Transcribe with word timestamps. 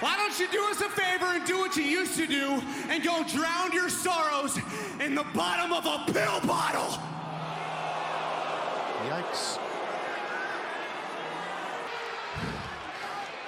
Why 0.00 0.16
don't 0.16 0.38
you 0.38 0.48
do 0.50 0.62
us 0.70 0.80
a 0.80 0.88
favor 0.90 1.26
and 1.26 1.44
do 1.46 1.58
what 1.58 1.76
you 1.76 1.84
used 1.84 2.16
to 2.16 2.26
do 2.26 2.60
and 2.88 3.02
go 3.02 3.24
drown 3.24 3.72
your 3.72 3.88
sorrows 3.88 4.58
in 5.00 5.14
the 5.14 5.24
bottom 5.34 5.72
of 5.72 5.86
a 5.86 6.12
pill 6.12 6.40
bottle? 6.46 6.98
Yikes. 9.08 9.58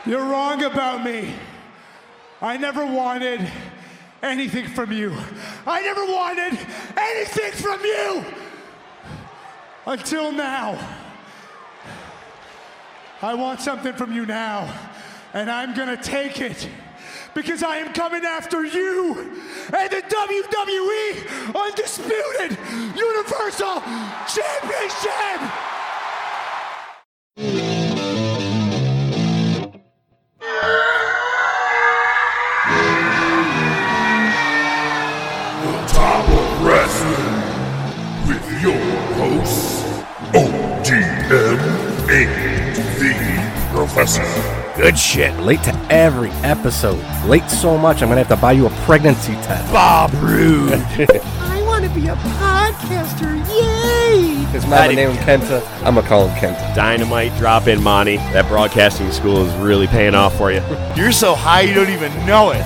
You're 0.07 0.25
wrong 0.25 0.63
about 0.63 1.05
me. 1.05 1.35
I 2.41 2.57
never 2.57 2.87
wanted 2.87 3.41
anything 4.23 4.69
from 4.69 4.93
you. 4.93 5.13
I 5.67 5.81
never 5.81 6.05
wanted 6.05 6.59
anything 6.97 7.53
from 7.53 7.81
you 7.81 8.25
until 9.87 10.31
now. 10.31 10.79
I 13.23 13.35
want 13.35 13.61
something 13.61 13.95
from 13.95 14.13
you 14.13 14.27
now, 14.27 14.73
and 15.37 15.51
I'm 15.51 15.75
gonna 15.75 15.99
take 15.99 16.41
it 16.41 16.67
because 17.35 17.63
I 17.63 17.77
am 17.77 17.93
coming 17.93 18.25
after 18.25 18.65
you 18.65 19.37
and 19.71 19.91
the 19.91 20.01
WWE 20.01 21.55
Undisputed 21.55 22.57
Universal 22.97 23.83
Championship! 24.33 25.41
Top 35.87 36.29
of 36.31 36.65
Wrestling 36.65 37.37
with 38.27 38.63
your 38.63 38.97
and 42.09 42.77
the 42.99 43.17
Professor. 43.75 44.46
Good 44.77 44.99
shit. 44.99 45.35
Late 45.41 45.63
to 45.63 45.75
every 45.91 46.29
episode. 46.43 47.03
Late 47.25 47.49
so 47.49 47.79
much, 47.79 48.03
I'm 48.03 48.09
gonna 48.09 48.23
have 48.23 48.29
to 48.29 48.37
buy 48.37 48.53
you 48.53 48.67
a 48.67 48.71
pregnancy 48.85 49.33
test. 49.37 49.73
Bob 49.73 50.13
Rude. 50.23 50.71
I 51.41 51.63
want 51.67 51.85
to 51.85 51.91
be 51.91 52.09
a 52.09 52.15
podcaster. 52.15 53.37
Yay! 53.49 54.35
His 54.53 54.67
mama 54.67 54.93
named 54.93 55.15
him 55.15 55.41
Kenta. 55.41 55.67
I'm 55.83 55.95
gonna 55.95 56.07
call 56.07 56.29
him 56.29 56.37
Kenta. 56.39 56.75
Dynamite 56.75 57.35
drop 57.39 57.69
in, 57.69 57.83
Monty. 57.83 58.17
That 58.17 58.49
broadcasting 58.49 59.11
school 59.13 59.47
is 59.47 59.55
really 59.55 59.87
paying 59.87 60.15
off 60.15 60.37
for 60.37 60.53
you. 60.53 60.61
You're 60.95 61.11
so 61.11 61.35
high 61.35 61.63
you 61.63 61.73
don't 61.73 61.89
even 61.91 62.13
know 62.27 62.51
it. 62.51 62.63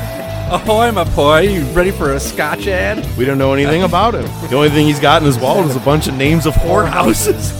Oh, 0.52 0.56
Ahoy, 0.56 0.90
my 0.90 1.04
boy. 1.14 1.42
You 1.42 1.62
ready 1.66 1.92
for 1.92 2.14
a 2.14 2.18
scotch 2.18 2.66
ad? 2.66 3.06
We 3.16 3.24
don't 3.24 3.38
know 3.38 3.52
anything 3.52 3.84
about 3.84 4.16
him. 4.16 4.24
The 4.50 4.56
only 4.56 4.70
thing 4.70 4.84
he's 4.84 4.98
got 4.98 5.22
in 5.22 5.26
his 5.26 5.38
wallet 5.38 5.70
is 5.70 5.76
a 5.76 5.80
bunch 5.80 6.08
of 6.08 6.14
names 6.16 6.44
of 6.44 6.54
whorehouses. 6.54 7.59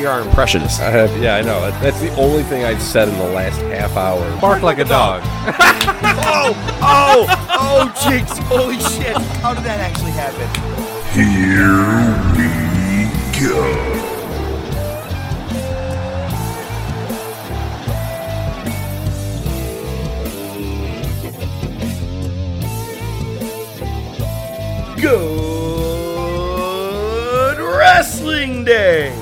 We 0.00 0.06
are 0.06 0.22
impressionists. 0.22 0.80
I 0.80 0.88
have, 0.88 1.14
yeah, 1.22 1.36
I 1.36 1.42
know. 1.42 1.60
That's 1.82 2.00
the 2.00 2.08
only 2.16 2.42
thing 2.42 2.64
I've 2.64 2.80
said 2.80 3.10
in 3.10 3.18
the 3.18 3.28
last 3.28 3.60
half 3.60 3.98
hour. 3.98 4.40
Bark 4.40 4.62
like 4.62 4.78
a 4.78 4.84
dog. 4.84 5.22
Oh, 6.32 6.54
oh, 6.80 7.26
oh, 7.50 7.92
Jinx. 8.02 8.38
Holy 8.48 8.78
shit. 8.78 9.16
How 9.42 9.52
did 9.52 9.64
that 9.64 9.80
actually 9.80 10.12
happen? 10.12 10.48
Here 11.12 11.84
we 12.34 12.46
go. 13.46 13.66
Good 25.00 27.58
Wrestling 27.58 28.64
Day! 28.64 29.19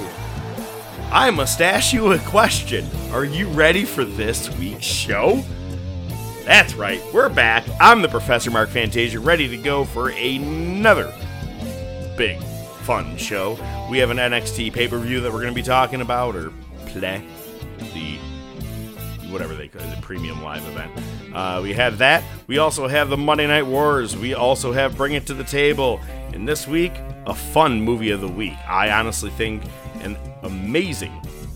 I 1.10 1.30
must 1.30 1.62
ask 1.62 1.94
you 1.94 2.12
a 2.12 2.18
question. 2.18 2.86
Are 3.12 3.24
you 3.24 3.48
ready 3.48 3.86
for 3.86 4.04
this 4.04 4.54
week's 4.58 4.84
show? 4.84 5.42
That's 6.44 6.74
right, 6.74 7.02
we're 7.14 7.30
back. 7.30 7.64
I'm 7.80 8.02
the 8.02 8.08
Professor 8.08 8.50
Mark 8.50 8.68
Fantasia, 8.68 9.18
ready 9.18 9.48
to 9.48 9.56
go 9.56 9.86
for 9.86 10.10
another 10.10 11.10
big, 12.18 12.38
fun 12.82 13.16
show. 13.16 13.58
We 13.90 13.96
have 13.98 14.10
an 14.10 14.18
NXT 14.18 14.74
pay 14.74 14.86
per 14.86 14.98
view 14.98 15.20
that 15.20 15.32
we're 15.32 15.40
going 15.40 15.54
to 15.54 15.58
be 15.58 15.62
talking 15.62 16.02
about, 16.02 16.36
or 16.36 16.52
play, 16.86 17.24
the 17.78 18.18
whatever 19.30 19.54
they 19.54 19.68
call 19.68 19.80
it, 19.80 19.96
the 19.96 20.02
premium 20.02 20.42
live 20.42 20.66
event. 20.68 20.92
Uh, 21.34 21.60
we 21.62 21.72
have 21.72 21.96
that. 21.98 22.22
We 22.48 22.58
also 22.58 22.86
have 22.86 23.08
the 23.08 23.16
Monday 23.16 23.46
Night 23.46 23.66
Wars. 23.66 24.14
We 24.14 24.34
also 24.34 24.72
have 24.72 24.96
Bring 24.96 25.14
It 25.14 25.26
to 25.26 25.34
the 25.34 25.44
Table. 25.44 26.00
And 26.34 26.46
this 26.46 26.66
week, 26.66 26.92
a 27.26 27.34
fun 27.34 27.80
movie 27.80 28.10
of 28.10 28.20
the 28.20 28.28
week. 28.28 28.56
I 28.66 28.90
honestly 28.90 29.30
think 29.30 29.62
an 30.00 30.16
amazing 30.42 31.12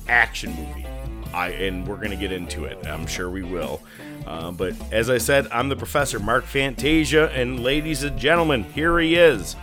action 0.08 0.50
movie. 0.54 0.86
I 1.32 1.48
and 1.50 1.86
we're 1.86 1.96
gonna 1.96 2.16
get 2.16 2.32
into 2.32 2.64
it. 2.64 2.86
I'm 2.86 3.06
sure 3.06 3.30
we 3.30 3.42
will. 3.42 3.80
Uh, 4.26 4.50
but 4.52 4.74
as 4.92 5.10
I 5.10 5.18
said, 5.18 5.48
I'm 5.50 5.68
the 5.68 5.76
professor, 5.76 6.18
Mark 6.18 6.44
Fantasia, 6.44 7.30
and 7.30 7.60
ladies 7.60 8.02
and 8.02 8.18
gentlemen, 8.18 8.64
here 8.64 8.98
he 9.00 9.16
is. 9.16 9.56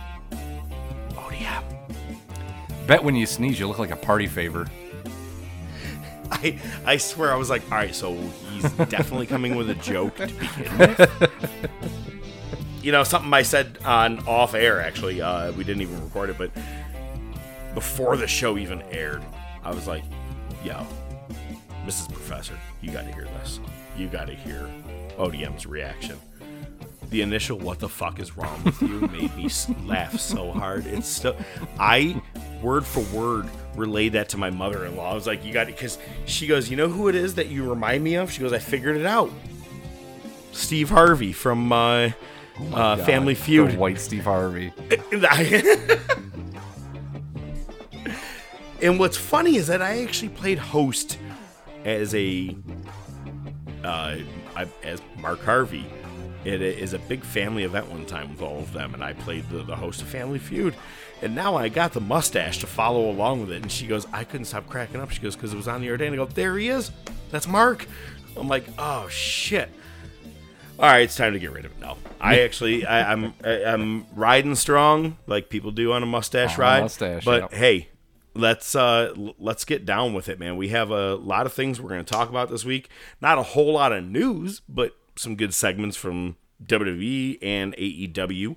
ODM. 1.12 1.62
Bet 2.86 3.02
when 3.04 3.14
you 3.14 3.26
sneeze, 3.26 3.58
you 3.58 3.66
look 3.68 3.78
like 3.78 3.90
a 3.90 3.96
party 3.96 4.26
favor. 4.26 4.66
I 6.30 6.58
I 6.84 6.96
swear 6.96 7.32
I 7.32 7.36
was 7.36 7.50
like, 7.50 7.62
all 7.70 7.78
right, 7.78 7.94
so 7.94 8.14
he's 8.50 8.62
definitely 8.88 9.26
coming 9.26 9.54
with 9.56 9.70
a 9.70 9.74
joke 9.74 10.16
to 10.16 10.26
begin 10.26 10.78
with. 10.78 11.30
You 12.82 12.92
know, 12.92 13.04
something 13.04 13.32
I 13.32 13.42
said 13.42 13.78
on 13.84 14.26
off 14.26 14.54
air 14.54 14.80
actually. 14.80 15.20
Uh, 15.20 15.52
we 15.52 15.64
didn't 15.64 15.82
even 15.82 16.02
record 16.02 16.30
it, 16.30 16.38
but 16.38 16.50
before 17.74 18.16
the 18.16 18.26
show 18.26 18.58
even 18.58 18.82
aired, 18.90 19.24
I 19.62 19.72
was 19.72 19.86
like, 19.86 20.04
yo, 20.64 20.86
Mrs. 21.86 22.12
Professor, 22.12 22.58
you 22.80 22.90
got 22.90 23.06
to 23.06 23.12
hear 23.12 23.24
this. 23.24 23.60
You 23.96 24.08
got 24.08 24.26
to 24.26 24.34
hear 24.34 24.68
ODM's 25.18 25.66
reaction. 25.66 26.18
The 27.10 27.22
initial 27.22 27.58
"What 27.58 27.80
the 27.80 27.88
fuck 27.88 28.20
is 28.20 28.36
wrong 28.36 28.62
with 28.62 28.80
you?" 28.80 29.00
made 29.12 29.34
me 29.36 29.50
laugh 29.84 30.18
so 30.20 30.52
hard. 30.52 30.86
It's 30.86 31.08
still, 31.08 31.36
I 31.78 32.22
word 32.62 32.86
for 32.86 33.00
word 33.14 33.48
relayed 33.74 34.12
that 34.12 34.28
to 34.30 34.36
my 34.38 34.50
mother-in-law. 34.50 35.10
I 35.10 35.14
was 35.14 35.26
like, 35.26 35.44
"You 35.44 35.52
got 35.52 35.68
it," 35.68 35.74
because 35.74 35.98
she 36.26 36.46
goes, 36.46 36.70
"You 36.70 36.76
know 36.76 36.88
who 36.88 37.08
it 37.08 37.16
is 37.16 37.34
that 37.34 37.48
you 37.48 37.68
remind 37.68 38.04
me 38.04 38.14
of?" 38.14 38.30
She 38.30 38.40
goes, 38.40 38.52
"I 38.52 38.60
figured 38.60 38.96
it 38.96 39.06
out." 39.06 39.30
Steve 40.52 40.88
Harvey 40.90 41.32
from 41.32 41.72
uh, 41.72 42.10
uh, 42.72 42.96
Family 42.98 43.34
Feud. 43.34 43.76
white 43.76 43.98
Steve 43.98 44.24
Harvey. 44.24 44.72
and 48.82 48.98
what's 48.98 49.16
funny 49.16 49.56
is 49.56 49.66
that 49.68 49.82
I 49.82 50.02
actually 50.02 50.30
played 50.30 50.58
host 50.58 51.18
as 51.84 52.14
a 52.14 52.56
uh, 53.84 54.16
I, 54.56 54.68
as 54.82 55.00
Mark 55.18 55.42
Harvey. 55.44 55.86
It 56.42 56.62
is 56.62 56.94
a 56.94 56.98
big 57.00 57.22
family 57.22 57.64
event 57.64 57.90
one 57.90 58.06
time 58.06 58.30
with 58.30 58.40
all 58.40 58.60
of 58.60 58.72
them, 58.72 58.94
and 58.94 59.04
I 59.04 59.12
played 59.12 59.46
the, 59.50 59.62
the 59.62 59.76
host 59.76 60.00
of 60.00 60.08
Family 60.08 60.38
Feud. 60.38 60.74
And 61.20 61.34
now 61.34 61.54
I 61.54 61.68
got 61.68 61.92
the 61.92 62.00
mustache 62.00 62.58
to 62.58 62.66
follow 62.66 63.10
along 63.10 63.42
with 63.42 63.52
it. 63.52 63.60
And 63.62 63.70
she 63.70 63.86
goes, 63.86 64.06
I 64.10 64.24
couldn't 64.24 64.46
stop 64.46 64.66
cracking 64.66 65.02
up. 65.02 65.10
She 65.10 65.20
goes, 65.20 65.36
because 65.36 65.52
it 65.52 65.56
was 65.58 65.68
on 65.68 65.82
the 65.82 65.88
other 65.88 65.98
day. 65.98 66.06
And 66.06 66.14
I 66.14 66.16
go, 66.16 66.24
there 66.24 66.56
he 66.56 66.70
is. 66.70 66.90
That's 67.30 67.46
Mark. 67.46 67.86
I'm 68.38 68.48
like, 68.48 68.64
oh 68.78 69.06
shit. 69.08 69.68
All 70.78 70.86
right, 70.86 71.00
it's 71.00 71.14
time 71.14 71.34
to 71.34 71.38
get 71.38 71.52
rid 71.52 71.66
of 71.66 71.72
it. 71.72 71.80
No, 71.80 71.98
I 72.18 72.40
actually, 72.40 72.86
I, 72.86 73.12
I'm, 73.12 73.34
I, 73.44 73.64
I'm 73.64 74.06
riding 74.16 74.54
strong 74.54 75.18
like 75.26 75.50
people 75.50 75.72
do 75.72 75.92
on 75.92 76.02
a 76.02 76.06
mustache 76.06 76.54
On 76.54 76.56
a 76.56 76.60
ride. 76.62 76.80
mustache, 76.80 77.22
but 77.22 77.42
yep. 77.42 77.52
hey, 77.52 77.88
let's 78.34 78.74
uh 78.74 79.12
let's 79.38 79.64
get 79.64 79.84
down 79.84 80.14
with 80.14 80.28
it, 80.28 80.38
man. 80.38 80.56
We 80.56 80.68
have 80.68 80.90
a 80.90 81.14
lot 81.16 81.46
of 81.46 81.52
things 81.52 81.80
we're 81.80 81.88
going 81.88 82.04
to 82.04 82.12
talk 82.12 82.28
about 82.28 82.48
this 82.48 82.64
week. 82.64 82.88
Not 83.20 83.38
a 83.38 83.42
whole 83.42 83.72
lot 83.72 83.92
of 83.92 84.04
news, 84.04 84.60
but 84.68 84.96
some 85.16 85.36
good 85.36 85.54
segments 85.54 85.96
from 85.96 86.36
WWE 86.64 87.38
and 87.42 87.74
AEW. 87.76 88.56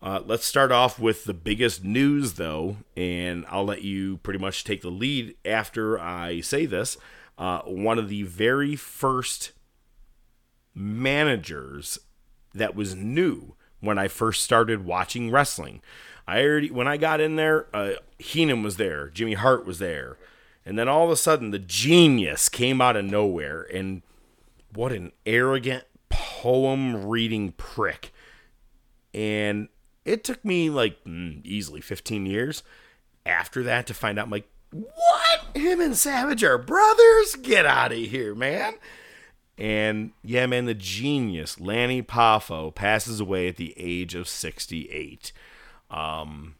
Uh, 0.00 0.20
let's 0.24 0.46
start 0.46 0.70
off 0.70 1.00
with 1.00 1.24
the 1.24 1.34
biggest 1.34 1.82
news, 1.82 2.34
though, 2.34 2.76
and 2.96 3.44
I'll 3.48 3.64
let 3.64 3.82
you 3.82 4.18
pretty 4.18 4.38
much 4.38 4.62
take 4.62 4.82
the 4.82 4.90
lead 4.90 5.34
after 5.44 5.98
I 5.98 6.40
say 6.40 6.66
this. 6.66 6.96
Uh, 7.36 7.60
one 7.62 7.98
of 7.98 8.08
the 8.08 8.22
very 8.22 8.76
first 8.76 9.52
managers 10.74 11.98
that 12.54 12.76
was 12.76 12.94
new 12.94 13.54
when 13.80 13.98
I 13.98 14.08
first 14.08 14.42
started 14.42 14.84
watching 14.84 15.30
wrestling. 15.30 15.80
I 16.28 16.44
already 16.44 16.70
when 16.70 16.86
I 16.86 16.98
got 16.98 17.22
in 17.22 17.36
there, 17.36 17.66
uh, 17.74 17.92
Heenan 18.18 18.62
was 18.62 18.76
there, 18.76 19.08
Jimmy 19.08 19.32
Hart 19.32 19.64
was 19.64 19.78
there, 19.78 20.18
and 20.66 20.78
then 20.78 20.86
all 20.86 21.06
of 21.06 21.10
a 21.10 21.16
sudden 21.16 21.52
the 21.52 21.58
genius 21.58 22.50
came 22.50 22.82
out 22.82 22.96
of 22.96 23.06
nowhere, 23.06 23.66
and 23.72 24.02
what 24.74 24.92
an 24.92 25.12
arrogant 25.24 25.84
poem 26.10 27.06
reading 27.06 27.52
prick 27.52 28.12
And 29.14 29.68
it 30.04 30.22
took 30.22 30.44
me 30.44 30.68
like 30.70 31.02
mm, 31.04 31.44
easily 31.44 31.80
15 31.80 32.26
years 32.26 32.62
after 33.24 33.62
that 33.62 33.86
to 33.86 33.94
find 33.94 34.18
out, 34.18 34.26
I'm 34.26 34.30
like, 34.30 34.48
what? 34.70 35.56
Him 35.56 35.80
and 35.80 35.96
Savage 35.96 36.44
are 36.44 36.58
brothers? 36.58 37.36
Get 37.36 37.64
out 37.64 37.92
of 37.92 37.98
here, 37.98 38.34
man. 38.34 38.74
And 39.56 40.12
yeah, 40.22 40.46
man, 40.46 40.66
the 40.66 40.74
genius 40.74 41.58
Lanny 41.58 42.02
Poffo 42.02 42.74
passes 42.74 43.18
away 43.18 43.48
at 43.48 43.56
the 43.56 43.74
age 43.76 44.14
of 44.14 44.28
68. 44.28 45.32
Um, 45.90 46.56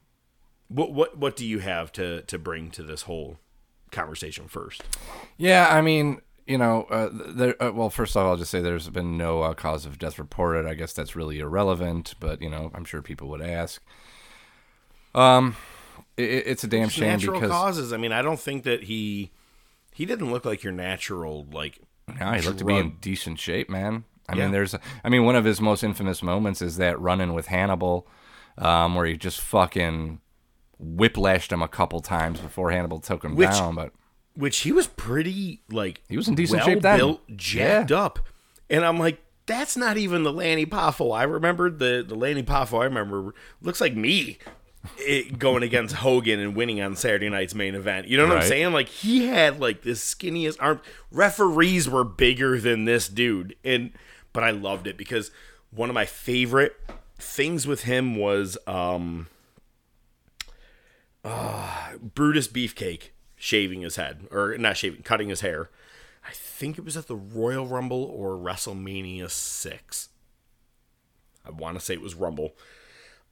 what 0.69 0.93
what 0.93 1.17
what 1.19 1.37
do 1.37 1.47
you 1.47 1.59
have 1.61 1.93
to 1.93 2.23
to 2.23 2.39
bring 2.39 2.71
to 2.73 2.83
this 2.83 3.03
whole 3.03 3.39
conversation 3.91 4.49
first? 4.49 4.83
Yeah, 5.37 5.69
I 5.71 5.81
mean, 5.81 6.21
you 6.47 6.59
know, 6.59 6.85
uh, 6.85 7.09
there. 7.13 7.63
Uh, 7.63 7.73
well, 7.73 7.91
first 7.91 8.17
off, 8.17 8.25
I'll 8.27 8.37
just 8.37 8.51
say 8.51 8.61
there's 8.61 8.89
been 8.91 9.17
no 9.17 9.43
uh, 9.43 9.55
cause 9.55 9.87
of 9.87 9.99
death 9.99 10.19
reported. 10.19 10.67
I 10.67 10.75
guess 10.75 10.93
that's 10.93 11.17
really 11.17 11.39
irrelevant, 11.41 12.15
but 12.21 12.41
you 12.43 12.51
know, 12.51 12.71
I'm 12.75 12.85
sure 12.85 13.03
people 13.03 13.29
would 13.29 13.43
ask. 13.43 13.83
Um, 15.15 15.57
it, 16.17 16.23
it's 16.47 16.65
a 16.65 16.69
damn 16.69 16.89
shame 16.89 17.09
natural 17.09 17.41
because 17.41 17.51
causes. 17.51 17.93
I 17.93 17.97
mean, 17.97 18.13
I 18.13 18.23
don't 18.23 18.41
think 18.41 18.65
that 18.65 18.85
he 18.85 19.31
he 19.93 20.05
didn't 20.05 20.31
look 20.31 20.45
like 20.45 20.63
your 20.63 20.73
natural 20.73 21.47
like. 21.53 21.79
Yeah, 22.17 22.37
he 22.37 22.43
looked 22.47 22.59
to 22.61 22.65
be 22.65 22.77
in 22.77 22.97
decent 23.01 23.39
shape, 23.39 23.69
man. 23.69 24.05
I 24.31 24.35
Yeah. 24.37 24.45
mean, 24.45 24.53
there's, 24.53 24.75
I 25.05 25.09
mean, 25.09 25.25
one 25.25 25.37
of 25.37 25.45
his 25.45 25.61
most 25.61 25.83
infamous 25.83 26.23
moments 26.23 26.61
is 26.63 26.77
that 26.79 26.99
run-in 27.01 27.33
with 27.35 27.47
Hannibal, 27.47 28.07
um, 28.59 28.95
where 28.95 29.07
he 29.07 29.17
just 29.17 29.41
fucking 29.41 30.21
whiplashed 30.83 31.51
him 31.53 31.63
a 31.63 31.69
couple 31.69 32.01
times 32.01 32.41
before 32.41 32.71
Hannibal 32.71 33.01
took 33.01 33.25
him 33.25 33.35
Which- 33.35 33.51
down. 33.51 33.75
But 33.75 33.93
which 34.35 34.59
he 34.59 34.71
was 34.73 34.87
pretty 34.87 35.63
like 35.71 36.01
He 36.09 36.17
was 36.17 36.29
in 36.29 36.35
decent 36.37 36.61
well 36.61 36.67
shape 36.69 36.83
then. 36.83 36.99
built, 36.99 37.21
jacked 37.37 37.91
up, 37.91 38.21
and 38.71 38.85
I'm 38.85 38.99
like, 38.99 39.21
that's 39.47 39.77
not 39.77 39.97
even 39.97 40.23
the 40.23 40.33
Lanny 40.33 40.65
Poffo 40.67 41.17
I 41.17 41.25
remembered. 41.25 41.79
The 41.81 42.05
the 42.07 42.15
Lanny 42.15 42.43
Poffo 42.45 42.81
I 42.81 42.85
remember 42.85 43.35
looks 43.61 43.81
like 43.81 43.97
me. 43.97 44.39
It, 44.99 45.41
going 45.41 45.65
against 45.65 45.95
Hogan 45.97 46.39
and 46.39 46.55
winning 46.55 46.81
on 46.81 46.95
Saturday 46.95 47.29
night's 47.29 47.53
main 47.55 47.75
event. 47.75 48.07
You 48.07 48.17
know 48.17 48.29
what 48.29 48.37
I'm 48.39 48.45
saying? 48.45 48.73
Like 48.73 48.89
he 48.89 49.27
had 49.27 49.59
like 49.59 49.83
the 49.83 49.91
skinniest 49.91 50.57
arm. 50.61 50.81
Referees 51.11 51.89
were 51.89 52.05
bigger 52.05 52.61
than 52.61 52.85
this 52.85 53.09
dude, 53.09 53.57
and 53.65 53.91
but 54.33 54.45
I 54.45 54.51
loved 54.53 54.87
it 54.87 54.97
because 54.97 55.33
one 55.73 55.91
of 55.91 55.95
my 55.95 56.07
favorite 56.07 56.77
things 57.19 57.67
with 57.67 57.83
him 57.83 58.17
was 58.17 58.57
um 58.67 59.27
Brutus 62.01 62.49
Beefcake 62.49 63.11
shaving 63.37 63.83
his 63.83 63.97
head, 63.97 64.27
or 64.31 64.57
not 64.59 64.77
shaving, 64.77 65.03
cutting 65.03 65.29
his 65.29 65.41
hair. 65.41 65.71
I 66.27 66.33
think 66.33 66.79
it 66.79 66.85
was 66.85 66.97
at 66.97 67.07
the 67.07 67.17
Royal 67.17 67.67
Rumble 67.67 68.05
or 68.05 68.37
WrestleMania 68.37 69.31
six. 69.31 70.09
I 71.45 71.51
want 71.51 71.79
to 71.79 71.85
say 71.85 71.95
it 71.95 72.01
was 72.01 72.15
Rumble. 72.15 72.55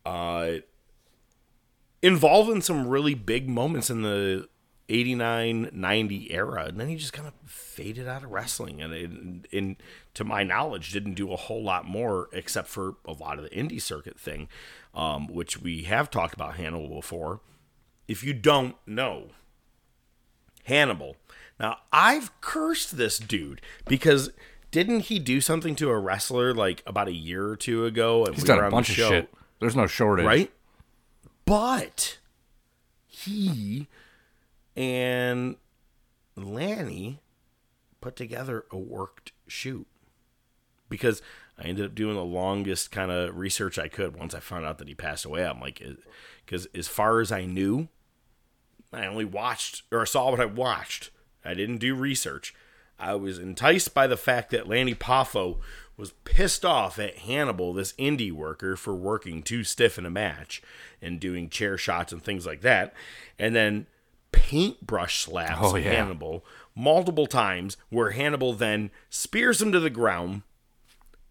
Uh, 0.04 0.56
involved 2.02 2.50
in 2.50 2.62
some 2.62 2.86
really 2.86 3.14
big 3.14 3.48
moments 3.48 3.90
in 3.90 4.02
the 4.02 4.48
89 4.88 5.70
90 5.72 6.32
era 6.32 6.66
and 6.66 6.78
then 6.78 6.88
he 6.88 6.96
just 6.96 7.12
kind 7.12 7.26
of 7.26 7.34
faded 7.44 8.06
out 8.06 8.22
of 8.22 8.30
wrestling 8.30 8.80
and 8.80 9.46
in 9.50 9.76
to 10.14 10.22
my 10.22 10.44
knowledge 10.44 10.92
didn't 10.92 11.14
do 11.14 11.32
a 11.32 11.36
whole 11.36 11.62
lot 11.62 11.84
more 11.84 12.28
except 12.32 12.68
for 12.68 12.94
a 13.04 13.12
lot 13.12 13.38
of 13.38 13.44
the 13.44 13.50
indie 13.50 13.82
circuit 13.82 14.18
thing 14.18 14.48
um, 14.94 15.26
which 15.26 15.60
we 15.60 15.82
have 15.82 16.10
talked 16.10 16.34
about 16.34 16.56
hannibal 16.56 16.88
before 16.88 17.40
if 18.06 18.22
you 18.22 18.32
don't 18.32 18.76
know 18.86 19.30
hannibal 20.64 21.16
now 21.58 21.78
i've 21.92 22.40
cursed 22.40 22.96
this 22.96 23.18
dude 23.18 23.60
because 23.88 24.30
didn't 24.70 25.00
he 25.00 25.18
do 25.18 25.40
something 25.40 25.74
to 25.74 25.88
a 25.88 25.98
wrestler 25.98 26.52
like 26.54 26.82
about 26.86 27.08
a 27.08 27.12
year 27.12 27.48
or 27.48 27.56
two 27.56 27.84
ago 27.86 28.24
and 28.24 28.34
he's 28.34 28.44
we 28.44 28.48
done 28.48 28.58
were 28.58 28.66
a 28.66 28.70
bunch 28.70 28.90
of 28.90 28.94
shit. 28.94 29.32
There's 29.60 29.76
no 29.76 29.86
shortage, 29.86 30.26
right? 30.26 30.52
But 31.46 32.18
he 33.06 33.88
and 34.76 35.56
Lanny 36.36 37.20
put 38.00 38.16
together 38.16 38.66
a 38.70 38.78
worked 38.78 39.32
shoot 39.48 39.86
because 40.88 41.22
I 41.58 41.64
ended 41.64 41.86
up 41.86 41.94
doing 41.94 42.14
the 42.14 42.24
longest 42.24 42.92
kind 42.92 43.10
of 43.10 43.36
research 43.36 43.78
I 43.78 43.88
could 43.88 44.16
once 44.16 44.34
I 44.34 44.40
found 44.40 44.66
out 44.66 44.78
that 44.78 44.88
he 44.88 44.94
passed 44.94 45.24
away. 45.24 45.44
I'm 45.46 45.60
like, 45.60 45.82
because 46.44 46.66
as 46.74 46.88
far 46.88 47.20
as 47.20 47.32
I 47.32 47.46
knew, 47.46 47.88
I 48.92 49.06
only 49.06 49.24
watched 49.24 49.82
or 49.90 50.04
saw 50.04 50.30
what 50.30 50.40
I 50.40 50.44
watched. 50.44 51.10
I 51.44 51.54
didn't 51.54 51.78
do 51.78 51.94
research. 51.94 52.54
I 52.98 53.14
was 53.14 53.38
enticed 53.38 53.94
by 53.94 54.06
the 54.06 54.16
fact 54.16 54.50
that 54.50 54.68
Lanny 54.68 54.94
Poffo 54.94 55.58
was 55.96 56.12
pissed 56.24 56.64
off 56.64 56.98
at 56.98 57.18
Hannibal, 57.18 57.72
this 57.72 57.94
indie 57.94 58.32
worker, 58.32 58.76
for 58.76 58.94
working 58.94 59.42
too 59.42 59.64
stiff 59.64 59.98
in 59.98 60.06
a 60.06 60.10
match 60.10 60.62
and 61.00 61.20
doing 61.20 61.48
chair 61.48 61.78
shots 61.78 62.12
and 62.12 62.22
things 62.22 62.46
like 62.46 62.60
that. 62.60 62.94
And 63.38 63.54
then 63.54 63.86
paintbrush 64.36 65.20
slaps 65.20 65.58
Oh, 65.60 65.76
yeah. 65.76 65.90
Hannibal 65.92 66.44
multiple 66.76 67.26
times, 67.26 67.76
where 67.88 68.10
Hannibal 68.10 68.52
then 68.52 68.90
spears 69.08 69.60
him 69.60 69.72
to 69.72 69.80
the 69.80 69.90
ground 69.90 70.42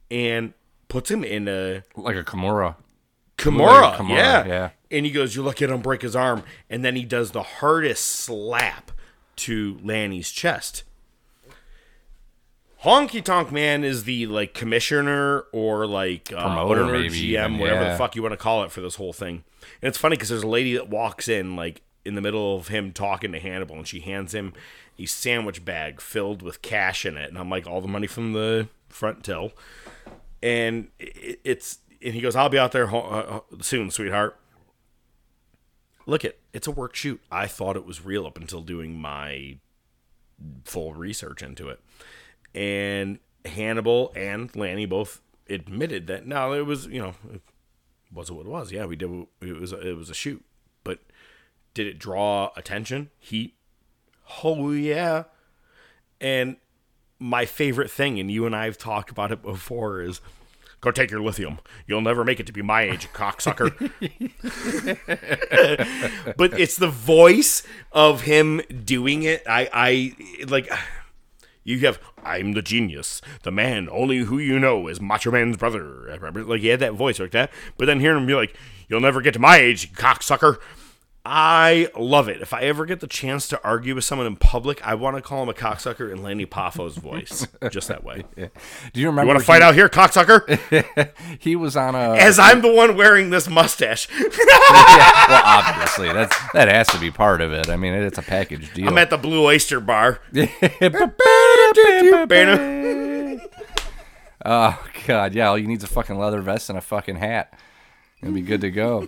and 0.10 0.54
puts 0.88 1.10
him 1.12 1.24
in 1.24 1.48
a 1.48 1.84
like 1.96 2.16
a 2.16 2.24
Kimura. 2.24 2.76
Kimura, 3.38 4.00
Like 4.00 4.10
yeah. 4.10 4.46
yeah. 4.46 4.70
And 4.92 5.06
he 5.06 5.12
goes, 5.12 5.36
You 5.36 5.44
look 5.44 5.62
at 5.62 5.70
him 5.70 5.82
break 5.82 6.02
his 6.02 6.16
arm. 6.16 6.44
And 6.70 6.84
then 6.84 6.96
he 6.96 7.04
does 7.04 7.32
the 7.32 7.44
hardest 7.44 8.06
slap 8.06 8.92
to 9.38 9.80
Lanny's 9.84 10.32
chest. 10.32 10.84
Honky 12.84 13.24
Tonk 13.24 13.52
Man 13.52 13.84
is 13.84 14.04
the 14.04 14.28
like 14.28 14.54
commissioner 14.54 15.46
or 15.52 15.88
like 15.88 16.32
uh, 16.32 16.42
Promoter, 16.42 16.84
owner, 16.84 16.94
maybe 16.94 17.32
GM, 17.34 17.60
whatever 17.60 17.82
yeah. 17.82 17.92
the 17.92 17.98
fuck 17.98 18.16
you 18.16 18.22
want 18.22 18.34
to 18.34 18.38
call 18.38 18.64
it 18.64 18.72
for 18.72 18.82
this 18.82 18.96
whole 18.96 19.14
thing. 19.14 19.44
And 19.82 19.90
it's 19.90 19.98
funny 19.98 20.16
because 20.16 20.30
there's 20.30 20.44
a 20.44 20.48
lady 20.48 20.74
that 20.74 20.88
walks 20.90 21.28
in 21.28 21.56
like 21.56 21.82
in 22.06 22.16
the 22.16 22.22
middle 22.22 22.56
of 22.56 22.68
him 22.68 22.92
talking 22.92 23.32
to 23.32 23.40
Hannibal, 23.40 23.76
and 23.76 23.88
she 23.88 24.00
hands 24.00 24.34
him 24.34 24.54
a 24.98 25.06
sandwich 25.06 25.66
bag 25.66 26.00
filled 26.00 26.42
with 26.42 26.62
cash 26.62 27.06
in 27.06 27.18
it, 27.18 27.30
and 27.30 27.38
I'm 27.38 27.50
like, 27.50 27.68
all 27.68 27.82
the 27.82 27.88
money 27.88 28.08
from 28.08 28.34
the 28.34 28.70
front 28.88 29.24
till, 29.24 29.52
and 30.42 30.90
it, 31.00 31.40
it's 31.44 31.80
and 32.02 32.14
he 32.14 32.22
goes, 32.22 32.36
I'll 32.36 32.50
be 32.50 32.60
out 32.60 32.72
there 32.72 32.94
uh, 32.94 33.40
soon, 33.62 33.90
sweetheart. 33.90 34.38
Look 36.06 36.24
it, 36.24 36.40
it's 36.54 36.68
a 36.68 36.72
work 36.72 36.96
shoot. 36.96 37.20
I 37.32 37.48
thought 37.48 37.76
it 37.76 37.86
was 37.86 38.06
real 38.06 38.28
up 38.28 38.38
until 38.38 38.62
doing 38.62 38.94
my 38.94 39.58
full 40.64 40.94
research 40.94 41.42
into 41.42 41.70
it. 41.70 41.80
And 42.54 43.20
Hannibal 43.44 44.14
and 44.16 44.56
Lanny 44.56 44.86
both 44.86 45.22
admitted 45.50 46.08
that 46.08 46.28
no, 46.28 46.54
it 46.54 46.66
was 46.66 46.86
you 46.86 47.02
know, 47.02 47.16
it 47.34 47.42
was 48.14 48.32
what 48.32 48.46
it 48.46 48.50
was. 48.50 48.72
Yeah, 48.72 48.86
we 48.86 48.96
did. 48.96 49.26
It 49.42 49.60
was 49.60 49.74
it 49.74 49.98
was 49.98 50.10
a 50.10 50.14
shoot, 50.14 50.44
did 51.76 51.86
it 51.86 52.00
draw 52.00 52.50
attention? 52.58 53.12
Heat? 53.20 53.54
Oh 54.44 54.72
yeah. 54.72 55.26
And 56.20 56.56
my 57.20 57.46
favorite 57.46 57.92
thing, 57.92 58.20
and 58.20 58.32
you 58.32 58.48
and 58.48 58.56
I 58.56 58.66
have 58.66 58.80
talked 58.80 59.12
about 59.12 59.32
it 59.32 59.44
before, 59.44 60.02
is 60.02 60.22
go 60.82 60.90
take 60.90 61.12
your 61.12 61.22
lithium. 61.22 61.60
You'll 61.86 62.02
never 62.02 62.24
make 62.24 62.40
it 62.40 62.48
to 62.48 62.54
be 62.54 62.64
my 62.64 62.84
age, 62.84 63.10
cocksucker. 63.14 63.70
but 66.38 66.60
it's 66.60 66.78
the 66.78 66.88
voice 66.88 67.62
of 67.92 68.22
him 68.22 68.62
doing 68.84 69.22
it. 69.22 69.44
I, 69.48 69.70
I 69.72 70.46
like. 70.48 70.68
You 71.64 71.80
have 71.80 72.00
I'm 72.24 72.54
the 72.54 72.62
genius, 72.62 73.22
the 73.42 73.52
man 73.52 73.90
only 73.92 74.20
who 74.20 74.38
you 74.38 74.60
know 74.60 74.88
is 74.88 75.02
Macho 75.02 75.32
Man's 75.32 75.58
brother. 75.58 76.10
I 76.10 76.16
remember, 76.16 76.44
like 76.44 76.62
he 76.62 76.68
had 76.68 76.80
that 76.80 76.94
voice 76.94 77.20
like 77.20 77.32
that. 77.32 77.52
But 77.78 77.86
then 77.86 78.00
hearing 78.00 78.22
him 78.22 78.28
be 78.28 78.36
like, 78.36 78.56
"You'll 78.88 79.02
never 79.02 79.20
get 79.22 79.34
to 79.34 79.40
my 79.40 79.58
age, 79.58 79.92
cocksucker." 79.94 80.60
I 81.28 81.90
love 81.98 82.30
it. 82.30 82.40
If 82.44 82.54
I 82.54 82.62
ever 82.62 82.86
get 82.86 83.00
the 83.00 83.08
chance 83.08 83.48
to 83.48 83.60
argue 83.64 83.96
with 83.96 84.04
someone 84.04 84.28
in 84.28 84.36
public, 84.36 84.86
I 84.86 84.94
want 84.94 85.16
to 85.16 85.24
call 85.24 85.42
him 85.42 85.50
a 85.50 85.54
cocksucker 85.54 86.12
in 86.12 86.22
Lanny 86.22 86.46
Poffo's 86.46 86.98
voice, 86.98 87.48
just 87.72 87.88
that 87.88 88.04
way. 88.04 88.26
Do 88.36 88.42
you 88.44 88.50
You 88.94 89.08
remember? 89.08 89.30
want 89.34 89.40
to 89.40 89.46
fight 89.46 89.64
he, 89.64 89.68
out 89.68 89.74
here, 89.74 89.90
cocksucker? 89.90 90.60
He 91.40 91.56
was 91.56 91.76
on 91.76 91.96
a. 91.96 92.14
As 92.16 92.38
I'm 92.38 92.62
the 92.62 92.72
one 92.72 92.96
wearing 92.96 93.30
this 93.32 93.48
mustache. 93.50 94.08
yeah, 94.20 95.26
well, 95.28 95.42
obviously 95.46 96.12
that's 96.14 96.36
that 96.54 96.68
has 96.68 96.88
to 96.90 97.00
be 97.00 97.10
part 97.12 97.42
of 97.42 97.52
it. 97.52 97.70
I 97.70 97.76
mean, 97.76 97.94
it's 97.94 98.18
a 98.18 98.22
package 98.24 98.74
deal. 98.74 98.88
I'm 98.88 98.98
at 98.98 99.10
the 99.10 99.18
Blue 99.18 99.44
Oyster 99.46 99.80
Bar. 99.80 100.20
Oh 104.48 104.86
god, 105.08 105.34
yeah. 105.34 105.50
All 105.50 105.58
you 105.58 105.68
need 105.68 105.80
is 105.80 105.84
a 105.84 105.88
fucking 105.88 106.18
leather 106.18 106.42
vest 106.42 106.70
and 106.70 106.78
a 106.78 106.82
fucking 106.82 107.16
hat. 107.16 107.58
It'll 108.22 108.34
be 108.34 108.42
good 108.42 108.62
to 108.62 108.72
go. 108.72 109.08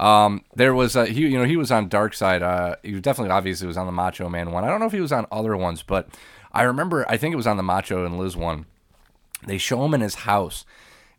Um, 0.00 0.44
there 0.54 0.74
was 0.74 0.94
uh, 0.96 1.04
he, 1.06 1.22
you 1.26 1.38
know, 1.38 1.44
he 1.44 1.56
was 1.56 1.72
on 1.72 1.88
Dark 1.88 2.14
Side. 2.14 2.42
Uh, 2.42 2.76
he 2.82 2.92
was 2.92 3.02
definitely 3.02 3.32
obviously 3.32 3.66
was 3.66 3.76
on 3.76 3.86
the 3.86 3.92
Macho 3.92 4.28
Man 4.28 4.52
one. 4.52 4.64
I 4.64 4.68
don't 4.68 4.80
know 4.80 4.86
if 4.86 4.92
he 4.92 5.00
was 5.00 5.12
on 5.12 5.26
other 5.32 5.56
ones, 5.56 5.82
but 5.82 6.08
I 6.52 6.62
remember. 6.62 7.04
I 7.08 7.16
think 7.16 7.32
it 7.32 7.36
was 7.36 7.46
on 7.46 7.56
the 7.56 7.62
Macho 7.62 8.04
and 8.04 8.18
Liz 8.18 8.36
one. 8.36 8.66
They 9.46 9.58
show 9.58 9.84
him 9.84 9.94
in 9.94 10.00
his 10.00 10.16
house. 10.16 10.64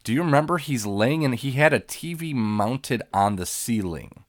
Do 0.06 0.14
you 0.14 0.24
remember 0.24 0.58
he's 0.60 0.86
laying 0.86 1.24
in? 1.24 1.34
He 1.34 1.52
had 1.52 1.74
a 1.74 1.80
TV 1.82 2.34
mounted 2.34 3.02
on 3.14 3.36
the 3.36 3.46
ceiling, 3.46 4.24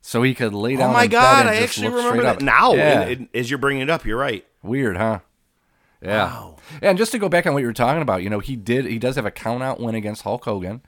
so 0.00 0.22
he 0.24 0.34
could 0.34 0.52
lay 0.52 0.74
down. 0.76 0.90
Oh 0.90 0.92
my 0.92 1.06
god, 1.06 1.46
I 1.46 1.56
actually 1.56 1.88
remember 1.88 2.22
that 2.22 2.36
up. 2.36 2.42
now. 2.42 2.74
Yeah. 2.74 3.02
and- 3.02 3.10
and 3.10 3.28
as 3.34 3.50
you're 3.50 3.58
bringing 3.58 3.82
it 3.82 3.90
up, 3.90 4.04
you're 4.04 4.18
right. 4.18 4.44
Weird, 4.62 4.96
huh? 4.96 5.20
Yeah. 6.02 6.50
And 6.82 6.98
just 6.98 7.12
to 7.12 7.18
go 7.18 7.28
back 7.28 7.46
on 7.46 7.54
what 7.54 7.60
you 7.60 7.66
were 7.66 7.72
talking 7.72 8.02
about, 8.02 8.22
you 8.22 8.28
know, 8.30 8.40
he 8.40 8.56
did 8.56 8.84
he 8.84 8.98
does 8.98 9.16
have 9.16 9.26
a 9.26 9.30
count 9.30 9.62
out 9.62 9.80
win 9.80 9.94
against 9.94 10.22
Hulk 10.22 10.44
Hogan. 10.44 10.82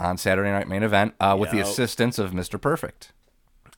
On 0.00 0.16
Saturday 0.18 0.50
Night 0.50 0.66
Main 0.68 0.82
Event 0.82 1.14
uh, 1.20 1.36
with 1.38 1.50
the 1.50 1.58
Yep. 1.58 1.66
assistance 1.66 2.18
of 2.18 2.32
Mr. 2.32 2.60
Perfect. 2.60 3.12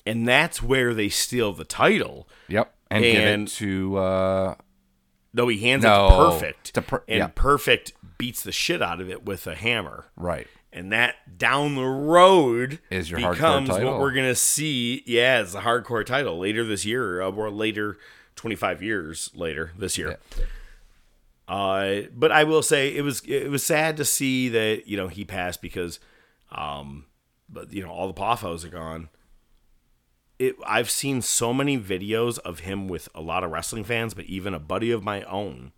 and 0.07 0.27
that's 0.27 0.63
where 0.63 0.95
they 0.95 1.09
steal 1.09 1.53
the 1.53 1.65
title. 1.65 2.29
Yep. 2.49 2.73
And, 2.91 3.05
give 3.05 3.23
And- 3.25 3.49
it 3.49 3.51
to 3.55 3.97
uh, 3.99 4.55
No, 5.35 5.49
he 5.49 5.59
hands 5.59 5.83
No, 5.83 6.07
it 6.07 6.09
to 6.11 6.17
Perfect, 6.31 6.75
to 6.75 6.83
Per- 6.83 7.05
and 7.09 7.19
yeah. 7.19 7.27
Perfect 7.35 7.93
beats 8.19 8.43
the 8.43 8.53
shit 8.53 8.81
out 8.83 9.01
of 9.01 9.09
it 9.11 9.25
with 9.25 9.47
a 9.47 9.55
hammer. 9.55 10.07
right. 10.17 10.47
And 10.75 10.91
that 10.91 11.37
down 11.37 11.75
the 11.75 11.85
road 11.85 12.79
Is 12.91 13.11
your 13.11 13.21
hardcore 13.21 13.33
becomes 13.35 13.69
title. 13.69 13.91
what 13.93 14.01
we're 14.01 14.13
gonna 14.13 14.35
see. 14.35 15.03
Yeah, 15.07 15.43
it's 15.43 15.55
a 15.55 15.61
hardcore 15.61 16.05
title 16.07 16.39
later 16.39 16.65
this 16.65 16.87
year, 16.87 17.21
uh, 17.21 17.31
or 17.31 17.51
later, 17.51 17.99
twenty 18.37 18.57
five 18.57 18.83
years 18.83 19.31
later 19.35 19.73
this 19.77 19.99
year. 19.99 20.19
Uh, 21.47 22.03
but 22.15 22.33
I 22.33 22.45
will 22.45 22.63
say 22.63 22.89
it 22.97 23.03
was 23.03 23.21
it 23.27 23.51
was 23.51 23.63
sad 23.65 23.97
to 23.99 24.05
see 24.07 24.49
that 24.49 24.87
you 24.89 24.97
know 24.97 25.09
he 25.09 25.25
passed 25.27 25.61
because, 25.61 26.01
um, 26.53 27.07
but 27.49 27.73
you 27.73 27.83
know 27.83 27.91
all 27.91 28.07
the 28.07 28.15
poffos 28.15 28.65
are 28.65 28.69
gone. 28.69 29.09
It 30.39 30.57
I've 30.67 30.91
seen 30.91 31.23
so 31.23 31.53
many 31.53 31.79
videos 31.79 32.39
of 32.41 32.61
him 32.61 32.89
with 32.89 33.09
a 33.15 33.21
lot 33.21 33.45
of 33.45 33.51
wrestling 33.51 33.85
fans, 33.85 34.15
but 34.15 34.25
even 34.27 34.55
a 34.55 34.59
buddy 34.59 34.91
of 34.91 35.03
my 35.05 35.23
own, 35.23 35.73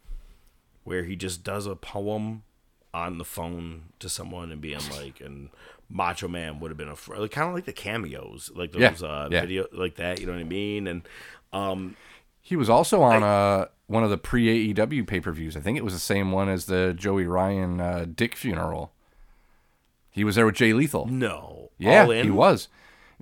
where 0.85 1.05
he 1.05 1.17
just 1.17 1.43
does 1.45 1.67
a 1.67 1.77
poem 1.77 2.45
on 2.93 3.19
the 3.19 3.25
phone 3.25 3.87
to 3.99 4.09
someone 4.09 4.53
and 4.53 4.61
being 4.61 4.79
like, 4.93 5.21
and 5.21 5.49
Macho 5.91 6.29
Man 6.29 6.61
would 6.61 6.71
have 6.71 6.79
been 6.79 6.89
a 6.89 6.95
fr- 6.97 7.17
like, 7.17 7.33
kind 7.33 7.49
of 7.49 7.55
like 7.55 7.65
the 7.65 7.73
cameos, 7.73 8.53
like 8.55 8.73
Yeah, 8.75 8.91
those 8.91 9.03
uh, 9.03 9.29
yeah. 9.31 9.41
video 9.41 9.67
like 9.73 9.97
that. 9.97 10.21
You 10.21 10.27
know 10.27 10.33
what 10.33 10.41
I 10.41 10.45
mean? 10.45 10.87
And 10.87 11.03
um, 11.53 11.97
He 12.41 12.55
was 12.55 12.71
also 12.71 13.03
on 13.03 13.23
uh, 13.25 13.67
one 13.89 14.05
of 14.05 14.11
the 14.11 14.17
pre 14.17 14.73
AEW 14.73 15.07
pay 15.09 15.21
per 15.21 15.33
views. 15.33 15.57
I 15.57 15.61
think 15.61 15.77
it 15.77 15.85
was 15.85 15.93
the 15.93 15.99
same 16.01 16.31
one 16.31 16.49
as 16.49 16.67
the 16.67 16.95
Joey 16.97 17.27
Ryan 17.27 17.81
uh, 17.81 18.07
Dick 18.15 18.37
funeral. 18.37 18.93
He 20.15 20.25
was 20.25 20.37
there 20.37 20.47
with 20.47 20.55
Jay 20.55 20.73
Lethal. 20.73 21.07
no, 21.07 21.71
Yeah, 21.79 22.05
All 22.05 22.11
in? 22.13 22.25
he 22.25 22.31
was. 22.31 22.69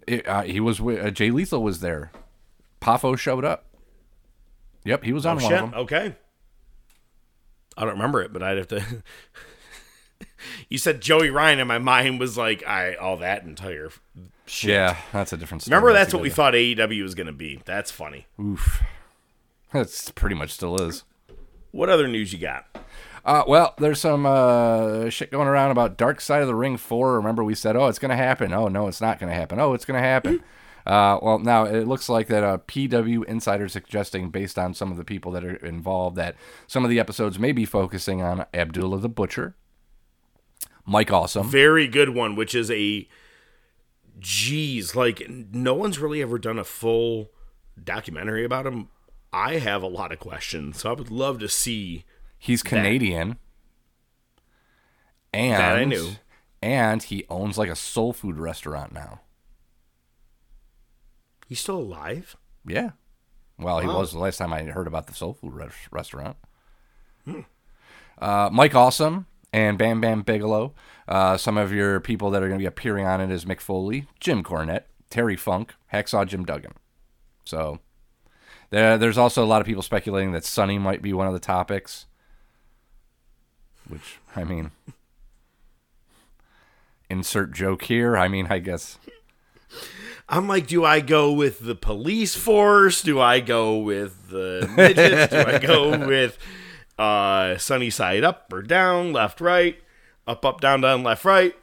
It, 0.07 0.27
uh, 0.29 0.43
he 0.43 0.61
was. 0.61 0.81
With, 0.81 1.05
uh, 1.05 1.11
Jay 1.11 1.31
Lethal 1.31 1.63
was 1.63 1.81
there. 1.81 2.13
Poffo 2.81 3.17
showed 3.19 3.45
up. 3.45 3.65
Yep, 4.85 5.05
he 5.05 5.13
was 5.13 5.25
on 5.27 5.39
Oh, 5.39 5.43
one 5.43 5.51
shit. 5.51 5.63
of 5.63 5.71
them. 5.71 5.81
Okay. 5.81 6.17
I 7.77 7.81
don't 7.85 7.93
remember 7.95 8.21
it, 8.23 8.33
but 8.33 8.43
I'd 8.43 8.59
have 8.59 8.69
to. 8.69 8.85
you 10.69 10.77
said 10.79 11.01
Joey 11.01 11.31
Ryan, 11.31 11.61
and 11.61 11.69
my 11.69 11.79
mind 11.79 12.21
was 12.21 12.37
like, 12.37 12.67
I 12.67 12.95
all 12.95 13.17
that 13.19 13.45
entire 13.45 13.91
shit. 14.47 14.71
Yeah, 14.71 14.97
that's 15.13 15.33
a 15.33 15.37
different 15.37 15.63
story. 15.63 15.75
Remember, 15.77 15.93
that's 15.93 16.13
what 16.13 16.23
we 16.23 16.31
thought 16.31 16.55
AEW 16.55 17.03
was 17.03 17.15
going 17.15 17.27
to 17.29 17.33
be. 17.33 17.61
That's 17.65 17.91
funny. 17.91 18.27
Oof. 18.41 18.83
That's 19.73 20.11
pretty 20.11 20.35
much 20.35 20.51
still 20.51 20.77
is. 20.83 21.05
What 21.71 21.89
other 21.89 22.07
news 22.09 22.33
you 22.35 22.39
got? 22.39 22.67
Uh, 23.25 23.45
well, 23.47 23.75
there's 23.79 24.00
some 24.00 24.26
uh, 24.26 25.09
shit 25.09 25.31
going 25.31 25.47
around 25.47 25.71
about 25.71 25.97
Dark 25.97 26.21
Side 26.21 26.43
of 26.43 26.49
the 26.49 26.55
Ring 26.55 26.76
4. 26.76 27.14
Remember, 27.14 27.45
we 27.45 27.55
said, 27.55 27.76
oh, 27.76 27.87
it's 27.87 27.99
going 27.99 28.11
to 28.11 28.17
happen. 28.17 28.52
Oh, 28.52 28.69
no, 28.69 28.88
it's 28.88 29.00
not 29.00 29.21
going 29.21 29.31
to 29.31 29.38
happen. 29.38 29.61
Oh, 29.61 29.75
it's 29.75 29.85
going 29.85 30.00
to 30.00 30.07
happen. 30.07 30.43
Uh, 30.85 31.17
well, 31.23 31.38
now 31.38 31.64
it 31.64 31.87
looks 31.87 32.09
like 32.09 32.26
that 32.26 32.43
uh, 32.43 32.59
PW 32.59 33.25
Insider 33.26 33.69
suggesting, 33.69 34.31
based 34.31 34.59
on 34.59 34.75
some 34.75 34.91
of 34.91 34.97
the 34.97 35.05
people 35.05 35.31
that 35.33 35.45
are 35.45 35.55
involved, 35.64 36.17
that 36.17 36.35
some 36.67 36.83
of 36.83 36.91
the 36.91 36.99
episodes 36.99 37.38
may 37.38 37.52
be 37.52 37.64
focusing 37.64 38.21
on 38.21 38.47
Abdullah 38.52 38.99
the 38.99 39.09
Butcher, 39.09 39.55
Mike 40.85 41.12
Awesome. 41.12 41.49
Very 41.49 41.87
good 41.87 42.11
one, 42.11 42.35
which 42.35 42.52
is 42.52 42.69
a. 42.71 43.09
Geez, 44.19 44.97
like 44.97 45.23
no 45.29 45.75
one's 45.75 45.99
really 45.99 46.21
ever 46.21 46.38
done 46.38 46.59
a 46.59 46.64
full 46.64 47.31
documentary 47.83 48.45
about 48.45 48.67
him. 48.67 48.88
I 49.33 49.59
have 49.59 49.83
a 49.83 49.88
lot 49.88 50.12
of 50.12 50.19
questions, 50.19 50.81
so 50.81 50.91
I 50.91 50.95
would 50.95 51.11
love 51.11 51.38
to 51.38 51.49
see. 51.49 52.05
He's 52.43 52.65
Canadian. 52.65 53.37
And, 55.33 55.61
That 55.61 55.77
I 55.77 55.85
knew. 55.85 56.17
And 56.61 57.01
he 57.01 57.25
owns 57.31 57.57
like 57.57 57.71
a 57.71 57.77
soul 57.77 58.13
food 58.13 58.37
restaurant 58.37 58.93
now. 58.93 59.21
He's 61.47 61.61
still 61.61 61.79
alive. 61.79 62.35
Yeah. 62.67 62.91
Well, 63.61 63.79
he 63.79 63.87
was 63.87 64.11
the 64.11 64.19
last 64.19 64.39
time 64.39 64.53
I 64.53 64.65
heard 64.65 64.89
about 64.89 65.07
the 65.07 65.15
soul 65.15 65.35
food 65.35 65.55
res- 65.55 65.71
restaurant. 65.93 66.37
Hmm. 67.25 67.43
Uh, 68.19 68.51
Mike 68.53 68.75
Awesome 68.75 69.27
and 69.53 69.79
Bam 69.79 70.01
Bam 70.01 70.23
Bigelow. 70.23 70.75
Uh, 71.07 71.37
some 71.37 71.57
of 71.57 71.73
your 71.73 72.01
people 72.01 72.33
that 72.33 72.43
are 72.43 72.49
going 72.49 72.59
to 72.59 72.63
be 72.63 72.67
appearing 72.67 73.07
on 73.07 73.21
it 73.21 73.31
is 73.31 73.45
Mick 73.45 73.61
Foley, 73.61 74.09
Jim 74.19 74.43
Cornette, 74.43 74.87
Terry 75.11 75.37
Funk, 75.37 75.75
Hacksaw 75.93 76.27
Jim 76.27 76.45
Duggan. 76.45 76.73
So 77.45 77.79
there, 78.71 78.99
there's 78.99 79.19
also 79.19 79.45
a 79.45 79.47
lot 79.47 79.61
of 79.61 79.67
people 79.69 79.83
speculating 79.83 80.33
that 80.33 80.45
Sunny 80.45 80.81
might 80.81 81.03
be 81.03 81.13
one 81.13 81.29
of 81.29 81.35
the 81.35 81.39
topics. 81.39 82.07
Which, 83.89 84.19
I 84.35 84.45
mean, 84.45 84.71
insert 87.11 87.53
joke 87.53 87.83
here. 87.85 88.17
I 88.17 88.29
mean, 88.29 88.47
I 88.51 88.59
guess. 88.59 88.99
I'm 90.29 90.49
like, 90.49 90.67
do 90.67 90.85
I 90.85 91.01
go 91.01 91.33
with 91.33 91.61
the 91.61 91.75
police 91.75 92.35
force? 92.35 93.03
Do 93.03 93.21
I 93.21 93.41
go 93.41 93.79
with 93.79 94.31
the 94.31 94.71
midgets? 94.75 95.33
do 95.33 95.39
I 95.39 95.59
go 95.59 96.07
with 96.07 96.39
uh, 96.99 97.59
sunny 97.59 97.91
side 97.91 98.25
up 98.25 98.51
or 98.53 98.62
down, 98.62 99.12
left, 99.12 99.41
right, 99.41 99.77
up, 100.27 100.45
up, 100.45 100.61
down, 100.61 100.81
down, 100.81 101.03
left, 101.03 101.25
right? 101.25 101.55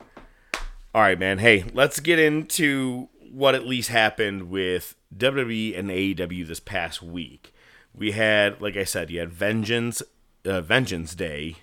All 0.93 1.01
right, 1.01 1.17
man. 1.17 1.39
Hey, 1.39 1.65
let's 1.73 1.99
get 1.99 2.19
into 2.19 3.09
what 3.31 3.55
at 3.55 3.65
least 3.65 3.89
happened 3.89 4.49
with 4.49 4.95
WWE 5.15 5.77
and 5.77 5.89
AEW 5.89 6.47
this 6.47 6.59
past 6.59 7.01
week. 7.01 7.53
We 7.93 8.11
had, 8.11 8.61
like 8.61 8.75
I 8.75 8.83
said, 8.83 9.09
you 9.09 9.19
had 9.19 9.31
Vengeance, 9.31 10.03
uh, 10.45 10.61
Vengeance 10.61 11.15
Day 11.15 11.55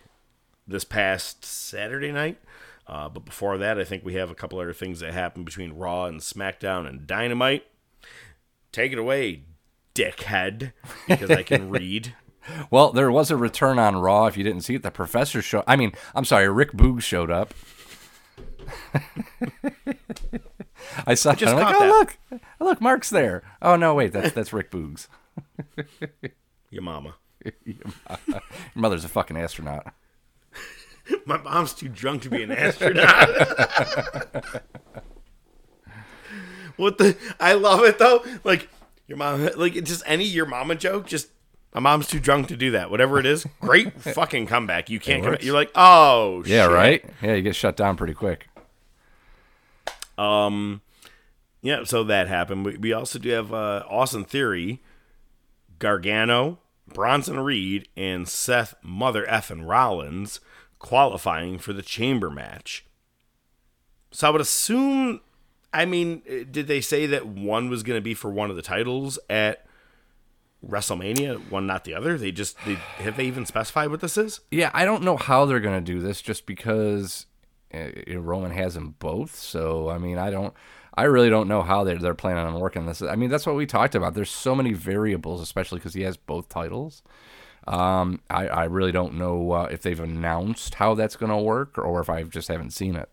this 0.66 0.84
past 0.84 1.44
Saturday 1.44 2.12
night. 2.12 2.38
Uh, 2.86 3.08
but 3.08 3.24
before 3.24 3.58
that, 3.58 3.78
I 3.78 3.84
think 3.84 4.04
we 4.04 4.14
have 4.14 4.30
a 4.30 4.34
couple 4.34 4.58
other 4.60 4.72
things 4.72 5.00
that 5.00 5.12
happened 5.12 5.44
between 5.44 5.72
Raw 5.72 6.04
and 6.04 6.20
SmackDown 6.20 6.88
and 6.88 7.06
Dynamite. 7.06 7.66
Take 8.70 8.92
it 8.92 8.98
away, 8.98 9.42
dickhead, 9.94 10.72
because 11.08 11.30
I 11.30 11.42
can 11.42 11.68
read. 11.70 12.14
Well, 12.70 12.92
there 12.92 13.10
was 13.10 13.30
a 13.30 13.36
return 13.36 13.78
on 13.78 13.96
Raw. 13.96 14.26
If 14.26 14.36
you 14.36 14.44
didn't 14.44 14.60
see 14.62 14.76
it, 14.76 14.82
the 14.82 14.90
professor 14.92 15.42
showed. 15.42 15.64
I 15.66 15.74
mean, 15.74 15.92
I'm 16.14 16.24
sorry, 16.24 16.48
Rick 16.48 16.72
Boog 16.72 17.02
showed 17.02 17.30
up. 17.30 17.54
I 21.06 21.14
saw. 21.14 21.32
it. 21.32 21.38
just 21.38 21.54
I'm 21.54 21.60
like, 21.60 21.74
oh 21.74 21.80
that. 21.80 21.88
look, 21.88 22.18
look, 22.60 22.80
Mark's 22.80 23.10
there. 23.10 23.42
Oh 23.60 23.76
no, 23.76 23.94
wait, 23.94 24.12
that's 24.12 24.32
that's 24.32 24.52
Rick 24.52 24.70
Boogs. 24.70 25.08
Your 26.70 26.82
mama. 26.82 27.14
Your 27.64 27.76
mother's 28.74 29.04
a 29.04 29.08
fucking 29.08 29.36
astronaut. 29.36 29.92
My 31.26 31.38
mom's 31.38 31.72
too 31.74 31.88
drunk 31.88 32.22
to 32.22 32.30
be 32.30 32.42
an 32.42 32.50
astronaut. 32.52 33.28
what 36.76 36.98
the? 36.98 37.16
I 37.40 37.54
love 37.54 37.84
it 37.84 37.98
though. 37.98 38.24
Like 38.44 38.68
your 39.06 39.18
mom, 39.18 39.48
like 39.56 39.74
just 39.84 40.02
any 40.06 40.24
your 40.24 40.46
mama 40.46 40.74
joke. 40.74 41.06
Just 41.06 41.28
my 41.74 41.80
mom's 41.80 42.08
too 42.08 42.20
drunk 42.20 42.48
to 42.48 42.56
do 42.56 42.70
that. 42.72 42.90
Whatever 42.90 43.18
it 43.18 43.26
is, 43.26 43.46
great 43.60 44.00
fucking 44.00 44.46
comeback. 44.46 44.90
You 44.90 44.98
can't. 45.00 45.22
Come, 45.24 45.36
you're 45.40 45.54
like, 45.54 45.70
oh, 45.74 46.42
Yeah, 46.46 46.64
shit. 46.66 46.72
right. 46.74 47.04
Yeah, 47.22 47.34
you 47.34 47.42
get 47.42 47.54
shut 47.56 47.76
down 47.76 47.96
pretty 47.96 48.14
quick. 48.14 48.48
Um, 50.18 50.80
yeah, 51.60 51.84
so 51.84 52.04
that 52.04 52.28
happened. 52.28 52.64
We, 52.64 52.76
we 52.78 52.92
also 52.92 53.18
do 53.18 53.28
have 53.30 53.52
uh, 53.52 53.84
Austin 53.88 54.24
Theory, 54.24 54.82
Gargano, 55.78 56.58
Bronson 56.88 57.38
Reed, 57.40 57.88
and 57.96 58.26
Seth 58.26 58.74
Mother 58.82 59.26
effing 59.26 59.68
Rollins 59.68 60.40
qualifying 60.78 61.58
for 61.58 61.72
the 61.72 61.82
chamber 61.82 62.30
match. 62.30 62.84
So 64.10 64.28
I 64.28 64.30
would 64.30 64.40
assume. 64.40 65.20
I 65.72 65.84
mean, 65.84 66.22
uh, 66.28 66.44
did 66.50 66.68
they 66.68 66.80
say 66.80 67.06
that 67.06 67.26
one 67.26 67.68
was 67.68 67.82
going 67.82 67.98
to 67.98 68.02
be 68.02 68.14
for 68.14 68.30
one 68.30 68.48
of 68.48 68.56
the 68.56 68.62
titles 68.62 69.18
at 69.28 69.66
WrestleMania, 70.66 71.50
one 71.50 71.66
not 71.66 71.84
the 71.84 71.94
other? 71.94 72.16
They 72.16 72.32
just 72.32 72.56
they, 72.64 72.74
have 72.74 73.16
they 73.16 73.26
even 73.26 73.44
specified 73.44 73.90
what 73.90 74.00
this 74.00 74.16
is? 74.16 74.40
Yeah, 74.50 74.70
I 74.72 74.84
don't 74.84 75.02
know 75.02 75.16
how 75.16 75.44
they're 75.44 75.60
gonna 75.60 75.80
do 75.80 76.00
this, 76.00 76.22
just 76.22 76.46
because 76.46 77.26
uh, 77.74 77.90
Roman 78.18 78.52
has 78.52 78.74
them 78.74 78.94
both. 78.98 79.34
So 79.34 79.90
I 79.90 79.98
mean, 79.98 80.18
I 80.18 80.30
don't. 80.30 80.54
I 80.98 81.02
really 81.02 81.28
don't 81.28 81.48
know 81.48 81.62
how 81.62 81.84
they're 81.84 81.98
they're 81.98 82.14
planning 82.14 82.44
on 82.44 82.58
working 82.58 82.86
this. 82.86 83.02
I 83.02 83.16
mean, 83.16 83.28
that's 83.28 83.46
what 83.46 83.56
we 83.56 83.66
talked 83.66 83.94
about. 83.94 84.14
There's 84.14 84.30
so 84.30 84.54
many 84.54 84.72
variables, 84.72 85.42
especially 85.42 85.78
because 85.78 85.94
he 85.94 86.02
has 86.02 86.16
both 86.16 86.48
titles. 86.48 87.02
Um, 87.66 88.20
I, 88.30 88.46
I 88.46 88.64
really 88.64 88.92
don't 88.92 89.14
know 89.14 89.52
uh, 89.52 89.68
if 89.70 89.82
they've 89.82 89.98
announced 89.98 90.76
how 90.76 90.94
that's 90.94 91.16
going 91.16 91.30
to 91.30 91.38
work 91.38 91.78
or 91.78 92.00
if 92.00 92.08
I 92.08 92.22
just 92.22 92.48
haven't 92.48 92.70
seen 92.70 92.94
it. 92.96 93.10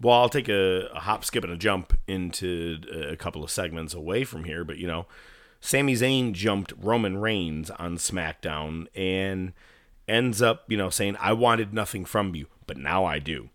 Well, 0.00 0.14
I'll 0.14 0.28
take 0.28 0.48
a, 0.48 0.88
a 0.94 1.00
hop, 1.00 1.24
skip, 1.24 1.44
and 1.44 1.52
a 1.52 1.56
jump 1.56 1.98
into 2.06 2.80
a 3.10 3.16
couple 3.16 3.42
of 3.42 3.50
segments 3.50 3.94
away 3.94 4.24
from 4.24 4.44
here. 4.44 4.64
But, 4.64 4.78
you 4.78 4.86
know, 4.86 5.06
Sami 5.60 5.94
Zayn 5.94 6.32
jumped 6.32 6.72
Roman 6.80 7.18
Reigns 7.18 7.70
on 7.70 7.96
SmackDown 7.96 8.86
and 8.94 9.52
ends 10.06 10.40
up, 10.40 10.64
you 10.68 10.76
know, 10.76 10.88
saying, 10.88 11.16
I 11.20 11.32
wanted 11.32 11.74
nothing 11.74 12.04
from 12.04 12.34
you, 12.34 12.46
but 12.66 12.76
now 12.76 13.04
I 13.04 13.18
do. 13.18 13.50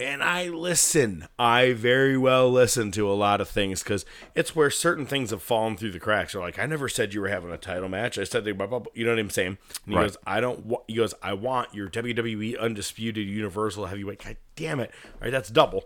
And 0.00 0.22
I 0.22 0.48
listen. 0.48 1.28
I 1.38 1.72
very 1.72 2.16
well 2.18 2.50
listen 2.50 2.90
to 2.92 3.08
a 3.08 3.14
lot 3.14 3.40
of 3.40 3.48
things 3.48 3.82
because 3.82 4.04
it's 4.34 4.54
where 4.56 4.70
certain 4.70 5.06
things 5.06 5.30
have 5.30 5.42
fallen 5.42 5.76
through 5.76 5.92
the 5.92 6.00
cracks. 6.00 6.32
They're 6.32 6.42
like, 6.42 6.58
I 6.58 6.66
never 6.66 6.88
said 6.88 7.14
you 7.14 7.20
were 7.20 7.28
having 7.28 7.50
a 7.52 7.56
title 7.56 7.88
match. 7.88 8.18
I 8.18 8.24
said 8.24 8.44
they, 8.44 8.52
blah, 8.52 8.66
blah, 8.66 8.80
blah. 8.80 8.92
you 8.94 9.04
know 9.04 9.12
what 9.12 9.18
I'm 9.20 9.30
saying? 9.30 9.58
And 9.86 9.92
he 9.92 9.94
Right. 9.96 10.02
goes, 10.08 10.16
I 10.26 10.40
don't. 10.40 10.66
wa-" 10.66 10.82
He 10.88 10.94
goes, 10.96 11.14
I 11.22 11.32
want 11.34 11.74
your 11.74 11.88
WWE 11.88 12.58
Undisputed 12.58 13.26
Universal 13.28 13.86
Heavyweight. 13.86 14.22
God 14.24 14.36
damn 14.56 14.80
it! 14.80 14.90
All 15.14 15.20
right, 15.22 15.30
that's 15.30 15.48
double. 15.50 15.84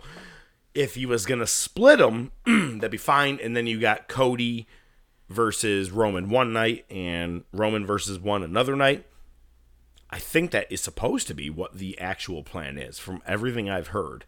If 0.74 0.94
he 0.94 1.06
was 1.06 1.26
gonna 1.26 1.46
split 1.46 1.98
them, 1.98 2.30
that'd 2.46 2.90
be 2.90 2.96
fine. 2.98 3.38
And 3.42 3.56
then 3.56 3.66
you 3.66 3.80
got 3.80 4.08
Cody 4.08 4.66
versus 5.28 5.90
Roman 5.90 6.30
one 6.30 6.52
night 6.52 6.86
and 6.90 7.44
Roman 7.52 7.84
versus 7.84 8.18
one 8.18 8.42
another 8.42 8.74
night. 8.76 9.04
I 10.10 10.18
think 10.18 10.50
that 10.50 10.70
is 10.70 10.80
supposed 10.80 11.26
to 11.28 11.34
be 11.34 11.50
what 11.50 11.74
the 11.74 11.98
actual 11.98 12.42
plan 12.42 12.78
is 12.78 12.98
from 12.98 13.22
everything 13.26 13.68
I've 13.68 13.88
heard. 13.88 14.24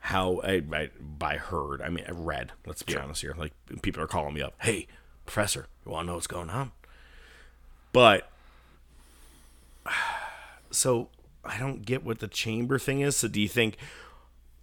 How 0.00 0.40
I, 0.44 0.62
I 0.72 0.90
by 1.00 1.36
heard, 1.36 1.80
I 1.82 1.88
mean 1.88 2.04
I 2.06 2.12
read. 2.12 2.52
Let's 2.66 2.82
be 2.82 2.96
honest 2.96 3.22
here. 3.22 3.34
Like 3.36 3.52
people 3.82 4.02
are 4.02 4.06
calling 4.06 4.34
me 4.34 4.42
up. 4.42 4.54
Hey, 4.60 4.86
professor, 5.24 5.66
you 5.84 5.92
want 5.92 6.04
to 6.04 6.06
know 6.08 6.14
what's 6.14 6.26
going 6.26 6.50
on? 6.50 6.72
But 7.92 8.30
so 10.70 11.08
I 11.44 11.58
don't 11.58 11.84
get 11.84 12.04
what 12.04 12.18
the 12.18 12.28
chamber 12.28 12.78
thing 12.78 13.00
is. 13.00 13.16
So 13.16 13.28
do 13.28 13.40
you 13.40 13.48
think 13.48 13.76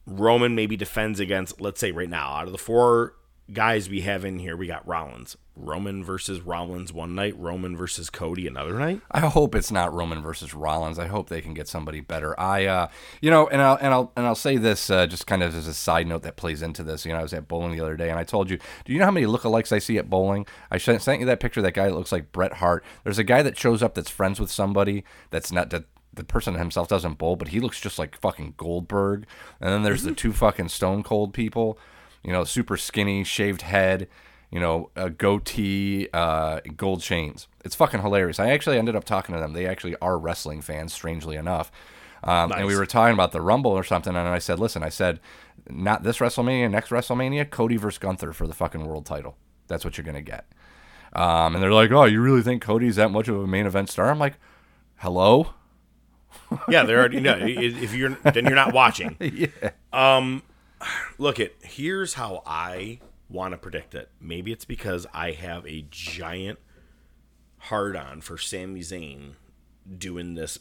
Roman 0.05 0.55
maybe 0.55 0.75
defends 0.75 1.19
against, 1.19 1.61
let's 1.61 1.79
say 1.79 1.91
right 1.91 2.09
now, 2.09 2.33
out 2.33 2.45
of 2.45 2.51
the 2.51 2.57
four 2.57 3.15
guys 3.51 3.89
we 3.89 4.01
have 4.01 4.23
in 4.23 4.39
here, 4.39 4.55
we 4.55 4.67
got 4.67 4.87
Rollins. 4.87 5.37
Roman 5.55 6.03
versus 6.03 6.41
Rollins 6.41 6.91
one 6.91 7.13
night, 7.13 7.37
Roman 7.37 7.77
versus 7.77 8.09
Cody 8.09 8.47
another 8.47 8.73
night. 8.73 9.01
I 9.11 9.19
hope 9.19 9.53
it's 9.53 9.71
not 9.71 9.93
Roman 9.93 10.21
versus 10.21 10.53
Rollins. 10.53 10.97
I 10.97 11.07
hope 11.07 11.29
they 11.29 11.41
can 11.41 11.53
get 11.53 11.67
somebody 11.67 11.99
better. 11.99 12.39
I, 12.39 12.65
uh, 12.65 12.87
you 13.21 13.29
know, 13.29 13.47
and 13.47 13.61
I'll 13.61 13.77
and 13.79 13.93
I'll 13.93 14.11
and 14.15 14.25
I'll 14.25 14.33
say 14.33 14.57
this 14.57 14.89
uh, 14.89 15.05
just 15.05 15.27
kind 15.27 15.43
of 15.43 15.55
as 15.55 15.67
a 15.67 15.73
side 15.73 16.07
note 16.07 16.23
that 16.23 16.37
plays 16.37 16.63
into 16.63 16.81
this. 16.81 17.05
You 17.05 17.13
know, 17.13 17.19
I 17.19 17.23
was 17.23 17.33
at 17.33 17.47
bowling 17.47 17.73
the 17.73 17.83
other 17.83 17.95
day, 17.95 18.09
and 18.09 18.17
I 18.17 18.23
told 18.23 18.49
you, 18.49 18.57
do 18.85 18.93
you 18.93 18.99
know 18.99 19.05
how 19.05 19.11
many 19.11 19.27
lookalikes 19.27 19.71
I 19.71 19.79
see 19.79 19.97
at 19.99 20.09
bowling? 20.09 20.47
I 20.71 20.77
sent 20.77 21.19
you 21.19 21.25
that 21.27 21.39
picture. 21.39 21.61
That 21.61 21.75
guy 21.75 21.87
that 21.87 21.95
looks 21.95 22.11
like 22.11 22.31
Bret 22.31 22.53
Hart. 22.53 22.83
There's 23.03 23.19
a 23.19 23.23
guy 23.23 23.43
that 23.43 23.57
shows 23.57 23.83
up 23.83 23.93
that's 23.93 24.09
friends 24.09 24.39
with 24.39 24.51
somebody 24.51 25.03
that's 25.29 25.51
not 25.51 25.69
that. 25.69 25.85
The 26.15 26.23
person 26.23 26.53
himself 26.53 26.87
doesn't 26.87 27.17
bowl, 27.17 27.35
but 27.35 27.47
he 27.47 27.59
looks 27.59 27.81
just 27.81 27.97
like 27.97 28.15
fucking 28.15 28.53
Goldberg. 28.55 29.25
And 29.59 29.71
then 29.71 29.81
there's 29.81 30.03
the 30.03 30.11
two 30.11 30.31
fucking 30.31 30.69
Stone 30.69 31.01
Cold 31.01 31.33
people, 31.33 31.79
you 32.23 32.31
know, 32.31 32.43
super 32.43 32.77
skinny, 32.77 33.23
shaved 33.23 33.61
head, 33.63 34.07
you 34.51 34.59
know, 34.59 34.89
a 34.95 35.09
goatee, 35.09 36.07
uh, 36.13 36.59
gold 36.77 37.01
chains. 37.01 37.47
It's 37.65 37.75
fucking 37.75 38.01
hilarious. 38.01 38.39
I 38.39 38.51
actually 38.51 38.77
ended 38.77 38.95
up 38.95 39.03
talking 39.03 39.33
to 39.33 39.41
them. 39.41 39.53
They 39.53 39.65
actually 39.65 39.95
are 40.01 40.17
wrestling 40.17 40.61
fans, 40.61 40.93
strangely 40.93 41.35
enough. 41.35 41.71
Um, 42.23 42.51
And 42.51 42.65
we 42.67 42.77
were 42.77 42.85
talking 42.85 43.13
about 43.13 43.31
the 43.31 43.41
Rumble 43.41 43.71
or 43.71 43.83
something, 43.83 44.15
and 44.15 44.27
I 44.27 44.39
said, 44.39 44.59
listen, 44.59 44.83
I 44.83 44.89
said, 44.89 45.19
not 45.69 46.03
this 46.03 46.19
WrestleMania, 46.19 46.69
next 46.71 46.89
WrestleMania, 46.89 47.49
Cody 47.49 47.77
versus 47.77 47.97
Gunther 47.97 48.31
for 48.33 48.47
the 48.47 48.53
fucking 48.53 48.85
world 48.85 49.05
title. 49.05 49.35
That's 49.67 49.83
what 49.83 49.97
you're 49.97 50.05
gonna 50.05 50.21
get. 50.21 50.45
Um, 51.13 51.53
and 51.55 51.63
they're 51.63 51.71
like, 51.73 51.91
oh, 51.91 52.05
you 52.05 52.21
really 52.21 52.41
think 52.41 52.61
Cody's 52.61 52.95
that 52.95 53.11
much 53.11 53.27
of 53.27 53.35
a 53.41 53.47
main 53.47 53.65
event 53.65 53.89
star? 53.89 54.09
I'm 54.09 54.19
like, 54.19 54.35
hello. 54.97 55.53
Yeah, 56.69 56.83
they're 56.83 56.99
already 56.99 57.19
no. 57.19 57.37
If 57.39 57.93
you're 57.93 58.11
then 58.23 58.45
you're 58.45 58.55
not 58.55 58.73
watching. 58.73 59.15
yeah. 59.19 59.47
Um, 59.91 60.43
look 61.17 61.39
at 61.39 61.53
here's 61.61 62.15
how 62.15 62.43
I 62.45 62.99
want 63.29 63.51
to 63.53 63.57
predict 63.57 63.95
it. 63.95 64.09
Maybe 64.19 64.51
it's 64.51 64.65
because 64.65 65.07
I 65.13 65.31
have 65.31 65.65
a 65.65 65.85
giant 65.89 66.59
hard 67.57 67.95
on 67.95 68.21
for 68.21 68.37
Sami 68.37 68.81
Zayn 68.81 69.33
doing 69.97 70.35
this 70.35 70.59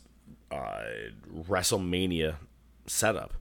uh, 0.51 0.83
WrestleMania 1.31 2.37
setup. 2.87 3.35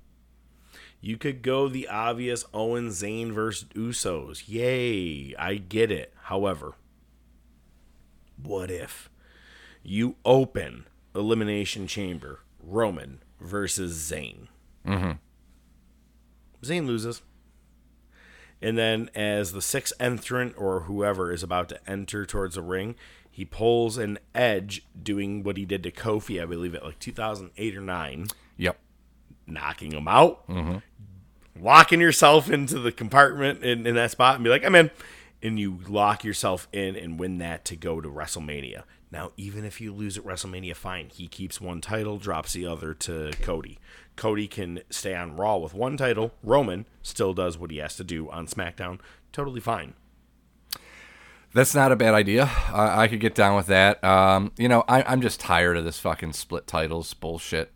You 0.99 1.17
could 1.17 1.41
go 1.41 1.67
the 1.67 1.87
obvious 1.87 2.45
Owen 2.53 2.89
Zayn 2.89 3.31
versus 3.31 3.67
Usos. 3.73 4.43
Yay, 4.47 5.35
I 5.37 5.55
get 5.55 5.91
it. 5.91 6.13
However, 6.23 6.73
what 8.41 8.69
if 8.69 9.09
you 9.83 10.15
open 10.23 10.85
Elimination 11.15 11.87
Chamber 11.87 12.41
Roman 12.59 13.21
versus 13.39 14.11
Zayn? 14.11 14.47
Mm-hmm. 14.85 15.11
Zayn 16.63 16.85
loses. 16.85 17.21
And 18.61 18.77
then, 18.77 19.09
as 19.15 19.53
the 19.53 19.61
sixth 19.61 19.93
entrant 19.99 20.53
or 20.55 20.81
whoever 20.81 21.31
is 21.31 21.41
about 21.41 21.67
to 21.69 21.89
enter 21.89 22.25
towards 22.27 22.55
the 22.55 22.61
ring, 22.61 22.95
he 23.31 23.45
pulls 23.45 23.97
an 23.97 24.19
edge 24.35 24.85
doing 25.01 25.41
what 25.41 25.57
he 25.57 25.65
did 25.65 25.81
to 25.83 25.91
Kofi, 25.91 26.41
I 26.41 26.45
believe, 26.45 26.75
at 26.75 26.83
like 26.83 26.99
2008 26.99 27.77
or 27.77 27.81
9 27.81 28.27
Yep. 28.57 28.77
knocking 29.47 29.93
him 29.93 30.07
out, 30.07 30.47
mm-hmm. 30.47 30.77
locking 31.59 32.01
yourself 32.01 32.51
into 32.51 32.77
the 32.77 32.91
compartment 32.91 33.63
in, 33.63 33.87
in 33.87 33.95
that 33.95 34.11
spot 34.11 34.35
and 34.35 34.43
be 34.43 34.49
like, 34.49 34.65
I'm 34.65 34.75
in. 34.75 34.91
And 35.41 35.59
you 35.59 35.79
lock 35.87 36.23
yourself 36.23 36.67
in 36.71 36.95
and 36.95 37.19
win 37.19 37.39
that 37.39 37.65
to 37.65 37.75
go 37.75 37.99
to 37.99 38.07
WrestleMania. 38.07 38.83
Now, 39.11 39.33
even 39.35 39.65
if 39.65 39.81
you 39.81 39.93
lose 39.93 40.17
at 40.17 40.23
WrestleMania, 40.23 40.75
fine. 40.75 41.09
He 41.09 41.27
keeps 41.27 41.59
one 41.59 41.81
title, 41.81 42.17
drops 42.17 42.53
the 42.53 42.65
other 42.65 42.93
to 42.93 43.31
Cody. 43.41 43.77
Cody 44.15 44.47
can 44.47 44.81
stay 44.89 45.13
on 45.13 45.35
Raw 45.35 45.57
with 45.57 45.73
one 45.73 45.97
title. 45.97 46.31
Roman 46.41 46.85
still 47.01 47.33
does 47.33 47.57
what 47.57 47.71
he 47.71 47.77
has 47.77 47.97
to 47.97 48.05
do 48.05 48.29
on 48.29 48.47
SmackDown. 48.47 48.99
Totally 49.33 49.59
fine. 49.59 49.95
That's 51.53 51.75
not 51.75 51.91
a 51.91 51.97
bad 51.97 52.13
idea. 52.13 52.49
I, 52.71 53.03
I 53.03 53.07
could 53.09 53.19
get 53.19 53.35
down 53.35 53.57
with 53.57 53.67
that. 53.67 54.01
Um, 54.03 54.53
you 54.57 54.69
know, 54.69 54.85
I, 54.87 55.03
I'm 55.03 55.21
just 55.21 55.41
tired 55.41 55.75
of 55.75 55.83
this 55.83 55.99
fucking 55.99 56.31
split 56.31 56.65
titles 56.65 57.13
bullshit. 57.13 57.73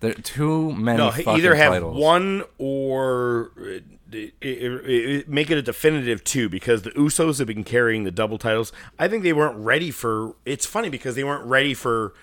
There 0.00 0.10
are 0.10 0.14
too 0.14 0.72
many. 0.72 0.98
No, 0.98 1.10
either 1.10 1.54
have 1.54 1.72
titles. 1.72 1.96
one 1.96 2.42
or 2.58 3.52
uh, 3.58 3.78
it, 4.12 4.34
it, 4.40 4.90
it- 4.90 5.28
make 5.28 5.50
it 5.50 5.58
a 5.58 5.62
definitive 5.62 6.22
two 6.24 6.48
because 6.48 6.82
the 6.82 6.90
Usos 6.90 7.38
have 7.38 7.46
been 7.46 7.64
carrying 7.64 8.04
the 8.04 8.10
double 8.10 8.38
titles. 8.38 8.72
I 8.98 9.08
think 9.08 9.22
they 9.22 9.32
weren't 9.32 9.58
ready 9.58 9.90
for. 9.90 10.36
It's 10.44 10.66
funny 10.66 10.88
because 10.88 11.14
they 11.14 11.24
weren't 11.24 11.46
ready 11.46 11.74
for 11.74 12.14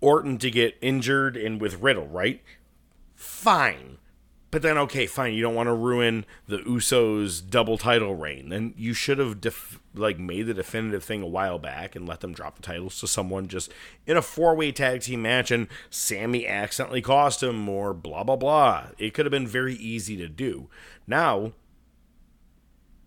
Orton 0.00 0.38
to 0.38 0.50
get 0.50 0.76
injured 0.80 1.36
and 1.36 1.60
with 1.60 1.80
Riddle, 1.80 2.06
right? 2.08 2.42
Fine. 3.14 3.98
But 4.52 4.60
then, 4.60 4.76
okay, 4.76 5.06
fine. 5.06 5.32
You 5.32 5.40
don't 5.40 5.54
want 5.54 5.68
to 5.68 5.74
ruin 5.74 6.26
the 6.46 6.58
Usos' 6.58 7.40
double 7.48 7.78
title 7.78 8.14
reign. 8.14 8.50
Then 8.50 8.74
you 8.76 8.92
should 8.92 9.16
have 9.18 9.40
def- 9.40 9.80
like 9.94 10.18
made 10.18 10.42
the 10.42 10.52
definitive 10.52 11.02
thing 11.02 11.22
a 11.22 11.26
while 11.26 11.58
back 11.58 11.96
and 11.96 12.06
let 12.06 12.20
them 12.20 12.34
drop 12.34 12.56
the 12.56 12.62
titles 12.62 13.00
to 13.00 13.08
someone 13.08 13.48
just 13.48 13.72
in 14.06 14.18
a 14.18 14.22
four 14.22 14.54
way 14.54 14.70
tag 14.70 15.00
team 15.00 15.22
match. 15.22 15.50
And 15.50 15.68
Sami 15.88 16.46
accidentally 16.46 17.00
cost 17.00 17.42
him, 17.42 17.66
or 17.66 17.94
blah 17.94 18.24
blah 18.24 18.36
blah. 18.36 18.88
It 18.98 19.14
could 19.14 19.24
have 19.24 19.30
been 19.30 19.46
very 19.46 19.74
easy 19.74 20.18
to 20.18 20.28
do. 20.28 20.68
Now, 21.06 21.52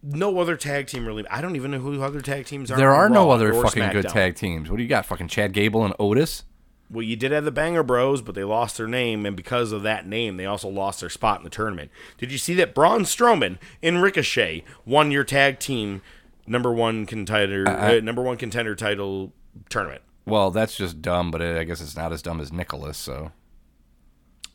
no 0.01 0.39
other 0.39 0.58
tag 0.58 0.88
team 0.88 1.05
really. 1.05 1.27
I 1.27 1.41
don't 1.41 1.55
even 1.55 1.69
know 1.69 1.79
who 1.79 2.01
other 2.01 2.21
tag 2.21 2.47
teams 2.47 2.71
are. 2.71 2.77
There 2.77 2.91
are 2.91 3.08
no 3.08 3.29
other 3.29 3.53
fucking 3.53 3.91
good 3.91 4.10
tag 4.10 4.36
teams. 4.36 4.71
What 4.71 4.77
do 4.77 4.84
you 4.84 4.89
got? 4.89 5.05
Fucking 5.05 5.27
Chad 5.27 5.53
Gable 5.53 5.86
and 5.86 5.93
Otis? 5.99 6.43
Well, 6.89 7.02
you 7.04 7.15
did 7.15 7.32
have 7.32 7.45
the 7.45 7.52
Banger 7.52 7.82
Bros, 7.84 8.21
but 8.21 8.36
they 8.36 8.43
lost 8.43 8.78
their 8.78 8.88
name, 8.88 9.26
and 9.26 9.36
because 9.36 9.71
of 9.71 9.82
that 9.84 10.06
name, 10.08 10.38
they 10.38 10.45
also 10.45 10.67
lost 10.69 11.00
their 11.00 11.10
spot 11.10 11.39
in 11.39 11.43
the 11.43 11.50
tournament. 11.50 11.89
Did 12.17 12.32
you 12.32 12.38
see 12.38 12.54
that 12.56 12.76
Braun 12.76 13.02
Strowman 13.04 13.58
and 13.82 14.02
Ricochet 14.04 14.63
won 14.86 15.10
your 15.12 15.24
tag 15.24 15.60
team 15.60 16.02
number 16.45 16.71
one 16.71 17.06
contender, 17.08 17.67
uh, 17.67 18.00
number 18.02 18.21
one 18.21 18.38
contender 18.38 18.76
title 18.76 19.34
tournament? 19.69 20.04
Well, 20.28 20.52
that's 20.52 20.76
just 20.76 21.02
dumb, 21.02 21.32
but 21.32 21.41
it, 21.41 21.58
I 21.58 21.63
guess 21.63 21.82
it's 21.82 21.95
not 21.95 22.13
as 22.13 22.21
dumb 22.21 22.39
as 22.39 22.52
Nicholas. 22.54 22.98
So 22.98 23.32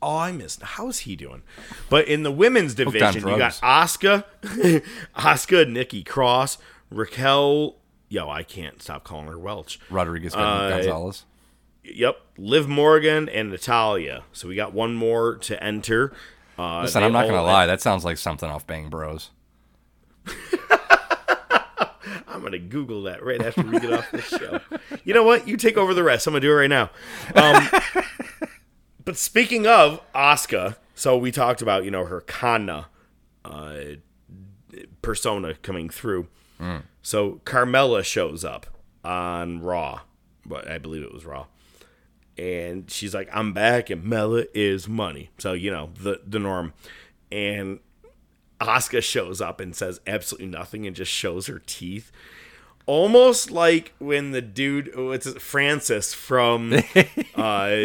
Oh, 0.03 0.17
I 0.17 0.33
missed. 0.33 0.63
How's 0.63 1.01
he 1.01 1.15
doing? 1.17 1.43
But 1.91 2.09
in 2.09 2.23
the 2.23 2.31
women's 2.31 2.75
division, 2.75 3.27
you 3.29 3.37
got. 3.37 3.53
Asuka, 3.63 4.25
Asuka, 5.17 5.69
Nikki 5.71 6.03
Cross, 6.03 6.59
Raquel. 6.91 7.77
Yo, 8.09 8.29
I 8.29 8.43
can't 8.43 8.83
stop 8.83 9.05
calling 9.05 9.27
her 9.27 9.39
Welch. 9.39 9.79
Rodriguez 9.91 10.35
Uh, 10.35 10.71
Gonzalez. 10.71 11.25
Yep, 11.85 12.21
Liv 12.37 12.69
Morgan 12.69 13.29
and 13.29 13.51
Natalya. 13.51 14.25
So 14.33 14.49
we 14.49 14.55
got 14.55 14.73
one 14.73 14.95
more 14.95 15.37
to 15.37 15.63
enter. 15.63 16.13
Uh, 16.59 16.83
Listen, 16.83 17.03
I'm 17.03 17.13
not 17.13 17.27
gonna 17.27 17.43
lie. 17.43 17.67
That 17.67 17.81
sounds 17.81 18.05
like 18.05 18.19
something 18.19 18.49
off 18.51 18.67
Bang 18.67 18.89
Bros. 18.91 19.31
I'm 22.29 22.43
gonna 22.43 22.59
Google 22.59 23.03
that 23.05 23.25
right 23.25 23.41
after 23.43 23.63
we 23.63 23.79
get 23.81 23.93
off 23.93 24.11
this 24.11 24.27
show. 24.27 24.61
You 25.05 25.15
know 25.15 25.23
what? 25.25 25.47
You 25.49 25.57
take 25.57 25.77
over 25.77 25.95
the 25.95 26.03
rest. 26.03 26.27
I'm 26.27 26.33
gonna 26.33 26.41
do 26.41 26.51
it 26.51 26.55
right 26.55 26.71
now. 26.71 26.91
Um, 27.35 27.69
but 29.05 29.17
speaking 29.17 29.67
of 29.67 30.01
Asuka, 30.15 30.77
so 30.95 31.17
we 31.19 31.33
talked 31.33 31.61
about 31.63 31.85
you 31.85 31.91
know 31.91 32.05
her 32.07 32.21
Kana 32.23 32.87
uh, 33.45 33.81
persona 35.03 35.55
coming 35.55 35.89
through. 35.89 36.29
So 37.03 37.41
Carmella 37.45 38.05
shows 38.05 38.45
up 38.45 38.67
on 39.03 39.63
Raw, 39.63 40.01
but 40.45 40.71
I 40.71 40.77
believe 40.77 41.03
it 41.03 41.13
was 41.13 41.25
Raw, 41.25 41.47
and 42.41 42.91
she's 42.91 43.15
like, 43.15 43.29
"I'm 43.33 43.53
back, 43.53 43.91
and 43.91 44.03
Mela 44.03 44.45
is 44.55 44.89
money." 44.89 45.31
So 45.39 45.53
you 45.53 45.71
know 45.71 45.91
the 46.01 46.23
the 46.27 46.39
norm, 46.39 46.73
and 47.31 47.81
Asuka 48.61 49.03
shows 49.03 49.41
up 49.41 49.61
and 49.61 49.77
says 49.77 50.01
absolutely 50.07 50.47
nothing 50.47 50.87
and 50.87 50.97
just 50.97 51.13
shows 51.13 51.47
her 51.49 51.61
teeth. 51.67 52.11
almost 52.87 53.51
like 53.51 53.93
when 53.99 54.31
the 54.33 54.41
dude, 54.41 54.91
oh, 54.97 55.11
it's 55.11 55.31
Francis 55.35 56.13
from 56.15 56.73
uh, 57.37 57.77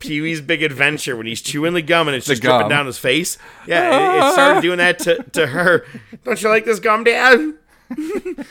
Pee 0.00 0.20
Wee's 0.20 0.40
Big 0.40 0.62
Adventure 0.62 1.16
when 1.16 1.26
he's 1.26 1.40
chewing 1.40 1.72
the 1.72 1.80
gum 1.80 2.08
and 2.08 2.16
it's 2.16 2.26
just 2.26 2.42
dripping 2.42 2.68
down 2.68 2.86
his 2.86 2.98
face. 2.98 3.38
Yeah, 3.66 4.16
it, 4.16 4.18
it 4.18 4.32
started 4.32 4.60
doing 4.60 4.78
that 4.78 4.98
to, 5.00 5.22
to 5.22 5.46
her. 5.46 5.86
Don't 6.24 6.42
you 6.42 6.48
like 6.48 6.64
this 6.64 6.80
gum, 6.80 7.04
Dad? 7.04 7.54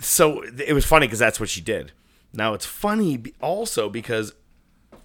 so 0.00 0.42
it 0.42 0.72
was 0.72 0.84
funny 0.84 1.06
because 1.06 1.18
that's 1.18 1.38
what 1.38 1.48
she 1.48 1.60
did. 1.60 1.92
Now 2.32 2.54
it's 2.54 2.66
funny 2.66 3.22
also 3.40 3.88
because 3.88 4.34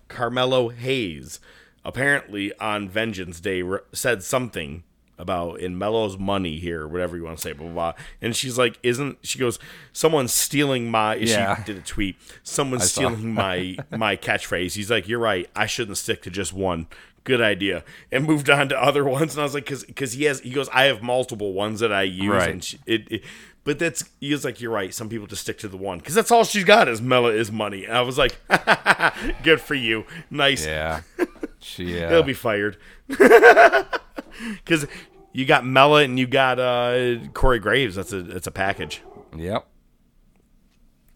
Carmelo 0.08 0.70
Hayes 0.70 1.40
apparently 1.84 2.54
on 2.60 2.90
Vengeance 2.90 3.40
Day 3.40 3.62
re- 3.62 3.80
said 3.94 4.24
something 4.24 4.84
about 5.20 5.60
in 5.60 5.76
Mello's 5.78 6.16
money 6.18 6.60
here, 6.60 6.88
whatever 6.88 7.18
you 7.18 7.24
want 7.24 7.38
to 7.38 7.42
say, 7.42 7.52
blah, 7.52 7.66
blah, 7.66 7.74
blah. 7.74 7.94
And 8.22 8.36
she's 8.36 8.56
like, 8.58 8.78
isn't, 8.84 9.18
she 9.24 9.40
goes, 9.40 9.58
someone's 9.92 10.32
stealing 10.32 10.92
my, 10.92 11.16
Yeah. 11.16 11.56
she 11.58 11.64
did 11.64 11.78
a 11.78 11.82
tweet, 11.82 12.18
someone's 12.44 12.84
I 12.84 12.86
stealing 12.86 13.34
my, 13.34 13.78
my 13.90 14.16
catchphrase. 14.18 14.76
He's 14.76 14.92
like, 14.92 15.08
you're 15.08 15.18
right. 15.20 15.50
I 15.56 15.66
shouldn't 15.66 15.98
stick 15.98 16.22
to 16.24 16.30
just 16.30 16.54
one. 16.54 16.86
Good 17.28 17.42
idea. 17.42 17.84
And 18.10 18.26
moved 18.26 18.50
on 18.50 18.70
to 18.70 18.82
other 18.82 19.04
ones. 19.18 19.34
And 19.34 19.42
I 19.42 19.44
was 19.44 19.54
like, 19.54 19.66
cause, 19.66 19.86
cause 19.98 20.14
he 20.14 20.24
has, 20.24 20.40
he 20.40 20.50
goes, 20.52 20.70
I 20.70 20.86
have 20.86 21.02
multiple 21.04 21.52
ones 21.52 21.82
that 21.82 21.92
I 21.92 22.04
use. 22.04 22.30
Right. 22.30 22.50
And 22.50 22.64
she, 22.64 22.80
it, 22.86 23.12
it, 23.12 23.24
but 23.66 23.78
that's, 23.80 24.06
he 24.22 24.32
was 24.32 24.46
like, 24.46 24.62
you're 24.62 24.72
right. 24.72 24.94
Some 24.94 25.10
people 25.10 25.28
just 25.28 25.42
stick 25.42 25.58
to 25.58 25.68
the 25.68 25.76
one. 25.76 26.00
Cause 26.00 26.16
that's 26.16 26.32
all 26.32 26.46
she's 26.46 26.64
got 26.64 26.88
is 26.88 27.02
mela 27.02 27.34
is 27.34 27.52
money. 27.52 27.84
And 27.84 27.98
I 27.98 28.02
was 28.02 28.18
like, 28.18 28.40
good 29.44 29.60
for 29.60 29.76
you. 29.76 30.06
Nice. 30.30 30.66
Yeah. 30.66 31.02
She. 31.60 32.02
Uh, 32.02 32.10
He'll 32.10 32.24
be 32.24 32.34
fired. 32.36 32.78
Because 33.08 34.86
you 35.34 35.46
got 35.46 35.66
mela 35.66 36.04
and 36.04 36.18
you 36.20 36.28
got 36.28 36.60
uh, 36.60 37.18
Corey 37.34 37.60
Graves. 37.60 37.96
That's 37.96 38.14
a 38.14 38.22
that's 38.22 38.46
a 38.48 38.52
package. 38.52 39.02
Yep. 39.36 39.68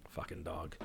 Fucking 0.09 0.43
dog. 0.43 0.75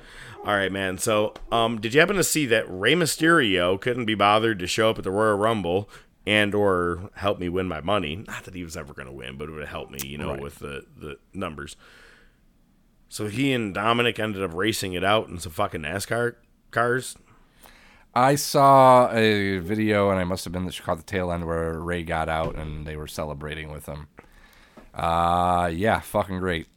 All 0.47 0.55
right, 0.55 0.71
man. 0.71 0.97
So, 0.97 1.33
um, 1.51 1.81
did 1.81 1.93
you 1.93 1.99
happen 1.99 2.15
to 2.15 2.23
see 2.23 2.45
that 2.45 2.63
Rey 2.69 2.93
Mysterio 2.93 3.79
couldn't 3.81 4.05
be 4.05 4.15
bothered 4.15 4.59
to 4.59 4.67
show 4.67 4.89
up 4.89 4.97
at 4.97 5.03
the 5.03 5.11
Royal 5.11 5.35
Rumble 5.37 5.89
and 6.25 6.55
or 6.55 7.09
help 7.15 7.37
me 7.37 7.49
win 7.49 7.67
my 7.67 7.81
money? 7.81 8.23
Not 8.25 8.45
that 8.45 8.53
he 8.55 8.63
was 8.63 8.77
ever 8.77 8.93
going 8.93 9.07
to 9.07 9.13
win, 9.13 9.35
but 9.37 9.49
it 9.49 9.51
would 9.51 9.67
help 9.67 9.91
me, 9.91 9.99
you 10.05 10.17
know, 10.17 10.29
Right. 10.31 10.41
with 10.41 10.59
the 10.59 10.85
the 10.95 11.17
numbers. 11.33 11.75
So 13.09 13.27
he 13.27 13.51
and 13.51 13.73
Dominic 13.73 14.19
ended 14.19 14.41
up 14.41 14.53
racing 14.53 14.93
it 14.93 15.03
out 15.03 15.27
in 15.27 15.37
some 15.37 15.51
fucking 15.51 15.81
NASCAR 15.81 16.35
cars. 16.71 17.17
I 18.15 18.35
saw 18.35 19.11
a 19.11 19.59
video, 19.59 20.09
and 20.11 20.17
I 20.19 20.23
must 20.23 20.45
have 20.45 20.53
been 20.53 20.65
that 20.65 20.81
caught 20.81 20.97
the 20.97 21.03
tail 21.03 21.29
end 21.29 21.45
where 21.45 21.77
Rey 21.77 22.03
got 22.03 22.29
out 22.29 22.55
and 22.55 22.87
they 22.87 22.95
were 22.95 23.05
celebrating 23.07 23.69
with 23.69 23.85
him. 23.85 24.07
Uh, 24.93 25.69
yeah, 25.73 25.99
fucking 25.99 26.39
great, 26.39 26.67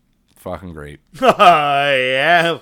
fucking 0.40 0.72
great. 0.72 1.00
yeah, 1.20 2.58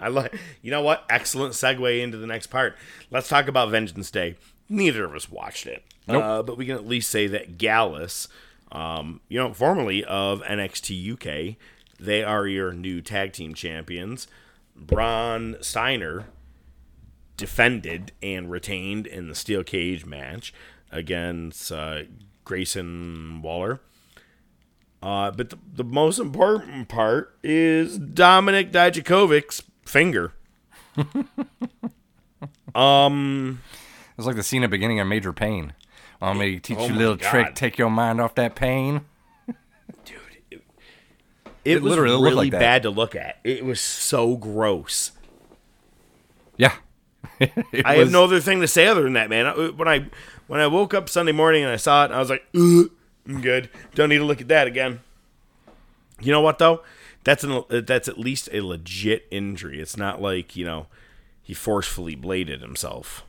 I 0.00 0.08
like. 0.08 0.34
You 0.62 0.70
know 0.70 0.82
what? 0.82 1.04
Excellent 1.10 1.54
segue 1.54 2.00
into 2.02 2.16
the 2.16 2.26
next 2.26 2.46
part. 2.46 2.76
Let's 3.10 3.28
talk 3.28 3.48
about 3.48 3.70
Vengeance 3.70 4.10
Day. 4.10 4.36
Neither 4.68 5.04
of 5.04 5.14
us 5.14 5.30
watched 5.30 5.66
it, 5.66 5.82
Nope. 6.08 6.22
uh, 6.22 6.42
but 6.42 6.56
we 6.56 6.64
can 6.66 6.76
at 6.76 6.86
least 6.86 7.10
say 7.10 7.26
that 7.26 7.58
Gallus, 7.58 8.28
um, 8.70 9.20
you 9.28 9.38
know, 9.38 9.52
formerly 9.52 10.02
of 10.04 10.40
NXT 10.42 11.12
UK, 11.12 11.56
they 12.00 12.22
are 12.24 12.46
your 12.46 12.72
new 12.72 13.02
tag 13.02 13.32
team 13.32 13.52
champions. 13.54 14.26
Braun 14.74 15.56
Steiner 15.60 16.26
defended 17.36 18.12
and 18.22 18.50
retained 18.50 19.06
in 19.06 19.28
the 19.28 19.34
steel 19.34 19.62
cage 19.64 20.06
match 20.06 20.54
against 20.90 21.70
uh, 21.72 22.02
Grayson 22.44 23.42
Waller. 23.42 23.80
Uh, 25.02 25.30
but 25.32 25.50
the, 25.50 25.58
the 25.74 25.84
most 25.84 26.18
important 26.20 26.88
part 26.88 27.36
is 27.42 27.98
Dominic 27.98 28.70
Dijakovic's 28.70 29.62
finger. 29.84 30.32
It's 34.16 34.26
like 34.26 34.36
the 34.36 34.42
scene 34.42 34.62
at 34.62 34.66
the 34.66 34.70
beginning 34.70 35.00
of 35.00 35.06
Major 35.06 35.32
Payne. 35.32 35.72
Want 36.20 36.38
me 36.38 36.54
to 36.54 36.60
teach 36.60 36.78
Oh 36.78 36.86
you 36.86 36.94
a 36.94 36.96
little 36.96 37.16
trick, 37.16 37.54
take 37.54 37.78
your 37.78 37.90
mind 37.90 38.20
off 38.20 38.36
that 38.36 38.54
pain? 38.54 39.00
Dude, 40.04 40.16
It, 40.50 40.62
It 41.64 41.82
was 41.82 41.90
literally 41.90 42.22
really 42.22 42.50
like 42.50 42.52
bad 42.52 42.84
to 42.84 42.90
look 42.90 43.16
at. 43.16 43.38
It 43.42 43.64
was 43.64 43.80
so 43.80 44.36
gross. 44.36 45.12
Yeah. 46.56 46.74
It 47.40 47.84
I 47.84 47.94
have 47.96 48.12
no 48.12 48.22
other 48.24 48.38
thing 48.40 48.60
to 48.60 48.68
say 48.68 48.86
other 48.86 49.02
than 49.02 49.14
that, 49.14 49.28
man. 49.28 49.76
When 49.76 49.88
I 49.88 50.06
when 50.46 50.60
I 50.60 50.68
woke 50.68 50.94
up 50.94 51.08
Sunday 51.08 51.32
morning 51.32 51.64
and 51.64 51.72
I 51.72 51.76
saw 51.76 52.04
it, 52.04 52.12
I 52.12 52.20
was 52.20 52.30
like, 52.30 52.44
Ugh, 52.54 52.88
I'm 53.26 53.40
good. 53.40 53.70
Don't 53.94 54.08
need 54.08 54.18
to 54.18 54.24
look 54.24 54.40
at 54.40 54.48
that 54.48 54.66
again. 54.66 55.00
You 56.20 56.32
know 56.32 56.40
what 56.40 56.58
though? 56.58 56.82
That's 57.24 57.44
an 57.44 57.62
that's 57.68 58.08
at 58.08 58.18
least 58.18 58.48
a 58.52 58.60
legit 58.60 59.26
injury. 59.30 59.80
It's 59.80 59.96
not 59.96 60.20
like 60.20 60.56
you 60.56 60.64
know 60.64 60.86
he 61.42 61.54
forcefully 61.54 62.14
bladed 62.14 62.60
himself. 62.60 63.24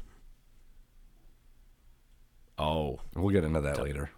Oh, 2.57 2.99
We'll 3.15 3.29
get 3.33 3.43
into 3.43 3.61
that 3.61 3.81
later. 3.81 4.11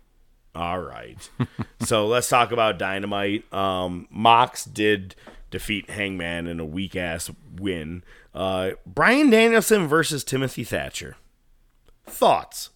All 0.54 0.80
right. 0.80 1.30
so 1.82 2.06
let's 2.08 2.30
talk 2.30 2.52
about 2.52 2.78
Dynamite. 2.78 3.52
Um, 3.54 4.08
Mox 4.10 4.66
did 4.66 5.16
defeat 5.52 5.90
Hangman 5.90 6.48
in 6.48 6.60
a 6.60 6.66
weak 6.66 6.96
ass 6.96 7.32
win. 7.58 8.04
Uh, 8.34 8.72
Bryan 8.86 9.30
Danielson 9.30 9.88
versus 9.88 10.24
Timothy 10.24 10.64
Thatcher. 10.64 11.16
Thoughts? 12.06 12.70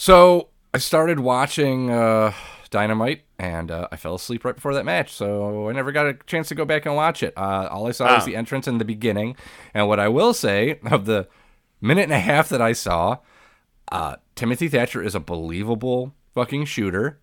So 0.00 0.50
I 0.72 0.78
started 0.78 1.18
watching 1.18 1.90
uh, 1.90 2.32
Dynamite, 2.70 3.22
and 3.36 3.68
uh, 3.68 3.88
I 3.90 3.96
fell 3.96 4.14
asleep 4.14 4.44
right 4.44 4.54
before 4.54 4.72
that 4.74 4.84
match. 4.84 5.12
So 5.12 5.68
I 5.68 5.72
never 5.72 5.90
got 5.90 6.06
a 6.06 6.14
chance 6.24 6.46
to 6.50 6.54
go 6.54 6.64
back 6.64 6.86
and 6.86 6.94
watch 6.94 7.20
it. 7.24 7.34
Uh, 7.36 7.66
all 7.68 7.88
I 7.88 7.90
saw 7.90 8.14
was 8.14 8.22
Ah. 8.22 8.26
the 8.26 8.36
entrance 8.36 8.68
in 8.68 8.78
the 8.78 8.84
beginning. 8.84 9.34
And 9.74 9.88
what 9.88 9.98
I 9.98 10.06
will 10.06 10.32
say 10.34 10.78
of 10.88 11.06
the 11.06 11.26
minute 11.80 12.04
and 12.04 12.12
a 12.12 12.20
half 12.20 12.48
that 12.50 12.62
I 12.62 12.74
saw, 12.74 13.16
uh, 13.90 14.16
Timothy 14.36 14.68
Thatcher 14.68 15.02
is 15.02 15.16
a 15.16 15.20
believable 15.20 16.14
fucking 16.32 16.66
shooter. 16.66 17.18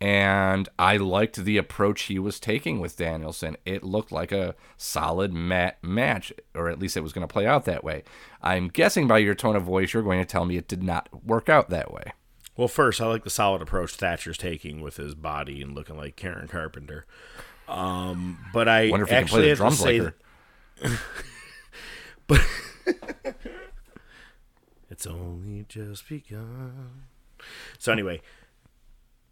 And 0.00 0.68
I 0.78 0.96
liked 0.96 1.36
the 1.36 1.56
approach 1.56 2.02
he 2.02 2.18
was 2.20 2.38
taking 2.38 2.78
with 2.78 2.96
Danielson. 2.96 3.56
It 3.64 3.82
looked 3.82 4.12
like 4.12 4.30
a 4.30 4.54
solid 4.76 5.32
mat 5.32 5.78
match, 5.82 6.32
or 6.54 6.68
at 6.68 6.78
least 6.78 6.96
it 6.96 7.02
was 7.02 7.12
going 7.12 7.26
to 7.26 7.32
play 7.32 7.46
out 7.46 7.64
that 7.64 7.82
way. 7.82 8.04
I'm 8.40 8.68
guessing 8.68 9.08
by 9.08 9.18
your 9.18 9.34
tone 9.34 9.56
of 9.56 9.64
voice, 9.64 9.92
you're 9.92 10.04
going 10.04 10.20
to 10.20 10.24
tell 10.24 10.44
me 10.44 10.56
it 10.56 10.68
did 10.68 10.84
not 10.84 11.08
work 11.24 11.48
out 11.48 11.68
that 11.70 11.92
way. 11.92 12.12
Well, 12.56 12.68
first, 12.68 13.00
I 13.00 13.06
like 13.06 13.24
the 13.24 13.30
solid 13.30 13.60
approach 13.60 13.94
Thatcher's 13.94 14.38
taking 14.38 14.80
with 14.80 14.96
his 14.96 15.14
body 15.14 15.62
and 15.62 15.74
looking 15.74 15.96
like 15.96 16.16
Karen 16.16 16.48
Carpenter. 16.48 17.04
Um, 17.68 18.38
but 18.52 18.68
I 18.68 18.90
Wonder 18.90 19.04
if 19.04 19.10
he 19.10 19.14
can 19.14 19.24
actually 19.24 19.42
play 19.42 19.50
the 19.50 19.56
drums 19.56 19.78
say 19.78 20.00
like 20.00 20.14
her. 22.30 23.34
It's 24.98 25.06
only 25.06 25.64
just 25.68 26.08
begun. 26.08 27.04
So 27.78 27.92
anyway, 27.92 28.20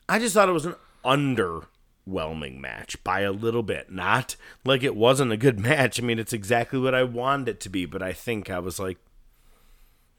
I 0.08 0.18
just 0.18 0.34
thought 0.34 0.48
it 0.48 0.52
was 0.52 0.66
an 0.66 0.76
underwhelming 1.04 2.58
match 2.60 3.02
by 3.04 3.20
a 3.20 3.32
little 3.32 3.62
bit. 3.62 3.90
Not 3.90 4.36
like 4.64 4.82
it 4.82 4.94
wasn't 4.96 5.32
a 5.32 5.36
good 5.36 5.58
match. 5.68 6.00
I 6.00 6.04
mean, 6.04 6.18
it's 6.18 6.32
exactly 6.32 6.78
what 6.78 6.94
I 6.94 7.02
wanted 7.02 7.48
it 7.48 7.60
to 7.60 7.68
be, 7.68 7.86
but 7.86 8.02
I 8.02 8.12
think 8.12 8.50
I 8.50 8.58
was 8.58 8.78
like, 8.78 8.98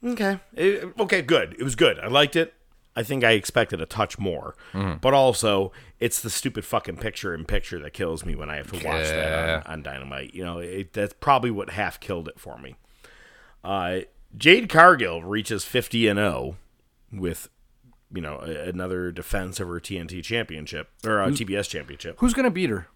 okay, 0.04 0.40
It- 0.54 0.92
okay, 0.98 1.22
good. 1.22 1.56
It 1.58 1.62
was 1.62 1.74
good. 1.74 1.98
I 1.98 2.08
liked 2.08 2.36
it. 2.36 2.54
I 2.96 3.04
think 3.04 3.22
I 3.22 3.30
expected 3.32 3.80
a 3.80 3.86
touch 3.86 4.18
more, 4.18 4.56
but 4.72 5.14
also 5.14 5.70
it's 6.00 6.20
the 6.20 6.30
stupid 6.30 6.64
fucking 6.64 6.96
picture 6.96 7.32
in 7.32 7.44
picture 7.44 7.78
that 7.78 7.92
kills 7.92 8.26
me 8.26 8.34
when 8.34 8.50
I 8.50 8.56
have 8.56 8.72
to 8.72 8.76
watch 8.84 9.06
Yeah. 9.06 9.12
that 9.12 9.66
on, 9.68 9.72
on 9.74 9.82
Dynamite. 9.84 10.34
You 10.34 10.44
know, 10.44 10.58
it, 10.58 10.94
that's 10.94 11.14
probably 11.20 11.52
what 11.52 11.70
half 11.70 12.00
killed 12.00 12.26
it 12.26 12.40
for 12.40 12.58
me. 12.58 12.74
Uh, 13.62 14.00
Jade 14.36 14.68
Cargill 14.68 15.22
reaches 15.22 15.64
50 15.64 16.08
and 16.08 16.18
0 16.18 16.56
with, 17.12 17.48
you 18.12 18.20
know, 18.20 18.38
a- 18.42 18.68
another 18.68 19.10
defense 19.12 19.60
of 19.60 19.68
her 19.68 19.80
TNT 19.80 20.22
championship 20.22 20.90
or 21.04 21.20
uh, 21.20 21.28
TBS 21.28 21.68
championship. 21.68 22.16
Who's 22.18 22.34
going 22.34 22.44
to 22.44 22.50
beat 22.50 22.70
her? 22.70 22.88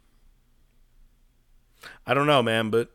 I 2.07 2.15
don't 2.15 2.27
know, 2.27 2.43
man, 2.43 2.71
but 2.71 2.91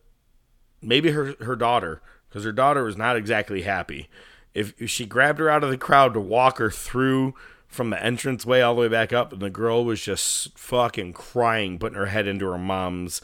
maybe 0.82 1.12
her 1.12 1.36
her 1.42 1.56
daughter, 1.56 2.02
because 2.30 2.44
her 2.44 2.52
daughter 2.52 2.84
was 2.84 2.98
not 2.98 3.16
exactly 3.18 3.64
happy. 3.64 4.10
If, 4.54 4.74
if 4.82 4.90
she 4.90 5.06
grabbed 5.06 5.40
her 5.40 5.50
out 5.50 5.64
of 5.64 5.70
the 5.70 5.78
crowd 5.78 6.14
to 6.14 6.20
walk 6.20 6.58
her 6.58 6.72
through 6.72 7.36
from 7.68 7.90
the 7.90 8.02
entrance 8.04 8.46
way 8.46 8.62
all 8.62 8.74
the 8.76 8.82
way 8.82 8.88
back 8.88 9.12
up, 9.14 9.32
and 9.34 9.42
the 9.42 9.50
girl 9.50 9.84
was 9.86 10.02
just 10.02 10.58
fucking 10.58 11.14
crying, 11.14 11.78
putting 11.78 11.98
her 11.98 12.08
head 12.08 12.28
into 12.28 12.48
her 12.48 12.58
mom's 12.58 13.22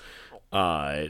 uh, 0.51 1.05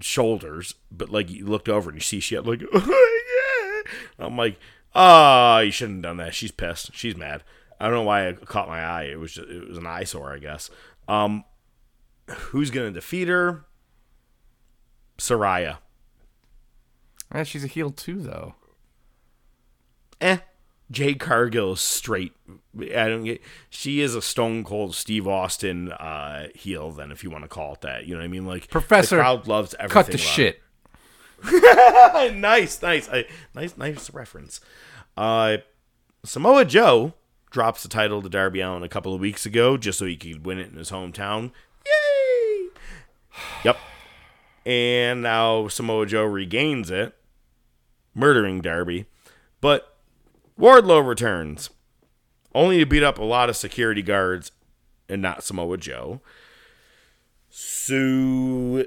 shoulders. 0.00 0.74
But 0.90 1.10
like 1.10 1.30
you 1.30 1.46
looked 1.46 1.68
over 1.68 1.90
and 1.90 1.96
you 1.96 2.02
see 2.02 2.18
she 2.20 2.34
had 2.34 2.46
like, 2.46 2.62
oh, 2.72 3.82
yeah. 4.18 4.26
I'm 4.26 4.36
like, 4.36 4.58
oh, 4.96 5.58
you 5.58 5.70
shouldn't 5.70 5.98
have 5.98 6.10
done 6.10 6.16
that. 6.16 6.34
She's 6.34 6.50
pissed. 6.50 6.94
She's 6.94 7.16
mad. 7.16 7.44
I 7.78 7.84
don't 7.84 7.94
know 7.94 8.02
why 8.02 8.26
it 8.26 8.44
caught 8.46 8.68
my 8.68 8.82
eye. 8.82 9.04
It 9.04 9.20
was 9.20 9.34
just, 9.34 9.48
it 9.48 9.68
was 9.68 9.78
an 9.78 9.86
eyesore, 9.86 10.32
I 10.32 10.38
guess. 10.38 10.70
Um, 11.06 11.44
who's 12.28 12.70
gonna 12.70 12.90
defeat 12.90 13.28
her? 13.28 13.66
Saraya. 15.18 15.78
Eh, 17.32 17.44
she's 17.44 17.64
a 17.64 17.68
heel 17.68 17.90
too, 17.90 18.20
though. 18.20 18.54
Eh. 20.20 20.38
Jade 20.90 21.18
Cargill 21.18 21.72
is 21.72 21.80
straight. 21.80 22.32
I 22.78 23.08
don't 23.08 23.24
get. 23.24 23.42
She 23.68 24.00
is 24.00 24.14
a 24.14 24.22
stone 24.22 24.62
cold 24.62 24.94
Steve 24.94 25.26
Austin 25.26 25.90
uh, 25.90 26.48
heel. 26.54 26.92
Then, 26.92 27.10
if 27.10 27.24
you 27.24 27.30
want 27.30 27.42
to 27.42 27.48
call 27.48 27.74
it 27.74 27.80
that, 27.80 28.06
you 28.06 28.14
know 28.14 28.20
what 28.20 28.24
I 28.24 28.28
mean. 28.28 28.46
Like 28.46 28.68
Professor, 28.68 29.16
the 29.16 29.22
crowd 29.22 29.48
loves 29.48 29.74
everything. 29.80 29.92
Cut 29.92 30.12
the 30.12 30.18
shit. 30.18 30.56
it. 30.56 30.62
nice, 32.34 32.82
nice, 32.82 33.08
I, 33.08 33.24
nice, 33.54 33.76
nice 33.76 34.12
reference. 34.12 34.60
Uh, 35.16 35.58
Samoa 36.24 36.64
Joe 36.64 37.14
drops 37.50 37.82
the 37.82 37.88
title 37.88 38.20
to 38.22 38.28
Darby 38.28 38.60
Allin 38.60 38.82
a 38.82 38.88
couple 38.88 39.14
of 39.14 39.20
weeks 39.20 39.46
ago, 39.46 39.76
just 39.76 39.98
so 39.98 40.06
he 40.06 40.16
could 40.16 40.44
win 40.44 40.58
it 40.58 40.70
in 40.70 40.76
his 40.76 40.90
hometown. 40.90 41.52
Yay! 41.84 42.68
Yep. 43.64 43.76
And 44.64 45.22
now 45.22 45.68
Samoa 45.68 46.06
Joe 46.06 46.24
regains 46.24 46.90
it, 46.90 47.14
murdering 48.14 48.60
Darby. 48.60 49.04
But 49.60 49.96
Wardlow 50.58 51.06
returns, 51.06 51.70
only 52.54 52.78
to 52.78 52.86
beat 52.86 53.02
up 53.02 53.18
a 53.18 53.24
lot 53.24 53.48
of 53.50 53.56
security 53.56 54.02
guards 54.02 54.52
and 55.08 55.20
not 55.20 55.44
Samoa 55.44 55.76
Joe. 55.76 56.20
So, 57.50 58.86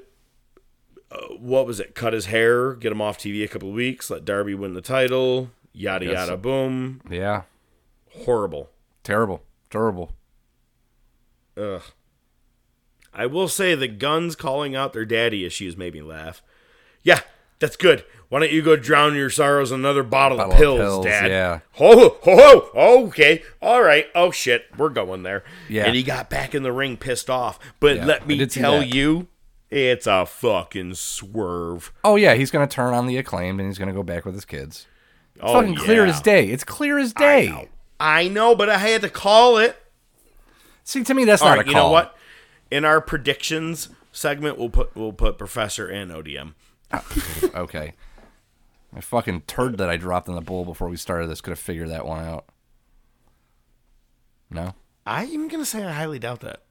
uh, 1.11 1.17
what 1.39 1.65
was 1.65 1.79
it? 1.79 1.95
Cut 1.95 2.13
his 2.13 2.27
hair, 2.27 2.73
get 2.73 2.91
him 2.91 3.01
off 3.01 3.17
TV 3.17 3.43
a 3.43 3.47
couple 3.47 3.69
of 3.69 3.75
weeks, 3.75 4.09
let 4.09 4.25
Darby 4.25 4.53
win 4.53 4.73
the 4.73 4.81
title, 4.81 5.49
yada 5.73 6.05
Yes. 6.05 6.13
yada 6.13 6.37
boom. 6.37 7.01
Yeah. 7.09 7.43
Horrible. 8.25 8.69
Terrible. 9.03 9.43
Terrible. 9.69 10.11
Ugh. 11.57 11.81
I 13.13 13.25
will 13.25 13.47
say 13.47 13.75
the 13.75 13.87
Gunns 13.87 14.35
calling 14.35 14.75
out 14.75 14.93
their 14.93 15.05
daddy 15.05 15.45
issues 15.45 15.75
made 15.75 15.93
me 15.93 16.01
laugh. 16.01 16.41
Yeah, 17.03 17.21
that's 17.59 17.75
good. 17.75 18.05
Why 18.29 18.39
don't 18.41 18.51
you 18.51 18.61
go 18.61 18.75
drown 18.75 19.15
your 19.15 19.31
sorrows 19.31 19.71
in 19.71 19.79
another 19.79 20.03
bottle, 20.03 20.37
Bottle 20.37 20.51
of 20.51 20.55
of 20.55 20.59
pills, 20.61 20.79
pills, 20.79 21.05
Dad? 21.05 21.31
yeah. 21.31 21.59
Ho, 21.73 21.95
ho, 21.97 22.17
ho, 22.23 22.69
ho. 22.73 23.05
Okay. 23.07 23.41
All 23.61 23.81
right. 23.81 24.05
Oh, 24.13 24.29
shit. 24.29 24.65
We're 24.77 24.89
going 24.89 25.23
there. 25.23 25.43
Yeah. 25.67 25.85
And 25.85 25.95
he 25.95 26.03
got 26.03 26.29
back 26.29 26.53
in 26.53 26.61
the 26.61 26.71
ring 26.71 26.95
pissed 26.97 27.29
off. 27.29 27.57
But 27.79 27.97
Yeah, 27.97 28.05
let 28.05 28.27
me 28.27 28.45
tell 28.45 28.83
you, 28.83 29.27
it's 29.71 30.07
a 30.07 30.25
fucking 30.25 30.95
swerve. 30.95 31.91
Oh 32.03 32.15
yeah, 32.15 32.35
he's 32.35 32.51
gonna 32.51 32.67
turn 32.67 32.93
on 32.93 33.07
the 33.07 33.17
acclaimed 33.17 33.59
and 33.59 33.69
he's 33.69 33.77
gonna 33.77 33.93
go 33.93 34.03
back 34.03 34.25
with 34.25 34.33
his 34.33 34.45
kids. 34.45 34.87
Oh, 35.41 35.53
Fucking 35.53 35.75
clear 35.75 36.05
as 36.05 36.21
day. 36.21 36.49
It's 36.49 36.63
clear 36.63 36.97
as 36.97 37.13
I 37.15 37.19
day. 37.19 37.49
know. 37.49 37.67
I 37.99 38.27
know, 38.27 38.55
but 38.55 38.69
I 38.69 38.77
had 38.77 39.01
to 39.01 39.09
call 39.09 39.57
it. 39.57 39.77
See, 40.83 41.03
to 41.03 41.13
me, 41.13 41.23
that's 41.25 41.41
All 41.41 41.49
not 41.49 41.57
right, 41.59 41.65
a 41.65 41.69
you 41.69 41.75
know 41.75 41.91
what? 41.91 42.15
In 42.71 42.83
our 42.83 42.99
predictions 43.01 43.89
segment, 44.11 44.57
we'll 44.57 44.69
put 44.69 44.95
we'll 44.95 45.13
put 45.13 45.37
Professor 45.37 45.87
and 45.87 46.11
ODM. 46.11 46.53
Oh, 46.91 47.49
okay. 47.55 47.93
My 48.91 49.01
fucking 49.01 49.41
turd 49.41 49.77
that 49.77 49.89
I 49.89 49.97
dropped 49.97 50.27
in 50.27 50.33
the 50.35 50.41
bowl 50.41 50.65
before 50.65 50.89
we 50.89 50.97
started 50.97 51.27
this 51.29 51.41
could 51.41 51.51
have 51.51 51.59
figured 51.59 51.89
that 51.89 52.05
one 52.07 52.25
out. 52.25 52.45
No, 54.49 54.73
I'm 55.05 55.47
gonna 55.47 55.65
say 55.65 55.83
I 55.83 55.91
highly 55.91 56.17
doubt 56.19 56.39
that. 56.41 56.63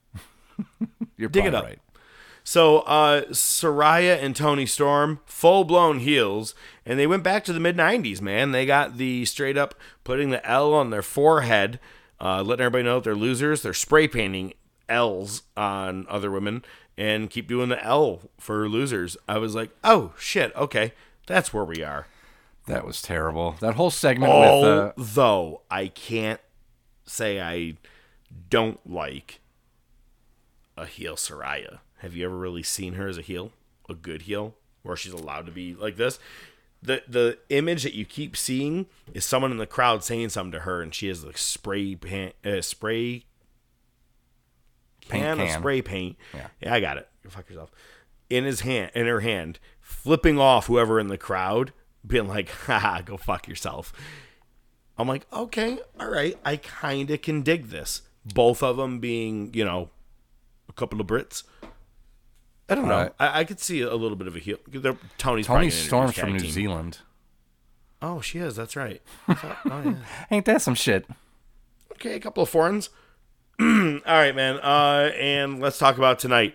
you're 1.16 1.28
Dig 1.28 1.46
it 1.46 1.50
probably 1.52 1.56
up. 1.58 1.64
right. 1.64 1.78
So 2.48 2.78
uh 2.78 3.24
Saraya 3.24 4.16
and 4.22 4.34
Toni 4.34 4.64
Storm, 4.64 5.20
full 5.26 5.64
blown 5.64 5.98
heels, 5.98 6.54
and 6.86 6.98
they 6.98 7.06
went 7.06 7.22
back 7.22 7.44
to 7.44 7.52
the 7.52 7.60
mid 7.60 7.76
'90s. 7.76 8.22
Man, 8.22 8.52
they 8.52 8.64
got 8.64 8.96
the 8.96 9.26
straight 9.26 9.58
up 9.58 9.74
putting 10.02 10.30
the 10.30 10.42
L 10.48 10.72
on 10.72 10.88
their 10.88 11.02
forehead, 11.02 11.78
uh, 12.18 12.42
letting 12.42 12.64
everybody 12.64 12.84
know 12.84 12.94
that 12.94 13.04
they're 13.04 13.14
losers. 13.14 13.60
They're 13.60 13.74
spray 13.74 14.08
painting 14.08 14.54
L's 14.88 15.42
on 15.58 16.06
other 16.08 16.30
women 16.30 16.64
and 16.96 17.28
keep 17.28 17.48
doing 17.48 17.68
the 17.68 17.84
L 17.84 18.22
for 18.38 18.66
losers. 18.66 19.18
I 19.28 19.36
was 19.36 19.54
like, 19.54 19.68
oh 19.84 20.14
shit, 20.18 20.56
okay, 20.56 20.94
that's 21.26 21.52
where 21.52 21.66
we 21.66 21.82
are. 21.82 22.06
That 22.66 22.86
was 22.86 23.02
terrible. 23.02 23.56
That 23.60 23.74
whole 23.74 23.90
segment 23.90 24.32
with 24.32 24.64
uh, 24.64 24.92
Although 24.96 25.60
I 25.70 25.88
can't 25.88 26.40
say 27.04 27.42
I 27.42 27.74
don't 28.48 28.80
like 28.90 29.40
a 30.78 30.86
heel 30.86 31.16
Saraya. 31.16 31.80
Have 31.98 32.14
you 32.14 32.24
ever 32.24 32.36
really 32.36 32.62
seen 32.62 32.94
her 32.94 33.08
as 33.08 33.18
a 33.18 33.22
heel? 33.22 33.52
A 33.88 33.94
good 33.94 34.22
heel? 34.22 34.54
Where 34.82 34.96
she's 34.96 35.12
allowed 35.12 35.46
to 35.46 35.52
be 35.52 35.74
like 35.74 35.96
this? 35.96 36.18
The 36.80 37.02
the 37.08 37.38
image 37.48 37.82
that 37.82 37.94
you 37.94 38.04
keep 38.04 38.36
seeing 38.36 38.86
is 39.12 39.24
someone 39.24 39.50
in 39.50 39.58
the 39.58 39.66
crowd 39.66 40.04
saying 40.04 40.28
something 40.30 40.52
to 40.52 40.60
her 40.60 40.80
and 40.80 40.94
she 40.94 41.08
has 41.08 41.24
like 41.24 41.38
spray 41.38 41.96
pan, 41.96 42.32
uh, 42.44 42.60
spray 42.60 43.24
Paint 45.08 45.24
can, 45.24 45.40
of 45.40 45.50
spray 45.50 45.82
paint. 45.82 46.16
Yeah. 46.34 46.74
I 46.74 46.80
got 46.80 46.98
it. 46.98 47.08
Go 47.24 47.30
fuck 47.30 47.48
yourself. 47.48 47.70
In 48.30 48.44
his 48.44 48.60
hand 48.60 48.90
in 48.94 49.06
her 49.06 49.20
hand, 49.20 49.58
flipping 49.80 50.38
off 50.38 50.66
whoever 50.66 51.00
in 51.00 51.08
the 51.08 51.18
crowd, 51.18 51.72
being 52.06 52.28
like, 52.28 52.48
haha, 52.66 53.00
go 53.00 53.16
fuck 53.16 53.48
yourself. 53.48 53.92
I'm 54.96 55.08
like, 55.08 55.26
okay, 55.32 55.78
all 55.98 56.10
right, 56.10 56.36
I 56.44 56.56
kind 56.56 57.10
of 57.10 57.22
can 57.22 57.42
dig 57.42 57.68
this. 57.68 58.02
Both 58.24 58.62
of 58.62 58.76
them 58.76 58.98
being, 58.98 59.54
you 59.54 59.64
know, 59.64 59.90
a 60.68 60.72
couple 60.72 61.00
of 61.00 61.06
Brits. 61.06 61.44
I 62.68 62.74
don't 62.74 62.86
know. 62.88 62.96
Right. 63.02 63.12
I, 63.18 63.40
I 63.40 63.44
could 63.44 63.60
see 63.60 63.80
a 63.80 63.94
little 63.94 64.16
bit 64.16 64.26
of 64.26 64.36
a 64.36 64.38
heel. 64.38 64.58
Toni's 65.18 65.46
Toni 65.46 65.70
Storm's 65.70 66.14
from 66.18 66.32
New 66.32 66.38
team. 66.40 66.50
Zealand. 66.50 66.98
Oh, 68.02 68.20
she 68.20 68.38
is. 68.38 68.56
That's 68.56 68.76
right. 68.76 69.00
Oh, 69.28 69.82
yeah. 69.84 69.94
Ain't 70.30 70.44
that 70.46 70.62
some 70.62 70.74
shit? 70.74 71.06
Okay, 71.92 72.14
a 72.14 72.20
couple 72.20 72.42
of 72.42 72.48
foreigns. 72.48 72.90
All 73.60 73.66
right, 74.06 74.34
man. 74.36 74.56
Uh, 74.60 75.10
and 75.18 75.60
let's 75.60 75.78
talk 75.78 75.96
about 75.98 76.18
tonight. 76.18 76.54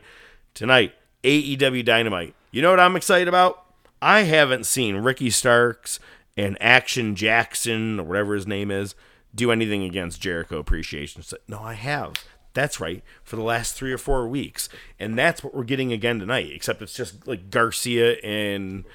Tonight, 0.53 0.93
AEW 1.23 1.83
Dynamite. 1.83 2.33
You 2.51 2.61
know 2.61 2.69
what 2.69 2.79
I'm 2.79 2.95
excited 2.95 3.27
about? 3.27 3.65
I 4.01 4.21
haven't 4.21 4.65
seen 4.65 4.97
Ricky 4.97 5.29
Starks 5.29 5.99
and 6.37 6.57
Action 6.61 7.15
Jackson 7.15 7.99
or 7.99 8.03
whatever 8.03 8.35
his 8.35 8.45
name 8.47 8.69
is 8.71 8.95
do 9.35 9.51
anything 9.51 9.83
against 9.83 10.21
Jericho 10.21 10.59
Appreciation. 10.59 11.23
So- 11.23 11.37
No, 11.47 11.59
I 11.59 11.73
have. 11.73 12.13
That's 12.53 12.79
right. 12.79 13.03
For 13.23 13.35
the 13.35 13.41
last 13.41 13.73
three 13.75 13.91
or 13.91 13.97
four 13.97 14.27
weeks, 14.27 14.69
and 14.99 15.17
that's 15.17 15.43
what 15.43 15.55
we're 15.55 15.63
getting 15.63 15.91
again 15.91 16.19
tonight. 16.19 16.51
Except 16.53 16.81
it's 16.81 16.93
just 16.93 17.27
like 17.27 17.49
Garcia 17.49 18.13
and 18.23 18.85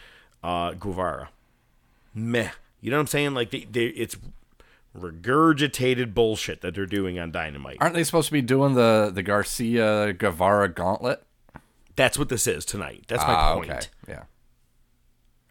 uh, 0.45 0.73
Guevara. 0.75 1.31
Meh. 2.15 2.51
You 2.81 2.91
know 2.91 2.97
what 2.99 3.01
I'm 3.03 3.07
saying? 3.09 3.35
Like 3.35 3.51
they, 3.51 3.67
they, 3.71 3.87
it's 3.87 4.17
regurgitated 4.97 6.15
bullshit 6.15 6.61
that 6.61 6.75
they're 6.75 6.87
doing 6.87 7.19
on 7.19 7.31
Dynamite. 7.31 7.79
Aren't 7.81 7.95
they 7.95 8.05
supposed 8.05 8.27
to 8.29 8.33
be 8.33 8.43
doing 8.43 8.75
the 8.75 9.11
the 9.13 9.23
Garcia 9.23 10.13
Guevara 10.13 10.69
gauntlet? 10.69 11.23
That's 11.97 12.19
what 12.19 12.29
this 12.29 12.47
is 12.47 12.65
tonight. 12.65 13.05
That's 13.09 13.25
my 13.25 13.33
Ah, 13.35 13.55
point. 13.55 13.71
okay. 13.71 13.87
Yeah. 14.07 14.23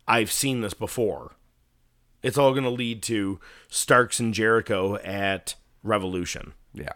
I've 0.08 0.32
seen 0.32 0.62
this 0.62 0.74
before. 0.74 1.34
It's 2.24 2.38
all 2.38 2.52
going 2.52 2.64
to 2.64 2.70
lead 2.70 3.04
to 3.04 3.40
Starks 3.68 4.20
and 4.22 4.34
Jericho 4.34 4.96
at 4.98 5.56
Revolution. 5.84 6.54
Yeah. 6.74 6.94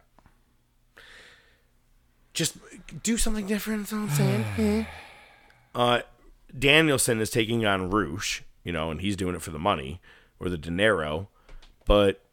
Just 2.34 2.58
do 3.04 3.18
something 3.18 3.46
different. 3.48 3.82
That's 3.82 3.94
all 3.94 4.00
I'm 4.00 4.10
saying. 4.10 4.86
uh, 5.76 6.02
Danielson 6.58 7.20
is 7.20 7.30
taking 7.30 7.66
on 7.66 7.90
Rush, 7.90 8.44
you 8.64 8.72
know, 8.72 8.92
and 8.92 9.02
he's 9.02 9.16
doing 9.16 9.36
it 9.36 9.42
for 9.42 9.52
the 9.52 9.60
money 9.60 10.02
or 10.40 10.50
the 10.50 10.58
dinero, 10.58 11.30
but 11.86 12.24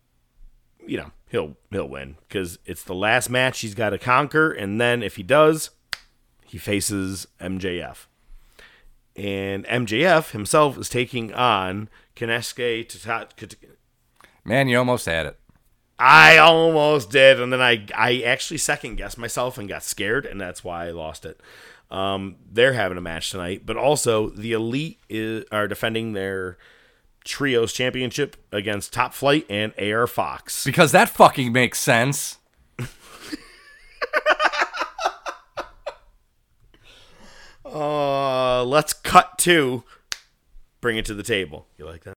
you 0.87 0.96
know 0.96 1.11
he'll 1.28 1.56
he'll 1.70 1.88
win 1.88 2.16
because 2.28 2.58
it's 2.64 2.82
the 2.82 2.94
last 2.94 3.28
match 3.28 3.61
he's 3.61 3.74
got 3.74 3.90
to 3.90 3.98
conquer, 3.98 4.50
and 4.50 4.80
then 4.80 5.02
if 5.02 5.16
he 5.16 5.22
does, 5.22 5.70
he 6.44 6.58
faces 6.58 7.26
MJF. 7.40 8.06
And 9.16 9.66
MJF 9.66 10.30
himself 10.30 10.78
is 10.78 10.88
taking 10.88 11.32
on 11.34 11.88
Kinesuke 12.14 12.88
Tata- 12.88 13.56
Man, 14.44 14.68
you 14.68 14.78
almost 14.78 15.06
had 15.06 15.26
it. 15.26 15.38
I 15.98 16.38
almost 16.38 17.11
did, 17.11 17.40
and 17.40 17.52
then 17.52 17.61
I 17.61 17.87
I 17.94 18.22
actually 18.22 18.58
second 18.58 18.96
guessed 18.96 19.18
myself 19.18 19.58
and 19.58 19.68
got 19.68 19.82
scared, 19.82 20.26
and 20.26 20.40
that's 20.40 20.62
why 20.62 20.87
I 20.87 20.90
lost 20.90 21.24
it. 21.24 21.40
Um, 21.90 22.37
they're 22.50 22.74
having 22.74 22.98
a 22.98 23.00
match 23.00 23.30
tonight, 23.30 23.62
but 23.64 23.76
also 23.76 24.28
the 24.30 24.52
Elite 24.52 24.98
is, 25.08 25.44
are 25.50 25.66
defending 25.66 26.12
their 26.12 26.58
trios 27.24 27.72
championship 27.72 28.37
against 28.52 28.92
Top 28.92 29.14
Flight 29.14 29.46
and 29.48 29.72
AR 29.78 30.06
Fox. 30.06 30.64
Because 30.64 30.92
that 30.92 31.08
fucking 31.08 31.52
makes 31.52 31.78
sense. 31.78 32.38
Uh, 37.64 38.64
let's 38.64 38.94
cut 38.94 39.37
to 39.38 39.84
bring 40.80 40.96
it 40.96 41.04
to 41.04 41.14
the 41.14 41.22
table. 41.22 41.66
You 41.76 41.84
like 41.84 42.02
that? 42.04 42.14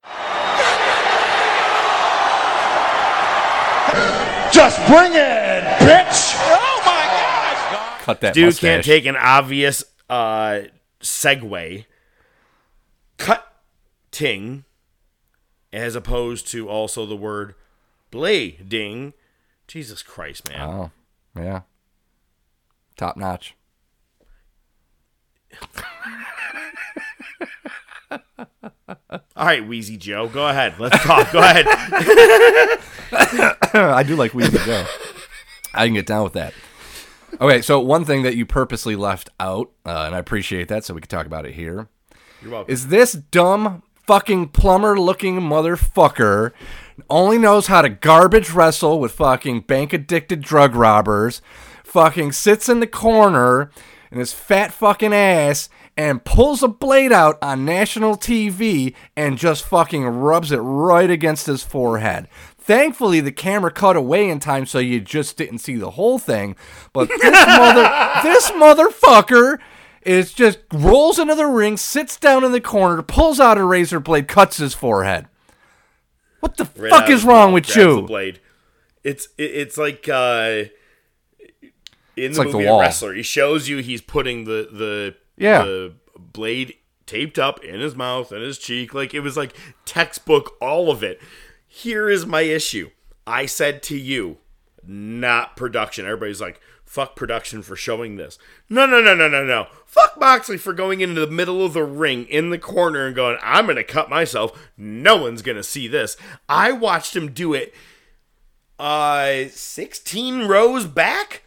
Just 4.52 4.76
bring 4.86 5.12
it, 5.14 5.62
bitch! 5.80 6.34
Oh 6.36 6.82
my 6.84 7.04
gosh! 7.04 8.02
Cut 8.02 8.20
that 8.20 8.34
Dude 8.34 8.46
mustache. 8.46 8.60
can't 8.60 8.84
take 8.84 9.06
an 9.06 9.16
obvious 9.16 9.82
uh 10.10 10.60
segue. 11.00 11.84
Cutting 13.18 14.64
as 15.72 15.94
opposed 15.94 16.46
to 16.48 16.68
also 16.68 17.06
the 17.06 17.16
word 17.16 17.54
blading. 18.10 19.14
Jesus 19.66 20.02
Christ, 20.02 20.48
man. 20.48 20.60
Oh, 20.68 20.90
yeah. 21.34 21.62
Top 22.96 23.16
notch. 23.16 23.54
All 29.10 29.20
right, 29.36 29.66
Wheezy 29.66 29.96
Joe, 29.96 30.28
go 30.28 30.48
ahead. 30.48 30.74
Let's 30.78 31.02
talk. 31.02 31.32
Go 31.32 31.40
ahead. 31.40 31.66
I 33.74 34.02
do 34.06 34.16
like 34.16 34.34
Wheezy 34.34 34.58
Joe. 34.58 34.84
I 35.74 35.86
can 35.86 35.94
get 35.94 36.06
down 36.06 36.24
with 36.24 36.34
that. 36.34 36.54
Okay, 37.40 37.62
so 37.62 37.80
one 37.80 38.04
thing 38.04 38.22
that 38.22 38.36
you 38.36 38.44
purposely 38.44 38.94
left 38.96 39.30
out, 39.40 39.70
uh, 39.86 40.04
and 40.06 40.14
I 40.14 40.18
appreciate 40.18 40.68
that, 40.68 40.84
so 40.84 40.94
we 40.94 41.00
can 41.00 41.08
talk 41.08 41.26
about 41.26 41.46
it 41.46 41.54
here, 41.54 41.88
You're 42.42 42.52
welcome. 42.52 42.72
is 42.72 42.88
this 42.88 43.12
dumb 43.12 43.82
fucking 44.06 44.48
plumber 44.48 44.98
looking 44.98 45.40
motherfucker 45.40 46.52
only 47.08 47.38
knows 47.38 47.68
how 47.68 47.80
to 47.82 47.88
garbage 47.88 48.50
wrestle 48.50 49.00
with 49.00 49.12
fucking 49.12 49.60
bank 49.62 49.92
addicted 49.94 50.42
drug 50.42 50.74
robbers, 50.74 51.40
fucking 51.84 52.32
sits 52.32 52.68
in 52.68 52.80
the 52.80 52.86
corner 52.86 53.70
and 54.10 54.20
his 54.20 54.32
fat 54.34 54.72
fucking 54.72 55.14
ass 55.14 55.70
and 55.96 56.24
pulls 56.24 56.62
a 56.62 56.68
blade 56.68 57.12
out 57.12 57.38
on 57.42 57.64
national 57.64 58.16
TV 58.16 58.94
and 59.16 59.36
just 59.38 59.64
fucking 59.64 60.04
rubs 60.04 60.50
it 60.52 60.58
right 60.58 61.10
against 61.10 61.46
his 61.46 61.62
forehead. 61.62 62.28
Thankfully, 62.58 63.20
the 63.20 63.32
camera 63.32 63.70
cut 63.70 63.96
away 63.96 64.28
in 64.30 64.38
time 64.40 64.66
so 64.66 64.78
you 64.78 65.00
just 65.00 65.36
didn't 65.36 65.58
see 65.58 65.76
the 65.76 65.90
whole 65.92 66.18
thing. 66.18 66.56
But 66.92 67.08
this 67.08 67.46
mother, 67.46 67.82
this 68.22 68.50
motherfucker 68.52 69.58
is 70.02 70.32
just 70.32 70.60
rolls 70.72 71.18
into 71.18 71.34
the 71.34 71.46
ring, 71.46 71.76
sits 71.76 72.16
down 72.16 72.44
in 72.44 72.52
the 72.52 72.60
corner, 72.60 73.02
pulls 73.02 73.38
out 73.40 73.58
a 73.58 73.64
razor 73.64 74.00
blade, 74.00 74.28
cuts 74.28 74.56
his 74.58 74.74
forehead. 74.74 75.26
What 76.40 76.56
the 76.56 76.68
Right 76.76 76.90
fuck 76.90 77.08
is 77.10 77.24
wrong 77.24 77.52
with 77.52 77.74
you? 77.76 78.02
blade. 78.02 78.40
It's 79.04 79.26
it, 79.38 79.50
it's 79.50 79.76
like 79.78 80.08
uh, 80.08 80.64
in 82.16 82.32
the 82.32 82.38
like 82.38 82.48
the 82.48 82.54
movie 82.54 82.66
wall. 82.66 82.80
Wrestler. 82.80 83.12
He 83.14 83.22
shows 83.22 83.68
you 83.68 83.78
he's 83.78 84.00
putting 84.00 84.44
the 84.44 84.68
the 84.72 85.14
Yeah. 85.42 85.62
the 85.64 85.94
blade 86.16 86.74
taped 87.06 87.38
up 87.38 87.62
in 87.64 87.80
his 87.80 87.94
mouth 87.94 88.32
and 88.32 88.42
his 88.42 88.58
cheek. 88.58 88.94
Like 88.94 89.12
it 89.14 89.20
was 89.20 89.36
like 89.36 89.54
textbook, 89.84 90.54
all 90.60 90.90
of 90.90 91.02
it. 91.02 91.20
Here 91.66 92.08
is 92.08 92.26
my 92.26 92.42
issue. 92.42 92.90
I 93.26 93.46
said 93.46 93.82
to 93.84 93.96
you, 93.96 94.38
not 94.86 95.56
production. 95.56 96.04
Everybody's 96.04 96.40
like, 96.40 96.60
fuck 96.84 97.16
production 97.16 97.62
for 97.62 97.76
showing 97.76 98.16
this. 98.16 98.38
No, 98.68 98.84
no, 98.86 99.00
no, 99.00 99.14
no, 99.14 99.28
no, 99.28 99.44
no. 99.44 99.66
Fuck 99.86 100.18
Moxley 100.20 100.58
for 100.58 100.72
going 100.72 101.00
into 101.00 101.20
the 101.20 101.26
middle 101.32 101.64
of 101.64 101.72
the 101.72 101.84
ring 101.84 102.26
in 102.26 102.50
the 102.50 102.58
corner 102.58 103.06
and 103.06 103.16
going, 103.16 103.38
I'm 103.42 103.64
going 103.64 103.76
to 103.76 103.84
cut 103.84 104.10
myself. 104.10 104.70
No 104.76 105.16
one's 105.16 105.42
going 105.42 105.56
to 105.56 105.62
see 105.62 105.88
this. 105.88 106.16
I 106.48 106.72
watched 106.72 107.16
him 107.16 107.32
do 107.32 107.54
it 107.54 107.74
uh 108.78 109.44
16 109.48 110.48
rows 110.48 110.86
back 110.86 111.42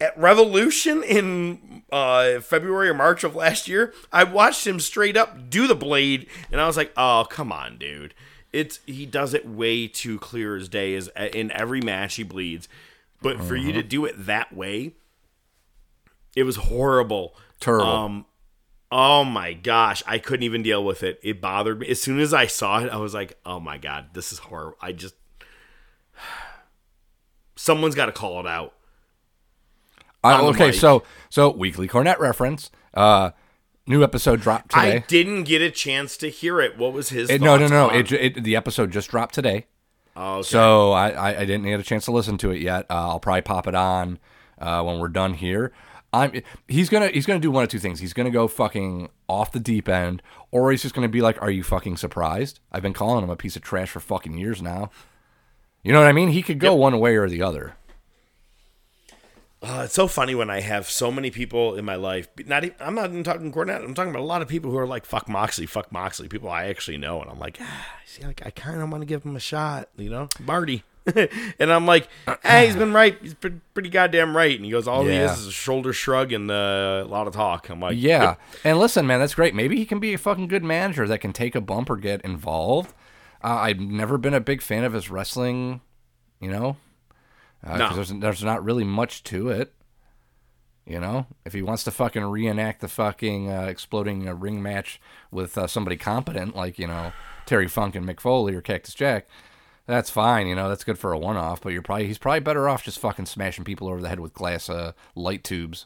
at 0.00 0.16
Revolution 0.16 1.02
in 1.02 1.82
uh, 1.90 2.40
February 2.40 2.88
or 2.88 2.94
March 2.94 3.24
of 3.24 3.34
last 3.34 3.68
year, 3.68 3.92
I 4.12 4.24
watched 4.24 4.66
him 4.66 4.78
straight 4.80 5.16
up 5.16 5.50
do 5.50 5.66
the 5.66 5.74
blade, 5.74 6.28
and 6.52 6.60
I 6.60 6.66
was 6.66 6.76
like, 6.76 6.92
"Oh, 6.96 7.26
come 7.28 7.52
on, 7.52 7.78
dude! 7.78 8.14
It's 8.52 8.80
he 8.86 9.06
does 9.06 9.34
it 9.34 9.46
way 9.46 9.88
too 9.88 10.18
clear 10.18 10.56
as 10.56 10.68
day. 10.68 10.94
Is 10.94 11.10
in 11.16 11.50
every 11.52 11.80
match 11.80 12.14
he 12.16 12.22
bleeds, 12.22 12.68
but 13.20 13.40
for 13.40 13.56
you 13.56 13.72
to 13.72 13.82
do 13.82 14.04
it 14.04 14.26
that 14.26 14.54
way, 14.54 14.94
it 16.36 16.44
was 16.44 16.56
horrible. 16.56 17.34
Terrible. 17.58 17.86
Um, 17.86 18.26
oh 18.92 19.24
my 19.24 19.52
gosh, 19.52 20.02
I 20.06 20.18
couldn't 20.18 20.44
even 20.44 20.62
deal 20.62 20.84
with 20.84 21.02
it. 21.02 21.18
It 21.22 21.40
bothered 21.40 21.80
me 21.80 21.88
as 21.88 22.00
soon 22.00 22.20
as 22.20 22.32
I 22.32 22.46
saw 22.46 22.80
it. 22.80 22.90
I 22.90 22.96
was 22.98 23.14
like, 23.14 23.36
"Oh 23.44 23.58
my 23.58 23.78
god, 23.78 24.10
this 24.12 24.32
is 24.32 24.38
horrible." 24.38 24.78
I 24.80 24.92
just 24.92 25.16
someone's 27.56 27.96
got 27.96 28.06
to 28.06 28.12
call 28.12 28.38
it 28.38 28.46
out. 28.46 28.74
The 30.22 30.28
okay, 30.44 30.72
so 30.72 31.02
so 31.28 31.50
weekly 31.50 31.86
Cornette 31.88 32.18
reference. 32.18 32.70
Uh, 32.94 33.30
new 33.86 34.02
episode 34.02 34.40
dropped 34.40 34.70
today. 34.72 34.96
I 34.96 34.98
didn't 35.06 35.44
get 35.44 35.62
a 35.62 35.70
chance 35.70 36.16
to 36.18 36.28
hear 36.28 36.60
it. 36.60 36.76
What 36.76 36.92
was 36.92 37.10
his? 37.10 37.30
It- 37.30 37.40
no, 37.40 37.56
no, 37.56 37.68
thoughts 37.68 38.10
no. 38.10 38.16
It, 38.18 38.36
it, 38.36 38.44
the 38.44 38.56
episode 38.56 38.90
just 38.90 39.10
dropped 39.10 39.34
today. 39.34 39.66
Oh, 40.16 40.38
okay. 40.38 40.48
So 40.48 40.90
I, 40.92 41.10
I, 41.10 41.28
I 41.40 41.44
didn't 41.44 41.64
get 41.66 41.78
a 41.78 41.84
chance 41.84 42.04
to 42.06 42.12
listen 42.12 42.38
to 42.38 42.50
it 42.50 42.60
yet. 42.60 42.86
Uh, 42.90 43.10
I'll 43.10 43.20
probably 43.20 43.42
pop 43.42 43.68
it 43.68 43.76
on 43.76 44.18
uh, 44.58 44.82
when 44.82 44.98
we're 44.98 45.08
done 45.08 45.34
here. 45.34 45.72
I'm 46.12 46.42
he's 46.66 46.88
gonna 46.88 47.08
he's 47.08 47.26
gonna 47.26 47.38
do 47.38 47.50
one 47.50 47.62
of 47.62 47.68
two 47.68 47.78
things. 47.78 48.00
He's 48.00 48.14
gonna 48.14 48.30
go 48.30 48.48
fucking 48.48 49.10
off 49.28 49.52
the 49.52 49.60
deep 49.60 49.88
end, 49.88 50.22
or 50.50 50.70
he's 50.70 50.82
just 50.82 50.94
gonna 50.94 51.06
be 51.08 51.20
like, 51.20 51.40
"Are 51.42 51.50
you 51.50 51.62
fucking 51.62 51.98
surprised?" 51.98 52.60
I've 52.72 52.82
been 52.82 52.94
calling 52.94 53.22
him 53.22 53.30
a 53.30 53.36
piece 53.36 53.56
of 53.56 53.62
trash 53.62 53.90
for 53.90 54.00
fucking 54.00 54.36
years 54.38 54.60
now. 54.62 54.90
You 55.82 55.92
know 55.92 56.00
what 56.00 56.08
I 56.08 56.12
mean? 56.12 56.30
He 56.30 56.42
could 56.42 56.58
go 56.58 56.74
one 56.74 56.98
way 56.98 57.14
or 57.16 57.28
the 57.28 57.42
other. 57.42 57.74
Uh, 59.60 59.82
it's 59.84 59.94
so 59.94 60.06
funny 60.06 60.36
when 60.36 60.50
I 60.50 60.60
have 60.60 60.88
so 60.88 61.10
many 61.10 61.30
people 61.32 61.74
in 61.74 61.84
my 61.84 61.96
life. 61.96 62.28
Not 62.46 62.64
even, 62.64 62.76
I'm 62.78 62.94
not 62.94 63.10
even 63.10 63.24
talking 63.24 63.52
Cornette. 63.52 63.82
I'm 63.82 63.92
talking 63.94 64.10
about 64.10 64.22
a 64.22 64.24
lot 64.24 64.40
of 64.40 64.46
people 64.46 64.70
who 64.70 64.78
are 64.78 64.86
like, 64.86 65.04
"Fuck 65.04 65.28
Moxley, 65.28 65.66
fuck 65.66 65.90
Moxley." 65.90 66.28
People 66.28 66.48
I 66.48 66.66
actually 66.66 66.96
know, 66.96 67.20
and 67.20 67.28
I'm 67.28 67.40
like, 67.40 67.58
ah, 67.60 67.86
see, 68.06 68.24
like 68.24 68.40
I 68.46 68.50
kind 68.50 68.80
of 68.80 68.88
want 68.88 69.02
to 69.02 69.06
give 69.06 69.24
him 69.24 69.34
a 69.34 69.40
shot, 69.40 69.88
you 69.96 70.10
know, 70.10 70.28
Marty. 70.38 70.84
and 71.58 71.72
I'm 71.72 71.86
like, 71.86 72.06
hey, 72.42 72.66
he's 72.66 72.76
been 72.76 72.92
right. 72.92 73.16
He's 73.22 73.32
pretty, 73.32 73.60
pretty 73.72 73.88
goddamn 73.88 74.36
right. 74.36 74.54
And 74.54 74.64
he 74.64 74.70
goes, 74.70 74.86
all 74.86 75.04
he 75.04 75.16
is 75.16 75.38
is 75.38 75.46
a 75.46 75.52
shoulder 75.52 75.94
shrug 75.94 76.32
and 76.32 76.50
uh, 76.50 77.02
a 77.04 77.08
lot 77.08 77.26
of 77.26 77.32
talk. 77.32 77.70
I'm 77.70 77.80
like, 77.80 77.96
Yeah, 77.96 78.22
yep. 78.22 78.40
and 78.62 78.78
listen, 78.78 79.06
man, 79.06 79.18
that's 79.18 79.34
great. 79.34 79.54
Maybe 79.54 79.76
he 79.76 79.86
can 79.86 80.00
be 80.00 80.12
a 80.12 80.18
fucking 80.18 80.48
good 80.48 80.62
manager 80.62 81.06
that 81.08 81.18
can 81.22 81.32
take 81.32 81.54
a 81.54 81.62
bump 81.62 81.88
or 81.88 81.96
get 81.96 82.20
involved. 82.22 82.92
Uh, 83.42 83.54
I've 83.54 83.80
never 83.80 84.18
been 84.18 84.34
a 84.34 84.40
big 84.40 84.60
fan 84.60 84.84
of 84.84 84.92
his 84.92 85.08
wrestling, 85.10 85.80
you 86.40 86.50
know, 86.50 86.76
uh, 87.64 87.76
No. 87.76 87.94
there's 87.94 88.10
there's 88.12 88.44
not 88.44 88.64
really 88.64 88.84
much 88.84 89.22
to 89.24 89.48
it. 89.50 89.74
You 90.86 91.00
know, 91.00 91.26
if 91.44 91.52
he 91.52 91.60
wants 91.60 91.84
to 91.84 91.90
fucking 91.90 92.24
reenact 92.24 92.80
the 92.80 92.88
fucking 92.88 93.50
uh, 93.50 93.62
exploding 93.64 94.26
uh, 94.26 94.32
ring 94.34 94.62
match 94.62 95.00
with 95.30 95.58
uh, 95.58 95.66
somebody 95.66 95.96
competent 95.96 96.56
like 96.56 96.78
you 96.78 96.86
know 96.86 97.12
Terry 97.44 97.68
Funk 97.68 97.94
and 97.94 98.06
Mick 98.06 98.20
Foley 98.20 98.54
or 98.54 98.62
Cactus 98.62 98.94
Jack, 98.94 99.28
that's 99.86 100.08
fine. 100.08 100.46
You 100.46 100.54
know, 100.54 100.68
that's 100.70 100.84
good 100.84 100.98
for 100.98 101.12
a 101.12 101.18
one-off. 101.18 101.60
But 101.60 101.74
you're 101.74 101.82
probably 101.82 102.06
he's 102.06 102.16
probably 102.16 102.40
better 102.40 102.68
off 102.70 102.84
just 102.84 102.98
fucking 103.00 103.26
smashing 103.26 103.64
people 103.64 103.88
over 103.88 104.00
the 104.00 104.08
head 104.08 104.20
with 104.20 104.32
glass 104.32 104.70
uh, 104.70 104.92
light 105.14 105.44
tubes 105.44 105.84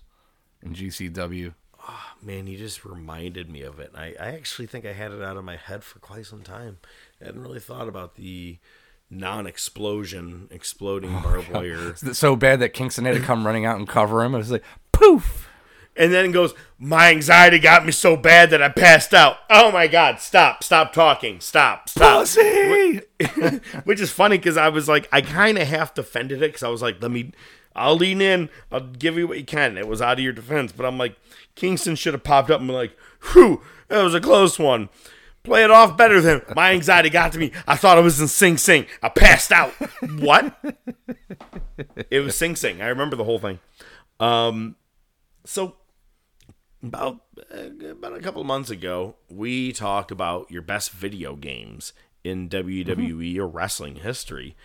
in 0.63 0.73
GCW. 0.75 1.55
Oh, 1.89 2.11
man, 2.23 2.47
you 2.47 2.57
just 2.57 2.85
reminded 2.85 3.51
me 3.51 3.63
of 3.63 3.81
it. 3.81 3.91
I, 3.97 4.15
I 4.21 4.29
actually 4.35 4.67
think 4.67 4.87
I 4.87 4.93
had 4.93 5.11
it 5.11 5.21
out 5.21 5.37
of 5.37 5.43
my 5.43 5.57
head 5.57 5.83
for 5.83 5.99
quite 5.99 6.27
some 6.27 6.43
time. 6.43 6.79
I 7.21 7.25
hadn't 7.25 7.43
really 7.43 7.59
thought 7.59 7.89
about 7.89 8.15
the 8.15 8.59
non-explosion, 9.13 10.49
exploding 10.51 11.15
oh, 11.15 11.21
barbed 11.23 11.51
wire. 11.51 11.91
It's 11.91 12.19
so 12.19 12.35
bad 12.35 12.61
that 12.61 12.71
Kingston 12.71 13.05
had 13.05 13.15
to 13.15 13.21
come 13.21 13.47
running 13.47 13.67
out 13.67 13.79
and 13.79 13.87
cover 13.87 14.25
him. 14.25 14.35
It 14.35 14.39
was 14.39 14.51
like 14.51 14.65
poof. 14.91 15.49
And 15.95 16.11
then 16.11 16.33
goes, 16.33 16.55
My 16.79 17.11
anxiety 17.11 17.59
got 17.59 17.85
me 17.85 17.93
so 17.93 18.17
bad 18.17 18.49
that 18.51 18.63
I 18.63 18.71
passed 18.71 19.13
out. 19.13 19.37
Oh 19.51 19.71
my 19.71 19.87
God, 19.87 20.21
stop, 20.21 20.65
stop 20.65 20.95
talking, 20.95 21.39
stop, 21.41 21.89
stop. 21.91 22.21
Pussy. 22.21 23.03
Which 23.85 24.01
is 24.01 24.11
funny 24.11 24.39
because 24.39 24.57
I 24.57 24.71
was 24.71 24.89
like, 24.89 25.07
I 25.13 25.21
kind 25.21 25.59
of 25.59 25.69
half 25.69 25.95
defended 25.95 26.39
it 26.39 26.49
because 26.49 26.63
I 26.63 26.69
was 26.69 26.81
like, 26.81 27.03
Let 27.03 27.11
me, 27.11 27.33
I'll 27.77 27.97
lean 27.97 28.23
in, 28.23 28.49
I'll 28.71 28.81
give 28.81 29.19
you 29.19 29.29
what 29.29 29.39
you 29.39 29.45
can. 29.45 29.77
It 29.77 29.87
was 29.87 30.01
out 30.01 30.19
of 30.19 30.25
your 30.25 30.33
defense. 30.33 30.73
But 30.73 30.87
I'm 30.87 30.97
like, 30.97 31.17
Kingston 31.55 31.97
should 31.97 32.15
have 32.15 32.25
popped 32.25 32.51
up 32.51 32.61
and 32.61 32.69
been 32.69 32.77
like, 32.77 32.97
Whew, 33.33 33.61
that 33.89 34.03
was 34.03 34.15
a 34.15 34.21
close 34.21 34.59
one. 34.59 34.89
Play 35.43 35.65
it 35.65 35.71
off 35.71 35.97
better 35.97 36.21
than 36.21 36.43
my 36.55 36.71
anxiety 36.71 37.11
got 37.11 37.33
to 37.33 37.39
me. 37.39 37.51
I 37.67 37.77
thought 37.77 37.99
I 37.99 38.01
was 38.01 38.21
in 38.21 38.29
Sing 38.29 38.57
Sing. 38.57 38.87
I 39.03 39.09
passed 39.09 39.51
out. 39.51 39.73
what? 40.19 40.55
It 42.11 42.21
was 42.21 42.37
Sing 42.37 42.55
Sing. 42.55 42.81
I 42.81 42.87
remember 42.87 43.17
the 43.17 43.25
whole 43.25 43.41
thing. 43.41 43.59
Um, 44.21 44.77
so 45.45 45.77
about 46.83 47.21
about 47.89 48.15
a 48.15 48.21
couple 48.21 48.41
of 48.41 48.47
months 48.47 48.71
ago, 48.71 49.17
we 49.29 49.73
talked 49.73 50.11
about 50.11 50.51
your 50.51 50.63
best 50.63 50.91
video 50.91 51.35
games 51.37 51.93
in 52.23 52.49
WWE 52.49 53.37
or 53.39 53.47
wrestling 53.47 53.97
history, 53.97 54.57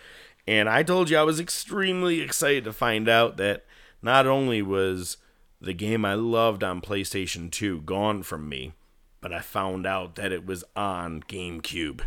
and 0.46 0.68
I 0.68 0.82
told 0.82 1.10
you 1.10 1.18
I 1.18 1.22
was 1.22 1.40
extremely 1.40 2.20
excited 2.20 2.64
to 2.64 2.72
find 2.72 3.08
out 3.08 3.36
that 3.36 3.64
not 4.00 4.26
only 4.26 4.62
was 4.62 5.16
the 5.60 5.74
game 5.74 6.04
I 6.04 6.14
loved 6.14 6.62
on 6.62 6.80
PlayStation 6.80 7.50
2 7.50 7.82
gone 7.82 8.22
from 8.22 8.48
me, 8.48 8.74
but 9.20 9.32
I 9.32 9.40
found 9.40 9.86
out 9.86 10.14
that 10.16 10.32
it 10.32 10.46
was 10.46 10.64
on 10.76 11.22
GameCube. 11.22 12.02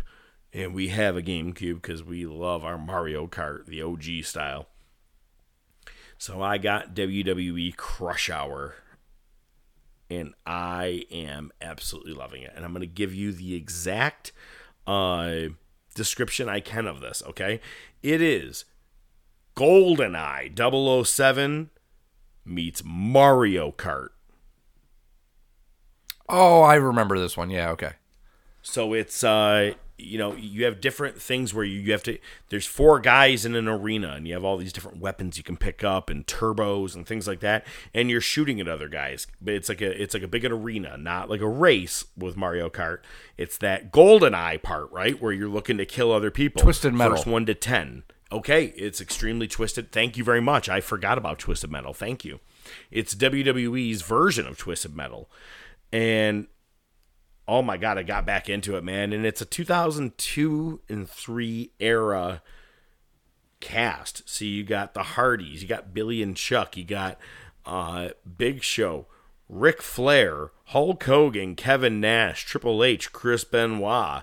And 0.52 0.74
we 0.74 0.88
have 0.88 1.16
a 1.16 1.22
GameCube 1.22 1.80
because 1.80 2.02
we 2.02 2.26
love 2.26 2.64
our 2.64 2.76
Mario 2.76 3.26
Kart, 3.26 3.66
the 3.66 3.82
OG 3.82 4.24
style. 4.24 4.68
So 6.18 6.42
I 6.42 6.58
got 6.58 6.94
WWE 6.94 7.74
Crush 7.76 8.30
Hour 8.30 8.74
and 10.10 10.34
I 10.46 11.04
am 11.10 11.50
absolutely 11.60 12.12
loving 12.12 12.42
it. 12.42 12.52
And 12.54 12.64
I'm 12.64 12.72
going 12.72 12.82
to 12.82 12.86
give 12.86 13.14
you 13.14 13.32
the 13.32 13.54
exact 13.54 14.32
uh, 14.86 15.48
description 15.94 16.48
I 16.48 16.60
can 16.60 16.86
of 16.86 17.00
this, 17.00 17.22
okay? 17.26 17.60
It 18.02 18.20
is 18.20 18.66
GoldenEye 19.56 21.06
007 21.06 21.70
meets 22.44 22.82
Mario 22.84 23.72
Kart. 23.72 24.10
Oh, 26.28 26.62
I 26.62 26.74
remember 26.74 27.18
this 27.18 27.36
one. 27.36 27.50
Yeah, 27.50 27.70
okay. 27.70 27.92
So 28.62 28.92
it's 28.94 29.24
uh 29.24 29.74
you 30.02 30.18
know, 30.18 30.34
you 30.34 30.64
have 30.64 30.80
different 30.80 31.20
things 31.20 31.54
where 31.54 31.64
you, 31.64 31.80
you 31.80 31.92
have 31.92 32.02
to. 32.04 32.18
There's 32.48 32.66
four 32.66 32.98
guys 32.98 33.44
in 33.44 33.54
an 33.54 33.68
arena, 33.68 34.14
and 34.14 34.26
you 34.26 34.34
have 34.34 34.44
all 34.44 34.56
these 34.56 34.72
different 34.72 34.98
weapons 34.98 35.38
you 35.38 35.44
can 35.44 35.56
pick 35.56 35.84
up 35.84 36.10
and 36.10 36.26
turbos 36.26 36.94
and 36.94 37.06
things 37.06 37.26
like 37.26 37.40
that, 37.40 37.66
and 37.94 38.10
you're 38.10 38.20
shooting 38.20 38.60
at 38.60 38.68
other 38.68 38.88
guys. 38.88 39.26
But 39.40 39.54
it's 39.54 39.68
like 39.68 39.80
a 39.80 40.02
it's 40.02 40.14
like 40.14 40.22
a 40.22 40.28
big 40.28 40.44
arena, 40.44 40.96
not 40.96 41.30
like 41.30 41.40
a 41.40 41.48
race 41.48 42.04
with 42.16 42.36
Mario 42.36 42.68
Kart. 42.68 42.98
It's 43.36 43.58
that 43.58 43.92
golden 43.92 44.34
eye 44.34 44.56
part, 44.56 44.90
right, 44.90 45.20
where 45.20 45.32
you're 45.32 45.48
looking 45.48 45.78
to 45.78 45.86
kill 45.86 46.12
other 46.12 46.30
people. 46.30 46.62
Twisted 46.62 46.94
Metal. 46.94 47.16
First 47.16 47.26
one 47.26 47.46
to 47.46 47.54
ten. 47.54 48.02
Okay, 48.30 48.66
it's 48.76 49.00
extremely 49.00 49.46
twisted. 49.46 49.92
Thank 49.92 50.16
you 50.16 50.24
very 50.24 50.40
much. 50.40 50.68
I 50.68 50.80
forgot 50.80 51.18
about 51.18 51.38
Twisted 51.38 51.70
Metal. 51.70 51.92
Thank 51.92 52.24
you. 52.24 52.40
It's 52.90 53.14
WWE's 53.14 54.00
version 54.02 54.46
of 54.46 54.56
Twisted 54.56 54.96
Metal, 54.96 55.28
and 55.92 56.46
oh 57.46 57.62
my 57.62 57.76
god, 57.76 57.98
I 57.98 58.02
got 58.02 58.24
back 58.24 58.48
into 58.48 58.76
it, 58.76 58.84
man. 58.84 59.12
And 59.12 59.26
it's 59.26 59.40
a 59.40 59.46
2002 59.46 60.80
and 60.88 61.08
3 61.08 61.70
era 61.80 62.42
cast. 63.60 64.28
So 64.28 64.44
you 64.44 64.64
got 64.64 64.94
the 64.94 65.02
Hardys, 65.02 65.62
you 65.62 65.68
got 65.68 65.94
Billy 65.94 66.22
and 66.22 66.36
Chuck, 66.36 66.76
you 66.76 66.84
got 66.84 67.18
uh, 67.66 68.10
Big 68.36 68.62
Show, 68.62 69.06
Ric 69.48 69.82
Flair, 69.82 70.50
Hulk 70.66 71.02
Hogan, 71.04 71.54
Kevin 71.54 72.00
Nash, 72.00 72.44
Triple 72.44 72.82
H, 72.82 73.12
Chris 73.12 73.44
Benoit. 73.44 74.22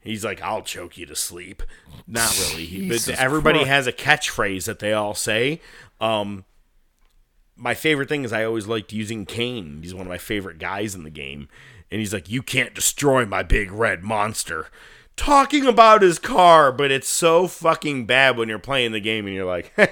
He's 0.00 0.24
like, 0.24 0.42
I'll 0.42 0.62
choke 0.62 0.98
you 0.98 1.06
to 1.06 1.16
sleep. 1.16 1.62
Not 2.06 2.38
really. 2.38 2.66
He, 2.66 2.88
but 2.90 3.08
everybody 3.08 3.60
Christ. 3.60 3.70
has 3.70 3.86
a 3.86 3.92
catchphrase 3.92 4.66
that 4.66 4.78
they 4.78 4.92
all 4.92 5.14
say. 5.14 5.60
Um, 6.00 6.44
my 7.56 7.74
favorite 7.74 8.08
thing 8.08 8.24
is 8.24 8.32
I 8.32 8.44
always 8.44 8.66
liked 8.66 8.92
using 8.92 9.26
Kane. 9.26 9.80
He's 9.82 9.94
one 9.94 10.06
of 10.06 10.10
my 10.10 10.18
favorite 10.18 10.58
guys 10.58 10.94
in 10.94 11.04
the 11.04 11.10
game. 11.10 11.48
And 11.90 12.00
he's 12.00 12.12
like, 12.12 12.28
You 12.28 12.42
can't 12.42 12.74
destroy 12.74 13.24
my 13.24 13.42
big 13.42 13.70
red 13.70 14.02
monster. 14.02 14.68
Talking 15.16 15.64
about 15.64 16.02
his 16.02 16.18
car, 16.18 16.72
but 16.72 16.90
it's 16.90 17.08
so 17.08 17.46
fucking 17.46 18.04
bad 18.06 18.36
when 18.36 18.48
you're 18.48 18.58
playing 18.58 18.90
the 18.90 19.00
game 19.00 19.26
and 19.26 19.34
you're 19.34 19.44
like, 19.44 19.72
I 19.78 19.86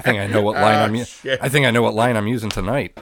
think 0.00 0.18
I 0.18 0.26
know 0.26 0.40
what 0.40 0.54
line 0.54 0.76
I'm. 0.76 0.94
u- 0.94 1.02
ah, 1.02 1.04
shit. 1.04 1.38
I 1.42 1.50
think 1.50 1.66
I 1.66 1.70
know 1.70 1.82
what 1.82 1.92
line 1.94 2.16
I'm 2.16 2.26
using 2.26 2.48
tonight. 2.48 2.98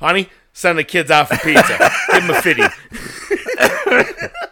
Honey, 0.00 0.28
send 0.52 0.78
the 0.78 0.84
kids 0.84 1.10
out 1.10 1.28
for 1.28 1.36
pizza. 1.38 1.78
Give 2.12 2.26
them 2.26 2.30
a 2.36 2.42
fitty. 2.42 2.62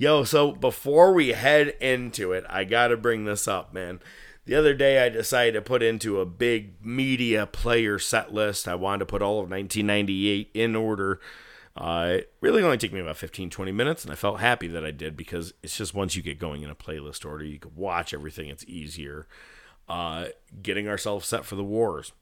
Yo, 0.00 0.24
so 0.24 0.52
before 0.52 1.12
we 1.12 1.28
head 1.28 1.76
into 1.78 2.32
it, 2.32 2.42
I 2.48 2.64
got 2.64 2.88
to 2.88 2.96
bring 2.96 3.26
this 3.26 3.46
up, 3.46 3.74
man. 3.74 4.00
The 4.46 4.54
other 4.54 4.72
day, 4.72 5.04
I 5.04 5.10
decided 5.10 5.52
to 5.52 5.60
put 5.60 5.82
into 5.82 6.20
a 6.20 6.24
big 6.24 6.82
media 6.82 7.46
player 7.46 7.98
set 7.98 8.32
list. 8.32 8.66
I 8.66 8.76
wanted 8.76 9.00
to 9.00 9.04
put 9.04 9.20
all 9.20 9.40
of 9.40 9.50
1998 9.50 10.52
in 10.54 10.74
order. 10.74 11.20
Uh, 11.76 12.12
it 12.12 12.32
really 12.40 12.62
only 12.62 12.78
took 12.78 12.94
me 12.94 13.00
about 13.00 13.18
15, 13.18 13.50
20 13.50 13.72
minutes, 13.72 14.02
and 14.02 14.10
I 14.10 14.16
felt 14.16 14.40
happy 14.40 14.68
that 14.68 14.86
I 14.86 14.90
did 14.90 15.18
because 15.18 15.52
it's 15.62 15.76
just 15.76 15.92
once 15.92 16.16
you 16.16 16.22
get 16.22 16.38
going 16.38 16.62
in 16.62 16.70
a 16.70 16.74
playlist 16.74 17.26
order, 17.26 17.44
you 17.44 17.58
can 17.58 17.72
watch 17.76 18.14
everything. 18.14 18.48
It's 18.48 18.64
easier. 18.64 19.28
Uh, 19.86 20.28
getting 20.62 20.88
ourselves 20.88 21.28
set 21.28 21.44
for 21.44 21.56
the 21.56 21.62
wars. 21.62 22.12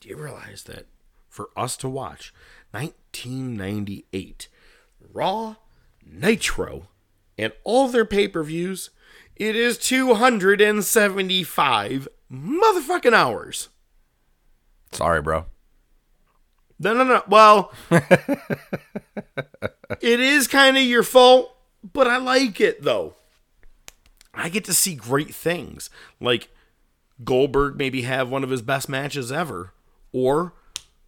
Do 0.00 0.10
you 0.10 0.18
realize 0.18 0.64
that 0.64 0.84
for 1.30 1.48
us 1.56 1.78
to 1.78 1.88
watch 1.88 2.34
1998 2.72 4.48
Raw, 5.12 5.56
Nitro, 6.10 6.88
and 7.36 7.52
all 7.64 7.88
their 7.88 8.04
pay 8.04 8.28
per 8.28 8.42
views, 8.42 8.90
it 9.34 9.56
is 9.56 9.78
275 9.78 12.08
motherfucking 12.30 13.12
hours. 13.12 13.68
Sorry, 14.92 15.20
bro. 15.20 15.46
No, 16.78 16.94
no, 16.94 17.04
no. 17.04 17.22
Well, 17.28 17.72
it 20.00 20.20
is 20.20 20.46
kind 20.46 20.76
of 20.76 20.82
your 20.82 21.02
fault, 21.02 21.56
but 21.82 22.06
I 22.06 22.18
like 22.18 22.60
it 22.60 22.82
though. 22.82 23.16
I 24.34 24.50
get 24.50 24.64
to 24.66 24.74
see 24.74 24.94
great 24.94 25.34
things 25.34 25.88
like 26.20 26.48
Goldberg 27.24 27.76
maybe 27.76 28.02
have 28.02 28.28
one 28.28 28.44
of 28.44 28.50
his 28.50 28.60
best 28.60 28.88
matches 28.88 29.32
ever, 29.32 29.72
or 30.12 30.52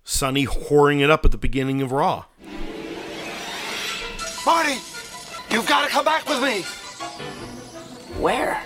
Sunny 0.05 0.47
whoring 0.47 1.01
it 1.01 1.11
up 1.11 1.27
at 1.27 1.33
the 1.33 1.39
beginning 1.39 1.83
of 1.83 1.93
Raw. 1.93 2.25
Marty, 4.47 4.79
you've 5.51 5.67
got 5.67 5.85
to 5.87 5.91
come 5.91 6.05
back 6.05 6.29
with 6.29 6.43
me. 6.43 6.63
Where? 8.21 8.63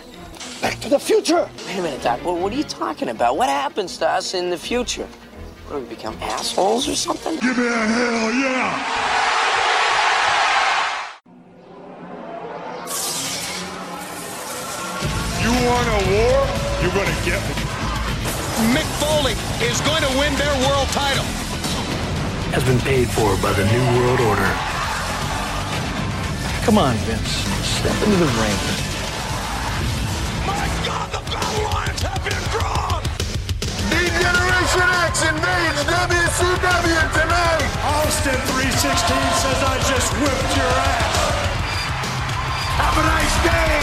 Back 0.60 0.78
to 0.80 0.88
the 0.88 0.98
future. 0.98 1.48
Wait 1.66 1.78
a 1.78 1.82
minute, 1.82 2.02
Doc. 2.02 2.24
What, 2.24 2.38
what 2.38 2.52
are 2.52 2.56
you 2.56 2.64
talking 2.64 3.08
about? 3.08 3.36
What 3.36 3.48
happens 3.48 3.98
to 3.98 4.08
us 4.08 4.34
in 4.34 4.50
the 4.50 4.58
future? 4.58 5.06
What, 5.66 5.78
do 5.78 5.82
we 5.82 5.88
become 5.88 6.16
assholes 6.20 6.88
or 6.88 6.94
something? 6.94 7.34
Give 7.40 7.56
me 7.56 7.66
a 7.66 7.70
hell 7.70 8.32
yeah. 8.32 9.08
You 15.42 15.50
want 15.66 15.88
a 15.88 16.00
war? 16.14 16.38
You're 16.82 16.94
gonna 16.94 17.24
get 17.24 17.40
one. 17.42 17.72
Mick 18.70 18.86
Foley 19.02 19.32
is 19.66 19.80
going 19.80 20.02
to 20.02 20.18
win 20.18 20.34
their 20.36 20.54
world 20.68 20.88
title. 20.88 21.24
has 22.54 22.62
been 22.64 22.78
paid 22.80 23.08
for 23.08 23.36
by 23.42 23.52
the 23.54 23.64
New 23.64 23.98
World 23.98 24.20
Order. 24.20 24.81
Come 26.64 26.78
on, 26.78 26.94
Vince. 27.10 27.28
Step 27.66 27.96
into 28.06 28.16
the 28.22 28.30
ring. 28.38 28.58
My 30.46 30.62
God, 30.86 31.10
the 31.10 31.18
battle 31.26 31.64
lines 31.74 32.00
have 32.02 32.22
been 32.22 32.38
drawn. 32.54 33.02
Generation 33.90 34.88
X 35.10 35.26
invades 35.26 35.82
WCW 35.90 37.02
tonight. 37.18 37.66
Austin 37.82 38.38
316 38.54 38.94
says 39.42 39.58
I 39.58 39.76
just 39.90 40.14
whipped 40.22 40.54
your 40.54 40.70
ass. 40.86 41.18
Have 42.78 42.94
a 42.94 43.04
nice 43.10 43.36
day. 43.42 43.74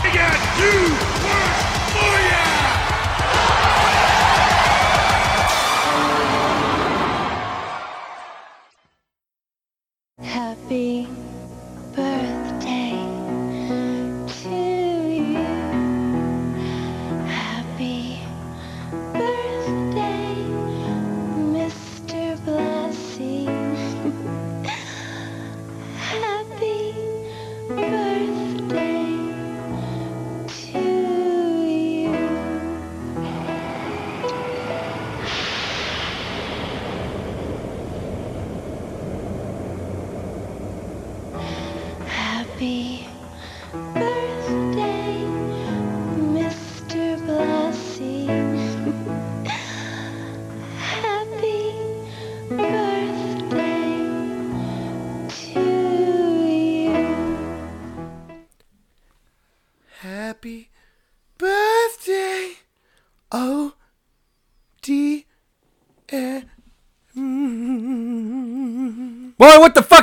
We 0.00 0.08
got 0.16 0.32
you 0.56 0.96
work 1.28 1.60
for 1.92 2.16
ya. 2.24 2.55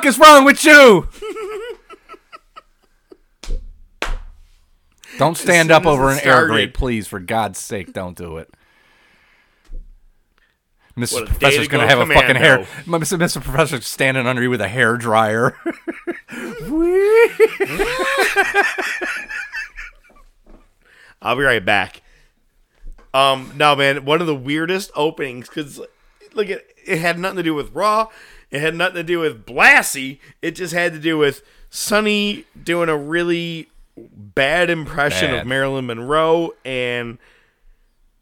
Fuck 0.04 0.10
is 0.10 0.20
wrong 0.20 0.46
with 0.46 0.64
you? 0.66 1.08
Don't 5.18 5.38
stand 5.38 5.72
up 5.72 5.86
over 5.86 6.10
an 6.10 6.20
air 6.24 6.48
grate, 6.48 6.74
please. 6.74 7.08
For 7.08 7.20
God's 7.20 7.60
sake, 7.60 7.94
don't 7.94 8.18
do 8.18 8.38
it. 8.38 8.52
Mrs. 10.98 11.14
What 11.14 11.24
a 11.24 11.26
day 11.26 11.32
Professor's 11.32 11.68
gonna 11.68 11.84
go 11.84 11.90
have 11.90 12.00
a 12.00 12.14
fucking 12.14 12.36
hair. 12.36 12.66
commando. 12.84 13.06
Mr. 13.06 13.18
Mr. 13.18 13.42
Professor's 13.42 13.86
standing 13.86 14.28
under 14.28 14.42
you 14.42 14.50
with 14.50 14.62
a 14.62 14.68
hair 14.68 14.98
dryer. 14.98 15.56
I'll 21.22 21.36
be 21.36 21.44
right 21.44 21.64
back. 21.64 22.02
Um, 23.14 23.54
no, 23.56 23.76
man, 23.76 24.06
one 24.06 24.22
of 24.22 24.28
the 24.28 24.36
weirdest 24.36 24.92
openings 24.96 25.48
because 25.48 25.80
look, 26.34 26.50
it, 26.50 26.76
it 26.86 27.00
had 27.00 27.18
nothing 27.20 27.38
to 27.38 27.44
do 27.44 27.54
with 27.54 27.72
Raw. 27.74 28.10
It 28.54 28.62
had 28.62 28.76
nothing 28.76 28.98
to 28.98 29.04
do 29.04 29.20
with 29.20 29.48
Blassie. 29.48 30.20
It 30.44 30.52
just 30.52 30.76
had 30.76 30.94
to 30.94 31.00
do 31.00 31.18
with 31.18 31.42
Sunny 31.72 32.46
doing 32.64 32.88
a 32.88 32.96
really 32.96 33.68
bad 33.98 34.70
impression 34.70 35.32
Bad. 35.32 35.40
of 35.42 35.48
Marilyn 35.48 35.88
Monroe 35.88 36.52
and 36.64 37.18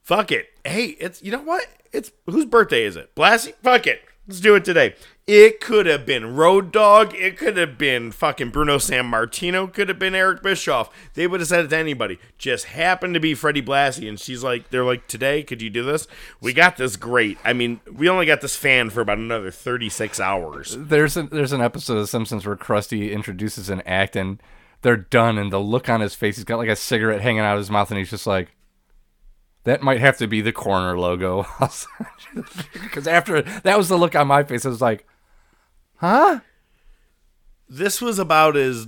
fuck 0.04 0.32
it. 0.32 0.50
Hey, 0.64 0.86
it's 0.86 1.22
you 1.22 1.34
know 1.34 1.42
what? 1.42 1.68
It's 1.92 2.14
whose 2.28 2.46
birthday 2.46 2.86
is 2.86 2.96
it? 2.96 3.14
Blassie? 3.14 3.54
Fuck 3.62 3.88
it. 3.88 4.02
Let's 4.28 4.40
do 4.40 4.56
it 4.56 4.64
today. 4.64 4.96
It 5.28 5.60
could 5.60 5.88
have 5.88 6.06
been 6.06 6.36
Road 6.36 6.72
Dog. 6.72 7.14
It 7.16 7.38
could 7.38 7.58
have 7.58 7.78
been 7.78 8.12
fucking 8.12 8.52
Bruno 8.52 8.78
Sammartino. 8.78 9.72
Could 9.72 9.90
have 9.90 9.98
been 10.00 10.14
Eric 10.14 10.44
Bischoff. 10.44 10.90
They 11.16 11.26
would 11.26 11.40
have 11.40 11.50
said 11.50 11.66
it 11.66 11.70
to 11.70 11.78
anybody. 11.78 12.20
Just 12.38 12.66
happened 12.66 13.14
to 13.16 13.20
be 13.20 13.34
Freddie 13.34 13.62
Blassie, 13.62 14.08
and 14.08 14.20
she's 14.20 14.44
like, 14.44 14.70
they're 14.70 14.86
like, 14.86 15.08
today, 15.08 15.42
could 15.44 15.62
you 15.62 15.70
do 15.70 15.84
this? 15.84 16.08
We 16.40 16.54
got 16.54 16.78
this 16.78 16.98
great. 16.98 17.38
I 17.44 17.54
mean, 17.54 17.82
we 17.92 18.10
only 18.10 18.26
got 18.26 18.42
this 18.42 18.56
fan 18.56 18.90
for 18.90 19.02
about 19.02 19.18
another 19.18 19.52
thirty 19.52 19.90
six 19.90 20.20
hours. 20.20 20.76
There's 20.78 21.18
an, 21.18 21.30
there's 21.32 21.54
an 21.54 21.62
episode 21.62 21.98
of 21.98 22.10
Simpsons 22.10 22.46
where 22.46 22.56
Krusty 22.56 23.12
introduces 23.12 23.70
an 23.70 23.82
act 23.82 24.16
and 24.16 24.42
they're 24.82 24.98
done, 24.98 25.38
and 25.38 25.52
the 25.52 25.60
look 25.60 25.90
on 25.90 26.02
his 26.02 26.16
face, 26.16 26.36
he's 26.36 26.46
got 26.46 26.58
like 26.58 26.70
a 26.70 26.76
cigarette 26.76 27.22
hanging 27.22 27.42
out 27.42 27.54
of 27.54 27.60
his 27.60 27.72
mouth, 27.72 27.90
and 27.92 27.98
he's 27.98 28.10
just 28.10 28.28
like, 28.28 28.50
that 29.64 29.82
might 29.82 30.00
have 30.00 30.18
to 30.18 30.28
be 30.28 30.42
the 30.42 30.52
corner 30.52 30.98
logo. 30.98 31.46
Because 32.74 33.08
after 33.08 33.42
that 33.42 33.78
was 33.78 33.90
the 33.90 33.98
look 33.98 34.16
on 34.16 34.28
my 34.28 34.44
face, 34.44 34.66
I 34.66 34.70
was 34.70 34.82
like, 34.82 35.06
huh? 35.98 36.40
This 37.68 38.02
was 38.02 38.20
about 38.20 38.56
as. 38.56 38.88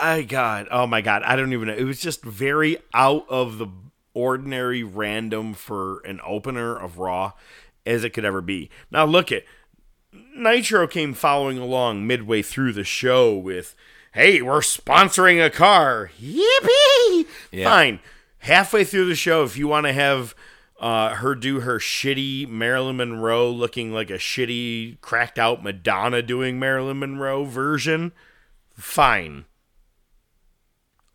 I 0.00 0.22
God, 0.22 0.66
oh 0.72 0.88
my 0.88 1.00
God, 1.00 1.22
I 1.22 1.36
don't 1.36 1.52
even 1.52 1.68
know. 1.68 1.74
It 1.74 1.84
was 1.84 2.00
just 2.00 2.24
very 2.24 2.78
out 2.92 3.24
of 3.28 3.58
the 3.58 3.68
ordinary, 4.14 4.82
random 4.82 5.54
for 5.54 6.00
an 6.00 6.20
opener 6.26 6.76
of 6.76 6.98
Raw 6.98 7.32
as 7.84 8.02
it 8.02 8.10
could 8.10 8.24
ever 8.24 8.40
be. 8.40 8.68
Now 8.90 9.04
look 9.04 9.30
at 9.30 9.44
Nitro 10.34 10.88
came 10.88 11.14
following 11.14 11.58
along 11.58 12.06
midway 12.06 12.42
through 12.42 12.72
the 12.72 12.84
show 12.84 13.36
with, 13.36 13.76
"Hey, 14.12 14.42
we're 14.42 14.60
sponsoring 14.60 15.44
a 15.44 15.50
car, 15.50 16.10
yippee!" 16.20 17.26
Yeah. 17.52 17.70
Fine. 17.70 18.00
Halfway 18.46 18.84
through 18.84 19.06
the 19.06 19.16
show, 19.16 19.42
if 19.42 19.56
you 19.56 19.66
want 19.66 19.86
to 19.86 19.92
have 19.92 20.32
uh, 20.78 21.16
her 21.16 21.34
do 21.34 21.60
her 21.60 21.80
shitty 21.80 22.48
Marilyn 22.48 22.98
Monroe 22.98 23.50
looking 23.50 23.92
like 23.92 24.08
a 24.08 24.18
shitty, 24.18 25.00
cracked 25.00 25.36
out 25.36 25.64
Madonna 25.64 26.22
doing 26.22 26.56
Marilyn 26.56 27.00
Monroe 27.00 27.44
version, 27.44 28.12
fine. 28.72 29.46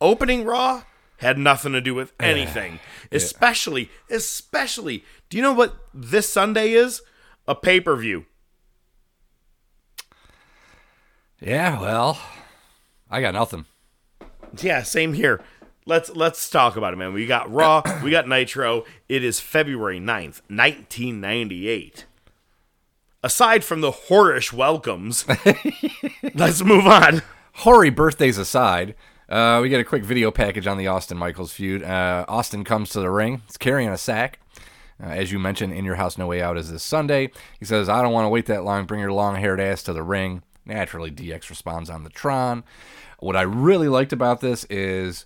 Opening 0.01 0.43
Raw 0.43 0.83
had 1.19 1.37
nothing 1.37 1.71
to 1.71 1.79
do 1.79 1.95
with 1.95 2.11
anything. 2.19 2.81
Especially, 3.13 3.89
especially, 4.09 5.05
do 5.29 5.37
you 5.37 5.43
know 5.43 5.53
what 5.53 5.77
this 5.93 6.27
Sunday 6.27 6.73
is? 6.73 7.01
A 7.47 7.55
pay 7.55 7.79
per 7.79 7.95
view. 7.95 8.25
Yeah, 11.39 11.79
well, 11.79 12.19
I 13.09 13.21
got 13.21 13.35
nothing. 13.35 13.67
Yeah, 14.59 14.83
same 14.83 15.13
here. 15.13 15.41
Let's 15.85 16.11
let's 16.11 16.47
talk 16.49 16.75
about 16.75 16.93
it, 16.93 16.97
man. 16.97 17.13
We 17.13 17.25
got 17.25 17.51
Raw, 17.51 17.81
we 18.03 18.11
got 18.11 18.27
Nitro. 18.27 18.85
It 19.09 19.23
is 19.23 19.39
February 19.39 19.99
9th, 19.99 20.41
1998. 20.47 22.05
Aside 23.23 23.63
from 23.63 23.81
the 23.81 23.91
whorish 23.91 24.53
welcomes, 24.53 25.25
let's 26.35 26.63
move 26.63 26.85
on. 26.85 27.23
Hoary 27.55 27.89
birthdays 27.89 28.37
aside, 28.37 28.95
uh, 29.27 29.59
we 29.61 29.69
get 29.69 29.79
a 29.79 29.83
quick 29.83 30.03
video 30.03 30.29
package 30.29 30.67
on 30.67 30.77
the 30.77 30.87
Austin 30.87 31.17
Michaels 31.17 31.51
feud. 31.51 31.83
Uh, 31.83 32.25
Austin 32.27 32.63
comes 32.63 32.91
to 32.91 32.99
the 32.99 33.09
ring. 33.09 33.41
He's 33.47 33.57
carrying 33.57 33.89
a 33.89 33.97
sack. 33.97 34.39
Uh, 35.01 35.07
as 35.07 35.31
you 35.31 35.39
mentioned, 35.39 35.73
In 35.73 35.83
Your 35.83 35.95
House 35.95 36.17
No 36.17 36.27
Way 36.27 36.43
Out 36.43 36.57
is 36.57 36.71
this 36.71 36.83
Sunday. 36.83 37.31
He 37.59 37.65
says, 37.65 37.89
I 37.89 38.03
don't 38.03 38.13
want 38.13 38.25
to 38.25 38.29
wait 38.29 38.45
that 38.45 38.63
long. 38.63 38.85
Bring 38.85 39.01
your 39.01 39.11
long 39.11 39.35
haired 39.35 39.59
ass 39.59 39.81
to 39.83 39.93
the 39.93 40.03
ring. 40.03 40.43
Naturally, 40.63 41.09
DX 41.09 41.49
responds 41.49 41.89
on 41.89 42.03
the 42.03 42.09
Tron. 42.11 42.63
What 43.19 43.35
I 43.35 43.41
really 43.41 43.87
liked 43.87 44.13
about 44.13 44.41
this 44.41 44.63
is 44.69 45.25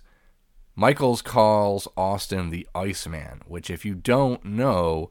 Michaels 0.78 1.22
calls 1.22 1.88
Austin 1.96 2.50
the 2.50 2.68
Iceman, 2.74 3.40
which, 3.46 3.70
if 3.70 3.86
you 3.86 3.94
don't 3.94 4.44
know, 4.44 5.08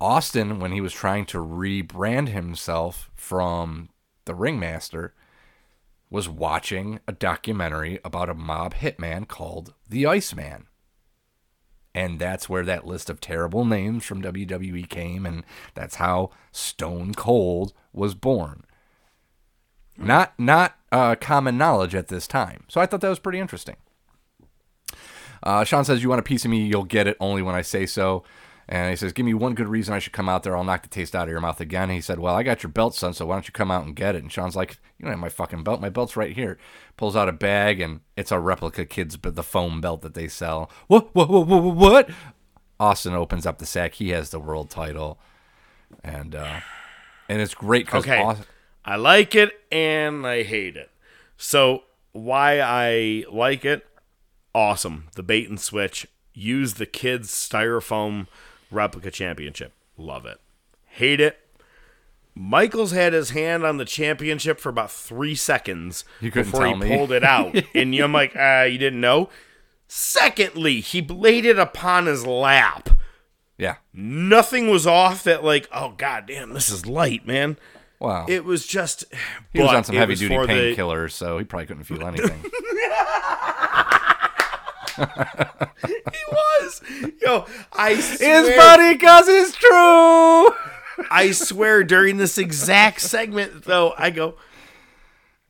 Austin, 0.00 0.60
when 0.60 0.70
he 0.70 0.80
was 0.80 0.92
trying 0.92 1.26
to 1.26 1.38
rebrand 1.38 2.28
himself 2.28 3.10
from 3.16 3.90
the 4.26 4.34
Ringmaster, 4.34 5.12
was 6.08 6.28
watching 6.28 7.00
a 7.08 7.12
documentary 7.12 7.98
about 8.04 8.30
a 8.30 8.34
mob 8.34 8.74
hitman 8.74 9.26
called 9.26 9.74
the 9.88 10.06
Iceman. 10.06 10.66
And 11.92 12.20
that's 12.20 12.48
where 12.48 12.64
that 12.64 12.86
list 12.86 13.10
of 13.10 13.20
terrible 13.20 13.64
names 13.64 14.04
from 14.04 14.22
WWE 14.22 14.88
came, 14.88 15.26
and 15.26 15.44
that's 15.74 15.96
how 15.96 16.30
Stone 16.52 17.14
Cold 17.14 17.72
was 17.92 18.14
born. 18.14 18.64
Not 19.98 20.32
not 20.38 20.76
uh, 20.92 21.16
common 21.16 21.58
knowledge 21.58 21.96
at 21.96 22.06
this 22.06 22.28
time. 22.28 22.64
So 22.68 22.80
I 22.80 22.86
thought 22.86 23.00
that 23.00 23.08
was 23.08 23.18
pretty 23.18 23.40
interesting. 23.40 23.76
Uh, 25.42 25.64
Shawn 25.64 25.84
says, 25.84 26.02
You 26.02 26.08
want 26.08 26.20
a 26.20 26.24
piece 26.24 26.44
of 26.44 26.50
me, 26.50 26.66
you'll 26.66 26.84
get 26.84 27.06
it 27.06 27.16
only 27.20 27.42
when 27.42 27.54
I 27.54 27.62
say 27.62 27.86
so. 27.86 28.24
And 28.68 28.90
he 28.90 28.96
says, 28.96 29.12
Give 29.12 29.26
me 29.26 29.34
one 29.34 29.54
good 29.54 29.68
reason 29.68 29.94
I 29.94 29.98
should 29.98 30.12
come 30.12 30.28
out 30.28 30.42
there. 30.44 30.56
I'll 30.56 30.62
knock 30.64 30.82
the 30.82 30.88
taste 30.88 31.16
out 31.16 31.24
of 31.24 31.30
your 31.30 31.40
mouth 31.40 31.60
again. 31.60 31.84
And 31.84 31.92
he 31.92 32.00
said, 32.00 32.18
Well, 32.20 32.34
I 32.34 32.42
got 32.42 32.62
your 32.62 32.70
belt, 32.70 32.94
son, 32.94 33.14
so 33.14 33.26
why 33.26 33.34
don't 33.34 33.46
you 33.48 33.52
come 33.52 33.70
out 33.70 33.84
and 33.84 33.96
get 33.96 34.14
it? 34.14 34.22
And 34.22 34.30
Shawn's 34.30 34.54
like, 34.56 34.78
You 34.98 35.04
don't 35.04 35.12
have 35.12 35.18
my 35.20 35.28
fucking 35.28 35.64
belt. 35.64 35.80
My 35.80 35.88
belt's 35.88 36.16
right 36.16 36.34
here. 36.34 36.56
Pulls 36.96 37.16
out 37.16 37.28
a 37.28 37.32
bag, 37.32 37.80
and 37.80 38.00
it's 38.16 38.30
a 38.30 38.38
replica 38.38 38.84
kid's 38.84 39.16
but 39.16 39.34
the 39.34 39.42
foam 39.42 39.80
belt 39.80 40.02
that 40.02 40.14
they 40.14 40.28
sell. 40.28 40.70
What? 40.86 41.14
What? 41.14 41.28
What? 41.30 41.46
What? 41.46 41.74
What? 41.76 42.10
Austin 42.78 43.12
opens 43.14 43.44
up 43.44 43.58
the 43.58 43.66
sack. 43.66 43.94
He 43.94 44.10
has 44.10 44.30
the 44.30 44.38
world 44.40 44.70
title. 44.70 45.18
And, 46.04 46.34
uh, 46.34 46.60
and 47.28 47.40
it's 47.42 47.54
great 47.54 47.86
because 47.86 48.04
Okay. 48.04 48.42
I 48.84 48.96
like 48.96 49.34
it 49.34 49.50
and 49.70 50.26
I 50.26 50.42
hate 50.44 50.76
it. 50.76 50.90
So, 51.36 51.82
why 52.12 52.60
I 52.60 53.24
like 53.30 53.64
it? 53.64 53.86
Awesome. 54.54 55.08
The 55.14 55.22
bait 55.22 55.48
and 55.48 55.60
switch. 55.60 56.06
Use 56.32 56.74
the 56.74 56.86
kids' 56.86 57.30
styrofoam 57.30 58.26
replica 58.70 59.10
championship. 59.10 59.72
Love 59.96 60.26
it. 60.26 60.40
Hate 60.86 61.20
it. 61.20 61.38
Michaels 62.34 62.92
had 62.92 63.12
his 63.12 63.30
hand 63.30 63.64
on 63.64 63.76
the 63.76 63.84
championship 63.84 64.60
for 64.60 64.68
about 64.68 64.90
three 64.90 65.34
seconds 65.34 66.04
before 66.20 66.66
he 66.66 66.74
pulled 66.96 67.12
it 67.12 67.24
out. 67.24 67.54
and 67.74 67.94
I'm 67.94 68.12
like, 68.12 68.34
ah, 68.38 68.62
you 68.62 68.78
didn't 68.78 69.00
know? 69.00 69.28
Secondly, 69.88 70.80
he 70.80 71.02
laid 71.02 71.44
it 71.44 71.58
upon 71.58 72.06
his 72.06 72.24
lap. 72.24 72.88
Yeah. 73.58 73.76
Nothing 73.92 74.70
was 74.70 74.86
off 74.86 75.24
that, 75.24 75.44
like, 75.44 75.68
oh, 75.72 75.94
god 75.98 76.26
damn, 76.26 76.54
this 76.54 76.70
is 76.70 76.86
light, 76.86 77.26
man. 77.26 77.58
Wow. 77.98 78.24
It 78.28 78.44
was 78.44 78.66
just. 78.66 79.04
he 79.52 79.60
was 79.60 79.70
on 79.70 79.84
some 79.84 79.96
heavy 79.96 80.14
duty 80.14 80.34
for 80.34 80.46
the- 80.46 80.52
painkillers, 80.52 81.10
so 81.10 81.36
he 81.38 81.44
probably 81.44 81.66
couldn't 81.66 81.84
feel 81.84 82.06
anything. 82.06 82.42
He 85.86 86.24
was. 86.30 86.82
Yo, 87.22 87.46
I 87.72 87.98
swear. 88.00 88.44
it's 88.44 88.56
funny 88.56 88.94
because 88.94 89.28
it's 89.28 89.56
true. 89.56 90.50
I 91.10 91.30
swear 91.32 91.82
during 91.84 92.18
this 92.18 92.36
exact 92.38 93.00
segment, 93.00 93.64
though, 93.64 93.94
I 93.96 94.10
go, 94.10 94.34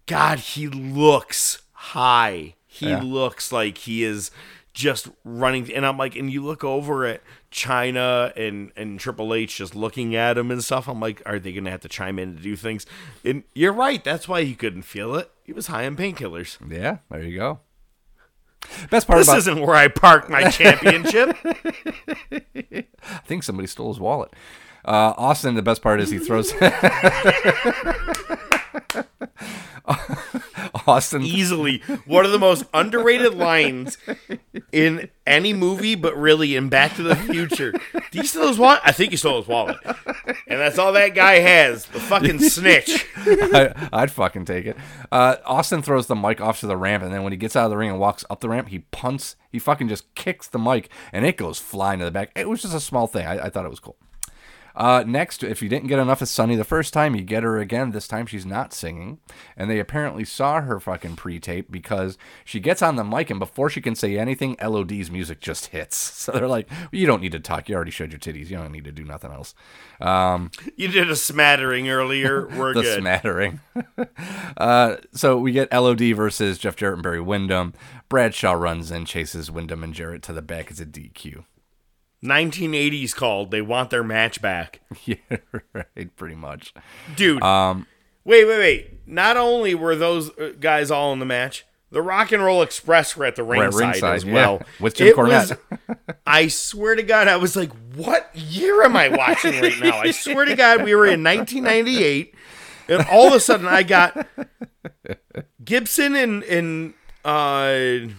God, 0.06 0.38
he 0.38 0.68
looks 0.68 1.62
high. 1.72 2.54
He 2.66 2.90
Yeah. 2.90 3.00
looks 3.02 3.50
like 3.52 3.78
he 3.78 4.04
is 4.04 4.30
just 4.72 5.08
running. 5.24 5.72
And 5.72 5.84
I'm 5.84 5.98
like, 5.98 6.14
and 6.16 6.32
you 6.32 6.44
look 6.44 6.62
over 6.64 7.04
at 7.04 7.22
Chyna 7.50 8.32
and, 8.36 8.70
and 8.76 9.00
Triple 9.00 9.34
H 9.34 9.56
just 9.56 9.74
looking 9.74 10.14
at 10.14 10.38
him 10.38 10.50
and 10.50 10.62
stuff. 10.62 10.88
I'm 10.88 11.00
like, 11.00 11.20
are 11.26 11.38
they 11.40 11.52
going 11.52 11.64
to 11.64 11.70
have 11.70 11.80
to 11.80 11.88
chime 11.88 12.18
in 12.18 12.36
to 12.36 12.42
do 12.42 12.54
things? 12.56 12.86
And 13.24 13.42
you're 13.54 13.72
right. 13.72 14.02
That's 14.04 14.28
why 14.28 14.44
he 14.44 14.54
couldn't 14.54 14.82
feel 14.82 15.16
it. 15.16 15.30
He 15.42 15.52
was 15.52 15.66
high 15.66 15.86
on 15.86 15.96
painkillers. 15.96 16.58
Yeah, 16.70 16.98
there 17.10 17.22
you 17.24 17.36
go. 17.38 17.60
Best 18.90 19.06
part 19.06 19.18
This 19.18 19.28
about 19.28 19.38
isn't 19.38 19.60
where 19.60 19.74
I 19.74 19.88
park 19.88 20.28
my 20.30 20.50
championship. 20.50 21.36
I 22.32 22.84
think 23.24 23.42
somebody 23.42 23.66
stole 23.66 23.92
his 23.92 24.00
wallet. 24.00 24.32
Uh, 24.84 25.14
Austin, 25.16 25.54
the 25.54 25.62
best 25.62 25.82
part 25.82 26.00
is 26.00 26.10
he 26.10 26.18
throws. 26.18 26.52
Austin 30.86 31.22
easily 31.22 31.78
one 32.06 32.24
of 32.24 32.32
the 32.32 32.38
most 32.38 32.64
underrated 32.72 33.34
lines 33.34 33.98
in 34.72 35.08
any 35.26 35.52
movie, 35.52 35.94
but 35.94 36.16
really 36.16 36.56
in 36.56 36.68
Back 36.68 36.96
to 36.96 37.02
the 37.02 37.16
Future. 37.16 37.72
Did 37.92 38.22
he 38.22 38.26
steal 38.26 38.48
his 38.48 38.58
wallet? 38.58 38.80
I 38.84 38.92
think 38.92 39.10
he 39.10 39.16
stole 39.16 39.38
his 39.38 39.48
wallet, 39.48 39.78
and 39.84 40.60
that's 40.60 40.78
all 40.78 40.92
that 40.92 41.14
guy 41.14 41.38
has. 41.38 41.86
The 41.86 42.00
fucking 42.00 42.40
snitch. 42.40 43.06
I, 43.16 43.88
I'd 43.92 44.10
fucking 44.10 44.44
take 44.44 44.66
it. 44.66 44.76
Uh, 45.10 45.36
Austin 45.44 45.82
throws 45.82 46.06
the 46.06 46.16
mic 46.16 46.40
off 46.40 46.60
to 46.60 46.66
the 46.66 46.76
ramp, 46.76 47.02
and 47.02 47.12
then 47.12 47.22
when 47.22 47.32
he 47.32 47.36
gets 47.36 47.56
out 47.56 47.64
of 47.64 47.70
the 47.70 47.76
ring 47.76 47.90
and 47.90 47.98
walks 48.00 48.24
up 48.30 48.40
the 48.40 48.48
ramp, 48.48 48.68
he 48.68 48.80
punts. 48.80 49.36
He 49.50 49.58
fucking 49.58 49.88
just 49.88 50.12
kicks 50.14 50.46
the 50.46 50.58
mic, 50.58 50.88
and 51.12 51.24
it 51.24 51.36
goes 51.36 51.58
flying 51.58 51.98
to 52.00 52.04
the 52.04 52.10
back. 52.10 52.30
It 52.36 52.48
was 52.48 52.62
just 52.62 52.74
a 52.74 52.80
small 52.80 53.06
thing. 53.06 53.26
I, 53.26 53.46
I 53.46 53.50
thought 53.50 53.64
it 53.64 53.70
was 53.70 53.80
cool. 53.80 53.96
Uh, 54.74 55.04
next, 55.06 55.42
if 55.42 55.62
you 55.62 55.68
didn't 55.68 55.88
get 55.88 55.98
enough 55.98 56.22
of 56.22 56.28
Sunny 56.28 56.56
the 56.56 56.64
first 56.64 56.92
time, 56.92 57.14
you 57.14 57.22
get 57.22 57.42
her 57.42 57.58
again. 57.58 57.90
This 57.90 58.06
time 58.08 58.26
she's 58.26 58.46
not 58.46 58.72
singing. 58.72 59.18
And 59.56 59.70
they 59.70 59.78
apparently 59.78 60.24
saw 60.24 60.60
her 60.60 60.78
fucking 60.80 61.16
pre 61.16 61.38
tape 61.40 61.70
because 61.70 62.16
she 62.44 62.60
gets 62.60 62.82
on 62.82 62.96
the 62.96 63.04
mic 63.04 63.30
and 63.30 63.38
before 63.38 63.68
she 63.70 63.80
can 63.80 63.94
say 63.94 64.16
anything, 64.18 64.56
LOD's 64.62 65.10
music 65.10 65.40
just 65.40 65.66
hits. 65.66 65.98
So 66.20 66.32
they're 66.32 66.46
like, 66.48 66.68
you 66.92 67.06
don't 67.06 67.22
need 67.22 67.32
to 67.32 67.40
talk. 67.40 67.68
You 67.68 67.74
already 67.74 67.90
showed 67.90 68.12
your 68.12 68.18
titties. 68.20 68.50
You 68.50 68.58
don't 68.58 68.70
need 68.72 68.84
to 68.84 68.92
do 68.92 69.04
nothing 69.04 69.32
else. 69.32 69.54
Um, 70.00 70.50
You 70.76 70.88
did 70.88 71.10
a 71.10 71.16
smattering 71.16 71.88
earlier. 71.88 72.46
We're 72.56 72.74
the 72.74 72.82
good. 72.82 72.98
smattering. 73.00 73.60
uh, 74.56 74.96
so 75.12 75.38
we 75.38 75.52
get 75.52 75.72
LOD 75.72 76.14
versus 76.14 76.58
Jeff 76.58 76.76
Jarrett 76.76 76.94
and 76.96 77.02
Barry 77.02 77.20
Windham. 77.20 77.72
Bradshaw 78.08 78.52
runs 78.52 78.90
in, 78.90 79.06
chases 79.06 79.50
Windham 79.50 79.82
and 79.82 79.94
Jarrett 79.94 80.22
to 80.24 80.32
the 80.32 80.42
back. 80.42 80.70
It's 80.70 80.80
a 80.80 80.86
DQ. 80.86 81.44
1980s 82.24 83.14
called. 83.14 83.50
They 83.50 83.62
want 83.62 83.90
their 83.90 84.04
match 84.04 84.42
back. 84.42 84.80
yeah, 85.04 85.16
right. 85.72 86.16
Pretty 86.16 86.34
much. 86.34 86.74
Dude. 87.16 87.42
Um, 87.42 87.86
wait, 88.24 88.44
wait, 88.46 88.58
wait. 88.58 89.06
Not 89.06 89.36
only 89.36 89.74
were 89.74 89.96
those 89.96 90.30
uh, 90.38 90.52
guys 90.60 90.90
all 90.90 91.12
in 91.12 91.18
the 91.18 91.26
match, 91.26 91.64
the 91.90 92.02
Rock 92.02 92.30
and 92.30 92.42
Roll 92.42 92.62
Express 92.62 93.16
were 93.16 93.24
at 93.24 93.34
the 93.36 93.44
We're 93.44 93.56
at 93.64 93.72
ringside, 93.74 93.86
ringside, 93.86 94.14
as 94.16 94.24
yeah, 94.24 94.32
well. 94.34 94.62
with 94.78 94.94
Jim 94.94 95.08
It 95.08 95.16
Cornette. 95.16 95.58
was- 95.88 95.96
I 96.26 96.46
swear 96.48 96.94
to 96.94 97.02
God, 97.02 97.26
I 97.26 97.36
was 97.36 97.56
like, 97.56 97.72
what 97.96 98.30
year 98.34 98.84
am 98.84 98.96
I 98.96 99.08
watching 99.08 99.60
right 99.60 99.78
now? 99.80 99.98
I 99.98 100.10
swear 100.12 100.44
to 100.44 100.54
God, 100.54 100.84
we 100.84 100.94
were 100.94 101.06
in 101.06 101.24
1998, 101.24 102.34
and 102.88 103.04
all 103.10 103.26
of 103.28 103.32
a 103.32 103.40
sudden 103.40 103.66
I 103.66 103.82
got 103.82 104.26
Gibson 105.64 106.14
and, 106.14 106.42
and 106.44 106.94
uh, 107.24 108.12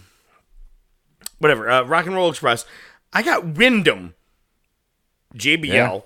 whatever, 1.40 1.70
uh, 1.70 1.84
Rock 1.84 2.06
and 2.06 2.16
Roll 2.16 2.30
Express. 2.30 2.66
I 3.14 3.22
got 3.24 3.46
Windham, 3.46 4.16
JBL. 5.36 5.66
Yeah. 5.74 6.00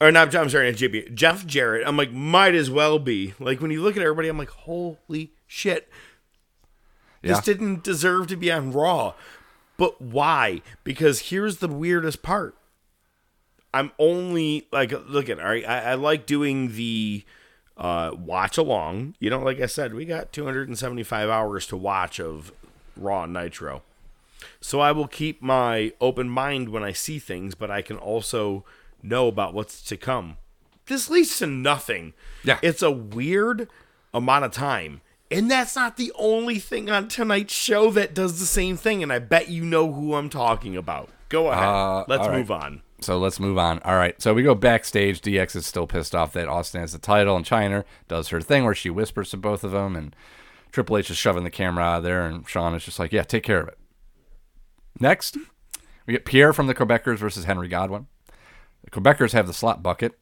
Or 0.00 0.10
not, 0.12 0.34
I'm 0.34 0.50
sorry, 0.50 0.70
not 0.70 0.78
JBL. 0.78 1.14
Jeff 1.14 1.46
Jarrett. 1.46 1.86
I'm 1.86 1.96
like, 1.96 2.12
might 2.12 2.54
as 2.54 2.70
well 2.70 2.98
be. 2.98 3.34
Like, 3.38 3.60
when 3.60 3.70
you 3.70 3.82
look 3.82 3.96
at 3.96 4.02
everybody, 4.02 4.28
I'm 4.28 4.38
like, 4.38 4.50
holy 4.50 5.32
shit. 5.46 5.88
This 7.22 7.36
Yeah. 7.38 7.40
didn't 7.42 7.82
deserve 7.82 8.26
to 8.28 8.36
be 8.36 8.52
on 8.52 8.72
Raw. 8.72 9.14
But 9.76 10.00
why? 10.00 10.62
Because 10.84 11.30
here's 11.30 11.58
the 11.58 11.68
weirdest 11.68 12.22
part. 12.22 12.56
I'm 13.72 13.90
only 13.98 14.68
like 14.70 14.92
look 15.08 15.28
at 15.28 15.40
all 15.40 15.46
right. 15.46 15.66
I, 15.66 15.80
I 15.80 15.94
like 15.94 16.26
doing 16.26 16.76
the 16.76 17.24
uh, 17.76 18.12
watch 18.16 18.56
along. 18.56 19.16
You 19.18 19.30
know, 19.30 19.40
like 19.40 19.60
I 19.60 19.66
said, 19.66 19.94
we 19.94 20.04
got 20.04 20.32
275 20.32 21.28
hours 21.28 21.66
to 21.68 21.76
watch 21.76 22.20
of 22.20 22.52
Raw 22.96 23.24
and 23.24 23.32
Nitro. 23.32 23.82
So 24.60 24.80
I 24.80 24.92
will 24.92 25.08
keep 25.08 25.42
my 25.42 25.92
open 26.00 26.28
mind 26.28 26.68
when 26.70 26.82
I 26.82 26.92
see 26.92 27.18
things, 27.18 27.54
but 27.54 27.70
I 27.70 27.82
can 27.82 27.96
also 27.96 28.64
know 29.02 29.28
about 29.28 29.54
what's 29.54 29.82
to 29.82 29.96
come. 29.96 30.36
This 30.86 31.08
leads 31.08 31.38
to 31.38 31.46
nothing. 31.46 32.12
Yeah. 32.42 32.58
It's 32.62 32.82
a 32.82 32.90
weird 32.90 33.68
amount 34.12 34.44
of 34.44 34.52
time. 34.52 35.00
And 35.30 35.50
that's 35.50 35.74
not 35.74 35.96
the 35.96 36.12
only 36.16 36.58
thing 36.58 36.90
on 36.90 37.08
tonight's 37.08 37.54
show 37.54 37.90
that 37.92 38.14
does 38.14 38.38
the 38.38 38.46
same 38.46 38.76
thing. 38.76 39.02
And 39.02 39.12
I 39.12 39.18
bet 39.18 39.48
you 39.48 39.64
know 39.64 39.92
who 39.92 40.14
I'm 40.14 40.28
talking 40.28 40.76
about. 40.76 41.08
Go 41.28 41.48
ahead. 41.48 41.64
Uh, 41.64 42.04
Let's 42.06 42.28
right. 42.28 42.38
move 42.38 42.50
on. 42.50 42.82
So 43.00 43.18
let's 43.18 43.38
move 43.38 43.58
on. 43.58 43.80
All 43.80 43.96
right. 43.96 44.20
So 44.20 44.32
we 44.32 44.42
go 44.42 44.54
backstage. 44.54 45.20
DX 45.20 45.56
is 45.56 45.66
still 45.66 45.86
pissed 45.86 46.14
off 46.14 46.32
that 46.32 46.48
Austin 46.48 46.80
has 46.80 46.92
the 46.92 46.98
title, 46.98 47.36
and 47.36 47.44
Chyna 47.44 47.84
does 48.08 48.28
her 48.28 48.40
thing 48.40 48.64
where 48.64 48.74
she 48.74 48.88
whispers 48.88 49.30
to 49.30 49.36
both 49.36 49.62
of 49.62 49.72
them, 49.72 49.94
and 49.94 50.16
Triple 50.72 50.96
H 50.96 51.10
is 51.10 51.18
shoving 51.18 51.44
the 51.44 51.50
camera 51.50 51.84
out 51.84 51.98
of 51.98 52.04
there, 52.04 52.24
and 52.24 52.48
Shawn 52.48 52.74
is 52.74 52.84
just 52.84 52.98
like, 52.98 53.12
"Yeah, 53.12 53.22
take 53.22 53.42
care 53.42 53.60
of 53.60 53.68
it." 53.68 53.78
Next, 55.00 55.36
we 56.06 56.12
get 56.12 56.24
Pierre 56.24 56.52
from 56.52 56.66
the 56.66 56.74
Quebecers 56.74 57.18
versus 57.18 57.44
Henry 57.44 57.68
Godwinn. 57.68 58.06
The 58.84 58.90
Quebecers 58.90 59.32
have 59.32 59.46
the 59.46 59.54
slop 59.54 59.82
bucket. 59.82 60.18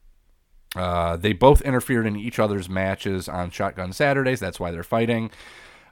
Uh, 0.75 1.16
they 1.16 1.33
both 1.33 1.61
interfered 1.62 2.07
in 2.07 2.16
each 2.16 2.39
other's 2.39 2.68
matches 2.68 3.29
on 3.29 3.51
Shotgun 3.51 3.93
Saturdays. 3.93 4.41
That's 4.41 4.59
why 4.59 4.70
they're 4.70 4.83
fighting. 4.83 5.31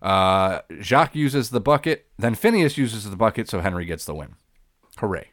Uh, 0.00 0.60
Jacques 0.80 1.14
uses 1.14 1.50
the 1.50 1.60
bucket. 1.60 2.06
Then 2.18 2.34
Phineas 2.34 2.78
uses 2.78 3.08
the 3.08 3.16
bucket, 3.16 3.48
so 3.48 3.60
Henry 3.60 3.84
gets 3.84 4.04
the 4.04 4.14
win. 4.14 4.36
Hooray. 4.98 5.30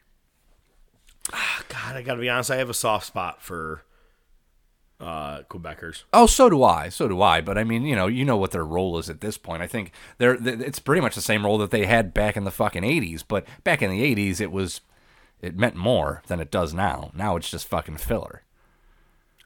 God, 1.68 1.96
I 1.96 2.02
got 2.02 2.14
to 2.14 2.20
be 2.20 2.28
honest. 2.28 2.50
I 2.50 2.56
have 2.56 2.70
a 2.70 2.74
soft 2.74 3.06
spot 3.06 3.42
for 3.42 3.82
uh, 5.00 5.42
Quebecers. 5.50 6.04
Oh, 6.12 6.26
so 6.26 6.48
do 6.50 6.62
I. 6.62 6.88
So 6.88 7.06
do 7.08 7.22
I. 7.22 7.40
But 7.40 7.56
I 7.58 7.64
mean, 7.64 7.84
you 7.84 7.94
know, 7.96 8.06
you 8.06 8.24
know 8.24 8.36
what 8.36 8.50
their 8.50 8.64
role 8.64 8.98
is 8.98 9.08
at 9.08 9.20
this 9.20 9.38
point. 9.38 9.62
I 9.62 9.66
think 9.66 9.92
they're 10.18 10.36
it's 10.40 10.78
pretty 10.80 11.00
much 11.00 11.14
the 11.14 11.20
same 11.20 11.44
role 11.44 11.58
that 11.58 11.70
they 11.70 11.86
had 11.86 12.12
back 12.12 12.36
in 12.36 12.44
the 12.44 12.50
fucking 12.50 12.84
eighties. 12.84 13.22
But 13.22 13.46
back 13.64 13.80
in 13.82 13.90
the 13.90 14.02
eighties, 14.02 14.40
it 14.40 14.50
was 14.50 14.80
it 15.40 15.56
meant 15.56 15.76
more 15.76 16.22
than 16.26 16.40
it 16.40 16.50
does 16.50 16.74
now. 16.74 17.10
Now 17.14 17.36
it's 17.36 17.50
just 17.50 17.68
fucking 17.68 17.98
filler. 17.98 18.42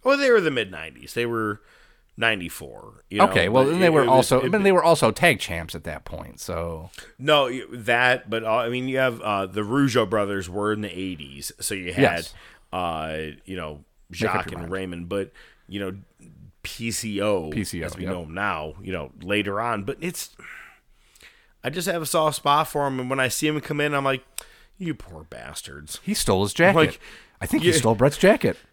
Well, 0.05 0.16
they 0.16 0.30
were 0.30 0.40
the 0.40 0.50
mid 0.50 0.72
90s. 0.72 1.12
They 1.12 1.26
were 1.26 1.61
94. 2.16 3.05
You 3.11 3.18
know, 3.18 3.28
okay, 3.28 3.48
well, 3.48 3.64
then 3.64 3.78
they 3.80 3.86
it- 3.86 3.92
were 3.92 4.03
it 4.03 4.09
also, 4.09 4.40
it- 4.40 4.46
I 4.46 4.48
mean, 4.48 4.62
they 4.62 4.72
were 4.72 4.82
also 4.82 5.11
tag 5.11 5.38
champs 5.38 5.74
at 5.74 5.84
that 5.84 6.05
point. 6.05 6.40
So 6.40 6.90
No, 7.18 7.50
that, 7.70 8.28
but 8.28 8.44
uh, 8.44 8.57
I 8.57 8.68
mean, 8.68 8.88
you 8.88 8.98
have 8.98 9.20
uh, 9.20 9.46
the 9.46 9.62
Rougeau 9.62 10.09
brothers 10.09 10.48
were 10.48 10.72
in 10.72 10.80
the 10.80 10.88
80s. 10.88 11.53
So 11.61 11.74
you 11.74 11.92
had, 11.92 12.03
Yes. 12.03 12.34
uh, 12.72 13.16
you 13.44 13.57
know, 13.57 13.84
Jacques 14.12 14.52
and. 14.52 14.70
Raymond, 14.70 15.08
but, 15.08 15.32
you 15.68 15.80
know, 15.80 15.96
PCO, 16.64 17.52
PCO, 17.52 17.82
as 17.82 17.96
we 17.96 18.04
yep. 18.04 18.12
know 18.12 18.22
him 18.22 18.34
now, 18.34 18.74
you 18.82 18.92
know, 18.92 19.12
later 19.22 19.60
on. 19.60 19.84
But 19.84 19.98
it's, 20.00 20.36
I 21.64 21.70
just 21.70 21.88
have 21.88 22.02
a 22.02 22.06
soft 22.06 22.36
spot 22.36 22.68
for 22.68 22.86
him. 22.86 23.00
And 23.00 23.10
when 23.10 23.20
I 23.20 23.28
see 23.28 23.48
him 23.48 23.60
come 23.60 23.80
in, 23.80 23.94
I'm 23.94 24.04
like, 24.04 24.24
you 24.78 24.94
poor 24.94 25.24
bastards. 25.24 26.00
he 26.02 26.14
stole 26.14 26.42
his 26.42 26.54
jacket. 26.54 26.76
Like, 26.76 27.00
I 27.40 27.46
think 27.46 27.64
yeah. 27.64 27.72
he 27.72 27.78
stole 27.78 27.94
Bret's 27.94 28.18
jacket. 28.18 28.56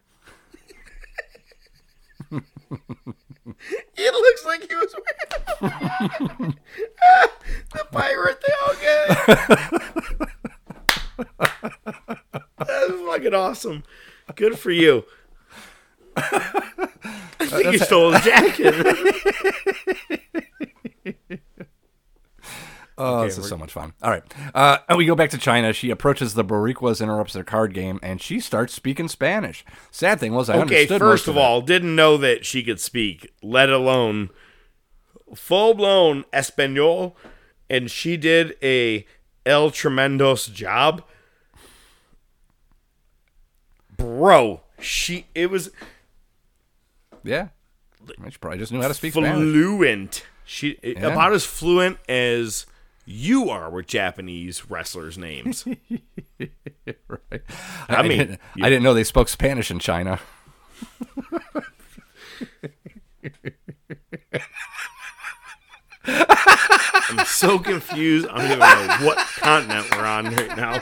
It 3.97 4.13
looks 4.13 4.45
like 4.45 4.69
he 4.69 4.75
was 4.75 4.95
wearing 5.61 6.55
the 7.73 7.85
pirate 7.91 8.43
thing. 8.43 8.53
That's 12.57 12.91
fucking 12.91 13.33
awesome. 13.33 13.83
Good 14.35 14.59
for 14.59 14.71
you. 14.71 15.05
I 17.41 17.45
think 17.45 17.73
you 17.73 17.79
stole 17.79 18.11
his 18.11 18.23
jacket. 18.23 18.75
Oh, 23.01 23.23
this 23.23 23.37
is 23.37 23.47
so 23.47 23.57
much 23.57 23.71
fun. 23.71 23.93
All 24.01 24.11
right. 24.11 24.23
Uh, 24.53 24.79
and 24.89 24.97
we 24.97 25.05
go 25.05 25.15
back 25.15 25.29
to 25.29 25.37
Chyna. 25.37 25.73
She 25.73 25.89
approaches 25.89 26.33
the 26.33 26.43
Boricuas, 26.43 27.01
interrupts 27.01 27.31
their 27.31 27.45
card 27.45 27.73
game, 27.73 27.97
and 28.03 28.21
she 28.21 28.41
starts 28.41 28.73
speaking 28.73 29.07
Spanish. 29.07 29.63
Sad 29.89 30.19
thing 30.19 30.33
was, 30.33 30.49
I 30.49 30.55
okay, 30.55 30.61
understood 30.61 30.99
first 30.99 31.25
most 31.25 31.27
of 31.29 31.37
it. 31.37 31.39
all, 31.39 31.61
didn't 31.61 31.95
know 31.95 32.17
that 32.17 32.45
she 32.45 32.61
could 32.61 32.81
speak, 32.81 33.31
let 33.41 33.69
alone 33.69 34.31
full 35.33 35.75
blown 35.75 36.25
Espanol, 36.33 37.15
and 37.69 37.89
she 37.89 38.17
did 38.17 38.57
a 38.61 39.05
El 39.45 39.71
Tremendos 39.71 40.51
job. 40.51 41.01
Bro, 43.95 44.61
she 44.79 45.27
it 45.33 45.49
was 45.49 45.71
Yeah. 47.23 47.49
She 48.29 48.37
probably 48.39 48.59
just 48.59 48.71
knew 48.71 48.81
how 48.81 48.87
to 48.87 48.93
speak 48.93 49.13
Spanish. 49.13 49.31
fluent. 49.33 50.25
She 50.45 50.77
Yeah. 50.81 51.07
about 51.07 51.33
as 51.33 51.45
fluent 51.45 51.97
as 52.07 52.65
you 53.05 53.49
are 53.49 53.69
with 53.69 53.87
Japanese 53.87 54.69
wrestlers' 54.69 55.17
names. 55.17 55.65
right. 56.39 56.51
I 57.89 57.95
I, 57.95 58.01
mean, 58.03 58.17
didn't, 58.19 58.39
you- 58.55 58.65
I 58.65 58.69
didn't 58.69 58.83
know 58.83 58.93
they 58.93 59.03
spoke 59.03 59.27
Spanish 59.29 59.69
in 59.71 59.79
China. 59.79 60.19
I'm 66.05 67.25
so 67.25 67.59
confused. 67.59 68.27
I 68.29 68.37
don't 68.37 68.45
even 68.45 68.59
know 68.59 69.05
what 69.07 69.17
continent 69.17 69.87
we're 69.91 70.05
on 70.05 70.25
right 70.35 70.57
now. 70.57 70.81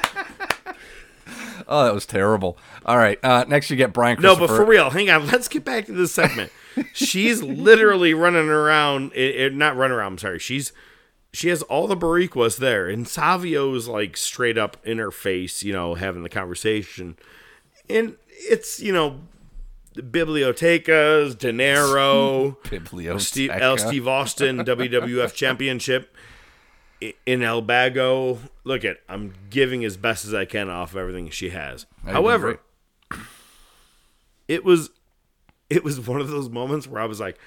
Oh, 1.67 1.83
that 1.85 1.93
was 1.93 2.05
terrible. 2.05 2.57
All 2.85 2.97
right. 2.97 3.19
Uh, 3.23 3.45
next, 3.47 3.69
you 3.69 3.75
get 3.75 3.91
Brian. 3.93 4.21
No, 4.21 4.35
but 4.35 4.47
for 4.47 4.63
real, 4.65 4.89
hang 4.89 5.09
on. 5.09 5.27
Let's 5.31 5.47
get 5.47 5.65
back 5.65 5.85
to 5.87 5.91
this 5.91 6.13
segment. 6.13 6.51
She's 6.93 7.41
literally 7.43 8.13
running 8.13 8.49
around. 8.49 9.11
It, 9.13 9.35
it- 9.35 9.53
not 9.55 9.75
running 9.75 9.97
around. 9.97 10.13
I'm 10.13 10.17
sorry. 10.17 10.39
She's 10.39 10.71
she 11.33 11.49
has 11.49 11.61
all 11.63 11.87
the 11.87 11.97
Boricuas 11.97 12.57
there, 12.57 12.87
and 12.87 13.07
Savio's 13.07 13.87
like 13.87 14.15
straight 14.17 14.57
up 14.57 14.77
in 14.83 14.97
her 14.97 15.11
face, 15.11 15.61
you 15.63 15.73
know, 15.73 15.95
having 15.95 16.23
the 16.23 16.29
conversation, 16.29 17.17
and 17.89 18.15
it's 18.29 18.79
you 18.79 18.93
know, 18.93 19.19
bibliotecas, 19.95 21.37
dinero, 21.37 22.51
Biblioteca. 22.63 23.19
Steve, 23.21 23.51
L. 23.51 23.77
Steve 23.77 24.07
Austin 24.07 24.57
WWF 24.59 25.33
Championship 25.33 26.15
in 27.25 27.43
El 27.43 27.61
Bago. 27.61 28.39
Look 28.63 28.85
at, 28.85 28.97
I'm 29.07 29.33
giving 29.49 29.83
as 29.85 29.97
best 29.97 30.25
as 30.25 30.33
I 30.33 30.45
can 30.45 30.69
off 30.69 30.91
of 30.91 30.97
everything 30.97 31.29
she 31.29 31.49
has. 31.49 31.85
Hey, 32.05 32.11
However, 32.11 32.59
it 34.47 34.63
was 34.63 34.89
it 35.69 35.83
was 35.83 35.99
one 35.99 36.21
of 36.21 36.29
those 36.29 36.49
moments 36.49 36.87
where 36.87 37.01
I 37.01 37.05
was 37.05 37.19
like, 37.19 37.37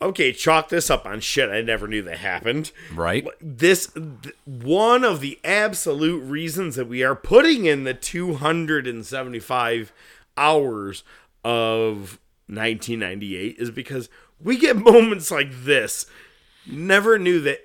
okay, 0.00 0.32
chalk 0.32 0.70
this 0.70 0.88
up 0.90 1.04
on 1.04 1.20
shit 1.20 1.50
I 1.50 1.60
never 1.60 1.86
knew 1.86 2.02
that 2.02 2.18
happened. 2.18 2.72
Right. 2.94 3.26
This 3.40 3.88
th- 3.88 4.34
one 4.44 5.04
of 5.04 5.20
the 5.20 5.38
absolute 5.44 6.20
reasons 6.20 6.76
that 6.76 6.88
we 6.88 7.02
are 7.02 7.14
putting 7.14 7.66
in 7.66 7.84
the 7.84 7.94
275 7.94 9.92
hours 10.36 11.04
of 11.44 12.18
1998 12.46 13.56
is 13.58 13.70
because 13.70 14.08
we 14.42 14.56
get 14.56 14.76
moments 14.78 15.30
like 15.30 15.64
this. 15.64 16.06
Never 16.66 17.18
knew 17.18 17.40
that. 17.40 17.60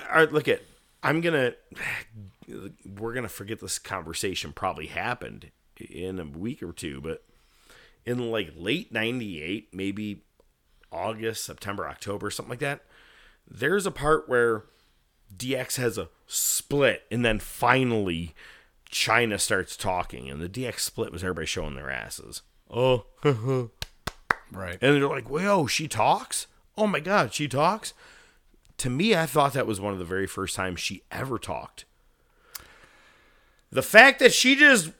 All 0.00 0.16
right, 0.16 0.32
look 0.32 0.48
at. 0.48 0.62
I'm 1.02 1.20
gonna. 1.20 1.54
We're 2.84 3.12
gonna 3.12 3.28
forget 3.28 3.60
this 3.60 3.78
conversation 3.78 4.52
probably 4.52 4.86
happened 4.86 5.50
in 5.78 6.20
a 6.20 6.24
week 6.24 6.62
or 6.62 6.72
two, 6.72 7.00
but 7.00 7.24
in 8.04 8.30
like 8.30 8.52
late 8.56 8.92
98, 8.92 9.74
maybe 9.74 10.22
August, 10.92 11.44
September, 11.44 11.88
October, 11.88 12.30
something 12.30 12.50
like 12.50 12.60
that, 12.60 12.82
there's 13.48 13.84
a 13.84 13.90
part 13.90 14.28
where 14.28 14.64
DX 15.36 15.76
has 15.76 15.98
a 15.98 16.08
split 16.26 17.02
and 17.10 17.24
then 17.24 17.40
finally 17.40 18.34
Chyna 18.90 19.40
starts 19.40 19.76
talking, 19.76 20.30
and 20.30 20.40
the 20.40 20.48
DX 20.48 20.80
split 20.80 21.12
was 21.12 21.22
everybody 21.22 21.46
showing 21.46 21.74
their 21.74 21.90
asses. 21.90 22.42
Oh, 22.70 23.06
right. 23.24 24.78
And 24.80 24.80
they're 24.80 25.08
like, 25.08 25.28
"Whoa, 25.28 25.66
she 25.66 25.88
talks! 25.88 26.46
Oh 26.78 26.86
my 26.86 27.00
god, 27.00 27.34
she 27.34 27.48
talks!" 27.48 27.92
To 28.78 28.90
me, 28.90 29.14
I 29.14 29.26
thought 29.26 29.52
that 29.54 29.66
was 29.66 29.80
one 29.80 29.92
of 29.92 29.98
the 29.98 30.04
very 30.04 30.26
first 30.26 30.54
times 30.54 30.80
she 30.80 31.02
ever 31.10 31.38
talked. 31.38 31.84
The 33.70 33.82
fact 33.82 34.18
that 34.20 34.32
she 34.32 34.54
just 34.54 34.90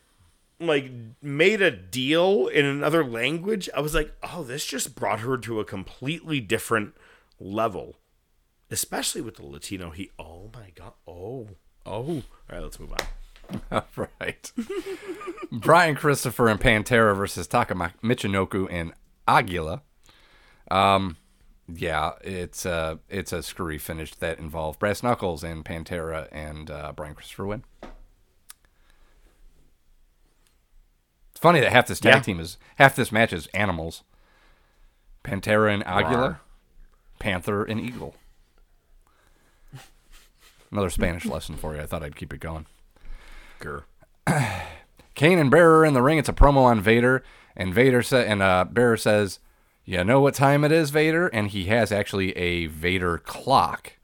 like 0.59 0.91
made 1.21 1.61
a 1.61 1.71
deal 1.71 2.47
in 2.49 2.65
another 2.65 3.05
language, 3.05 3.69
I 3.77 3.81
was 3.81 3.95
like, 3.95 4.15
"Oh, 4.23 4.43
this 4.43 4.65
just 4.65 4.95
brought 4.95 5.21
her 5.21 5.37
to 5.39 5.61
a 5.61 5.65
completely 5.65 6.41
different 6.41 6.95
level." 7.39 7.99
Especially 8.71 9.21
with 9.21 9.37
the 9.37 9.47
Latino 9.47 9.91
he 9.91 10.11
Oh 10.19 10.51
my 10.55 10.71
god. 10.75 10.95
Oh. 11.07 11.49
Oh. 11.85 11.93
All 11.93 12.23
right, 12.51 12.63
let's 12.63 12.81
move 12.81 12.93
on. 12.93 13.83
right. 13.97 14.53
Brian 15.53 15.95
Christopher 15.95 16.49
and 16.49 16.61
Pantera 16.61 17.17
versus 17.17 17.47
Taka 17.47 17.75
Michinoku 17.75 18.67
and 18.71 18.93
Aguila. 19.29 19.83
Um, 20.71 21.17
yeah, 21.73 22.13
it's 22.23 22.65
a 22.67 22.99
it's 23.09 23.33
a 23.33 23.43
screwy 23.43 23.79
finish 23.79 24.15
that 24.17 24.39
involved 24.39 24.79
brass 24.79 25.03
knuckles 25.03 25.43
and 25.45 25.65
Pantera 25.65 26.29
and 26.33 26.71
uh, 26.71 26.93
Brian 26.95 27.15
Christopher 27.15 27.47
win. 27.47 27.65
It's 31.33 31.41
funny 31.41 31.61
that 31.61 31.73
half 31.73 31.87
this 31.87 32.01
tag 32.01 32.15
Yeah. 32.15 32.21
team 32.21 32.41
is 32.41 32.57
half 32.77 32.97
this 32.97 33.13
match 33.13 33.33
is 33.33 33.47
animals. 33.49 34.03
Pantera 35.25 35.73
and 35.75 35.83
Aguila, 35.87 36.29
Rawr. 36.29 36.39
Panther 37.19 37.65
and 37.65 37.81
Eagle. 37.81 38.15
Another 40.71 40.91
Spanish 40.91 41.25
lesson 41.27 41.57
for 41.57 41.75
you. 41.75 41.81
I 41.83 41.87
thought 41.87 42.03
I'd 42.03 42.17
keep 42.17 42.33
it 42.33 42.41
going. 42.41 42.67
Grr. 43.61 43.83
Kane 45.15 45.39
and 45.39 45.51
Bearer 45.51 45.85
in 45.85 45.95
the 45.95 46.03
ring. 46.03 46.19
It's 46.19 46.29
a 46.29 46.33
promo 46.33 46.59
on 46.65 46.81
Vader, 46.81 47.23
and 47.57 47.73
Vader 47.73 48.03
sa- 48.03 48.17
and 48.19 48.43
uh, 48.43 48.65
Bearer 48.71 48.97
says, 48.97 49.39
"You 49.87 50.05
know 50.05 50.21
what 50.21 50.35
time 50.35 50.63
it 50.65 50.73
is, 50.73 50.91
Vader?" 50.91 51.29
And 51.29 51.49
he 51.49 51.65
has 51.67 51.91
actually 51.91 52.37
a 52.37 52.67
Vader 52.67 53.17
clock, 53.19 53.95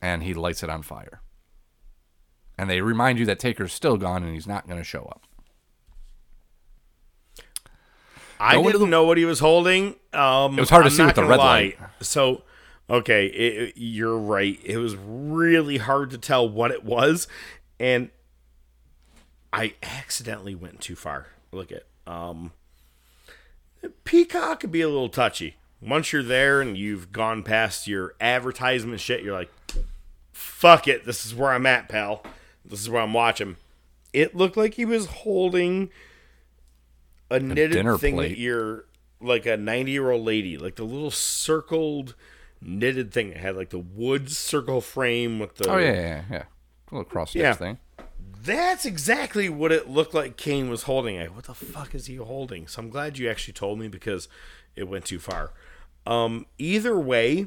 and 0.00 0.22
he 0.22 0.32
lights 0.34 0.62
it 0.62 0.70
on 0.70 0.82
fire. 0.82 1.20
And 2.56 2.70
they 2.70 2.80
remind 2.82 3.18
you 3.18 3.26
that 3.26 3.40
Taker's 3.40 3.72
still 3.72 3.96
gone 3.96 4.22
and 4.22 4.32
he's 4.34 4.46
not 4.46 4.66
going 4.68 4.78
to 4.78 4.84
show 4.84 5.02
up. 5.06 5.22
I 8.38 8.54
Go 8.56 8.64
didn't 8.64 8.80
the- 8.82 8.86
know 8.88 9.04
what 9.04 9.18
he 9.18 9.24
was 9.24 9.38
holding. 9.38 9.96
Um, 10.12 10.58
It 10.58 10.60
was 10.60 10.70
hard 10.70 10.84
to 10.84 10.90
I'm 10.90 10.96
see 10.96 11.04
with 11.06 11.14
the 11.14 11.24
red 11.24 11.38
lie. 11.38 11.44
light. 11.46 11.78
So, 12.00 12.42
okay, 12.90 13.26
it, 13.26 13.74
you're 13.76 14.18
right. 14.18 14.58
It 14.64 14.78
was 14.78 14.96
really 14.96 15.78
hard 15.78 16.10
to 16.10 16.18
tell 16.18 16.48
what 16.48 16.70
it 16.70 16.84
was, 16.84 17.28
and 17.78 18.10
I 19.52 19.74
accidentally 19.82 20.54
went 20.54 20.80
too 20.80 20.96
far. 20.96 21.28
Look 21.52 21.70
at 21.72 21.84
um, 22.06 22.52
Peacock 24.04 24.60
could 24.60 24.72
be 24.72 24.80
a 24.80 24.88
little 24.88 25.08
touchy. 25.08 25.56
Once 25.80 26.12
you're 26.12 26.22
there 26.22 26.60
and 26.60 26.76
you've 26.76 27.10
gone 27.12 27.42
past 27.42 27.86
your 27.88 28.14
advertisement 28.20 29.00
shit, 29.00 29.22
you're 29.22 29.34
like, 29.34 29.50
"Fuck 30.32 30.86
it, 30.86 31.04
this 31.04 31.26
is 31.26 31.34
where 31.34 31.50
I'm 31.50 31.66
at, 31.66 31.88
pal. 31.88 32.22
This 32.64 32.80
is 32.80 32.88
where 32.90 33.02
I'm 33.02 33.12
watching." 33.12 33.56
It 34.12 34.36
looked 34.36 34.56
like 34.56 34.74
he 34.74 34.84
was 34.84 35.06
holding 35.06 35.90
a 37.30 37.40
knitted 37.40 37.72
dinner 37.72 37.98
thing 37.98 38.14
plate. 38.14 38.28
that 38.28 38.38
you're 38.38 38.84
like 39.20 39.46
a 39.46 39.56
90 39.56 39.90
year 39.90 40.10
old 40.10 40.24
lady, 40.24 40.56
like 40.58 40.76
the 40.76 40.84
little 40.84 41.10
circled 41.10 42.14
knitted 42.60 43.12
thing 43.12 43.30
that 43.30 43.38
had 43.38 43.56
like 43.56 43.70
the 43.70 43.78
wood 43.78 44.30
circle 44.30 44.80
frame 44.80 45.38
with 45.38 45.56
the. 45.56 45.68
Oh 45.70 45.78
yeah, 45.78 45.92
yeah, 45.92 46.22
yeah. 46.30 46.42
A 46.90 46.94
little 46.94 47.04
cross 47.04 47.30
stitch 47.30 47.42
Yeah. 47.42 47.54
thing. 47.54 47.78
That's 48.42 48.84
exactly 48.84 49.48
what 49.48 49.70
it 49.70 49.88
looked 49.88 50.14
like 50.14 50.36
Kane 50.36 50.68
was 50.68 50.84
holding. 50.84 51.16
I, 51.16 51.26
what 51.26 51.44
the 51.44 51.54
fuck 51.54 51.94
is 51.94 52.06
he 52.06 52.16
holding? 52.16 52.66
So 52.66 52.82
I'm 52.82 52.90
glad 52.90 53.16
you 53.16 53.30
actually 53.30 53.54
told 53.54 53.78
me 53.78 53.86
because 53.86 54.26
it 54.74 54.88
went 54.88 55.04
too 55.04 55.20
far. 55.20 55.52
Um, 56.06 56.46
either 56.58 56.98
way, 56.98 57.46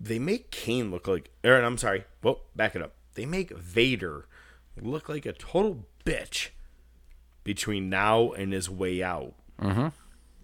they 0.00 0.18
make 0.18 0.50
Kane 0.50 0.90
look 0.90 1.06
like. 1.06 1.30
Or 1.44 1.60
I'm 1.60 1.76
sorry. 1.76 2.04
Well, 2.22 2.40
back 2.56 2.74
it 2.74 2.80
up. 2.80 2.94
They 3.14 3.26
make 3.26 3.50
Vader 3.50 4.28
look 4.80 5.10
like 5.10 5.26
a 5.26 5.34
total 5.34 5.84
bitch 6.06 6.48
between 7.42 7.90
now 7.90 8.32
and 8.32 8.54
his 8.54 8.70
way 8.70 9.02
out. 9.02 9.34
Mm-hmm. 9.60 9.88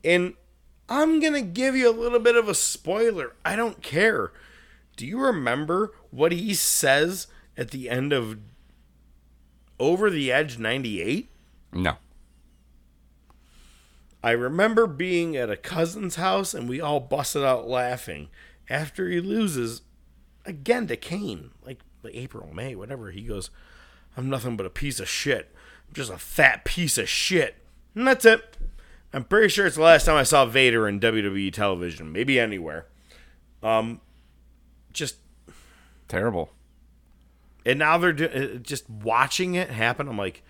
And 0.05 0.35
I'm 0.91 1.21
going 1.21 1.33
to 1.33 1.41
give 1.41 1.75
you 1.75 1.89
a 1.89 1.99
little 1.99 2.21
bit 2.21 2.37
of 2.37 2.49
a 2.51 2.55
spoiler. 2.55 3.35
I 3.47 3.57
don't 3.57 3.83
care. 3.83 4.31
Do 4.97 5.07
you 5.07 5.19
remember 5.19 5.95
what 6.11 6.33
he 6.33 6.53
says 6.53 7.27
at 7.61 7.71
the 7.71 7.91
end 7.91 8.13
of 8.13 8.39
Over 9.79 10.09
the 10.09 10.33
Edge 10.33 10.59
98? 10.59 11.31
No. 11.73 11.99
I 14.25 14.31
remember 14.33 14.87
being 14.87 15.37
at 15.37 15.51
a 15.51 15.57
cousin's 15.57 16.17
house 16.17 16.55
and 16.55 16.69
we 16.69 16.81
all 16.81 17.01
busted 17.01 17.45
out 17.45 17.69
laughing 17.69 18.29
after 18.69 19.09
he 19.09 19.21
loses 19.21 19.83
again 20.45 20.87
to 20.89 20.97
Kane, 20.97 21.51
like 21.65 21.81
like 22.03 22.15
April, 22.15 22.51
May, 22.53 22.75
whatever. 22.75 23.11
He 23.11 23.23
goes, 23.23 23.51
I'm 24.17 24.31
nothing 24.31 24.57
but 24.57 24.67
a 24.67 24.71
piece 24.71 24.99
of 24.99 25.09
shit. 25.09 25.55
I'm 25.87 25.95
just 25.95 26.11
a 26.11 26.19
fat 26.19 26.65
piece 26.65 26.97
of 26.97 27.09
shit. 27.09 27.57
And 27.95 28.09
that's 28.09 28.25
it. 28.25 28.57
I'm 29.13 29.25
pretty 29.25 29.49
sure 29.49 29.67
it's 29.67 29.77
the 29.77 29.83
last 29.83 30.07
time 30.07 30.17
I 30.17 30.23
saw 30.23 30.47
Vader 30.47 30.89
in 30.89 31.01
WWE 31.01 31.53
television, 31.53 32.11
maybe 32.13 32.41
anywhere. 32.41 32.87
Um, 33.63 34.01
just 34.93 35.17
Terrible. 36.09 36.51
And 37.65 37.79
now 37.79 37.99
they're 37.99 38.13
do- 38.13 38.27
uh, 38.27 38.59
just 38.59 38.89
watching 38.89 39.55
it 39.55 39.71
happen. 39.71 40.09
I'm 40.09 40.19
like, 40.19 40.43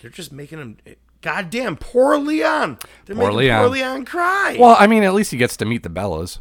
they're 0.00 0.10
just 0.10 0.32
making 0.32 0.58
him. 0.58 0.76
Goddamn, 1.20 1.76
poor 1.76 2.16
Leon. 2.18 2.78
They're 3.06 3.14
Poor 3.14 3.26
making 3.32 3.50
poor 3.50 3.68
Leon. 3.68 3.72
Leon 3.72 4.04
cry. 4.04 4.56
Well, 4.58 4.76
I 4.78 4.86
mean, 4.88 5.04
at 5.04 5.14
least 5.14 5.30
he 5.30 5.36
gets 5.36 5.56
to 5.58 5.64
meet 5.64 5.82
the 5.84 5.88
Bellas. 5.88 6.40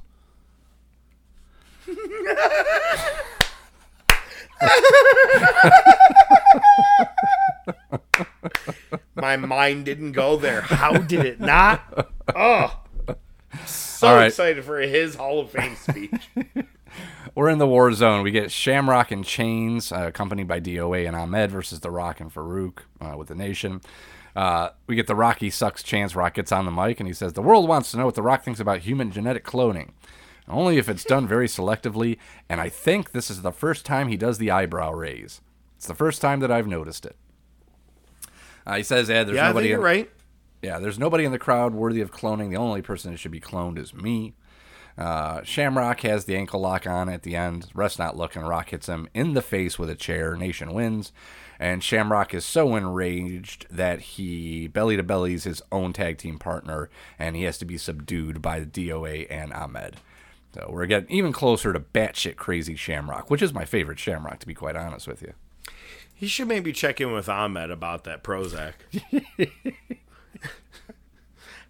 My 9.16 9.38
mind 9.38 9.86
didn't 9.86 10.14
go 10.14 10.38
there. 10.38 10.62
How 10.62 10.93
did 10.97 11.26
it 11.26 11.39
not? 11.39 12.09
Oh, 12.36 12.80
so 13.66 14.16
right. 14.16 14.28
excited 14.28 14.64
for 14.64 14.80
his 14.80 15.16
Hall 15.16 15.39
of 15.41 15.51
Fame 15.51 15.76
speech. 15.76 16.30
We're 17.34 17.49
in 17.49 17.59
the 17.59 17.67
war 17.67 17.91
zone. 17.93 18.23
We 18.23 18.32
get 18.32 18.51
Shamrock 18.51 19.11
and 19.11 19.23
Chainz, 19.23 19.95
uh, 19.97 20.07
accompanied 20.07 20.47
by 20.47 20.59
DOA 20.59 21.07
and 21.07 21.15
Ahmed 21.15 21.49
versus 21.51 21.79
The 21.79 21.89
Rock 21.91 22.19
and 22.19 22.34
Faarooq 22.34 22.79
uh, 22.99 23.15
with 23.17 23.29
the 23.29 23.36
Nation. 23.36 23.82
Uh, 24.36 24.69
we 24.88 24.95
get 24.95 25.07
the 25.07 25.15
Rocky 25.15 25.49
sucks 25.49 25.82
chance. 25.84 26.15
Rock 26.15 26.34
gets 26.34 26.51
on 26.51 26.65
the 26.65 26.71
mic 26.71 26.99
and 26.99 27.07
he 27.07 27.13
says, 27.13 27.34
The 27.34 27.41
world 27.41 27.67
wants 27.69 27.91
to 27.91 27.97
know 27.97 28.05
what 28.05 28.15
The 28.15 28.21
Rock 28.21 28.43
thinks 28.43 28.59
about 28.59 28.79
human 28.79 29.11
genetic 29.11 29.45
cloning. 29.45 29.91
Only 30.47 30.77
if 30.77 30.89
it's 30.89 31.05
done 31.05 31.27
very 31.27 31.47
selectively, 31.47 32.17
and 32.49 32.59
I 32.59 32.67
think 32.67 33.11
this 33.11 33.29
is 33.29 33.41
the 33.41 33.51
first 33.53 33.86
time 33.86 34.09
he 34.09 34.17
does 34.17 34.38
the 34.38 34.51
eyebrow 34.51 34.91
raise. 34.91 35.39
It's 35.77 35.88
the 35.88 35.95
first 35.95 36.19
time 36.21 36.41
that 36.41 36.51
I've 36.51 36.67
noticed 36.67 37.05
it. 37.05 37.15
Uh, 38.67 38.75
he 38.77 38.84
says, 38.84 39.07
yeah, 39.07 39.23
there's 39.23 39.38
yeah, 39.38 39.45
I 39.45 39.47
nobody 39.47 39.63
think 39.67 39.69
you're 39.69 39.79
in- 39.79 39.84
right. 39.84 40.11
yeah, 40.61 40.79
there's 40.79 40.99
nobody 40.99 41.23
in 41.23 41.32
the 41.32 41.39
crowd 41.39 41.73
worthy 41.73 42.01
of 42.01 42.11
cloning. 42.11 42.49
The 42.49 42.57
only 42.57 42.82
person 42.82 43.11
that 43.11 43.17
should 43.17 43.32
be 43.32 43.39
cloned 43.39 43.77
is 43.77 43.93
me. 43.93 44.34
Uh, 45.01 45.41
Shamrock 45.43 46.01
has 46.01 46.25
the 46.25 46.35
ankle 46.35 46.59
lock 46.59 46.85
on 46.85 47.09
at 47.09 47.23
the 47.23 47.35
end. 47.35 47.65
Rest 47.73 47.97
not 47.97 48.15
looking. 48.15 48.43
Rock 48.43 48.69
hits 48.69 48.85
him 48.85 49.09
in 49.15 49.33
the 49.33 49.41
face 49.41 49.79
with 49.79 49.89
a 49.89 49.95
chair. 49.95 50.35
Nation 50.35 50.75
wins. 50.75 51.11
And 51.59 51.83
Shamrock 51.83 52.35
is 52.35 52.45
so 52.45 52.75
enraged 52.75 53.65
that 53.71 54.01
he 54.01 54.67
belly 54.67 54.97
to 54.97 55.01
bellies 55.01 55.45
his 55.45 55.59
own 55.71 55.91
tag 55.91 56.19
team 56.19 56.37
partner, 56.37 56.91
and 57.17 57.35
he 57.35 57.43
has 57.43 57.57
to 57.57 57.65
be 57.65 57.79
subdued 57.79 58.43
by 58.43 58.59
the 58.59 58.67
DOA 58.67 59.25
and 59.27 59.51
Ahmed. 59.53 59.95
So 60.53 60.69
we're 60.71 60.85
getting 60.85 61.09
even 61.09 61.33
closer 61.33 61.73
to 61.73 61.79
batshit 61.79 62.35
crazy 62.35 62.75
Shamrock, 62.75 63.31
which 63.31 63.41
is 63.41 63.55
my 63.55 63.65
favorite 63.65 63.97
Shamrock, 63.97 64.37
to 64.41 64.47
be 64.47 64.53
quite 64.53 64.75
honest 64.75 65.07
with 65.07 65.23
you. 65.23 65.33
He 66.13 66.27
should 66.27 66.47
maybe 66.47 66.73
check 66.73 67.01
in 67.01 67.11
with 67.11 67.27
Ahmed 67.27 67.71
about 67.71 68.03
that 68.03 68.23
Prozac. 68.23 68.73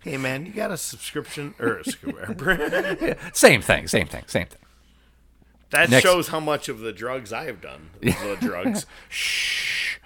hey 0.04 0.18
man, 0.18 0.45
you 0.45 0.52
got 0.52 0.72
a 0.72 0.78
subscription 0.78 1.54
or 1.60 1.80
a? 1.80 3.18
Same 3.34 3.62
thing, 3.62 3.88
same 3.88 4.08
thing, 4.08 4.24
same 4.28 4.47
thing. 4.47 4.60
that 5.72 5.89
Next- 5.89 6.04
shows 6.04 6.28
how 6.30 6.39
much 6.39 6.70
of 6.70 6.80
the 6.80 6.91
drugs 6.91 7.32
I 7.34 7.45
have 7.45 7.62
done. 7.62 7.89
The 8.02 8.38
drugs. 8.41 8.86
Shh. 9.10 9.97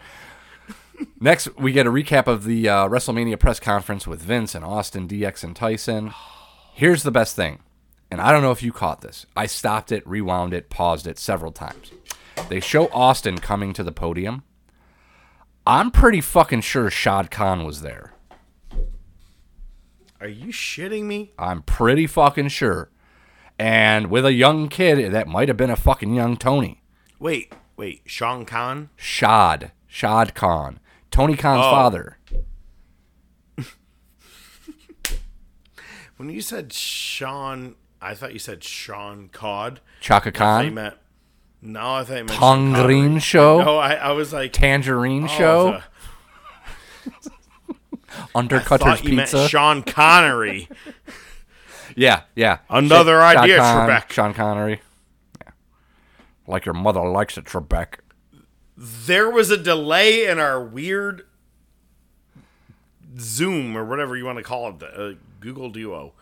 Next, 1.20 1.54
we 1.58 1.72
get 1.74 1.86
a 1.88 1.91
recap 1.91 2.28
of 2.28 2.46
the 2.46 2.70
uh, 2.70 2.88
WrestleMania 2.88 3.38
press 3.39 3.60
conference 3.60 4.08
with 4.08 4.22
Vince 4.22 4.56
and 4.56 4.64
Austin, 4.64 5.08
DX, 5.08 5.43
and 5.43 5.56
Tyson. 5.56 6.14
Here's 6.74 7.04
the 7.04 7.12
best 7.12 7.36
thing, 7.36 7.60
and 8.10 8.22
I 8.22 8.32
don't 8.32 8.41
know 8.41 8.52
if 8.52 8.64
you 8.64 8.72
caught 8.72 9.02
this. 9.02 9.26
I 9.36 9.46
stopped 9.46 9.91
it, 9.91 10.08
rewound 10.08 10.54
it, 10.54 10.70
paused 10.70 11.06
it 11.08 11.20
several 11.20 11.52
times. 11.52 11.91
They 12.50 12.60
show 12.60 12.88
Austin 12.89 13.39
coming 13.39 13.74
to 13.74 13.84
the 13.84 13.91
podium. 13.91 14.43
I'm 15.68 15.89
pretty 15.91 16.22
fucking 16.22 16.62
sure 16.62 16.89
Shad 16.89 17.32
Khan 17.32 17.66
was 17.66 17.82
there. 17.82 18.14
Are 20.22 20.28
you 20.28 20.47
shitting 20.51 21.03
me? 21.03 21.32
I'm 21.38 21.61
pretty 21.61 22.07
fucking 22.07 22.47
sure. 22.49 22.89
And 23.59 24.07
with 24.09 24.26
a 24.26 24.34
young 24.34 24.68
kid, 24.70 25.11
that 25.13 25.28
might 25.28 25.47
have 25.47 25.57
been 25.57 25.70
a 25.70 25.76
fucking 25.76 26.13
young 26.13 26.38
Tony. 26.38 26.82
Wait, 27.20 27.53
Wait, 27.78 28.01
Sean 28.05 28.45
Khan? 28.45 28.89
Shad. 28.95 29.72
Shad 29.88 30.34
Khan. 30.34 30.80
Tony 31.11 31.36
Khan's 31.36 31.66
Oh. 31.66 31.72
father. 31.72 32.18
When 36.18 36.30
you 36.30 36.39
said 36.41 36.72
Sean, 36.72 37.76
I 38.01 38.13
thought 38.16 38.32
you 38.32 38.39
said 38.39 38.63
Sean 38.63 39.28
Cod. 39.30 39.82
Chaka 39.99 40.30
I 40.30 40.32
thought 40.32 40.59
you 40.61 40.68
Khan. 40.70 40.74
meant. 40.74 40.95
No, 41.61 41.95
I 41.95 42.03
thought 42.05 42.13
you 42.18 42.24
meant 42.24 42.32
Sean 42.32 42.74
Connery. 42.74 43.20
Show. 43.20 43.61
No, 43.61 43.78
I, 43.78 43.95
I 43.95 44.11
was 44.11 44.32
like 44.32 44.53
Tangerine 44.53 45.26
oh, 45.26 45.28
Show. 45.28 45.82
the- 47.24 47.32
Undercutter's 48.34 48.86
thought 48.86 49.03
you 49.03 49.16
meant 49.16 49.30
Pizza. 49.30 49.47
Sean 49.47 49.84
Connery. 49.84 50.68
Yeah, 51.97 52.24
yeah. 52.36 52.57
Another 52.70 53.20
Shad 53.22 53.38
idea, 53.38 53.57
Khan, 53.59 53.88
Trebek. 53.89 54.11
Sean 54.11 54.34
Connery. 54.34 54.82
Yeah. 55.45 55.51
Like 56.45 56.66
your 56.66 56.74
mother 56.74 56.99
likes 57.07 57.38
it, 57.38 57.45
Trebek. 57.45 57.99
there 58.76 59.30
was 59.30 59.49
a 59.49 59.55
delay 59.55 60.26
in 60.26 60.38
our 60.38 60.61
weird 60.61 61.26
Zoom 63.18 63.78
or 63.78 63.86
whatever 63.86 64.18
you 64.18 64.26
want 64.26 64.39
to 64.39 64.43
call 64.43 64.68
it, 64.70 64.80
the 64.80 64.88
uh, 64.88 65.13
Google 65.39 65.70
Duo. 65.70 66.13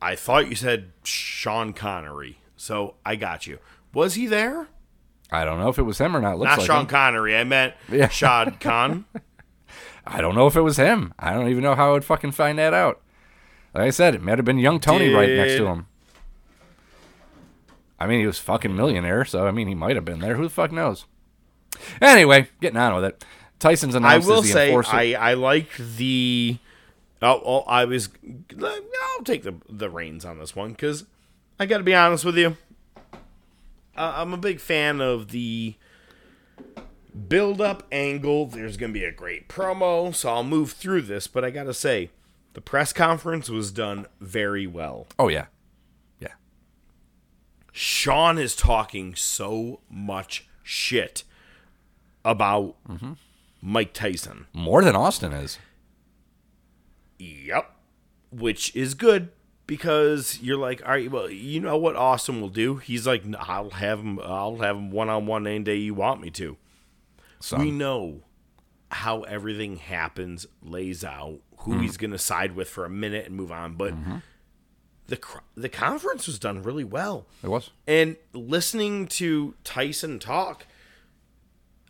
I 0.00 0.14
thought 0.14 0.48
you 0.48 0.54
said 0.54 0.92
Sean 1.02 1.72
Connery, 1.72 2.38
so 2.56 2.94
I 3.04 3.16
got 3.16 3.46
you. 3.48 3.58
Was 3.92 4.14
he 4.14 4.26
there? 4.28 4.68
I 5.32 5.44
don't 5.44 5.58
know 5.58 5.68
if 5.70 5.78
it 5.78 5.82
was 5.82 5.98
him 5.98 6.16
or 6.16 6.20
not. 6.20 6.38
Looks 6.38 6.50
Not 6.50 6.58
like 6.58 6.66
Sean 6.66 6.80
him. 6.82 6.86
Connery. 6.86 7.36
I 7.36 7.42
meant 7.44 7.74
Yeah. 7.90 8.08
Shad 8.08 8.60
Khan. 8.60 9.06
I 10.06 10.20
don't 10.20 10.34
know 10.34 10.46
if 10.46 10.56
it 10.56 10.62
was 10.62 10.76
him. 10.76 11.14
I 11.18 11.32
don't 11.32 11.48
even 11.48 11.62
know 11.62 11.74
how 11.74 11.90
I 11.90 11.92
would 11.92 12.04
fucking 12.04 12.32
find 12.32 12.58
that 12.58 12.74
out. 12.74 13.00
Like 13.74 13.84
I 13.84 13.90
said, 13.90 14.14
it 14.14 14.22
might 14.22 14.38
have 14.38 14.44
been 14.44 14.58
young 14.58 14.80
Tony 14.80 15.12
right 15.12 15.28
next 15.28 15.56
to 15.56 15.66
him. 15.66 15.86
I 17.98 18.06
mean, 18.06 18.20
he 18.20 18.26
was 18.26 18.38
fucking 18.38 18.74
millionaire, 18.74 19.24
so 19.24 19.46
I 19.46 19.50
mean, 19.50 19.68
he 19.68 19.74
might 19.74 19.94
have 19.94 20.04
been 20.04 20.20
there. 20.20 20.34
Who 20.34 20.44
the 20.44 20.50
fuck 20.50 20.72
knows? 20.72 21.04
Anyway, 22.00 22.48
getting 22.60 22.78
on 22.78 22.94
with 22.94 23.04
it. 23.04 23.24
Tyson's 23.58 23.94
a 23.94 24.00
nice. 24.00 24.10
I 24.10 24.14
announced 24.14 24.28
will 24.28 24.42
say 24.42 24.68
enforcer. 24.68 24.96
I, 24.96 25.12
I 25.12 25.34
like 25.34 25.76
the. 25.76 26.58
Oh, 27.22 27.42
oh, 27.44 27.60
I 27.60 27.84
was. 27.84 28.08
I'll 28.58 29.24
take 29.24 29.42
the 29.42 29.54
the 29.68 29.90
reins 29.90 30.24
on 30.24 30.38
this 30.38 30.56
one 30.56 30.70
because 30.70 31.04
I 31.58 31.66
got 31.66 31.78
to 31.78 31.84
be 31.84 31.94
honest 31.94 32.24
with 32.24 32.38
you. 32.38 32.56
Uh, 33.96 34.14
I'm 34.16 34.32
a 34.32 34.38
big 34.38 34.60
fan 34.60 35.02
of 35.02 35.28
the 35.28 35.74
build 37.28 37.60
up 37.60 37.84
angle. 37.92 38.46
There's 38.46 38.76
going 38.76 38.92
to 38.92 38.98
be 38.98 39.04
a 39.04 39.12
great 39.12 39.48
promo, 39.48 40.14
so 40.14 40.28
I'll 40.30 40.44
move 40.44 40.72
through 40.72 41.02
this. 41.02 41.26
But 41.26 41.44
I 41.44 41.50
got 41.50 41.64
to 41.64 41.74
say, 41.74 42.10
the 42.54 42.60
press 42.60 42.92
conference 42.92 43.48
was 43.48 43.70
done 43.72 44.06
very 44.20 44.66
well. 44.66 45.06
oh 45.18 45.28
yeah, 45.28 45.46
yeah. 46.18 46.34
Shawn 47.72 48.38
is 48.38 48.56
talking 48.56 49.14
so 49.14 49.80
much 49.88 50.48
shit 50.62 51.22
about 52.24 52.76
Mm-hmm. 52.88 53.12
Mike 53.62 53.92
Tyson. 53.92 54.46
More 54.52 54.82
than 54.82 54.96
Austin 54.96 55.32
is. 55.32 55.58
Yep. 57.18 57.70
Which 58.32 58.74
is 58.74 58.94
good 58.94 59.30
because 59.66 60.38
you're 60.40 60.56
like, 60.56 60.82
all 60.84 60.92
right, 60.92 61.10
well, 61.10 61.28
you 61.30 61.60
know 61.60 61.76
what 61.76 61.94
Austin 61.94 62.40
will 62.40 62.48
do? 62.48 62.76
He's 62.76 63.06
like, 63.06 63.22
I'll 63.38 63.70
have 63.70 64.00
him, 64.00 64.18
I'll 64.20 64.56
have 64.56 64.76
him 64.76 64.90
one 64.90 65.08
on 65.08 65.26
one 65.26 65.46
any 65.46 65.62
day 65.62 65.76
you 65.76 65.94
want 65.94 66.20
me 66.20 66.30
to. 66.30 66.56
Son. 67.40 67.60
We 67.60 67.70
know 67.70 68.22
how 68.90 69.22
everything 69.22 69.76
happens, 69.76 70.46
lays 70.62 71.04
out, 71.04 71.40
who 71.58 71.74
Mhm. 71.74 71.82
he's 71.82 71.96
going 71.96 72.10
to 72.10 72.18
side 72.18 72.54
with 72.56 72.68
for 72.68 72.84
a 72.84 72.90
minute 72.90 73.26
and 73.26 73.34
move 73.36 73.50
on. 73.52 73.74
But 73.74 73.94
the 75.06 75.16
cr- 75.16 75.38
the 75.56 75.68
conference 75.68 76.26
was 76.26 76.38
done 76.38 76.62
really 76.62 76.84
well. 76.84 77.26
It 77.42 77.48
was. 77.48 77.70
And 77.86 78.16
listening 78.32 79.06
to 79.08 79.54
Tyson 79.64 80.18
talk, 80.18 80.66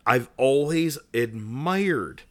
I've 0.05 0.29
always 0.37 0.97
admired 1.13 2.23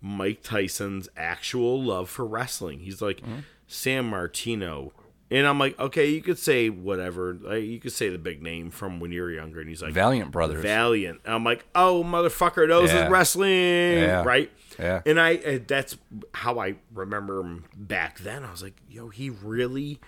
Mike 0.00 0.42
Tyson's 0.42 1.08
actual 1.16 1.82
love 1.82 2.08
for 2.08 2.24
wrestling. 2.26 2.80
He's 2.80 3.00
like 3.02 3.20
Sammartino. 3.68 4.92
And 5.28 5.44
I'm 5.44 5.58
like, 5.58 5.76
okay, 5.80 6.08
you 6.10 6.22
could 6.22 6.38
say 6.38 6.70
whatever. 6.70 7.34
Like, 7.40 7.64
you 7.64 7.80
could 7.80 7.90
say 7.92 8.08
the 8.10 8.18
big 8.18 8.42
name 8.42 8.70
from 8.70 9.00
when 9.00 9.10
you 9.10 9.22
were 9.22 9.30
younger. 9.32 9.58
And 9.60 9.68
he's 9.68 9.82
like, 9.82 9.92
Valiant 9.92 10.30
Brothers. 10.30 10.62
Valiant. 10.62 11.20
And 11.24 11.34
I'm 11.34 11.42
like, 11.42 11.64
oh, 11.74 12.04
motherfucker, 12.04 12.68
those 12.68 12.92
Yeah. 12.92 13.06
is 13.06 13.10
wrestling. 13.10 13.50
Yeah. 13.50 14.22
Right? 14.22 14.52
Yeah. 14.78 15.02
And 15.04 15.18
I, 15.20 15.34
uh, 15.36 15.58
that's 15.66 15.96
how 16.32 16.60
I 16.60 16.76
remember 16.94 17.40
him 17.40 17.64
back 17.76 18.20
then. 18.20 18.44
I 18.44 18.52
was 18.52 18.62
like, 18.62 18.76
yo, 18.88 19.08
he 19.08 19.28
really 19.30 19.98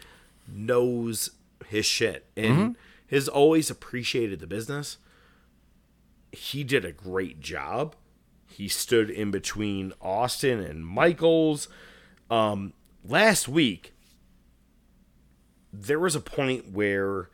knows 0.47 1.31
his 1.67 1.85
shit 1.85 2.27
and 2.37 2.57
Mhm. 2.57 2.77
has 3.11 3.27
always 3.29 3.71
appreciated 3.71 4.39
the 4.39 4.47
business. 4.47 4.99
He 6.31 6.63
did 6.63 6.85
a 6.85 6.93
great 6.93 7.41
job. 7.41 7.97
He 8.47 8.69
stood 8.69 9.11
in 9.11 9.31
between 9.31 9.93
Austin 10.01 10.61
and 10.61 10.87
Michaels. 10.87 11.69
Um, 12.31 12.73
last 13.05 13.49
week, 13.49 13.95
there 15.73 15.99
was 15.99 16.15
a 16.15 16.21
point 16.21 16.73
where 16.73 17.31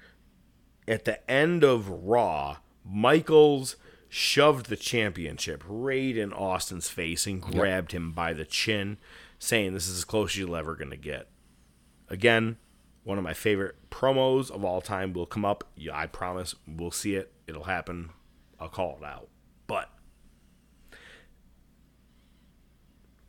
at 0.86 1.04
the 1.04 1.30
end 1.30 1.64
of 1.64 1.88
Raw, 1.88 2.58
Michaels 2.84 3.76
shoved 4.08 4.66
the 4.66 4.76
championship 4.76 5.64
right 5.66 6.16
in 6.16 6.32
Austin's 6.32 6.88
face 6.88 7.26
and 7.26 7.40
grabbed 7.40 7.92
him 7.92 8.12
by 8.12 8.32
the 8.32 8.44
chin, 8.44 8.98
saying, 9.38 9.72
This 9.72 9.88
is 9.88 9.98
as 9.98 10.04
close 10.04 10.32
as 10.32 10.38
you're 10.38 10.56
ever 10.56 10.76
going 10.76 10.90
to 10.90 10.96
get. 10.96 11.28
Again, 12.08 12.56
one 13.02 13.18
of 13.18 13.24
my 13.24 13.34
favorite 13.34 13.76
promos 13.90 14.50
of 14.50 14.64
all 14.64 14.80
time 14.80 15.12
will 15.12 15.26
come 15.26 15.44
up. 15.44 15.64
Yeah, 15.76 15.96
I 15.96 16.06
promise 16.06 16.54
we'll 16.66 16.90
see 16.90 17.16
it. 17.16 17.32
It'll 17.46 17.64
happen. 17.64 18.10
I'll 18.60 18.68
call 18.68 18.98
it 19.00 19.04
out. 19.04 19.28
But 19.66 19.90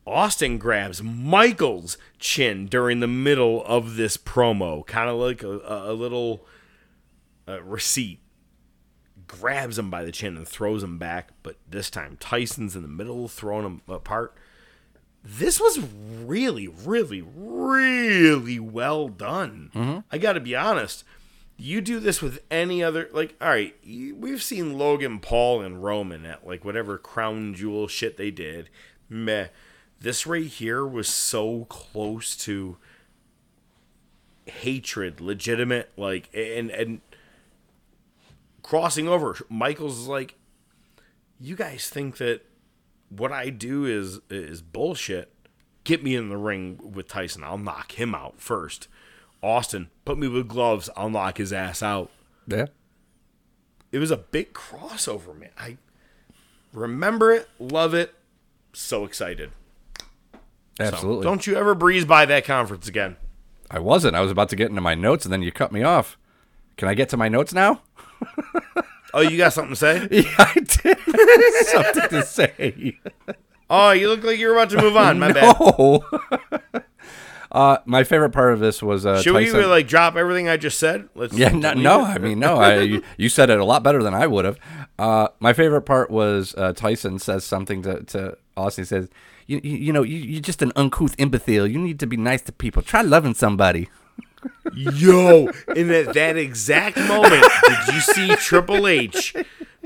Austin 0.05 0.57
grabs 0.57 1.01
Michael's 1.01 1.97
chin 2.19 2.67
during 2.67 2.99
the 2.99 3.07
middle 3.07 3.63
of 3.65 3.95
this 3.95 4.17
promo, 4.17 4.85
kind 4.85 5.09
of 5.09 5.15
like 5.17 5.41
a, 5.41 5.59
a, 5.65 5.93
little 5.93 6.45
uh, 7.47 7.61
receipt. 7.63 8.19
Grabs 9.27 9.79
him 9.79 9.89
by 9.89 10.03
the 10.05 10.11
chin 10.11 10.37
and 10.37 10.47
throws 10.47 10.83
him 10.83 10.99
back, 10.99 11.29
but 11.41 11.57
this 11.67 11.89
time 11.89 12.17
Tyson's 12.19 12.75
in 12.75 12.83
the 12.83 12.87
middle, 12.87 13.27
throwing 13.27 13.65
him 13.65 13.81
apart. 13.87 14.35
This 15.23 15.59
was 15.59 15.79
really, 15.79 16.67
really, 16.67 17.23
really 17.23 18.59
well 18.59 19.07
done. 19.07 19.71
Mhm. 19.73 20.03
I 20.11 20.19
got 20.19 20.33
to 20.33 20.39
be 20.39 20.55
honest. 20.55 21.03
You 21.57 21.81
do 21.81 21.99
this 21.99 22.21
with 22.21 22.43
any 22.51 22.83
other, 22.83 23.09
like, 23.11 23.35
all 23.41 23.47
right, 23.49 23.75
we've 23.83 24.43
seen 24.43 24.77
Logan 24.77 25.19
Paul 25.19 25.61
and 25.61 25.83
Roman 25.83 26.25
at 26.25 26.45
like 26.45 26.63
whatever 26.63 26.99
crown 26.99 27.55
jewel 27.55 27.87
shit 27.87 28.17
they 28.17 28.29
did. 28.29 28.69
Meh. 29.09 29.47
This 30.05 30.27
right 30.27 30.45
here 30.45 30.85
was 30.85 31.07
so 31.07 31.65
close 31.65 32.35
to 32.45 32.77
hatred, 34.45 35.19
legitimate, 35.19 35.89
like, 35.97 36.29
and 36.31 36.69
and 36.69 37.01
crossing 38.61 39.07
over. 39.07 39.35
Michael's 39.49 40.01
is 40.01 40.07
like, 40.07 40.35
you 41.39 41.55
guys 41.55 41.89
think 41.89 42.17
that 42.17 42.41
what 43.09 43.31
I 43.31 43.49
do 43.49 43.85
is 43.85 44.19
is 44.29 44.61
bullshit. 44.61 45.33
Get 45.85 46.03
me 46.03 46.15
in 46.15 46.29
the 46.29 46.37
ring 46.37 46.79
with 46.93 47.07
Tyson. 47.07 47.43
I'll 47.43 47.57
knock 47.57 47.93
him 47.93 48.13
out 48.13 48.39
first. 48.39 48.87
Austin, 49.41 49.89
put 50.05 50.19
me 50.19 50.27
with 50.27 50.47
gloves. 50.47 50.87
I'll 50.95 51.09
knock 51.09 51.39
his 51.39 51.51
ass 51.51 51.81
out. 51.81 52.11
Yeah. 52.45 52.67
It 53.91 53.97
was 53.97 54.11
a 54.11 54.17
big 54.17 54.53
crossover, 54.53 55.35
man. 55.35 55.49
I 55.57 55.77
remember 56.73 57.31
it, 57.31 57.49
love 57.57 57.95
it, 57.95 58.13
so 58.71 59.03
excited. 59.03 59.49
So, 60.77 60.83
Absolutely. 60.83 61.23
don't 61.23 61.47
you 61.47 61.55
ever 61.55 61.73
breeze 61.73 62.05
by 62.05 62.25
that 62.25 62.45
conference 62.45 62.87
again. 62.87 63.15
I 63.71 63.79
wasn't. 63.79 64.15
I 64.15 64.21
was 64.21 64.31
about 64.31 64.49
to 64.49 64.55
get 64.55 64.69
into 64.69 64.81
my 64.81 64.93
notes, 64.93 65.25
and 65.25 65.33
then 65.33 65.41
you 65.41 65.51
cut 65.51 65.71
me 65.71 65.83
off. 65.83 66.17
Can 66.77 66.87
I 66.87 66.93
get 66.93 67.09
to 67.09 67.17
my 67.17 67.29
notes 67.29 67.53
now? 67.53 67.81
Oh, 69.15 69.21
you 69.21 69.37
got 69.37 69.53
something 69.53 69.71
to 69.71 69.75
say? 69.77 70.07
yeah, 70.11 70.35
I 70.37 70.53
did. 70.55 70.99
something 71.67 72.09
to 72.09 72.23
say. 72.23 72.99
Oh, 73.69 73.91
you 73.91 74.09
look 74.09 74.25
like 74.25 74.37
you're 74.37 74.53
about 74.53 74.69
to 74.71 74.81
move 74.81 74.97
on. 74.97 75.19
My 75.19 75.31
bad. 75.31 75.55
no. 75.59 76.03
uh, 77.49 77.77
my 77.85 78.03
favorite 78.03 78.31
part 78.31 78.51
of 78.51 78.59
this 78.59 78.83
was 78.83 79.05
uh, 79.05 79.21
Should 79.21 79.33
Tyson. 79.33 79.57
we 79.57 79.65
like 79.65 79.87
drop 79.87 80.17
everything 80.17 80.49
I 80.49 80.57
just 80.57 80.77
said? 80.79 81.07
Let's 81.15 81.33
Yeah, 81.33 81.49
no, 81.49 81.73
no. 81.75 82.01
I 82.01 82.17
mean, 82.17 82.39
no. 82.39 82.57
I 82.57 82.81
you, 82.81 83.03
you 83.15 83.29
said 83.29 83.49
it 83.49 83.57
a 83.57 83.63
lot 83.63 83.83
better 83.83 84.03
than 84.03 84.13
I 84.13 84.27
would 84.27 84.43
have. 84.43 84.59
Uh, 84.99 85.29
my 85.39 85.53
favorite 85.53 85.83
part 85.83 86.11
was 86.11 86.53
uh, 86.57 86.73
Tyson 86.73 87.17
says 87.17 87.45
something 87.45 87.83
to, 87.83 88.03
to 88.03 88.37
Austin. 88.57 88.83
He 88.83 88.87
says, 88.87 89.07
"You, 89.47 89.61
you, 89.63 89.77
you 89.77 89.93
know, 89.93 90.03
you, 90.03 90.17
you're 90.17 90.41
just 90.41 90.61
an 90.61 90.71
uncouth 90.75 91.15
imbecile. 91.17 91.67
You 91.67 91.79
need 91.79 91.99
to 91.99 92.07
be 92.07 92.17
nice 92.17 92.41
to 92.43 92.51
people. 92.51 92.81
Try 92.81 93.01
loving 93.01 93.33
somebody." 93.33 93.89
Yo, 94.75 95.47
in 95.75 95.89
at 95.91 96.13
that 96.13 96.37
exact 96.37 96.97
moment, 96.97 97.43
did 97.67 97.95
you 97.95 97.99
see 97.99 98.35
Triple 98.35 98.85
H 98.85 99.35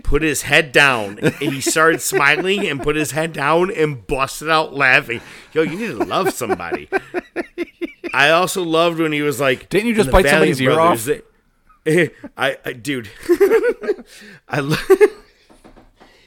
put 0.03 0.21
his 0.21 0.41
head 0.41 0.73
down 0.73 1.17
and 1.19 1.33
he 1.33 1.61
started 1.61 2.01
smiling 2.01 2.67
and 2.67 2.81
put 2.81 2.97
his 2.97 3.11
head 3.11 3.31
down 3.31 3.71
and 3.71 4.05
busted 4.05 4.49
out 4.49 4.73
laughing? 4.73 5.21
Yo, 5.53 5.61
you 5.61 5.77
need 5.77 5.97
to 5.97 6.03
love 6.03 6.33
somebody. 6.33 6.89
I 8.13 8.31
also 8.31 8.63
loved 8.63 8.99
when 8.99 9.13
he 9.13 9.21
was 9.21 9.39
like, 9.39 9.69
Didn't 9.69 9.87
you 9.87 9.95
just 9.95 10.11
bite 10.11 10.25
Valiant 10.25 10.57
somebody's 10.57 10.61
ear 10.61 10.79
off?" 10.79 11.03
they- 11.85 12.09
I, 12.37 12.57
I, 12.65 12.73
dude, 12.73 13.09
I. 14.49 14.59
Lo- 14.59 14.75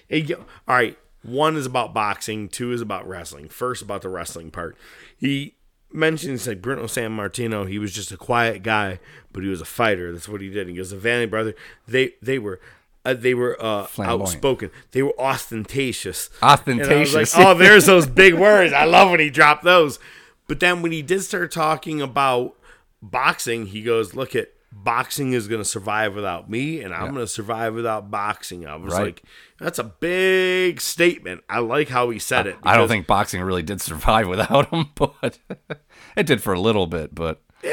Hey, 0.09 0.19
yo- 0.19 0.45
all 0.69 0.75
right. 0.77 0.99
One 1.23 1.57
is 1.57 1.67
about 1.67 1.95
boxing. 1.95 2.49
Two 2.49 2.73
is 2.73 2.81
about 2.81 3.07
wrestling. 3.07 3.49
First, 3.49 3.83
about 3.83 4.03
the 4.03 4.09
wrestling 4.09 4.51
part. 4.51 4.77
He 5.17 5.55
mentions 5.93 6.47
like 6.47 6.63
Bruno 6.63 6.85
Sammartino. 6.85 7.69
He 7.69 7.79
was 7.79 7.93
just 7.93 8.11
a 8.11 8.17
quiet 8.17 8.63
guy, 8.63 8.99
but 9.33 9.43
he 9.43 9.49
was 9.49 9.61
a 9.61 9.67
fighter. 9.67 10.13
That's 10.13 10.29
what 10.29 10.41
he 10.41 10.51
did. 10.51 10.69
He 10.69 10.75
goes, 10.75 10.91
the 10.91 10.97
Vanity 10.97 11.27
Brother. 11.27 11.55
They 11.87 12.15
they 12.21 12.39
were. 12.39 12.61
Uh, 13.05 13.15
they 13.15 13.35
were 13.35 13.61
uh, 13.61 13.89
outspoken. 13.99 14.71
They 14.93 15.03
were 15.03 15.19
ostentatious. 15.19 16.31
Was 16.41 16.61
Ostentatious. 16.61 17.37
like, 17.37 17.47
oh, 17.47 17.53
there's 17.55 17.87
those 17.87 18.07
big 18.07 18.35
words. 18.35 18.73
I 18.73 18.85
love 18.85 19.11
when 19.11 19.19
he 19.19 19.29
dropped 19.29 19.65
those. 19.65 19.99
But 20.47 20.61
then 20.61 20.83
when 20.83 20.93
he 20.93 21.03
did 21.03 21.23
start 21.23 21.51
talking 21.51 22.01
about 22.01 22.55
boxing, 23.03 23.67
he 23.67 23.83
goes, 23.83 24.15
"Look 24.15 24.37
at 24.37 24.53
boxing 24.73 25.33
is 25.35 25.49
going 25.49 25.61
to 25.61 25.69
survive 25.69 26.15
without 26.15 26.49
me, 26.51 26.81
and 26.81 26.95
I'm 26.95 27.13
going 27.13 27.25
to 27.25 27.27
survive 27.27 27.75
without 27.75 28.11
boxing." 28.11 28.67
I 28.67 28.77
was 28.77 28.93
Right. 28.95 29.05
like, 29.05 29.23
"That's 29.59 29.79
a 29.79 29.85
big 29.85 30.81
statement." 30.81 31.43
I 31.49 31.59
like 31.61 31.89
how 31.89 32.11
he 32.11 32.19
said 32.19 32.47
it. 32.47 32.57
I 32.63 32.77
don't 32.77 32.89
think 32.89 33.07
boxing 33.07 33.43
really 33.43 33.63
did 33.63 33.81
survive 33.81 34.29
without 34.35 34.71
him, 34.71 34.87
but 34.95 35.39
it 36.17 36.27
did 36.27 36.43
for 36.43 36.53
a 36.53 36.61
little 36.61 36.87
bit. 36.87 37.15
But 37.15 37.41
eh, 37.63 37.69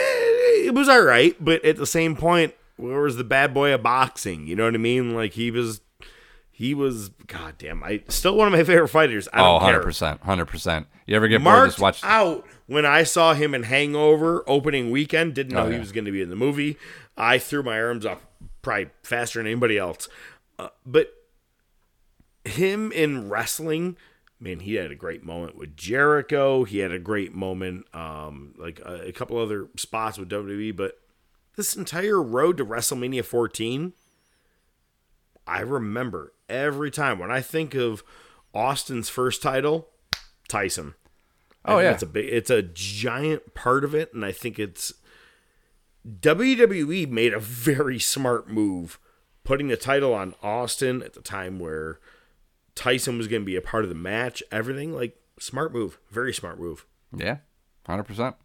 it 0.66 0.74
was 0.76 0.88
all 0.90 1.02
right, 1.02 1.36
but 1.40 1.64
at 1.66 1.78
the 1.78 1.88
same 1.88 2.16
point, 2.16 2.54
where 2.78 3.02
was 3.02 3.18
the 3.18 3.24
bad 3.24 3.54
boy 3.54 3.74
of 3.74 3.82
boxing? 3.84 4.48
You 4.48 4.56
know 4.56 4.66
what 4.66 4.76
I 4.76 4.78
mean? 4.78 5.14
Like 5.16 5.34
he 5.34 5.52
was, 5.52 5.82
he 6.60 6.74
was. 6.74 7.08
God 7.28 7.56
damn, 7.58 7.82
I 7.86 8.04
still 8.10 8.36
one 8.36 8.46
of 8.46 8.52
my 8.52 8.66
favorite 8.66 8.90
fighters. 8.90 9.30
I 9.32 9.40
oh, 9.40 9.44
don't 9.44 9.64
100 9.64 9.82
percent, 9.82 10.22
hundred 10.24 10.48
percent. 10.48 10.88
You 11.06 11.16
ever 11.16 11.30
get 11.30 11.42
bored? 11.42 11.70
Just 11.70 11.80
watch. 11.80 12.04
out 12.04 12.46
when 12.68 12.86
I 12.86 13.04
saw 13.04 13.34
him 13.34 13.56
in 13.56 13.64
Hangover 13.64 14.44
opening 14.46 14.92
weekend. 14.92 15.36
Didn't 15.36 15.54
know 15.54 15.68
Oh, 15.68 15.72
he 15.72 15.80
was 15.80 15.94
going 15.94 16.04
to 16.04 16.12
be 16.12 16.22
in 16.22 16.30
the 16.30 16.36
movie. 16.36 16.78
I 17.16 17.38
threw 17.38 17.64
my 17.64 17.80
arms 17.80 18.06
up 18.06 18.22
probably 18.62 18.90
faster 19.04 19.40
than 19.40 19.48
anybody 19.48 19.78
else. 19.78 20.10
Uh, 20.60 20.68
but 20.86 21.14
him 22.44 22.92
in 22.92 23.30
wrestling, 23.30 23.96
man, 24.38 24.60
he 24.60 24.74
had 24.74 24.92
a 24.92 24.96
great 24.96 25.24
moment 25.24 25.56
with 25.56 25.78
Jericho. 25.78 26.66
He 26.66 26.80
had 26.80 26.92
a 26.92 27.00
great 27.00 27.34
moment, 27.34 27.86
um, 27.96 28.54
like 28.58 28.82
a, 28.82 29.08
a 29.08 29.12
couple 29.14 29.38
other 29.38 29.70
spots 29.78 30.18
with 30.18 30.28
WWE. 30.28 30.76
But 30.76 31.00
this 31.56 31.74
entire 31.74 32.22
road 32.22 32.58
to 32.58 32.66
WrestleMania 32.66 33.24
14, 33.24 33.94
I 35.50 35.62
remember 35.62 36.34
every 36.48 36.92
time 36.92 37.18
when 37.18 37.32
I 37.32 37.42
think 37.42 37.74
of 37.74 38.04
Austin's 38.54 39.10
first 39.10 39.42
title, 39.42 39.90
Tyson. 40.48 40.94
I 41.66 41.74
Oh, 41.74 41.80
yeah. 41.80 41.92
it's 41.92 42.04
a 42.04 42.08
big, 42.08 42.26
it's 42.32 42.50
a 42.50 42.62
giant 42.62 43.54
part 43.54 43.84
of 43.84 43.94
it, 43.96 44.14
and 44.14 44.24
I 44.24 44.32
think 44.32 44.60
it's 44.60 44.94
WWE 46.08 47.10
made 47.10 47.34
a 47.34 47.40
very 47.40 48.00
smart 48.00 48.50
move, 48.50 49.00
putting 49.44 49.68
the 49.68 49.78
title 49.78 50.14
on 50.14 50.36
Austin 50.42 51.02
at 51.04 51.14
the 51.14 51.22
time 51.22 51.60
where 51.60 52.00
Tyson 52.76 53.18
was 53.18 53.28
going 53.28 53.42
to 53.42 53.46
be 53.46 53.56
a 53.56 53.62
part 53.62 53.84
of 53.84 53.90
the 53.90 53.96
match. 53.96 54.42
Everything 54.52 54.94
like 54.94 55.18
smart 55.40 55.74
move, 55.74 56.00
very 56.12 56.34
smart 56.34 56.60
move. 56.60 56.86
Yeah, 57.16 57.38
hundred 57.86 58.04
percent. 58.04 58.36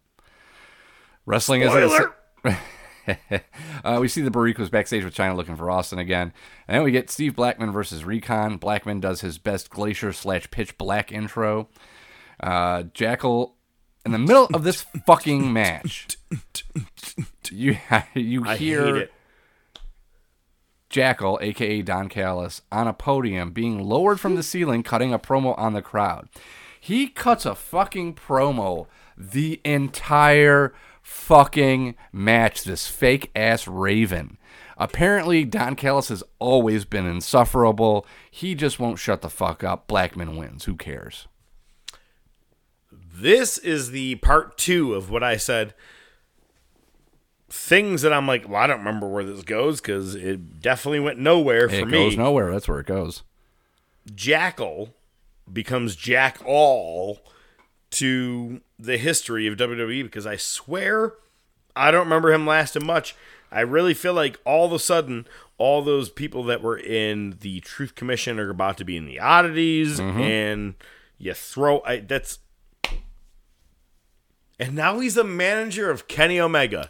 Wrestling 1.25 1.63
Spoiler! 1.63 2.13
is. 2.43 2.53
uh, 3.83 3.97
we 3.99 4.07
see 4.07 4.21
the 4.21 4.31
Boricuas 4.31 4.71
backstage 4.71 5.03
with 5.03 5.15
Chyna 5.15 5.35
looking 5.35 5.55
for 5.55 5.69
Austin 5.69 5.99
again, 5.99 6.33
and 6.67 6.75
then 6.75 6.83
we 6.83 6.91
get 6.91 7.09
Steve 7.09 7.35
Blackman 7.35 7.71
versus 7.71 8.03
Recon. 8.03 8.57
Blackman 8.57 8.99
does 8.99 9.21
his 9.21 9.37
best 9.37 9.69
Glacier 9.69 10.13
slash 10.13 10.49
Pitch 10.51 10.77
Black 10.77 11.11
intro. 11.11 11.69
Uh, 12.39 12.83
Jackal, 12.93 13.55
in 14.05 14.11
the 14.11 14.19
middle 14.19 14.47
of 14.53 14.63
this 14.63 14.81
fucking 15.05 15.51
match, 15.51 16.07
you 17.51 17.77
you 18.13 18.43
hear 18.43 18.95
it. 18.97 19.13
Jackal, 20.89 21.39
aka 21.41 21.81
Don 21.81 22.07
Callis, 22.07 22.61
on 22.71 22.87
a 22.87 22.93
podium 22.93 23.51
being 23.51 23.83
lowered 23.83 24.19
from 24.19 24.35
the 24.35 24.43
ceiling, 24.43 24.83
cutting 24.83 25.13
a 25.13 25.19
promo 25.19 25.57
on 25.57 25.73
the 25.73 25.81
crowd. 25.81 26.29
He 26.79 27.07
cuts 27.07 27.45
a 27.45 27.55
fucking 27.55 28.13
promo 28.13 28.87
the 29.17 29.59
entire 29.65 30.73
fucking 31.05 31.95
match. 32.11 32.63
This 32.63 32.87
fake 32.87 33.31
ass 33.35 33.67
Raven. 33.67 34.37
Apparently, 34.77 35.45
Don 35.45 35.75
Callis 35.75 36.09
has 36.09 36.23
always 36.39 36.83
been 36.83 37.05
insufferable. 37.05 38.05
He 38.29 38.55
just 38.55 38.79
won't 38.79 38.99
shut 38.99 39.21
the 39.21 39.29
fuck 39.29 39.63
up. 39.63 39.87
Blackman 39.87 40.35
wins. 40.35 40.65
Who 40.65 40.75
cares? 40.75 41.27
This 42.91 43.57
is 43.57 43.91
the 43.91 44.15
part 44.15 44.57
two 44.57 44.95
of 44.95 45.09
what 45.09 45.23
I 45.23 45.37
said. 45.37 45.73
Things 47.49 48.01
that 48.01 48.11
I'm 48.11 48.27
like, 48.27 48.49
well, 48.49 48.61
I 48.61 48.67
don't 48.67 48.79
remember 48.79 49.07
where 49.07 49.23
this 49.23 49.43
goes 49.43 49.79
because 49.79 50.15
it 50.15 50.59
definitely 50.59 50.99
went 50.99 51.19
nowhere 51.19 51.69
for 51.69 51.75
it 51.75 51.85
me. 51.85 51.91
goes 51.91 52.17
nowhere. 52.17 52.51
That's 52.51 52.67
where 52.67 52.79
it 52.79 52.87
goes. 52.87 53.23
Jackal 54.13 54.93
becomes 55.51 55.95
Jack 55.95 56.39
All 56.43 57.19
to 57.95 58.61
the 58.79 58.97
history 58.97 59.47
of 59.47 59.57
WWE 59.57 60.03
because 60.03 60.25
I 60.25 60.35
swear 60.37 61.13
I 61.75 61.91
don't 61.91 62.05
remember 62.05 62.31
him 62.33 62.45
lasting 62.47 62.85
much. 62.85 63.15
I 63.51 63.61
really 63.61 63.93
feel 63.93 64.13
like 64.13 64.39
all 64.45 64.65
of 64.65 64.71
a 64.73 64.79
sudden, 64.79 65.27
all 65.57 65.81
those 65.81 66.09
people 66.09 66.43
that 66.45 66.61
were 66.61 66.77
in 66.77 67.37
the 67.41 67.59
Truth 67.61 67.95
Commission 67.95 68.39
are 68.39 68.49
about 68.49 68.77
to 68.77 68.85
be 68.85 68.97
in 68.97 69.05
the 69.05 69.19
oddities, 69.19 69.99
Mm-hmm. 69.99 70.19
and 70.21 70.73
you 71.17 71.33
throw 71.33 71.81
I, 71.85 71.99
that's. 71.99 72.39
And 74.59 74.73
now 74.75 74.99
he's 74.99 75.15
the 75.15 75.23
manager 75.23 75.91
of 75.91 76.07
Kenny 76.07 76.39
Omega. 76.39 76.89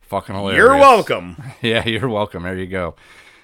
Fucking 0.00 0.34
hilarious. 0.34 0.58
You're 0.58 0.76
welcome. 0.76 1.36
Yeah, 1.62 1.86
you're 1.86 2.08
welcome. 2.08 2.42
There 2.42 2.56
you 2.58 2.66
go. 2.66 2.94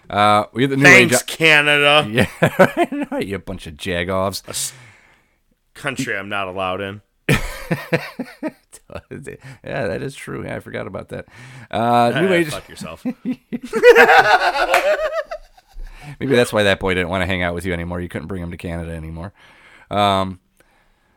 Uh, 0.09 0.45
we 0.53 0.63
have 0.63 0.71
the 0.71 0.77
new 0.77 0.83
Thanks, 0.83 1.21
age. 1.23 1.27
Canada. 1.27 2.05
Yeah, 2.43 3.19
you 3.19 3.39
bunch 3.39 3.67
of 3.67 3.75
jagoffs. 3.75 4.73
Country 5.81 6.16
I'm 6.16 6.28
not 6.28 6.47
allowed 6.47 6.81
in. 6.83 7.01
yeah, 7.28 7.39
that 9.62 10.03
is 10.03 10.14
true. 10.14 10.45
Yeah, 10.45 10.57
I 10.57 10.61
forgot 10.61 10.87
about 10.87 11.09
that. 11.09 11.26
Uh, 11.70 12.12
new 12.20 12.33
age. 12.33 12.49
Fuck 12.49 12.68
yourself. 12.68 13.05
Maybe 16.18 16.35
that's 16.35 16.53
why 16.53 16.64
that 16.64 16.81
boy 16.81 16.95
didn't 16.95 17.09
want 17.09 17.22
to 17.22 17.26
hang 17.26 17.43
out 17.43 17.55
with 17.55 17.64
you 17.64 17.72
anymore. 17.72 18.01
You 18.01 18.09
couldn't 18.09 18.28
bring 18.28 18.43
him 18.43 18.51
to 18.51 18.57
Canada 18.57 18.93
anymore. 18.93 19.33
Um, 19.91 20.41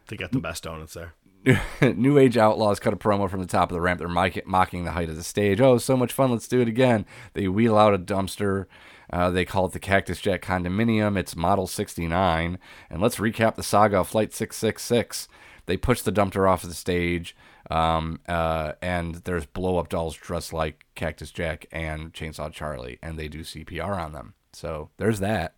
they 0.08 0.16
got 0.16 0.32
the 0.32 0.40
best 0.40 0.64
donuts 0.64 0.94
there. 0.94 1.14
New 1.82 2.18
Age 2.18 2.38
Outlaws 2.38 2.80
cut 2.80 2.94
a 2.94 2.98
promo 2.98 3.30
from 3.30 3.42
the 3.42 3.48
top 3.48 3.70
of 3.70 3.74
the 3.74 3.82
ramp. 3.82 4.00
They're 4.00 4.08
mocking 4.08 4.86
the 4.86 4.92
height 4.92 5.10
of 5.10 5.18
the 5.18 5.24
stage. 5.24 5.60
Oh, 5.60 5.78
so 5.78 5.98
much 5.98 6.14
fun. 6.14 6.32
Let's 6.32 6.48
do 6.48 6.62
it 6.62 6.70
again. 6.70 7.06
They 7.34 7.48
wheel 7.48 7.78
out 7.78 7.94
a 7.94 7.98
dumpster. 7.98 8.66
Uh, 9.14 9.30
they 9.30 9.46
call 9.46 9.68
it 9.68 9.74
the 9.74 9.80
Cactus 9.80 10.20
Jack 10.20 10.42
Condominium. 10.42 11.20
It's 11.20 11.36
Model 11.36 11.68
69. 11.68 12.58
And 12.90 13.02
let's 13.02 13.18
recap 13.18 13.54
the 13.54 13.62
saga 13.62 14.00
of 14.00 14.08
Flight 14.08 14.34
666. 14.34 15.28
They 15.68 15.78
push 15.78 16.02
the 16.02 16.12
dumpster 16.12 16.50
off 16.50 16.64
of 16.64 16.70
the 16.70 16.76
stage. 16.76 17.36
Um, 17.70 18.22
uh, 18.28 18.74
and 18.82 19.16
there's 19.18 19.46
blow 19.46 19.78
up 19.78 19.90
dolls 19.90 20.16
dressed 20.16 20.52
like 20.52 20.86
Cactus 20.96 21.30
Jack 21.30 21.68
and 21.72 22.12
Chainsaw 22.12 22.52
Charlie. 22.52 22.98
And 23.04 23.20
they 23.20 23.28
do 23.28 23.42
CPR 23.42 23.96
on 23.96 24.14
them. 24.14 24.34
So 24.52 24.90
there's 24.98 25.20
that. 25.20 25.54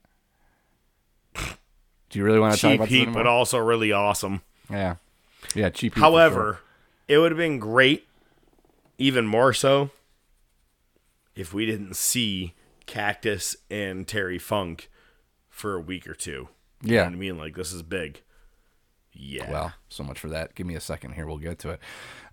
Do 1.36 2.20
you 2.20 2.26
really 2.26 2.40
want 2.40 2.56
to 2.56 2.60
talk 2.60 2.76
about 2.76 2.92
anymore? 2.92 3.14
but 3.14 3.26
also 3.26 3.58
really 3.58 3.94
awesome. 3.94 4.42
Yeah. 4.70 4.96
Yeah, 5.56 5.70
cheap 5.70 5.96
heat. 5.96 6.02
However, 6.02 6.36
sure. 6.36 6.60
it 7.08 7.20
would 7.20 7.32
have 7.32 7.40
been 7.40 7.60
great, 7.60 8.06
even 8.98 9.26
more 9.26 9.54
so, 9.54 9.92
if 11.38 11.54
we 11.54 11.66
didn't 11.66 11.96
see 11.96 12.54
Cactus 12.86 13.56
and 13.70 14.08
Terry 14.08 14.38
Funk 14.40 14.90
for 15.50 15.76
a 15.76 15.80
week 15.82 16.08
or 16.08 16.14
two. 16.14 16.50
You 16.84 16.96
Yeah. 16.96 17.06
I 17.06 17.10
mean? 17.10 17.38
Like, 17.38 17.56
this 17.56 17.72
is 17.74 17.82
big. 17.84 18.22
Yeah. 19.14 19.50
Well, 19.50 19.74
so 19.88 20.04
much 20.04 20.20
for 20.20 20.28
that. 20.30 20.56
Give 20.56 20.68
me 20.68 20.76
a 20.76 20.82
second 20.82 21.14
here. 21.14 21.26
We'll 21.26 21.38
get 21.38 21.58
to 21.60 21.70
it. 21.72 21.80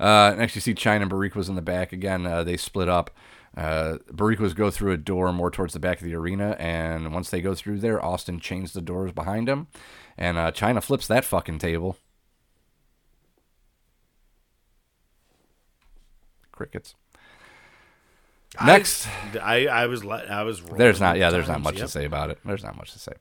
Uh, 0.00 0.34
next, 0.36 0.54
you 0.56 0.60
see 0.60 0.74
Chyna 0.74 1.02
and 1.02 1.10
Boricuas 1.10 1.48
in 1.48 1.54
the 1.54 1.62
back. 1.62 1.92
Again, 1.92 2.26
uh, 2.26 2.42
they 2.42 2.56
split 2.56 2.88
up. 2.88 3.10
Uh, 3.56 3.98
Boricuas 4.10 4.54
go 4.54 4.70
through 4.70 4.92
a 4.92 4.96
door 4.96 5.32
more 5.32 5.50
towards 5.50 5.74
the 5.74 5.78
back 5.78 5.98
of 5.98 6.04
the 6.04 6.14
arena, 6.14 6.56
and 6.58 7.12
once 7.12 7.30
they 7.30 7.40
go 7.40 7.54
through 7.54 7.78
there, 7.78 8.04
Austin 8.04 8.40
chains 8.40 8.72
the 8.72 8.80
doors 8.80 9.12
behind 9.12 9.48
him, 9.48 9.68
and 10.16 10.38
uh, 10.38 10.50
Chyna 10.50 10.82
flips 10.82 11.06
that 11.06 11.24
fucking 11.24 11.58
table. 11.58 11.98
Crickets. 16.50 16.94
I- 18.58 18.66
Next, 18.66 19.08
I, 19.40 19.66
I, 19.66 19.86
was 19.86 20.04
le- 20.04 20.24
I 20.24 20.42
was 20.42 20.60
there's 20.62 21.00
not 21.00 21.16
yeah, 21.16 21.30
the 21.30 21.36
there's 21.36 21.48
not 21.48 21.62
much 21.62 21.76
yep. 21.76 21.84
to 21.84 21.88
say 21.88 22.04
about 22.04 22.30
it. 22.30 22.38
There's 22.44 22.62
not 22.62 22.76
much 22.76 22.92
to 22.92 22.98
say. 22.98 23.12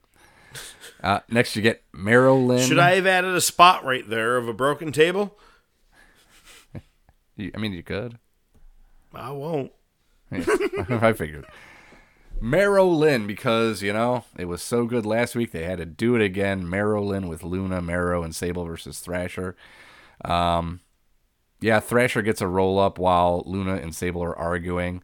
Uh, 1.01 1.21
next, 1.29 1.55
you 1.55 1.61
get 1.61 1.83
Marilyn. 1.93 2.67
Should 2.67 2.79
I 2.79 2.95
have 2.95 3.07
added 3.07 3.33
a 3.33 3.41
spot 3.41 3.85
right 3.85 4.07
there 4.07 4.37
of 4.37 4.47
a 4.47 4.53
broken 4.53 4.91
table? 4.91 5.37
You- 7.37 7.51
I 7.55 7.59
mean, 7.59 7.71
you 7.71 7.81
could. 7.81 8.19
I 9.13 9.31
won't. 9.31 9.71
Yeah, 10.31 10.43
I 11.01 11.13
figured. 11.13 11.45
Marilyn, 12.39 13.25
because, 13.27 13.81
you 13.81 13.93
know, 13.93 14.25
it 14.37 14.45
was 14.45 14.61
so 14.61 14.85
good 14.85 15.05
last 15.05 15.35
week, 15.35 15.51
they 15.51 15.63
had 15.63 15.77
to 15.77 15.85
do 15.85 16.15
it 16.15 16.21
again. 16.21 16.69
Marilyn 16.69 17.27
with 17.27 17.43
Luna, 17.43 17.81
Marrow, 17.81 18.23
and 18.23 18.35
Sable 18.35 18.65
versus 18.65 18.99
Thrasher. 18.99 19.55
Um, 20.25 20.81
yeah, 21.59 21.79
Thrasher 21.79 22.21
gets 22.21 22.41
a 22.41 22.47
roll 22.47 22.79
up 22.79 22.97
while 22.97 23.43
Luna 23.45 23.75
and 23.75 23.93
Sable 23.95 24.23
are 24.23 24.37
arguing. 24.37 25.03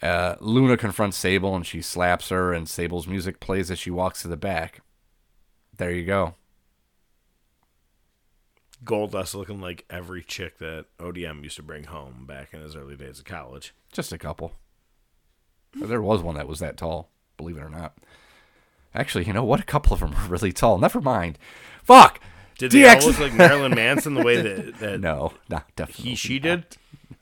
Uh, 0.00 0.36
Luna 0.40 0.76
confronts 0.76 1.16
Sable 1.16 1.56
and 1.56 1.66
she 1.66 1.82
slaps 1.82 2.28
her, 2.28 2.52
and 2.52 2.68
Sable's 2.68 3.06
music 3.06 3.40
plays 3.40 3.70
as 3.70 3.78
she 3.78 3.90
walks 3.90 4.22
to 4.22 4.28
the 4.28 4.36
back. 4.36 4.80
There 5.76 5.90
you 5.90 6.04
go. 6.04 6.34
Goldust 8.84 9.34
looking 9.34 9.60
like 9.60 9.84
every 9.90 10.22
chick 10.22 10.58
that 10.58 10.86
ODM 11.00 11.42
used 11.42 11.56
to 11.56 11.62
bring 11.62 11.84
home 11.84 12.26
back 12.26 12.54
in 12.54 12.60
his 12.60 12.76
early 12.76 12.96
days 12.96 13.18
of 13.18 13.24
college. 13.24 13.74
Just 13.92 14.12
a 14.12 14.18
couple. 14.18 14.52
There 15.74 16.02
was 16.02 16.22
one 16.22 16.36
that 16.36 16.48
was 16.48 16.60
that 16.60 16.76
tall, 16.76 17.10
believe 17.36 17.56
it 17.56 17.62
or 17.62 17.68
not. 17.68 17.96
Actually, 18.94 19.24
you 19.24 19.32
know 19.32 19.44
what? 19.44 19.60
A 19.60 19.64
couple 19.64 19.92
of 19.92 20.00
them 20.00 20.14
are 20.14 20.28
really 20.28 20.52
tall. 20.52 20.78
Never 20.78 21.00
mind. 21.00 21.38
Fuck. 21.82 22.20
Did 22.56 22.72
they 22.72 22.88
all 22.88 23.00
look 23.00 23.18
like 23.20 23.34
Marilyn 23.34 23.74
Manson 23.74 24.14
the 24.14 24.24
way 24.24 24.40
that, 24.40 24.78
that 24.78 25.00
no, 25.00 25.32
no, 25.48 25.60
definitely 25.76 26.10
he 26.10 26.14
she 26.16 26.34
not. 26.38 26.42
did? 26.42 26.76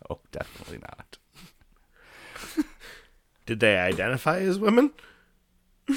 No, 0.09 0.18
definitely 0.33 0.79
not. 0.79 1.18
Did 3.47 3.61
they 3.61 3.78
identify 3.78 4.40
as 4.40 4.59
women? 4.59 4.92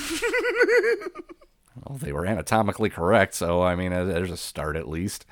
Well, 1.85 1.97
they 1.97 2.11
were 2.11 2.25
anatomically 2.25 2.89
correct, 2.89 3.33
so 3.33 3.61
I 3.61 3.75
mean, 3.75 3.91
there's 3.91 4.31
a 4.31 4.37
start 4.37 4.75
at 4.75 4.89
least. 4.89 5.25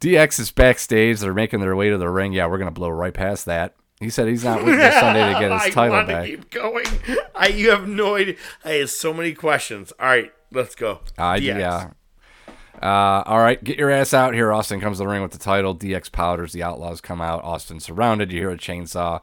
DX 0.00 0.40
is 0.40 0.50
backstage. 0.50 1.20
They're 1.20 1.34
making 1.34 1.60
their 1.60 1.76
way 1.76 1.90
to 1.90 1.98
the 1.98 2.08
ring. 2.08 2.32
Yeah, 2.32 2.46
we're 2.46 2.56
gonna 2.58 2.70
blow 2.70 2.88
right 2.88 3.12
past 3.12 3.44
that. 3.44 3.74
He 4.00 4.08
said 4.10 4.26
he's 4.26 4.42
not 4.44 4.64
waiting 4.64 4.80
till 4.80 4.92
Sunday 5.00 5.32
to 5.34 5.38
get 5.38 5.52
his 5.52 5.62
I 5.62 5.70
title 5.70 5.96
want 5.96 6.08
back. 6.08 6.24
to 6.24 6.30
keep 6.30 6.50
going. 6.50 6.86
I 7.34 7.48
you 7.48 7.70
have 7.70 7.86
no 7.86 8.14
idea. 8.16 8.36
I 8.64 8.70
have 8.72 8.90
so 8.90 9.12
many 9.12 9.34
questions. 9.34 9.92
All 10.00 10.06
right, 10.06 10.32
let's 10.50 10.74
go. 10.74 11.00
Uh, 11.18 11.34
DX. 11.34 11.42
yeah. 11.58 11.90
Uh, 12.82 13.22
all 13.26 13.38
right, 13.38 13.62
get 13.62 13.78
your 13.78 13.90
ass 13.90 14.14
out 14.14 14.32
here. 14.34 14.50
Austin 14.52 14.80
comes 14.80 14.96
to 14.96 15.04
the 15.04 15.08
ring 15.08 15.22
with 15.22 15.32
the 15.32 15.38
title. 15.38 15.76
DX 15.76 16.10
powders. 16.10 16.52
The 16.52 16.62
Outlaws 16.62 17.00
come 17.02 17.20
out. 17.20 17.44
Austin 17.44 17.80
surrounded. 17.80 18.32
You 18.32 18.40
hear 18.40 18.50
a 18.50 18.56
chainsaw. 18.56 19.20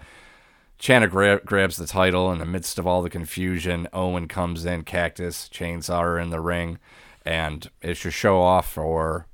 Chyna 0.82 1.08
gra- 1.08 1.42
grabs 1.46 1.78
the 1.78 1.86
title 1.86 2.32
in 2.32 2.40
the 2.40 2.46
midst 2.46 2.80
of 2.80 2.88
all 2.88 3.04
the 3.04 3.10
confusion. 3.10 3.88
Owen 3.94 4.28
comes 4.28 4.66
in. 4.66 4.82
Cactus, 4.84 5.48
Chainsaw 5.48 6.00
are 6.00 6.18
in 6.18 6.32
the 6.32 6.40
ring, 6.40 6.80
and 7.24 7.70
it's 7.84 8.04
your 8.04 8.10
show 8.10 8.42
off 8.42 8.76
or 8.80 9.28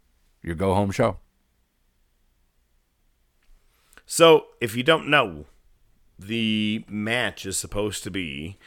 your 0.44 0.56
go 0.56 0.74
home 0.74 0.92
show. 0.92 1.20
So, 4.06 4.48
if 4.60 4.76
you 4.76 4.84
don't 4.84 5.08
know, 5.08 5.46
the 6.20 6.84
match 6.90 7.46
is 7.46 7.58
supposed 7.58 8.04
to 8.04 8.12
be 8.12 8.58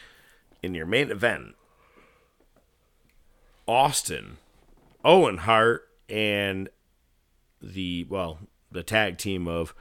in 0.62 0.74
your 0.74 0.86
main 0.86 1.10
event. 1.10 1.54
Austin, 3.68 4.38
Owen 5.04 5.38
Hart, 5.38 5.86
and 6.08 6.70
the 7.60 8.06
well, 8.08 8.38
the 8.72 8.82
tag 8.82 9.18
team 9.18 9.46
of 9.46 9.74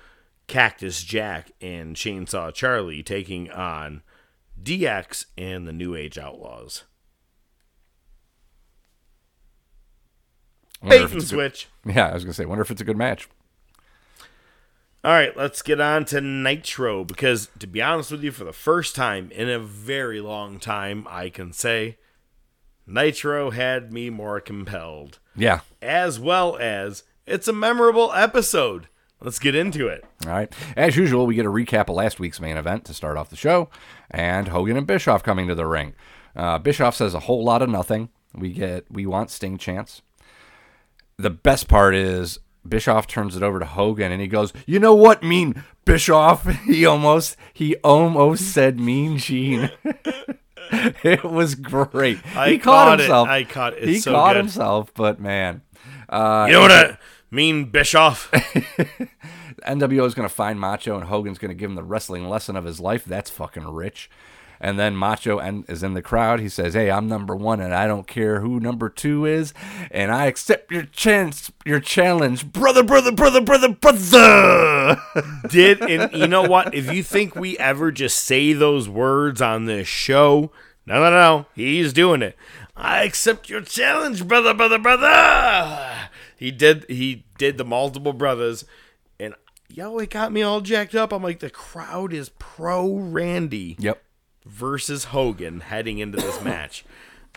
Cactus 0.50 1.04
Jack 1.04 1.52
and 1.62 1.96
Chainsaw 1.96 2.54
Charlie 2.54 3.04
taking 3.04 3.50
on 3.52 4.02
DX 4.62 5.26
and 5.38 5.66
the 5.68 5.72
New 5.72 5.96
Age 5.96 6.18
Outlaws. 6.18 6.84
Bait 10.82 11.02
and 11.02 11.12
a 11.12 11.14
good- 11.16 11.24
switch. 11.28 11.68
Yeah, 11.86 12.08
I 12.10 12.14
was 12.14 12.24
gonna 12.24 12.34
say. 12.34 12.46
Wonder 12.46 12.62
if 12.62 12.72
it's 12.72 12.82
a 12.82 12.86
good 12.86 12.98
match. 12.98 13.28
All 15.04 15.12
right, 15.14 15.36
let's 15.38 15.62
get 15.62 15.80
on 15.80 16.04
to 16.06 16.20
Nitro 16.20 17.06
because, 17.06 17.50
to 17.60 17.68
be 17.68 17.82
honest 17.82 18.12
with 18.12 18.22
you, 18.24 18.32
for 18.32 18.44
the 18.44 18.52
first 18.52 18.96
time 18.96 19.32
in 19.32 19.48
a 19.50 19.60
very 19.60 20.20
long 20.20 20.60
time, 20.60 21.08
I 21.10 21.30
can 21.30 21.54
say 21.54 21.98
Nitro 22.86 23.52
had 23.52 23.94
me 23.94 24.10
more 24.10 24.42
compelled, 24.42 25.20
Yeah. 25.36 25.62
as 25.82 26.20
well 26.20 26.58
as 26.60 27.04
it's 27.26 27.48
a 27.48 27.54
memorable 27.54 28.12
episode. 28.14 28.88
Let's 29.22 29.40
get 29.40 29.54
into 29.56 29.88
it. 29.88 30.06
All 30.26 30.32
right. 30.32 30.54
As 30.78 30.96
usual, 30.96 31.26
we 31.28 31.36
get 31.36 31.46
a 31.46 31.50
recap 31.50 31.90
of 31.90 31.96
last 31.96 32.20
week's 32.20 32.40
main 32.40 32.56
event 32.58 32.86
to 32.86 32.94
start 32.94 33.18
off 33.18 33.30
the 33.30 33.36
show, 33.36 33.70
and 34.10 34.48
Hogan 34.48 34.78
and 34.78 34.88
Bischoff 34.88 35.24
coming 35.24 35.48
to 35.50 35.56
the 35.56 35.66
ring. 35.66 35.94
Uh, 36.36 36.58
Bischoff 36.60 36.96
says 36.96 37.14
a 37.14 37.22
whole 37.22 37.44
lot 37.44 37.62
of 37.62 37.70
nothing. 37.70 38.10
We 38.34 38.54
get 38.54 38.86
we 38.90 39.06
want 39.06 39.30
Sting 39.32 39.58
chance. 39.58 40.02
The 41.18 41.30
best 41.30 41.68
part 41.68 41.96
is 41.96 42.40
Bischoff 42.68 43.08
turns 43.08 43.36
it 43.36 43.44
over 43.44 43.60
to 43.60 43.66
Hogan, 43.66 44.12
and 44.12 44.22
he 44.22 44.28
goes, 44.28 44.54
"You 44.66 44.80
know 44.80 44.94
what, 44.96 45.22
Mean 45.24 45.64
Bischoff?" 45.84 46.46
He 46.66 46.86
almost 46.86 47.36
he 47.54 47.76
almost 47.78 48.54
said 48.54 48.80
Mean 48.80 49.18
Gene. 49.18 49.70
it 50.72 51.24
was 51.24 51.56
great. 51.56 52.20
I 52.36 52.52
he 52.52 52.58
caught, 52.60 52.86
caught 52.88 52.94
it. 52.94 53.04
himself. 53.04 53.28
I 53.28 53.44
caught 53.44 53.74
it. 53.74 53.84
He 53.88 54.00
so 54.00 54.12
caught 54.14 54.34
good. 54.34 54.38
himself, 54.38 54.94
but 54.94 55.20
man. 55.20 55.62
Uh, 56.08 56.46
You 56.48 56.54
know 56.54 56.62
what 56.62 56.72
I 56.72 56.98
mean, 57.32 57.66
Bischoff? 57.66 58.32
NWO 59.68 60.06
is 60.06 60.14
going 60.14 60.28
to 60.28 60.34
find 60.34 60.60
Macho 60.60 60.96
and 60.96 61.06
Hogan's 61.06 61.38
going 61.38 61.50
to 61.50 61.56
give 61.56 61.70
him 61.70 61.76
the 61.76 61.84
wrestling 61.84 62.28
lesson 62.30 62.56
of 62.56 62.66
his 62.66 62.80
life. 62.80 63.06
That's 63.06 63.30
fucking 63.30 63.68
rich. 63.68 64.10
And 64.62 64.78
then 64.78 64.96
Macho 64.96 65.40
is 65.70 65.84
in 65.84 65.94
the 65.94 66.02
crowd. 66.02 66.42
He 66.42 66.50
says, 66.50 66.74
"Hey, 66.74 66.92
I'm 66.92 67.08
number 67.08 67.34
one, 67.34 67.62
and 67.62 67.74
I 67.74 67.88
don't 67.88 68.08
care 68.08 68.42
who 68.42 68.60
number 68.60 68.90
two 68.90 69.26
is, 69.26 69.54
and 69.90 70.12
I 70.12 70.26
accept 70.26 70.70
your 70.70 70.84
chance, 70.84 71.50
your 71.66 71.80
challenge, 71.80 72.52
brother, 72.52 72.84
brother, 72.84 73.14
brother, 73.14 73.40
brother, 73.40 73.70
brother." 73.70 75.02
Did 75.50 75.82
and 75.82 76.12
you 76.12 76.28
know 76.28 76.44
what? 76.44 76.76
If 76.76 76.94
you 76.94 77.04
think 77.04 77.36
we 77.36 77.58
ever 77.58 77.90
just 77.90 78.20
say 78.20 78.52
those 78.52 78.90
words 78.90 79.42
on 79.42 79.64
this 79.64 79.88
show, 79.88 80.52
no, 80.86 80.96
no, 80.96 81.10
no, 81.10 81.46
he's 81.56 81.94
doing 81.94 82.22
it. 82.22 82.36
I 82.76 83.04
accept 83.04 83.50
your 83.50 83.62
challenge, 83.62 84.28
brother, 84.28 84.54
brother, 84.54 84.78
brother. 84.80 85.89
He 86.40 86.52
did. 86.52 86.86
He 86.88 87.26
did 87.38 87.58
the 87.58 87.66
multiple 87.66 88.14
brothers, 88.14 88.64
and 89.20 89.36
yo, 89.68 90.00
it 90.00 90.10
got 90.10 90.32
me 90.32 90.42
all 90.42 90.62
jacked 90.62 90.96
up. 90.96 91.12
I'm 91.12 91.22
like, 91.22 91.42
the 91.42 91.50
crowd 91.50 92.14
is 92.14 92.30
pro 92.40 92.96
Randy. 92.96 93.76
Yep. 93.78 94.02
Versus 94.46 95.04
Hogan 95.06 95.60
heading 95.60 96.00
into 96.00 96.18
this 96.18 96.42
match. 96.44 96.86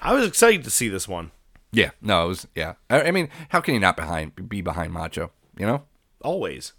I 0.00 0.14
was 0.14 0.24
excited 0.24 0.62
to 0.62 0.70
see 0.70 0.88
this 0.88 1.08
one. 1.08 1.32
Yeah, 1.72 1.90
no, 2.00 2.26
it 2.26 2.28
was 2.28 2.46
yeah. 2.54 2.74
I, 2.88 3.02
I 3.02 3.10
mean, 3.10 3.28
how 3.48 3.60
can 3.60 3.74
you 3.74 3.80
not 3.80 3.96
behind 3.96 4.48
be 4.48 4.60
behind 4.60 4.92
Macho? 4.92 5.32
You 5.58 5.66
know, 5.66 5.82
always. 6.22 6.72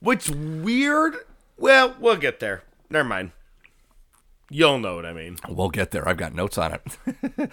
What's 0.00 0.30
weird? 0.30 1.16
Well, 1.58 1.96
we'll 2.00 2.16
get 2.16 2.40
there. 2.40 2.62
Never 2.88 3.06
mind. 3.06 3.32
You'll 4.50 4.78
know 4.78 4.96
what 4.96 5.04
I 5.04 5.12
mean. 5.12 5.36
We'll 5.48 5.68
get 5.68 5.90
there. 5.90 6.08
I've 6.08 6.16
got 6.16 6.34
notes 6.34 6.56
on 6.56 6.72
it. 6.72 6.98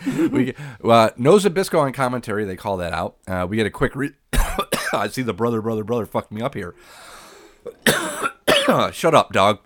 we 0.31 0.53
uh, 0.83 1.09
no 1.17 1.35
Zbyszko 1.35 1.79
on 1.81 1.91
commentary. 1.91 2.45
They 2.45 2.55
call 2.55 2.77
that 2.77 2.93
out. 2.93 3.17
Uh, 3.27 3.45
we 3.49 3.57
get 3.57 3.65
a 3.65 3.69
quick. 3.69 3.95
Re- 3.95 4.13
I 4.93 5.09
see 5.09 5.21
the 5.21 5.33
brother, 5.33 5.61
brother, 5.61 5.83
brother 5.83 6.05
fucked 6.05 6.31
me 6.31 6.41
up 6.41 6.53
here. 6.53 6.73
Shut 8.93 9.13
up, 9.13 9.33
dog. 9.33 9.59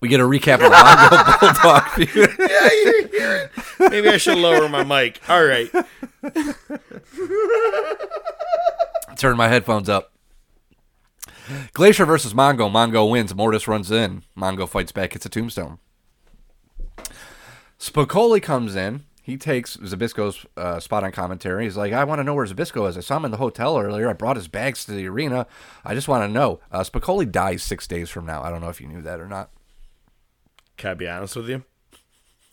We 0.00 0.08
get 0.08 0.20
a 0.20 0.24
recap 0.24 0.54
of 0.54 0.60
the 0.60 0.70
Bongo 0.70 1.38
Bulldog 1.52 1.88
feud. 1.94 2.36
yeah, 2.38 2.68
you 2.72 3.08
hear 3.12 3.34
it. 3.36 3.90
Maybe 3.90 4.08
I 4.08 4.16
should 4.16 4.38
lower 4.38 4.68
my 4.68 4.84
mic. 4.84 5.20
All 5.28 5.44
right. 5.44 5.70
Turn 9.16 9.36
my 9.36 9.48
headphones 9.48 9.88
up. 9.88 10.12
Glacier 11.72 12.04
versus 12.06 12.34
Mongo. 12.34 12.70
Mongo 12.70 13.10
wins. 13.10 13.34
Mortis 13.34 13.66
runs 13.66 13.90
in. 13.90 14.22
Mongo 14.36 14.68
fights 14.68 14.92
back. 14.92 15.16
It's 15.16 15.26
a 15.26 15.28
tombstone. 15.28 15.78
Spicolli 17.78 18.42
comes 18.42 18.74
in. 18.74 19.04
He 19.22 19.36
takes 19.36 19.76
Zbyszko's 19.76 20.46
uh, 20.56 20.80
spot 20.80 21.04
on 21.04 21.12
commentary. 21.12 21.64
He's 21.64 21.76
like, 21.76 21.92
I 21.92 22.04
want 22.04 22.18
to 22.18 22.24
know 22.24 22.34
where 22.34 22.46
Zbyszko 22.46 22.88
is. 22.88 22.96
I 22.96 23.00
saw 23.00 23.18
him 23.18 23.26
in 23.26 23.30
the 23.30 23.36
hotel 23.36 23.78
earlier. 23.78 24.08
I 24.08 24.14
brought 24.14 24.36
his 24.36 24.48
bags 24.48 24.86
to 24.86 24.92
the 24.92 25.06
arena. 25.06 25.46
I 25.84 25.94
just 25.94 26.08
want 26.08 26.26
to 26.26 26.32
know. 26.32 26.60
Uh, 26.72 26.80
Spicolli 26.80 27.30
dies 27.30 27.62
six 27.62 27.86
days 27.86 28.08
from 28.08 28.24
now. 28.24 28.42
I 28.42 28.50
don't 28.50 28.62
know 28.62 28.70
if 28.70 28.80
you 28.80 28.88
knew 28.88 29.02
that 29.02 29.20
or 29.20 29.28
not. 29.28 29.50
Can 30.78 30.92
I 30.92 30.94
be 30.94 31.08
honest 31.08 31.36
with 31.36 31.48
you? 31.50 31.64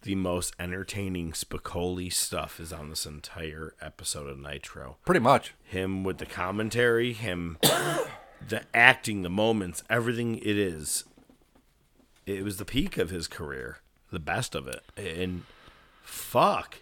The 0.02 0.16
most 0.16 0.54
entertaining 0.60 1.32
Spicolli 1.32 2.12
stuff 2.12 2.60
is 2.60 2.74
on 2.74 2.90
this 2.90 3.06
entire 3.06 3.74
episode 3.82 4.30
of 4.30 4.38
Nitro. 4.38 4.98
Pretty 5.06 5.22
much. 5.22 5.54
Him 5.64 6.04
with 6.04 6.18
the 6.18 6.26
commentary, 6.26 7.14
him, 7.14 7.58
the 7.62 8.64
acting, 8.74 9.22
the 9.22 9.30
moments, 9.30 9.84
everything 9.90 10.38
it 10.40 10.58
is. 10.58 11.06
It 12.26 12.44
was 12.44 12.58
the 12.58 12.66
peak 12.66 12.98
of 12.98 13.10
his 13.10 13.28
career, 13.28 13.78
the 14.12 14.20
best 14.20 14.56
of 14.56 14.68
it. 14.68 14.84
And 14.98 15.44
fuck. 16.04 16.78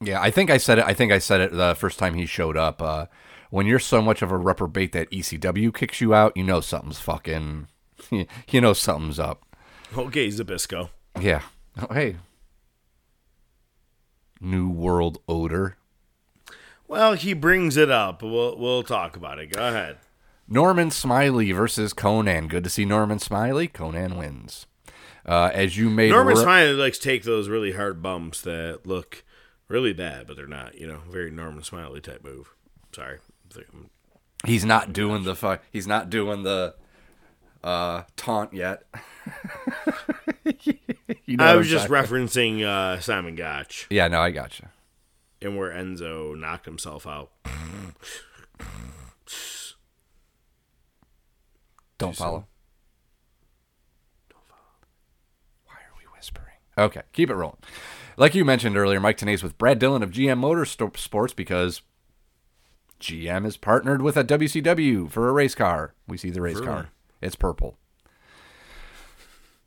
Yeah, 0.00 0.20
I 0.20 0.30
think 0.30 0.50
I 0.50 0.56
said 0.56 0.78
it. 0.78 0.84
I 0.84 0.94
think 0.94 1.12
I 1.12 1.18
said 1.18 1.40
it 1.40 1.52
the 1.52 1.74
first 1.78 1.98
time 1.98 2.14
he 2.14 2.26
showed 2.26 2.56
up. 2.56 2.82
Uh, 2.82 3.06
when 3.50 3.66
you're 3.66 3.78
so 3.78 4.02
much 4.02 4.22
of 4.22 4.32
a 4.32 4.36
reprobate 4.36 4.92
that 4.92 5.10
ECW 5.10 5.74
kicks 5.74 6.00
you 6.00 6.14
out, 6.14 6.36
you 6.36 6.42
know 6.42 6.60
something's 6.60 6.98
fucking. 7.00 7.68
You 8.48 8.60
know 8.60 8.72
something's 8.72 9.20
up. 9.20 9.44
Okay, 9.96 10.26
Zbyszko. 10.26 10.88
Yeah. 11.20 11.42
Oh, 11.80 11.94
hey. 11.94 12.16
New 14.40 14.68
World 14.68 15.18
Odor. 15.28 15.76
Well, 16.88 17.14
he 17.14 17.32
brings 17.32 17.76
it 17.76 17.90
up. 17.90 18.22
We'll 18.22 18.58
we'll 18.58 18.82
talk 18.82 19.16
about 19.16 19.38
it. 19.38 19.52
Go 19.52 19.66
ahead. 19.66 19.98
Norman 20.48 20.90
Smiley 20.90 21.52
versus 21.52 21.94
Konnan. 21.94 22.48
Good 22.48 22.64
to 22.64 22.70
see 22.70 22.84
Norman 22.84 23.18
Smiley. 23.18 23.68
Konnan 23.68 24.18
wins. 24.18 24.66
Uh, 25.24 25.50
as 25.54 25.76
you 25.76 25.88
made 25.88 26.10
Norman 26.10 26.34
re- 26.36 26.42
Smiley 26.42 26.72
likes 26.72 26.98
to 26.98 27.04
take 27.04 27.22
those 27.22 27.48
really 27.48 27.72
hard 27.72 28.02
bumps 28.02 28.40
that 28.42 28.80
look 28.86 29.24
really 29.68 29.92
bad, 29.92 30.26
but 30.26 30.36
they're 30.36 30.46
not. 30.48 30.76
You 30.78 30.86
know, 30.88 31.00
very 31.10 31.30
Norman 31.30 31.62
Smiley 31.62 32.00
type 32.00 32.24
move. 32.24 32.54
Sorry. 32.94 33.18
He's 34.44 34.64
not 34.64 34.92
doing 34.92 35.22
the 35.24 35.34
fu- 35.36 35.58
He's 35.70 35.86
not 35.86 36.10
doing 36.10 36.42
the 36.42 36.74
uh, 37.62 38.02
taunt 38.16 38.52
yet. 38.54 38.82
You 41.24 41.36
know 41.38 41.44
I 41.44 41.54
was 41.56 41.68
just 41.68 41.88
referencing 41.88 42.62
uh, 42.64 43.00
Simon 43.00 43.36
Gotch. 43.36 43.86
Yeah, 43.88 44.08
no, 44.08 44.20
I 44.20 44.30
got 44.32 44.58
you. 44.58 44.66
and 45.40 45.56
where 45.56 45.70
Enzo 45.70 46.38
knocked 46.38 46.66
himself 46.66 47.06
out. 47.06 47.30
Don't 51.98 52.16
follow. 52.16 52.46
Why 55.64 55.74
are 55.74 55.94
we 55.98 56.04
whispering? 56.16 56.56
Okay, 56.78 57.02
keep 57.12 57.30
it 57.30 57.34
rolling. 57.34 57.58
Like 58.16 58.34
you 58.34 58.44
mentioned 58.44 58.76
earlier, 58.76 59.00
Mike 59.00 59.16
Tenay's 59.18 59.42
with 59.42 59.58
Brad 59.58 59.78
Dillon 59.78 60.02
of 60.02 60.10
GM 60.10 60.40
Motorsports 60.40 61.34
because 61.34 61.82
GM 63.00 63.44
is 63.46 63.56
partnered 63.56 64.02
with 64.02 64.16
a 64.16 64.24
WCW 64.24 65.10
for 65.10 65.28
a 65.28 65.32
race 65.32 65.54
car. 65.54 65.94
We 66.06 66.16
see 66.16 66.30
the 66.30 66.40
race 66.40 66.60
car. 66.60 66.90
It's 67.20 67.36
purple. 67.36 67.78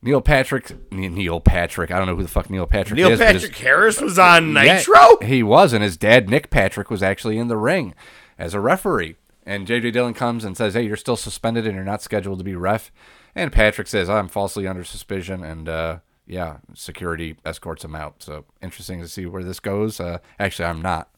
Neil 0.02 0.20
Patrick, 0.20 0.92
Neil 0.92 1.40
Patrick. 1.40 1.90
I 1.90 1.98
don't 1.98 2.06
know 2.06 2.16
who 2.16 2.22
the 2.22 2.28
fuck 2.28 2.48
Neil 2.50 2.66
Patrick 2.66 2.96
Neil 2.96 3.10
is. 3.10 3.18
his- 3.18 3.32
Patrick 3.42 3.56
Harris 3.56 4.00
was 4.00 4.18
on 4.18 4.52
Yeah, 4.54 4.76
Nitro. 4.76 5.18
he 5.22 5.42
was, 5.42 5.72
and 5.72 5.82
his 5.82 5.96
dad, 5.96 6.28
Nick 6.28 6.50
Patrick, 6.50 6.90
was 6.90 7.02
actually 7.02 7.38
in 7.38 7.48
the 7.48 7.56
ring 7.56 7.94
as 8.38 8.54
a 8.54 8.60
referee. 8.60 9.16
And 9.44 9.66
JJ 9.66 9.92
Dillon 9.92 10.14
comes 10.14 10.44
and 10.44 10.56
says, 10.56 10.74
"Hey, 10.74 10.82
you're 10.82 10.96
still 10.96 11.16
suspended 11.16 11.66
and 11.66 11.74
you're 11.74 11.84
not 11.84 12.02
scheduled 12.02 12.38
to 12.38 12.44
be 12.44 12.54
ref." 12.56 12.90
And 13.34 13.52
Patrick 13.52 13.86
says, 13.86 14.08
"I'm 14.10 14.28
falsely 14.28 14.66
under 14.66 14.82
suspicion," 14.84 15.42
and 15.44 15.68
uh, 15.68 15.98
yeah, 16.26 16.58
security 16.74 17.36
escorts 17.44 17.84
him 17.84 17.94
out. 17.94 18.22
So 18.22 18.44
interesting 18.62 19.00
to 19.00 19.08
see 19.08 19.26
where 19.26 19.44
this 19.44 19.60
goes. 19.60 20.00
Uh, 20.00 20.18
actually, 20.38 20.66
I'm 20.66 20.82
not. 20.82 21.08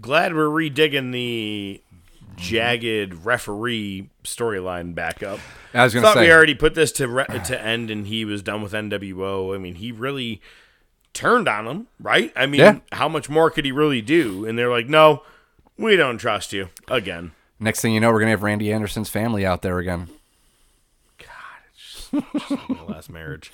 Glad 0.00 0.34
we're 0.34 0.46
redigging 0.48 1.12
the 1.12 1.82
jagged 2.36 3.24
referee 3.24 4.08
storyline 4.22 4.94
back 4.94 5.22
up. 5.22 5.40
I 5.74 5.82
was 5.84 5.92
gonna 5.92 6.06
Thought 6.06 6.14
say- 6.16 6.26
we 6.26 6.32
already 6.32 6.54
put 6.54 6.74
this 6.74 6.92
to 6.92 7.08
re- 7.08 7.26
to 7.46 7.60
end, 7.60 7.90
and 7.90 8.06
he 8.06 8.24
was 8.24 8.42
done 8.42 8.62
with 8.62 8.72
NWO. 8.72 9.54
I 9.54 9.58
mean, 9.58 9.74
he 9.76 9.90
really 9.92 10.40
turned 11.14 11.48
on 11.48 11.66
him, 11.66 11.86
right? 12.00 12.32
I 12.36 12.46
mean, 12.46 12.60
Yeah. 12.60 12.78
how 12.92 13.08
much 13.08 13.28
more 13.28 13.50
could 13.50 13.64
he 13.64 13.72
really 13.72 14.00
do? 14.00 14.44
And 14.46 14.56
they're 14.58 14.70
like, 14.70 14.88
"No, 14.88 15.22
we 15.76 15.96
don't 15.96 16.18
trust 16.18 16.52
you." 16.52 16.68
Again, 16.88 17.32
Next 17.60 17.80
thing 17.80 17.92
you 17.92 17.98
know, 17.98 18.12
we're 18.12 18.20
gonna 18.20 18.30
have 18.30 18.44
Randy 18.44 18.72
Anderson's 18.72 19.08
family 19.10 19.44
out 19.44 19.62
there 19.62 19.78
again. 19.78 20.08
God, 21.18 21.26
it's 21.72 22.08
just, 22.10 22.12
just 22.12 22.50
like 22.52 22.68
my 22.68 22.82
last 22.84 23.10
marriage. 23.10 23.50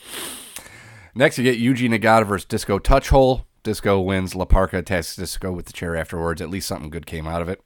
Next, 1.15 1.39
you 1.39 1.45
get 1.45 1.61
Yuji 1.61 1.89
Nagata 1.89 2.27
versus 2.27 2.45
Disco 2.45 2.78
Touchhole. 2.78 3.45
Disco 3.62 4.01
wins. 4.01 4.35
La 4.35 4.45
Parca 4.45 4.78
attacks 4.78 5.16
Disco 5.16 5.53
with 5.53 5.66
the 5.66 5.73
chair 5.73 5.97
afterwards. 5.97 6.43
At 6.43 6.51
least 6.51 6.66
something 6.66 6.91
good 6.91 7.07
came 7.07 7.27
out 7.27 7.41
of 7.41 7.49
it. 7.49 7.62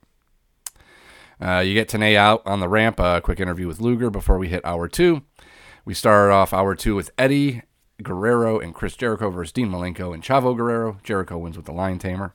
Uh, 1.41 1.61
you 1.61 1.73
get 1.73 1.89
Tenay 1.89 2.15
out 2.15 2.43
on 2.47 2.61
the 2.61 2.69
ramp. 2.69 3.01
A 3.01 3.21
quick 3.21 3.41
interview 3.41 3.67
with 3.67 3.81
Luger 3.81 4.11
before 4.11 4.39
we 4.39 4.49
hit 4.49 4.65
hour 4.65 4.87
two. 4.87 5.23
We 5.85 5.95
start 5.95 6.31
off 6.31 6.53
hour 6.53 6.75
two 6.75 6.95
with 6.95 7.11
Eddie 7.17 7.63
Guerrero 8.03 8.59
and 8.61 8.75
Chris 8.75 8.97
Jericho 8.97 9.31
versus 9.31 9.53
Dean 9.53 9.71
Malenko 9.71 10.13
and 10.13 10.23
Chavo 10.23 10.57
Guerrero. 10.57 10.99
Jericho 11.03 11.39
wins 11.39 11.57
with 11.57 11.67
the 11.67 11.73
Lion 11.73 11.99
Tamer. 11.99 12.35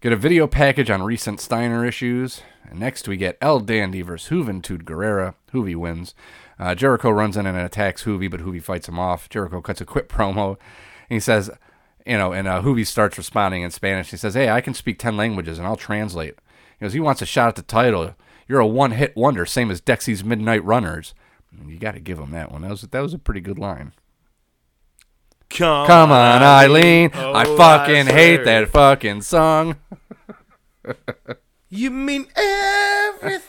Get 0.00 0.12
a 0.12 0.16
video 0.16 0.48
package 0.48 0.90
on 0.90 1.04
recent 1.04 1.40
Steiner 1.40 1.86
issues. 1.86 2.42
And 2.68 2.80
next, 2.80 3.06
we 3.06 3.16
get 3.16 3.38
El 3.40 3.60
Dandy 3.60 4.02
versus 4.02 4.28
Juventud 4.28 4.82
Guerrera. 4.82 5.34
Juvi 5.52 5.76
wins. 5.76 6.14
Uh, 6.62 6.76
Jericho 6.76 7.10
runs 7.10 7.36
in 7.36 7.44
and 7.44 7.58
attacks 7.58 8.04
Juvi, 8.04 8.30
but 8.30 8.38
Juvi 8.38 8.62
fights 8.62 8.88
him 8.88 8.96
off. 8.96 9.28
Jericho 9.28 9.60
cuts 9.60 9.80
a 9.80 9.84
quick 9.84 10.08
promo. 10.12 10.50
And 11.10 11.16
he 11.16 11.18
says, 11.18 11.50
you 12.06 12.16
know, 12.16 12.32
and 12.32 12.46
uh, 12.46 12.62
Juvi 12.62 12.86
starts 12.86 13.18
responding 13.18 13.62
in 13.62 13.72
Spanish. 13.72 14.12
He 14.12 14.16
says, 14.16 14.34
Hey, 14.34 14.48
I 14.48 14.60
can 14.60 14.72
speak 14.72 15.00
10 15.00 15.16
languages 15.16 15.58
and 15.58 15.66
I'll 15.66 15.74
translate. 15.74 16.36
He 16.78 16.84
goes, 16.84 16.92
He 16.92 17.00
wants 17.00 17.20
a 17.20 17.26
shot 17.26 17.48
at 17.48 17.56
the 17.56 17.62
title. 17.62 18.14
You're 18.46 18.60
a 18.60 18.66
one 18.66 18.92
hit 18.92 19.16
wonder, 19.16 19.44
same 19.44 19.72
as 19.72 19.80
Dexy's 19.80 20.22
Midnight 20.22 20.64
Runners. 20.64 21.14
You 21.66 21.78
got 21.78 21.94
to 21.94 22.00
give 22.00 22.20
him 22.20 22.30
that 22.30 22.52
one. 22.52 22.62
That 22.62 22.70
was, 22.70 22.82
that 22.82 23.00
was 23.00 23.12
a 23.12 23.18
pretty 23.18 23.40
good 23.40 23.58
line. 23.58 23.92
Come, 25.50 25.88
Come 25.88 26.12
on, 26.12 26.44
Eileen. 26.44 27.10
Oh, 27.12 27.34
I 27.34 27.44
fucking 27.44 28.06
hate 28.06 28.44
that 28.44 28.68
fucking 28.68 29.22
song. 29.22 29.78
You 31.74 31.90
mean 31.90 32.26
everything. 32.36 33.42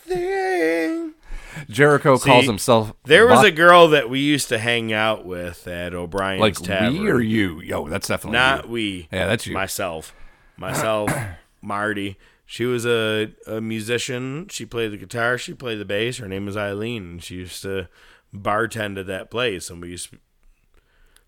Jericho 1.69 2.17
calls 2.17 2.45
himself. 2.45 2.93
There 3.03 3.27
was 3.27 3.43
a 3.43 3.51
girl 3.51 3.89
that 3.89 4.09
we 4.09 4.19
used 4.19 4.49
to 4.49 4.57
hang 4.57 4.93
out 4.93 5.25
with 5.25 5.67
at 5.67 5.93
O'Brien's 5.93 6.41
like 6.41 6.55
Tavern. 6.55 7.01
we 7.01 7.09
or 7.09 7.19
you? 7.19 7.61
Yo, 7.61 7.87
that's 7.87 8.07
definitely 8.07 8.37
Not 8.37 8.65
you. 8.65 8.71
we. 8.71 9.07
Yeah, 9.11 9.27
that's 9.27 9.47
you. 9.47 9.53
Myself. 9.53 10.13
Myself, 10.57 11.11
Marty. 11.61 12.17
She 12.45 12.65
was 12.65 12.85
a, 12.85 13.31
a 13.47 13.61
musician. 13.61 14.47
She 14.49 14.65
played 14.65 14.91
the 14.91 14.97
guitar. 14.97 15.37
She 15.37 15.53
played 15.53 15.79
the 15.79 15.85
bass. 15.85 16.17
Her 16.17 16.27
name 16.27 16.45
was 16.45 16.57
Eileen. 16.57 17.19
She 17.19 17.35
used 17.35 17.61
to 17.63 17.87
bartend 18.35 18.99
at 18.99 19.07
that 19.07 19.31
place. 19.31 19.69
And 19.69 19.81
we 19.81 19.89
used 19.89 20.11
to, 20.11 20.17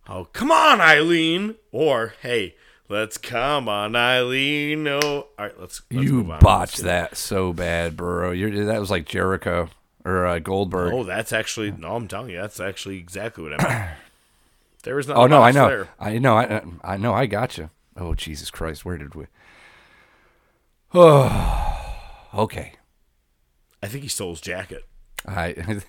oh, 0.08 0.26
come 0.26 0.52
on, 0.52 0.82
Eileen. 0.82 1.56
Or, 1.72 2.14
hey, 2.22 2.56
let's 2.90 3.18
come 3.18 3.68
on, 3.68 3.96
Eileen. 3.96 4.84
No. 4.84 5.00
All 5.00 5.30
right, 5.40 5.60
let's, 5.60 5.82
let's 5.90 6.06
you 6.06 6.14
move 6.14 6.30
on. 6.32 6.40
botched 6.42 6.84
that 6.84 7.18
so 7.18 7.54
bad, 7.54 7.98
bro. 7.98 8.32
You're, 8.32 8.66
that 8.66 8.80
was 8.80 8.92
like 8.92 9.06
Jericho 9.08 9.70
or 10.06 10.26
uh, 10.26 10.40
Goldberg. 10.40 10.94
Oh, 10.94 11.04
that's 11.04 11.34
actually, 11.34 11.72
no, 11.72 11.96
I'm 11.96 12.08
telling 12.08 12.30
you, 12.30 12.40
that's 12.40 12.60
actually 12.60 12.98
exactly 13.00 13.44
what 13.44 13.60
I 13.60 13.68
meant. 13.68 13.92
There 14.84 14.96
was 14.96 15.08
no 15.08 15.16
Oh 15.16 15.26
no, 15.26 15.42
I 15.42 15.50
know, 15.50 15.68
there. 15.68 15.88
I 16.00 16.20
know, 16.20 16.38
I, 16.38 16.62
I 16.84 16.96
know, 16.98 17.12
I 17.12 17.26
got 17.26 17.58
you. 17.58 17.72
Oh 17.98 18.14
Jesus 18.14 18.52
Christ, 18.52 18.86
where 18.86 19.00
did 19.00 19.16
we? 19.16 19.26
Oh, 20.94 21.98
okay. 22.36 22.74
I 23.82 23.88
think 23.88 24.04
he 24.04 24.10
stole 24.10 24.30
his 24.30 24.42
jacket. 24.42 24.84
I. 25.28 25.56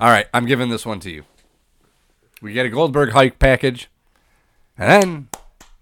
All 0.00 0.08
right, 0.08 0.28
I'm 0.32 0.46
giving 0.46 0.70
this 0.70 0.86
one 0.86 1.00
to 1.00 1.10
you. 1.10 1.24
We 2.40 2.52
get 2.52 2.66
a 2.66 2.70
Goldberg 2.70 3.10
hike 3.10 3.40
package, 3.40 3.90
and 4.78 4.88
then 4.88 5.28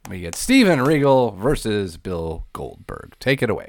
we 0.09 0.21
get 0.21 0.35
Steven 0.35 0.81
Regal 0.81 1.33
versus 1.33 1.99
Bill 1.99 2.47
Goldberg. 2.55 3.15
Take 3.21 3.43
it 3.43 3.51
away. 3.51 3.69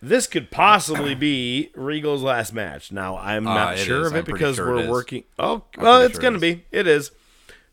This 0.00 0.26
could 0.28 0.50
possibly 0.50 1.14
be 1.14 1.70
Regal's 1.74 2.22
last 2.22 2.52
match. 2.52 2.92
Now 2.92 3.16
I'm 3.18 3.46
Uh, 3.48 3.54
not 3.54 3.74
it 3.74 3.78
sure 3.84 4.02
is. 4.02 4.06
of 4.08 4.14
it 4.16 4.18
I'm 4.20 4.24
because 4.24 4.56
sure 4.56 4.74
we're 4.74 4.82
is. 4.84 4.88
working. 4.88 5.24
Oh, 5.38 5.64
I'm 5.76 5.82
well, 5.82 6.02
it's 6.02 6.14
sure 6.14 6.22
gonna 6.22 6.36
is. 6.36 6.40
be. 6.40 6.64
It 6.70 6.86
is 6.86 7.10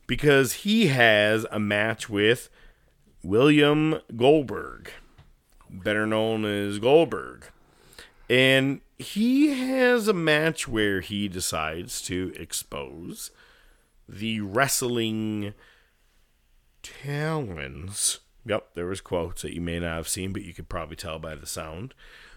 because 0.07 0.53
he 0.53 0.87
has 0.87 1.45
a 1.51 1.59
match 1.59 2.09
with 2.09 2.49
William 3.23 3.99
Goldberg, 4.15 4.89
better 5.69 6.05
known 6.07 6.45
as 6.45 6.79
Goldberg, 6.79 7.45
and 8.29 8.81
he 8.97 9.49
has 9.49 10.07
a 10.07 10.13
match 10.13 10.67
where 10.67 11.01
he 11.01 11.27
decides 11.27 12.01
to 12.03 12.33
expose 12.39 13.29
the 14.07 14.39
wrestling 14.41 15.53
talons. 16.81 18.19
Yep, 18.45 18.75
there 18.75 18.85
was 18.85 19.01
quotes 19.01 19.41
that 19.41 19.55
you 19.55 19.61
may 19.61 19.79
not 19.79 19.95
have 19.95 20.07
seen, 20.07 20.31
but 20.31 20.43
you 20.43 20.53
could 20.53 20.69
probably 20.69 20.95
tell 20.95 21.17
by 21.19 21.35
the 21.35 21.47
sound, 21.47 21.93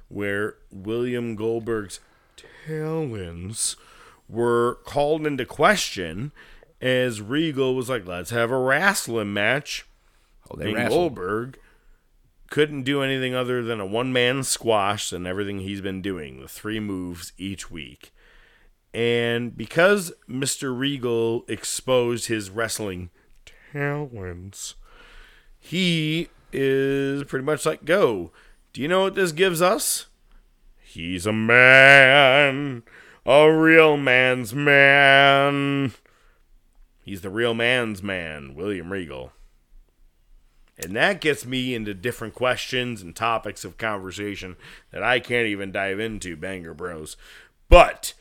where 0.08 0.56
William 0.70 1.36
Goldberg's 1.36 2.00
talons 2.66 3.76
were 4.28 4.78
called 4.84 5.26
into 5.26 5.44
question 5.44 6.32
as 6.80 7.20
Regal 7.20 7.74
was 7.74 7.88
like, 7.88 8.06
"Let's 8.06 8.30
have 8.30 8.50
a 8.50 8.58
wrestling 8.58 9.32
match." 9.32 9.86
Oh, 10.50 10.58
and 10.58 10.74
wrestled. 10.74 11.14
Goldberg 11.14 11.58
couldn't 12.50 12.84
do 12.84 13.02
anything 13.02 13.34
other 13.34 13.62
than 13.62 13.80
a 13.80 13.86
one-man 13.86 14.42
squash 14.42 15.12
and 15.12 15.26
everything 15.26 15.58
he's 15.58 15.82
been 15.82 16.00
doing, 16.00 16.40
the 16.40 16.48
three 16.48 16.80
moves 16.80 17.32
each 17.36 17.70
week. 17.70 18.12
And 18.94 19.54
because 19.54 20.12
Mr. 20.28 20.76
Regal 20.76 21.44
exposed 21.46 22.26
his 22.28 22.48
wrestling 22.48 23.10
talents, 23.72 24.76
he 25.68 26.28
is 26.50 27.24
pretty 27.24 27.44
much 27.44 27.66
like, 27.66 27.84
go. 27.84 28.32
Do 28.72 28.80
you 28.80 28.88
know 28.88 29.02
what 29.02 29.14
this 29.14 29.32
gives 29.32 29.60
us? 29.60 30.06
He's 30.80 31.26
a 31.26 31.32
man, 31.32 32.84
a 33.26 33.52
real 33.52 33.98
man's 33.98 34.54
man. 34.54 35.92
He's 37.02 37.20
the 37.20 37.28
real 37.28 37.52
man's 37.52 38.02
man, 38.02 38.54
William 38.54 38.90
Regal. 38.90 39.32
And 40.78 40.96
that 40.96 41.20
gets 41.20 41.44
me 41.44 41.74
into 41.74 41.92
different 41.92 42.34
questions 42.34 43.02
and 43.02 43.14
topics 43.14 43.62
of 43.62 43.76
conversation 43.76 44.56
that 44.90 45.02
I 45.02 45.20
can't 45.20 45.48
even 45.48 45.70
dive 45.70 46.00
into, 46.00 46.34
Banger 46.34 46.72
Bros. 46.72 47.18
But 47.68 48.14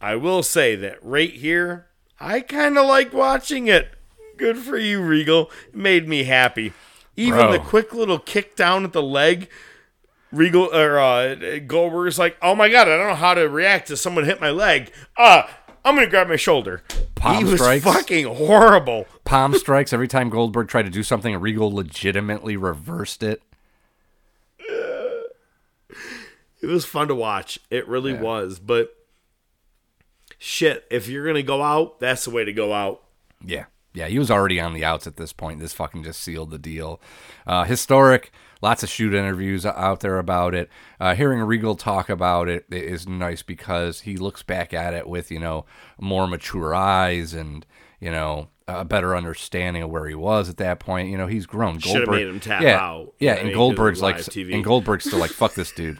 I 0.00 0.14
will 0.14 0.44
say 0.44 0.76
that 0.76 1.02
right 1.02 1.32
here, 1.32 1.88
I 2.20 2.38
kind 2.40 2.78
of 2.78 2.86
like 2.86 3.12
watching 3.12 3.66
it. 3.66 3.96
Good 4.36 4.58
for 4.58 4.78
you, 4.78 5.02
Regal. 5.02 5.50
It 5.68 5.76
made 5.76 6.08
me 6.08 6.24
happy. 6.24 6.72
Even 7.16 7.38
Bro. 7.40 7.52
the 7.52 7.58
quick 7.58 7.92
little 7.92 8.18
kick 8.18 8.56
down 8.56 8.84
at 8.84 8.92
the 8.92 9.02
leg, 9.02 9.48
Regal 10.30 10.74
or 10.74 10.98
uh, 10.98 11.58
Goldberg's 11.66 12.18
like, 12.18 12.36
"Oh 12.40 12.54
my 12.54 12.68
god, 12.68 12.88
I 12.88 12.96
don't 12.96 13.08
know 13.08 13.14
how 13.14 13.34
to 13.34 13.48
react 13.48 13.88
to 13.88 13.96
someone 13.96 14.24
hit 14.24 14.40
my 14.40 14.50
leg. 14.50 14.90
Uh, 15.16 15.42
I'm 15.84 15.94
gonna 15.94 16.06
grab 16.06 16.28
my 16.28 16.36
shoulder." 16.36 16.82
Palm 17.14 17.44
he 17.44 17.44
was 17.44 17.60
strikes. 17.60 17.84
fucking 17.84 18.24
horrible. 18.26 19.06
Palm 19.24 19.54
strikes 19.54 19.92
every 19.92 20.08
time 20.08 20.30
Goldberg 20.30 20.68
tried 20.68 20.82
to 20.84 20.90
do 20.90 21.02
something. 21.02 21.36
Regal 21.38 21.72
legitimately 21.72 22.56
reversed 22.56 23.22
it. 23.22 23.42
It 26.62 26.66
was 26.66 26.84
fun 26.84 27.08
to 27.08 27.14
watch. 27.14 27.58
It 27.70 27.86
really 27.88 28.14
was. 28.14 28.58
But 28.60 28.94
shit, 30.38 30.86
if 30.90 31.08
you're 31.08 31.26
gonna 31.26 31.42
go 31.42 31.62
out, 31.62 32.00
that's 32.00 32.24
the 32.24 32.30
way 32.30 32.44
to 32.44 32.52
go 32.52 32.72
out. 32.72 33.02
Yeah. 33.44 33.64
Yeah, 33.94 34.06
he 34.08 34.18
was 34.18 34.30
already 34.30 34.58
on 34.58 34.72
the 34.72 34.84
outs 34.84 35.06
at 35.06 35.16
this 35.16 35.32
point. 35.32 35.60
This 35.60 35.74
fucking 35.74 36.04
just 36.04 36.20
sealed 36.20 36.50
the 36.50 36.58
deal. 36.58 37.00
Uh, 37.46 37.64
historic, 37.64 38.32
lots 38.62 38.82
of 38.82 38.88
shoot 38.88 39.12
interviews 39.12 39.66
out 39.66 40.00
there 40.00 40.18
about 40.18 40.54
it. 40.54 40.70
Uh, 40.98 41.14
hearing 41.14 41.40
Regal 41.40 41.76
talk 41.76 42.08
about 42.08 42.48
it 42.48 42.64
is 42.70 43.06
nice 43.06 43.42
because 43.42 44.00
he 44.00 44.16
looks 44.16 44.42
back 44.42 44.72
at 44.72 44.94
it 44.94 45.06
with, 45.06 45.30
you 45.30 45.38
know, 45.38 45.66
more 46.00 46.26
mature 46.26 46.74
eyes 46.74 47.34
and, 47.34 47.66
you 48.00 48.10
know, 48.10 48.48
a 48.66 48.84
better 48.84 49.14
understanding 49.16 49.82
of 49.82 49.90
where 49.90 50.06
he 50.06 50.14
was 50.14 50.48
at 50.48 50.56
that 50.56 50.80
point. 50.80 51.10
You 51.10 51.18
know, 51.18 51.26
he's 51.26 51.46
grown. 51.46 51.78
Should've 51.78 52.08
made 52.08 52.28
him 52.28 52.40
tap 52.40 52.62
yeah, 52.62 52.78
out. 52.78 53.12
Yeah, 53.18 53.32
I 53.32 53.34
and 53.36 53.48
mean, 53.48 53.52
'cause 53.52 53.54
of 53.54 53.58
Goldberg's 53.58 54.02
like, 54.02 54.16
TV. 54.16 54.54
and 54.54 54.64
Goldberg's 54.64 55.04
still 55.04 55.18
like, 55.18 55.32
fuck 55.32 55.54
this 55.54 55.72
dude. 55.72 55.98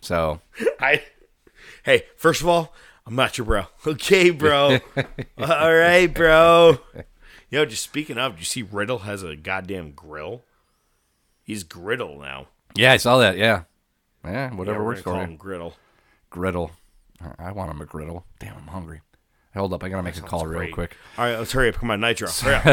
So, 0.00 0.40
I, 0.80 1.02
hey, 1.82 2.04
first 2.16 2.40
of 2.40 2.48
all, 2.48 2.72
I'm 3.06 3.14
not 3.14 3.38
your 3.38 3.44
bro. 3.46 3.64
Okay, 3.86 4.30
bro. 4.30 4.78
all 5.38 5.74
right, 5.74 6.06
bro. 6.12 6.78
Yo, 7.56 7.64
just 7.64 7.82
speaking 7.82 8.18
of, 8.18 8.34
do 8.34 8.40
you 8.40 8.44
see 8.44 8.60
Riddle 8.60 8.98
has 8.98 9.22
a 9.22 9.34
goddamn 9.34 9.92
grill? 9.92 10.42
He's 11.42 11.64
griddle 11.64 12.20
now. 12.20 12.48
yeah, 12.74 12.92
I 12.92 12.98
saw 12.98 13.16
that. 13.16 13.38
Yeah. 13.38 13.62
Yeah, 14.22 14.52
whatever 14.52 14.76
Yeah, 14.76 14.82
we're 14.82 14.84
works 14.84 15.00
for 15.00 15.12
call 15.12 15.20
him 15.20 15.36
griddle. 15.38 15.74
Griddle. 16.28 16.72
I 17.38 17.52
want 17.52 17.70
him 17.70 17.80
a 17.80 17.86
griddle. 17.86 18.26
Damn, 18.40 18.58
I'm 18.58 18.66
hungry. 18.66 19.00
Hold 19.56 19.72
up, 19.72 19.82
I 19.82 19.88
gotta 19.88 20.02
make 20.02 20.16
a 20.16 20.20
call 20.20 20.46
real 20.46 20.70
quick. 20.72 20.96
All 21.16 21.24
right, 21.24 21.38
let's 21.38 21.50
hurry 21.52 21.70
up. 21.70 21.76
Come 21.76 21.90
on, 21.90 22.00
Nitro. 22.00 22.28
Hurry 22.28 22.54
up. 22.54 22.62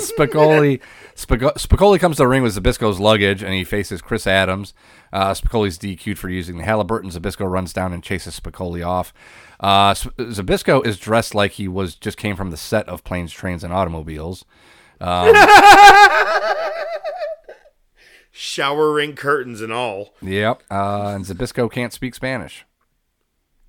Spicolli, 0.00 0.80
Spico- 1.14 1.50
Spicolli 1.58 1.98
comes 1.98 2.16
to 2.16 2.22
the 2.22 2.28
ring 2.28 2.42
with 2.42 2.54
Zbyszko's 2.56 3.00
luggage, 3.00 3.42
and 3.42 3.52
he 3.54 3.64
faces 3.64 4.00
Chris 4.00 4.26
Adams. 4.26 4.72
Uh, 5.12 5.32
Spicolli's 5.32 5.78
DQ'd 5.78 6.18
for 6.18 6.28
using 6.28 6.58
the 6.58 6.64
Halliburton. 6.64 7.10
Zbyszko 7.10 7.50
runs 7.50 7.72
down 7.72 7.92
and 7.92 8.02
chases 8.02 8.38
Spicolli 8.38 8.86
off. 8.86 9.12
Uh, 9.58 9.92
Zbyszko 9.94 10.86
is 10.86 10.98
dressed 10.98 11.34
like 11.34 11.52
he 11.52 11.66
was 11.66 11.94
just 11.96 12.16
came 12.16 12.36
from 12.36 12.50
the 12.50 12.56
set 12.56 12.88
of 12.88 13.02
Planes, 13.04 13.32
Trains, 13.32 13.64
and 13.64 13.72
Automobiles. 13.72 14.44
Um, 15.00 15.34
Shower 18.30 18.92
ring 18.92 19.16
curtains 19.16 19.60
and 19.60 19.72
all. 19.72 20.14
yep, 20.22 20.62
uh, 20.70 21.12
and 21.14 21.24
Zbyszko 21.24 21.70
can't 21.72 21.92
speak 21.92 22.14
Spanish. 22.14 22.64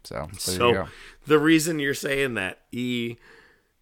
So, 0.04 0.16
there 0.16 0.28
you 0.34 0.40
So 0.40 0.74
go. 0.74 0.88
The 1.30 1.40
reason 1.40 1.80
you're 1.80 1.94
saying 1.94 2.34
that 2.34 2.60
he 2.72 3.20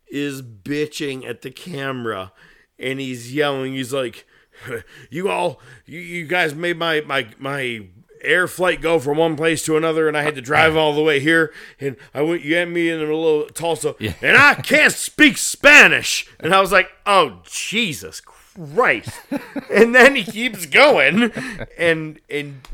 is 0.08 0.42
bitching 0.42 1.28
at 1.28 1.42
the 1.42 1.50
camera 1.50 2.32
and 2.78 3.00
he's 3.00 3.34
yelling. 3.34 3.74
He's 3.74 3.94
like, 3.94 4.28
"You 5.10 5.30
all, 5.30 5.62
you, 5.86 6.00
you 6.00 6.28
guys 6.28 6.54
made 6.54 6.78
my 6.78 7.02
my 7.02 7.30
my." 7.40 7.88
Air 8.22 8.48
flight 8.48 8.82
go 8.82 8.98
from 8.98 9.20
one 9.20 9.36
place 9.36 9.64
to 9.66 9.78
another, 9.78 10.08
and 10.08 10.18
I 10.18 10.24
had 10.24 10.34
to 10.34 10.42
drive 10.42 10.76
all 10.76 10.96
the 10.96 11.04
way 11.04 11.20
here. 11.20 11.54
And 11.80 11.96
I 12.16 12.24
went, 12.24 12.42
you 12.42 12.56
had 12.56 12.68
me 12.68 12.90
in 12.90 12.98
the 12.98 13.06
middle 13.06 13.44
of 13.44 13.54
Tulsa, 13.54 13.94
and 14.24 14.36
I 14.36 14.56
can't 14.56 14.92
speak 14.92 15.38
Spanish. 15.38 16.28
And 16.40 16.52
I 16.52 16.60
was 16.60 16.72
like, 16.72 16.90
"Oh 17.06 17.44
Jesus 17.46 18.20
Christ!" 18.20 19.12
and 19.72 19.94
then 19.94 20.16
he 20.16 20.24
keeps 20.24 20.66
going, 20.66 21.32
and 21.78 22.20
and 22.28 22.68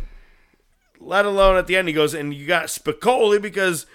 let 1.04 1.26
alone 1.26 1.58
at 1.58 1.68
the 1.68 1.76
end 1.76 1.88
he 1.88 1.94
goes 1.94 2.14
and 2.14 2.34
you 2.34 2.48
got 2.48 2.68
Spicolli 2.68 3.42
because 3.42 3.86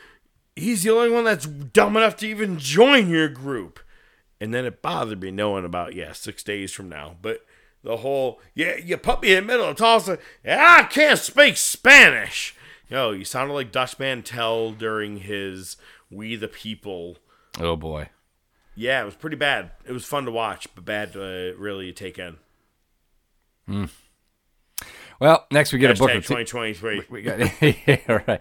he's 0.59 0.83
the 0.83 0.91
only 0.91 1.11
one 1.11 1.25
that's 1.25 1.47
dumb 1.47 1.97
enough 1.97 2.17
to 2.19 2.27
even 2.27 2.59
join 2.59 3.09
your 3.09 3.29
group. 3.29 3.81
And 4.41 4.55
then 4.55 4.65
it 4.65 4.83
bothered 4.83 5.21
me 5.21 5.31
knowing 5.31 5.65
about 5.65 5.95
yeah 5.95 6.13
six 6.13 6.43
days 6.43 6.73
from 6.73 6.89
now, 6.89 7.17
but 7.21 7.45
the 7.83 7.99
whole 7.99 8.41
yeah 8.55 8.77
you 8.77 8.97
put 8.97 9.23
me 9.23 9.35
in 9.35 9.45
the 9.45 9.53
middle 9.53 9.67
of 9.67 9.77
Tulsa 9.77 10.19
I 10.45 10.85
can't 10.85 11.19
speak 11.19 11.57
Spanish. 11.57 12.55
Yo, 12.89 13.11
you 13.11 13.25
sounded 13.25 13.55
like 13.55 13.73
Dutch 13.73 13.99
Mantell 13.99 14.73
during 14.73 15.19
his 15.19 15.77
We 16.11 16.37
the 16.37 16.49
People. 16.49 17.19
Oh 17.61 17.77
boy. 17.77 18.11
Yeah, 18.75 19.03
it 19.03 19.05
was 19.05 19.17
pretty 19.17 19.37
bad. 19.37 19.73
It 19.85 19.93
was 19.93 20.05
fun 20.05 20.25
to 20.27 20.31
watch, 20.31 20.69
but 20.75 20.85
bad 20.85 21.13
to 21.15 21.23
uh, 21.23 21.59
really 21.59 21.93
take 21.93 22.17
in. 22.17 22.37
Hmm. 23.67 23.87
Well, 25.21 25.47
next 25.51 25.73
we 25.73 25.81
get 25.81 25.91
a 25.91 25.95
Hashtag 25.95 25.99
Booker 25.99 26.15
T. 26.15 26.45
2023. 26.45 27.03
We 27.11 27.23
got 27.23 27.39
yeah, 27.89 28.23
right. 28.27 28.41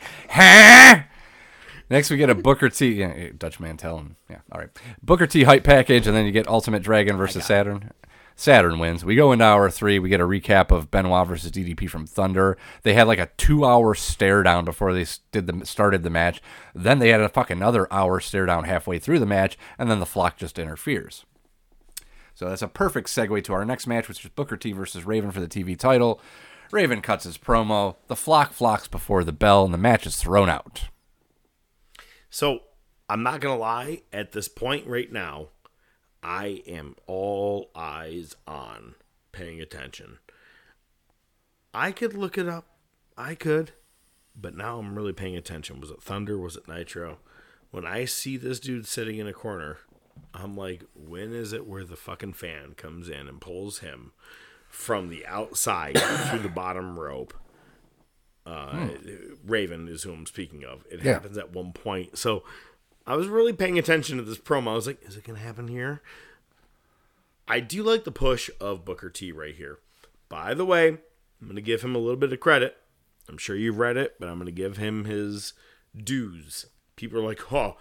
Next 1.90 2.10
we 2.10 2.18
get 2.18 2.30
a 2.30 2.36
Booker 2.36 2.70
T. 2.70 2.94
Yeah, 2.94 3.14
eh, 3.16 3.32
Dutch 3.38 3.60
Mantell. 3.60 3.98
And, 3.98 4.16
yeah, 4.30 4.40
all 4.52 4.60
right. 4.60 4.70
Booker 5.02 5.28
T 5.28 5.44
hype 5.44 5.64
package, 5.64 6.08
and 6.08 6.16
then 6.16 6.26
you 6.26 6.32
get 6.32 6.48
Ultimate 6.48 6.84
Dragon 6.84 7.18
versus 7.18 7.46
Saturn. 7.46 7.92
Saturn 8.40 8.78
wins. 8.78 9.04
We 9.04 9.16
go 9.16 9.32
into 9.32 9.44
hour 9.44 9.68
three. 9.72 9.98
We 9.98 10.10
get 10.10 10.22
a 10.22 10.26
recap 10.26 10.70
of 10.70 10.92
Benoit 10.92 11.28
versus 11.28 11.52
DDP 11.52 11.90
from 11.90 12.06
Thunder. 12.06 12.56
They 12.84 12.94
had 12.94 13.08
like 13.08 13.18
a 13.18 13.32
two-hour 13.38 13.96
stare 13.96 14.44
down 14.44 14.64
before 14.64 14.94
they 14.94 15.08
did 15.32 15.48
the 15.48 15.66
started 15.66 16.04
the 16.04 16.12
match. 16.12 16.40
Then 16.76 17.00
they 17.00 17.10
had 17.10 17.22
a 17.22 17.30
fucking 17.30 17.58
another 17.58 17.92
hour 17.92 18.20
stare 18.20 18.46
down 18.46 18.66
halfway 18.66 19.00
through 19.00 19.18
the 19.18 19.26
match, 19.26 19.58
and 19.80 19.90
then 19.90 20.00
the 20.00 20.06
flock 20.06 20.38
just 20.38 20.60
interferes. 20.60 21.26
So 22.36 22.48
that's 22.48 22.62
a 22.62 22.68
perfect 22.68 23.08
segue 23.08 23.44
to 23.46 23.54
our 23.54 23.66
next 23.66 23.88
match, 23.88 24.08
which 24.08 24.24
is 24.24 24.30
Booker 24.30 24.56
T 24.56 24.72
versus 24.72 25.04
Raven 25.04 25.32
for 25.32 25.40
the 25.40 25.48
TV 25.48 25.76
title. 25.76 26.22
Raven 26.72 27.02
cuts 27.02 27.24
his 27.24 27.40
promo. 27.40 27.96
The 28.06 28.16
flock 28.16 28.54
flocks 28.54 28.88
before 28.88 29.24
the 29.24 29.32
bell, 29.32 29.66
and 29.66 29.74
the 29.74 29.80
match 29.80 30.06
is 30.06 30.18
thrown 30.18 30.48
out. 30.48 30.90
So 32.30 32.62
I'm 33.10 33.24
not 33.24 33.42
gonna 33.42 33.58
lie. 33.58 34.02
At 34.12 34.32
this 34.32 34.48
point 34.48 34.86
right 34.88 35.12
now, 35.12 35.48
I 36.22 36.62
am 36.68 36.96
all 37.06 37.70
eyes 37.76 38.36
on 38.48 38.96
paying 39.32 39.62
attention. 39.62 40.20
I 41.74 41.92
could 41.92 42.14
look 42.14 42.38
it 42.38 42.48
up. 42.48 42.66
I 43.18 43.36
could, 43.36 43.72
but 44.36 44.56
now 44.56 44.80
I'm 44.80 44.96
really 44.96 45.14
paying 45.14 45.36
attention. 45.36 45.80
Was 45.80 45.92
it 45.92 46.02
Thunder? 46.02 46.38
Was 46.38 46.56
it 46.56 46.68
Nitro? 46.68 47.20
When 47.72 47.86
I 47.86 48.06
see 48.06 48.38
this 48.38 48.60
dude 48.60 48.88
sitting 48.88 49.18
in 49.18 49.28
a 49.28 49.34
corner, 49.34 49.78
I'm 50.34 50.56
like, 50.56 50.84
when 50.96 51.34
is 51.34 51.54
it 51.54 51.68
where 51.68 51.84
the 51.84 51.96
fucking 51.96 52.34
fan 52.34 52.74
comes 52.76 53.10
in 53.10 53.28
and 53.28 53.42
pulls 53.42 53.80
him 53.80 54.12
from 54.70 55.10
the 55.10 55.26
outside 55.26 55.98
through 55.98 56.40
the 56.40 56.50
bottom 56.50 57.00
rope? 57.00 57.34
Uh, 58.48 58.88
Raven 59.46 59.88
is 59.90 60.04
who 60.04 60.14
I'm 60.14 60.26
speaking 60.26 60.64
of. 60.64 60.86
It 60.90 61.04
Yeah. 61.04 61.14
happens 61.14 61.38
at 61.38 61.52
one 61.52 61.74
point. 61.74 62.18
So 62.18 62.44
I 63.06 63.16
was 63.16 63.28
really 63.28 63.52
paying 63.54 63.78
attention 63.78 64.16
to 64.18 64.24
this 64.24 64.38
promo. 64.38 64.70
I 64.70 64.76
was 64.76 64.88
like, 64.88 65.04
is 65.04 65.18
it 65.18 65.24
going 65.26 65.38
to 65.38 65.46
happen 65.46 65.68
here? 65.68 66.02
I 67.48 67.60
do 67.60 67.84
like 67.84 68.04
the 68.04 68.12
push 68.12 68.50
of 68.60 68.86
Booker 68.86 69.10
T 69.10 69.32
right 69.32 69.56
here. 69.56 69.80
By 70.30 70.54
the 70.54 70.66
way, 70.66 70.88
I'm 70.90 71.00
going 71.48 71.56
to 71.56 71.62
give 71.62 71.82
him 71.82 71.96
a 71.96 72.00
little 72.00 72.16
bit 72.18 72.32
of 72.34 72.40
credit. 72.40 72.78
I'm 73.30 73.38
sure 73.38 73.56
you've 73.56 73.80
read 73.80 73.98
it, 73.98 74.16
but 74.20 74.30
I'm 74.30 74.36
going 74.36 74.46
to 74.46 74.52
give 74.52 74.78
him 74.78 75.06
his 75.06 75.54
dues. 75.96 76.66
People 76.96 77.20
are 77.20 77.26
like, 77.26 77.52
oh, 77.54 77.78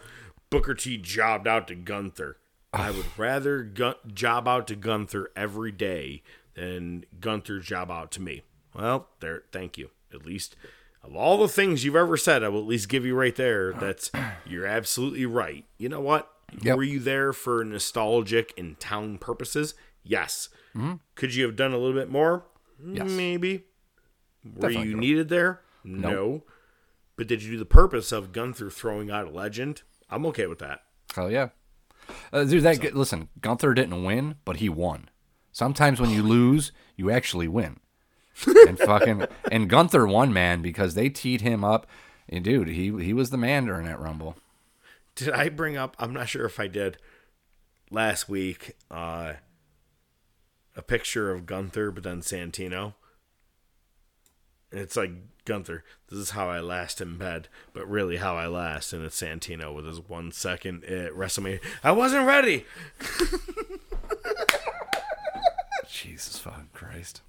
Booker 0.51 0.75
T 0.75 0.97
jobbed 0.97 1.47
out 1.49 1.69
to 1.69 1.75
Gunther. 1.75 2.39
I 2.73 2.91
would 2.91 3.07
rather 3.17 3.63
gun- 3.63 3.95
job 4.13 4.47
out 4.47 4.67
to 4.69 4.77
Gunther 4.77 5.31
every 5.37 5.73
day 5.73 6.23
than 6.55 7.05
Gunther 7.21 7.61
job 7.61 7.91
out 7.91 8.11
to 8.13 8.23
me. 8.23 8.43
Well, 8.75 9.09
there, 9.21 9.45
thank 9.53 9.79
you. 9.79 9.91
At 10.17 10.27
least 10.27 10.57
of 11.03 11.15
all 11.15 11.39
the 11.39 11.49
things 11.49 11.85
you've 11.85 11.97
ever 11.97 12.17
said, 12.17 12.43
I 12.43 12.49
will 12.49 12.61
at 12.61 12.67
least 12.67 12.89
give 12.89 13.07
you 13.07 13.15
right 13.15 13.35
there. 13.37 13.73
That's 13.73 14.11
you're 14.47 14.67
absolutely 14.67 15.27
right. 15.27 15.65
You 15.79 15.89
know 15.89 16.01
what? 16.01 16.31
Yep. 16.63 16.77
Were 16.77 16.83
you 16.83 16.99
there 17.01 17.33
for 17.33 17.65
nostalgic 17.65 18.53
and 18.57 18.79
town 18.81 19.19
purposes? 19.19 19.75
Yes. 20.03 20.49
Could 21.15 21.35
you 21.35 21.45
have 21.45 21.57
done 21.57 21.73
a 21.73 21.79
little 21.79 21.99
bit 21.99 22.11
more? 22.11 22.45
Yes. 22.85 23.11
Maybe. 23.11 23.65
Were 24.45 24.69
Definitely 24.69 24.91
you 24.91 24.97
needed 24.97 25.29
there? 25.31 25.63
Nope. 25.85 26.13
No. 26.13 26.43
But 27.17 27.29
did 27.29 27.43
you 27.43 27.53
do 27.53 27.59
the 27.59 27.65
purpose 27.65 28.13
of 28.13 28.33
Gunther 28.33 28.71
throwing 28.71 29.11
out 29.11 29.27
a 29.27 29.31
legend? 29.31 29.83
I'm 30.11 30.27
okay 30.27 30.47
with 30.47 30.59
that. 30.59 30.81
Hell 31.15 31.31
yeah. 31.31 31.49
Uh, 32.33 32.45
dude, 32.45 32.63
that 32.63 32.95
listen, 32.95 33.29
Gunther 33.41 33.73
didn't 33.75 34.05
win, 34.05 34.37
but 34.45 34.57
he 34.57 34.69
won. 34.69 35.09
Sometimes 35.51 35.99
when 35.99 36.11
you 36.11 36.23
lose, 36.25 36.73
you 36.95 37.11
actually 37.11 37.49
win. 37.49 37.81
And 38.45 38.79
fucking 38.79 39.27
and 39.51 39.69
Gunther 39.69 40.07
won, 40.07 40.33
man, 40.33 40.63
because 40.63 40.95
they 40.95 41.09
teed 41.09 41.41
him 41.41 41.65
up. 41.65 41.87
And 42.29 42.45
dude, 42.45 42.69
he 42.69 42.93
he 43.03 43.13
was 43.13 43.31
the 43.31 43.39
man 43.39 43.67
during 43.67 43.87
that 43.87 44.01
rumble. 44.01 44.37
Did 45.15 45.31
I 45.31 45.49
bring 45.49 45.77
up? 45.77 45.97
I'm 45.99 46.13
not 46.13 46.29
sure 46.29 46.45
if 46.45 46.61
I 46.61 46.67
did 46.67 46.99
last 47.91 48.29
week. 48.29 48.73
Uh, 48.91 49.35
a 50.77 50.83
picture 50.83 51.31
of 51.33 51.47
Gunther, 51.47 51.91
but 51.91 52.05
then 52.05 52.21
Santino. 52.21 52.95
And 54.71 54.81
it's 54.81 54.97
like 54.97 55.13
Gunther. 55.47 55.85
This 56.11 56.19
is 56.19 56.31
how 56.31 56.51
I 56.51 56.61
last 56.61 57.01
in 57.01 57.17
bed, 57.17 57.49
but 57.73 57.89
really 57.89 58.19
how 58.19 58.37
I 58.37 58.47
last, 58.47 58.93
and 58.93 59.05
it's 59.05 59.21
Santino 59.21 59.75
with 59.75 59.87
his 59.87 60.01
one 60.01 60.33
second 60.33 60.85
at 60.85 61.13
WrestleMania. 61.13 61.61
I 61.83 61.93
wasn't 61.93 62.27
ready. 62.27 62.67
Jesus 65.89 66.39
fucking 66.39 66.69
Christ. 66.75 67.23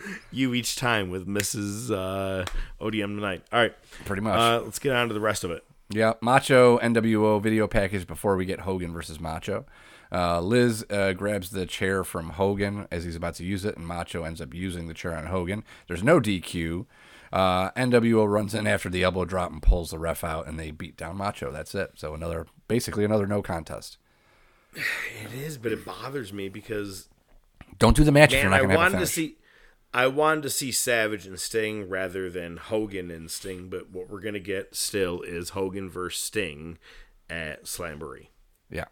You 0.30 0.54
each 0.54 0.76
time 0.76 1.10
with 1.10 1.26
Mrs. 1.26 1.90
Uh, 1.90 2.44
ODM 2.80 3.16
tonight. 3.16 3.42
All 3.52 3.60
right, 3.60 3.74
Pretty 4.04 4.22
much. 4.22 4.38
Uh, 4.38 4.60
let's 4.64 4.78
get 4.78 4.94
on 4.94 5.08
to 5.08 5.14
the 5.14 5.20
rest 5.20 5.42
of 5.44 5.50
it. 5.50 5.64
Yeah, 5.88 6.14
Macho 6.20 6.78
NWO 6.78 7.40
video 7.40 7.66
package 7.66 8.06
before 8.06 8.36
we 8.36 8.44
get 8.44 8.60
Hogan 8.60 8.92
versus 8.92 9.18
Macho. 9.20 9.64
Uh, 10.12 10.40
Liz 10.40 10.84
uh, 10.90 11.12
grabs 11.12 11.50
the 11.50 11.66
chair 11.66 12.04
from 12.04 12.30
Hogan 12.30 12.86
as 12.90 13.04
he's 13.04 13.16
about 13.16 13.34
to 13.36 13.44
use 13.44 13.64
it, 13.64 13.76
and 13.76 13.86
Macho 13.86 14.24
ends 14.24 14.40
up 14.40 14.54
using 14.54 14.88
the 14.88 14.94
chair 14.94 15.16
on 15.16 15.26
Hogan. 15.26 15.64
There's 15.88 16.02
no 16.02 16.20
DQ. 16.20 16.86
Uh, 17.32 17.70
NWO 17.72 18.28
runs 18.28 18.54
in 18.54 18.66
after 18.66 18.88
the 18.88 19.02
elbow 19.02 19.24
drop 19.24 19.50
and 19.50 19.60
pulls 19.62 19.90
the 19.90 19.98
ref 19.98 20.22
out, 20.22 20.46
and 20.46 20.58
they 20.58 20.70
beat 20.70 20.96
down 20.96 21.16
Macho. 21.16 21.50
That's 21.50 21.74
it. 21.74 21.92
So 21.96 22.14
another, 22.14 22.46
basically 22.68 23.04
another 23.04 23.26
no 23.26 23.42
contest. 23.42 23.98
It 25.24 25.32
is, 25.34 25.56
but 25.58 25.72
it 25.72 25.84
bothers 25.84 26.32
me 26.32 26.48
because 26.48 27.08
Don't 27.78 27.96
do 27.96 28.04
the 28.04 28.12
match 28.12 28.32
if 28.34 28.42
you're 28.42 28.50
not 28.50 28.58
I 28.58 28.62
gonna 28.62 28.72
have 28.72 28.80
a 28.80 28.82
wanted 28.82 28.98
to 28.98 29.06
see. 29.06 29.36
I 29.96 30.08
wanted 30.08 30.42
to 30.42 30.50
see 30.50 30.72
Savage 30.72 31.26
and 31.26 31.40
Sting 31.40 31.88
rather 31.88 32.28
than 32.28 32.58
Hogan 32.58 33.10
and 33.10 33.30
Sting, 33.30 33.70
but 33.70 33.88
what 33.88 34.10
we're 34.10 34.20
gonna 34.20 34.38
get 34.38 34.76
still 34.76 35.22
is 35.22 35.50
Hogan 35.50 35.88
versus 35.88 36.22
Sting 36.22 36.76
at 37.30 37.64
Slamboree. 37.64 38.26
Yeah. 38.70 38.84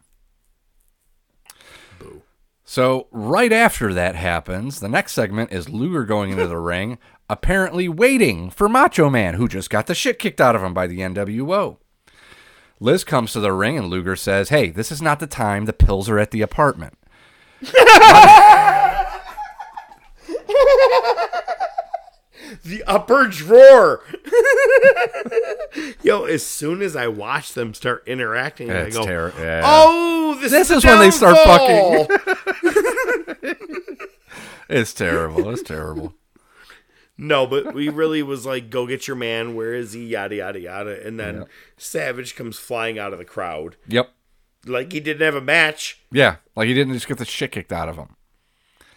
Boo. 1.99 2.23
So 2.65 3.09
right 3.11 3.53
after 3.53 3.93
that 3.93 4.15
happens, 4.15 4.81
the 4.81 4.89
next 4.89 5.13
segment 5.13 5.53
is 5.53 5.69
Luger 5.69 6.07
going 6.07 6.31
into 6.31 6.47
the 6.47 6.57
ring, 6.73 6.97
apparently 7.29 7.87
waiting 7.87 8.49
for 8.49 8.67
Macho 8.67 9.11
Man, 9.11 9.35
who 9.35 9.47
just 9.47 9.69
got 9.69 9.87
the 9.87 9.95
shit 9.95 10.19
kicked 10.19 10.41
out 10.41 10.57
of 10.57 10.63
him 10.63 10.73
by 10.73 10.87
the 10.87 11.01
NWO. 11.01 11.77
Liz 12.81 13.05
comes 13.05 13.35
to 13.35 13.41
the 13.41 13.53
ring 13.53 13.77
and 13.77 13.89
Luger 13.89 14.17
says, 14.17 14.49
"Hey, 14.49 14.71
this 14.71 14.91
is 14.91 15.03
not 15.03 15.21
the 15.21 15.27
time. 15.27 15.67
The 15.67 15.75
pills 15.75 16.09
are 16.09 16.19
at 16.19 16.31
the 16.31 16.41
apartment." 16.41 16.95
The 22.65 22.85
upper 22.85 23.27
drawer. 23.27 24.03
Yo, 26.03 26.25
as 26.25 26.45
soon 26.45 26.83
as 26.83 26.95
I 26.95 27.09
watch 27.09 27.53
them 27.55 27.73
start 27.75 28.05
interacting, 28.07 28.69
It's 28.71 28.95
I 28.97 29.01
go, 29.01 29.07
terri- 29.07 29.39
yeah. 29.39 29.63
"Oh, 29.65 30.37
this, 30.41 30.51
This 30.53 30.71
is, 30.71 30.79
is 30.79 30.85
when 30.85 30.99
they 31.01 31.11
start 31.11 31.37
fucking." 31.39 32.07
It's 34.69 34.95
terrible. 34.95 35.51
It's 35.51 35.63
terrible. 35.63 36.15
No, 37.19 37.47
but 37.47 37.75
we 37.75 37.89
really 37.91 38.23
was 38.23 38.45
like, 38.47 38.71
"Go 38.71 38.87
get 38.87 39.07
your 39.07 39.17
man. 39.17 39.55
Where 39.55 39.75
is 39.75 39.93
he?" 39.93 40.05
Yada 40.07 40.37
yada 40.37 40.59
yada, 40.61 41.07
and 41.07 41.19
then 41.21 41.37
Yeah. 41.37 41.45
Savage 41.77 42.35
comes 42.35 42.59
flying 42.59 42.99
out 42.99 43.13
of 43.13 43.19
the 43.19 43.25
crowd, 43.27 43.77
Yep. 43.89 44.11
like 44.67 44.93
he 44.93 45.01
didn't 45.01 45.23
have 45.25 45.35
a 45.35 45.41
match. 45.41 46.01
Yeah, 46.11 46.37
like 46.57 46.69
he 46.69 46.75
didn't 46.75 46.95
just 46.95 47.07
get 47.09 47.19
the 47.19 47.25
shit 47.27 47.53
kicked 47.53 47.73
out 47.73 47.89
of 47.89 47.97
him. 47.97 48.17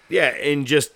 Yeah, 0.10 0.30
and 0.36 0.66
just 0.66 0.92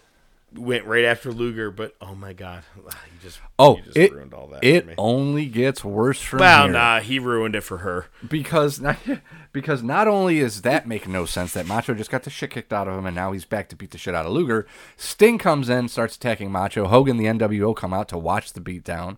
went 0.53 0.85
right 0.85 1.05
after 1.05 1.31
Luger. 1.31 1.71
But 1.71 1.95
oh 2.01 2.15
my 2.15 2.33
god, 2.33 2.63
he 2.75 3.19
just 3.21 3.39
Oh, 3.59 3.75
he 3.75 3.81
just 3.83 3.97
it 3.97 4.11
ruined 4.11 4.33
all 4.33 4.47
that. 4.47 4.63
it 4.63 4.81
for 4.83 4.87
me. 4.89 4.95
only 4.97 5.45
gets 5.45 5.83
worse 5.83 6.21
from 6.21 6.39
well, 6.39 6.63
here. 6.63 6.73
nah, 6.73 6.99
he 6.99 7.19
ruined 7.19 7.55
it 7.55 7.61
for 7.61 7.79
her. 7.79 8.07
because 8.27 8.79
not, 8.81 8.97
because 9.53 9.81
not 9.83 10.07
only 10.07 10.39
is 10.39 10.61
that 10.63 10.87
making 10.87 11.11
no 11.11 11.25
sense 11.25 11.53
that 11.53 11.65
Macho 11.67 11.93
just 11.93 12.09
got 12.11 12.23
the 12.23 12.29
shit 12.29 12.51
kicked 12.51 12.73
out 12.73 12.87
of 12.87 12.97
him 12.97 13.05
and 13.05 13.15
now 13.15 13.31
he's 13.31 13.45
back 13.45 13.69
to 13.69 13.75
beat 13.75 13.91
the 13.91 13.97
shit 13.97 14.15
out 14.15 14.25
of 14.25 14.31
Luger. 14.33 14.65
Sting 14.97 15.37
comes 15.37 15.69
in, 15.69 15.87
starts 15.87 16.15
attacking 16.15 16.51
Macho. 16.51 16.87
Hogan, 16.87 17.17
the 17.17 17.25
NWO, 17.25 17.75
come 17.75 17.93
out 17.93 18.07
to 18.09 18.17
watch 18.17 18.53
the 18.53 18.61
beatdown, 18.61 19.17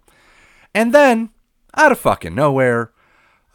and 0.73 0.93
then 0.93 1.29
out 1.75 1.91
of 1.91 1.99
fucking 1.99 2.35
nowhere, 2.35 2.91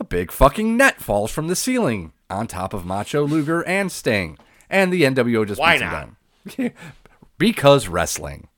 a 0.00 0.04
big 0.04 0.30
fucking 0.32 0.76
net 0.76 1.00
falls 1.00 1.30
from 1.30 1.48
the 1.48 1.56
ceiling 1.56 2.12
on 2.30 2.46
top 2.46 2.72
of 2.74 2.84
Macho, 2.84 3.26
Luger, 3.26 3.62
and 3.66 3.90
Sting, 3.92 4.38
and 4.70 4.92
the 4.92 5.02
NWO 5.02 5.46
just 5.46 5.60
Why 5.60 5.74
beats 5.74 5.82
him 5.82 5.90
not? 5.90 6.56
down. 6.56 6.72
because 7.38 7.88
wrestling. 7.88 8.48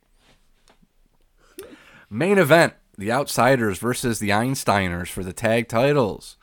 Main 2.09 2.39
event: 2.39 2.75
The 2.99 3.13
Outsiders 3.13 3.79
versus 3.79 4.19
the 4.19 4.31
Einsteiners 4.31 5.09
for 5.09 5.23
the 5.23 5.33
tag 5.33 5.69
titles. 5.69 6.37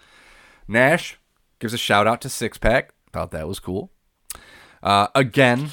Nash 0.68 1.20
gives 1.60 1.74
a 1.74 1.78
shout 1.78 2.08
out 2.08 2.22
to 2.22 2.30
Six 2.30 2.58
Pack. 2.58 2.94
Thought 3.12 3.32
that 3.32 3.48
was 3.48 3.60
cool. 3.60 3.92
Uh, 4.84 5.08
again, 5.16 5.70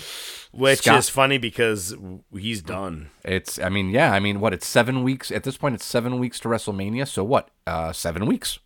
Which 0.52 0.80
Scott- 0.80 0.98
is 0.98 1.08
funny 1.08 1.38
because 1.38 1.94
he's 2.36 2.62
done. 2.62 3.10
it's. 3.24 3.58
I 3.58 3.68
mean, 3.68 3.90
yeah. 3.90 4.12
I 4.12 4.18
mean, 4.18 4.40
what? 4.40 4.52
It's 4.54 4.66
seven 4.66 5.02
weeks 5.04 5.30
at 5.30 5.44
this 5.44 5.56
point. 5.56 5.74
It's 5.76 5.84
seven 5.84 6.18
weeks 6.18 6.40
to 6.40 6.48
WrestleMania. 6.48 7.06
So 7.06 7.22
what? 7.22 7.50
Uh, 7.66 7.92
seven 7.92 8.26
weeks. 8.26 8.58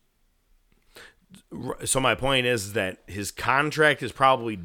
So 1.85 2.01
my 2.01 2.15
point 2.15 2.47
is 2.47 2.73
that 2.75 2.99
his 3.07 3.31
contract 3.31 4.03
is 4.03 4.13
probably 4.13 4.61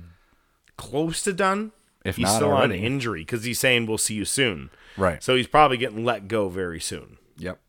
close 0.78 1.24
to 1.24 1.34
done. 1.34 1.72
If 2.04 2.18
he's 2.18 2.26
not 2.26 2.36
still 2.36 2.52
already. 2.52 2.80
on 2.80 2.84
injury 2.84 3.22
because 3.22 3.44
he's 3.44 3.60
saying 3.60 3.86
we'll 3.86 3.98
see 3.98 4.14
you 4.16 4.26
soon. 4.26 4.70
Right. 4.98 5.24
So 5.24 5.36
he's 5.36 5.48
probably 5.48 5.78
getting 5.78 6.04
let 6.04 6.28
go 6.28 6.50
very 6.50 6.80
soon. 6.80 7.18
Yep. 7.38 7.60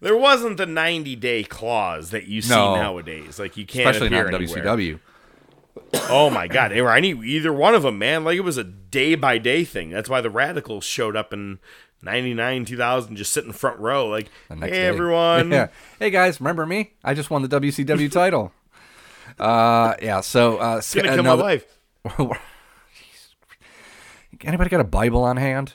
There 0.00 0.16
wasn't 0.16 0.56
the 0.56 0.66
90 0.66 1.16
day 1.16 1.44
clause 1.44 2.10
that 2.10 2.26
you 2.26 2.42
see 2.42 2.50
No. 2.54 2.74
nowadays. 2.74 3.38
Like 3.38 3.56
you 3.56 3.64
can't 3.66 3.88
Especially 3.88 4.08
appear 4.08 4.24
not 4.30 4.34
in 4.40 4.42
anywhere. 4.42 4.64
WCW. 4.64 5.00
Oh 6.08 6.30
my 6.30 6.48
god, 6.48 6.70
they 6.72 6.80
were 6.82 6.94
any 6.94 7.10
either 7.10 7.52
one 7.52 7.74
of 7.74 7.82
them, 7.82 7.98
man. 7.98 8.24
Like 8.24 8.36
it 8.36 8.40
was 8.40 8.56
a 8.56 8.64
day 8.64 9.14
by 9.14 9.38
day 9.38 9.64
thing. 9.64 9.90
That's 9.90 10.08
why 10.08 10.20
the 10.20 10.30
Radicals 10.30 10.84
showed 10.84 11.14
up 11.16 11.32
in 11.34 11.58
'99, 12.02 12.64
2000, 12.64 13.16
just 13.16 13.32
sitting 13.32 13.52
front 13.52 13.78
row, 13.78 14.06
like, 14.06 14.28
hey 14.48 14.70
day. 14.70 14.86
everyone. 14.86 15.50
Yeah. 15.50 15.68
Hey 15.98 16.08
guys, 16.10 16.40
remember 16.40 16.64
me? 16.64 16.92
I 17.04 17.12
just 17.14 17.30
won 17.30 17.42
the 17.42 17.48
WCW 17.60 18.10
title. 18.10 18.52
Uh, 19.38 19.94
yeah. 20.00 20.20
So 20.20 20.56
uh, 20.58 20.76
It's 20.78 20.94
gonna 20.94 21.14
kill 21.14 21.22
my 21.24 21.34
wife. 21.34 21.66
Anybody 24.42 24.70
got 24.70 24.80
a 24.80 24.84
Bible 24.84 25.22
on 25.22 25.36
hand? 25.36 25.74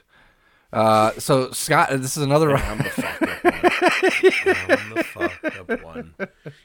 Uh, 0.73 1.11
so 1.19 1.51
Scott, 1.51 1.89
this 1.91 2.15
is 2.15 2.23
another. 2.23 2.55
I'm 2.57 2.77
the 2.77 2.83
fucked 2.83 3.23
up 3.23 3.43
one. 3.53 4.69
I'm 4.69 4.93
the 4.93 5.03
fucked 5.03 5.69
up 5.69 5.83
one. 5.83 6.13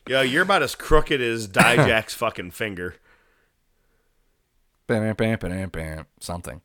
Yo, 0.06 0.20
you're 0.20 0.42
about 0.42 0.62
as 0.62 0.74
crooked 0.74 1.20
as 1.20 1.48
Dijak's 1.48 2.14
fucking 2.14 2.52
finger. 2.52 2.96
Bam, 4.86 5.02
bam, 5.02 5.38
bam, 5.38 5.38
bam, 5.38 5.68
bam, 5.70 6.06
something. 6.20 6.60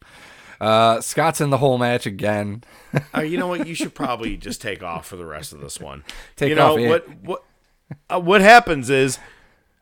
Uh, 0.60 1.02
Scott's 1.02 1.42
in 1.42 1.50
the 1.50 1.58
whole 1.58 1.80
match 1.80 2.06
again. 2.06 2.64
Uh, 3.16 3.22
you 3.22 3.40
know 3.40 3.48
what? 3.48 3.66
You 3.66 3.74
should 3.74 3.96
probably 3.96 4.38
just 4.38 4.62
take 4.62 4.84
off 4.84 5.08
for 5.08 5.16
the 5.16 5.26
rest 5.26 5.54
of 5.54 5.60
this 5.60 5.80
one. 5.80 6.04
Take 6.36 6.50
you 6.50 6.56
know 6.56 6.74
off, 6.74 6.80
what? 6.80 7.10
What? 7.22 7.44
Uh, 8.08 8.20
what 8.20 8.42
happens 8.42 8.92
is, 8.92 9.18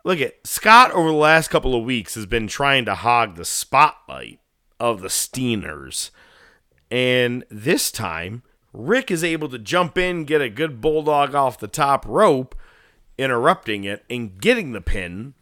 look 0.05 0.21
at 0.21 0.35
Scott 0.47 0.91
over 0.91 1.09
the 1.09 1.15
last 1.15 1.49
couple 1.49 1.75
of 1.75 1.83
weeks 1.83 2.15
has 2.15 2.25
been 2.25 2.47
trying 2.47 2.85
to 2.85 2.95
hog 2.95 3.35
the 3.35 3.43
spotlight 3.43 4.39
of 4.79 5.01
the 5.01 5.07
Steiners, 5.07 6.09
and 6.91 7.43
this 7.49 7.91
time 7.91 8.43
Rick 8.73 9.09
is 9.09 9.23
able 9.23 9.49
to 9.49 9.59
jump 9.59 9.97
in, 9.97 10.25
get 10.25 10.41
a 10.41 10.49
good 10.49 10.81
bulldog 10.81 11.33
off 11.33 11.59
the 11.59 11.67
top 11.67 12.05
rope, 12.07 12.55
interrupting 13.17 13.83
it 13.83 14.03
and 14.09 14.39
getting 14.39 14.71
the 14.71 14.81
pin. 14.81 15.33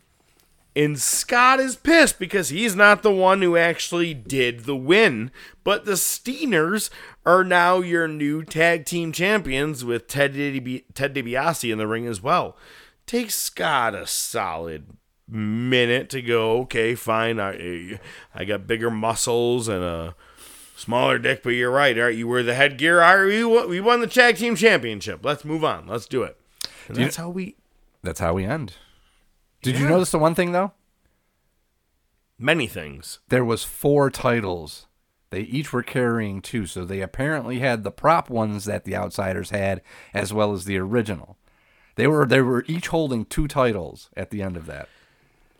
And 0.75 0.99
Scott 0.99 1.59
is 1.59 1.75
pissed 1.75 2.19
because 2.19 2.49
he's 2.49 2.75
not 2.75 3.01
the 3.01 3.11
one 3.11 3.41
who 3.41 3.57
actually 3.57 4.13
did 4.13 4.65
the 4.65 4.75
win. 4.75 5.31
But 5.63 5.85
the 5.85 5.93
Steiners 5.93 6.91
are 7.25 7.43
now 7.43 7.79
your 7.79 8.07
new 8.07 8.43
tag 8.43 8.85
team 8.85 9.11
champions 9.11 9.83
with 9.83 10.07
Ted, 10.07 10.33
Di- 10.33 10.85
Ted 10.93 11.15
DiBiase 11.15 11.71
in 11.71 11.79
the 11.79 11.87
ring 11.87 12.05
as 12.05 12.21
well. 12.21 12.55
Takes 13.07 13.33
Scott 13.33 13.95
a 13.95 14.05
solid 14.05 14.97
minute 15.27 16.09
to 16.11 16.21
go, 16.21 16.59
okay, 16.61 16.95
fine. 16.95 17.39
I, 17.39 17.99
I 18.33 18.45
got 18.45 18.67
bigger 18.67 18.89
muscles 18.91 19.67
and 19.67 19.83
a 19.83 20.15
smaller 20.75 21.19
dick, 21.19 21.43
but 21.43 21.49
you're 21.49 21.71
right. 21.71 21.97
All 21.97 22.05
right, 22.05 22.15
you 22.15 22.27
wear 22.27 22.43
the 22.43 22.53
headgear. 22.55 23.01
All 23.01 23.17
right, 23.17 23.25
we, 23.25 23.43
won- 23.43 23.69
we 23.69 23.81
won 23.81 23.99
the 24.01 24.07
tag 24.07 24.37
team 24.37 24.55
championship. 24.55 25.19
Let's 25.23 25.43
move 25.45 25.63
on. 25.63 25.87
Let's 25.87 26.05
do 26.05 26.23
it. 26.23 26.39
And 26.87 26.95
Do 26.95 27.01
you- 27.01 27.07
that's 27.07 27.17
how 27.17 27.29
we. 27.29 27.55
That's 28.03 28.19
how 28.19 28.33
we 28.33 28.45
end. 28.45 28.73
Did 29.63 29.77
you 29.79 29.89
notice 29.89 30.11
the 30.11 30.19
one 30.19 30.35
thing 30.35 30.51
though? 30.53 30.71
Many 32.39 32.67
things. 32.67 33.19
There 33.29 33.43
was 33.43 33.63
four 33.63 34.09
titles. 34.11 34.85
They 35.29 35.41
each 35.41 35.73
were 35.73 35.83
carrying 35.83 36.41
two, 36.41 36.65
so 36.67 36.85
they 36.85 37.01
apparently 37.01 37.59
had 37.59 37.83
the 37.83 37.91
prop 37.91 38.29
ones 38.29 38.65
that 38.65 38.85
the 38.85 38.95
outsiders 38.95 39.49
had, 39.49 39.81
as 40.13 40.31
well 40.31 40.53
as 40.53 40.63
the 40.65 40.77
original. 40.77 41.37
They 41.95 42.07
were 42.07 42.25
they 42.25 42.41
were 42.41 42.63
each 42.67 42.87
holding 42.89 43.25
two 43.25 43.47
titles 43.47 44.09
at 44.15 44.29
the 44.29 44.41
end 44.41 44.55
of 44.55 44.67
that. 44.67 44.87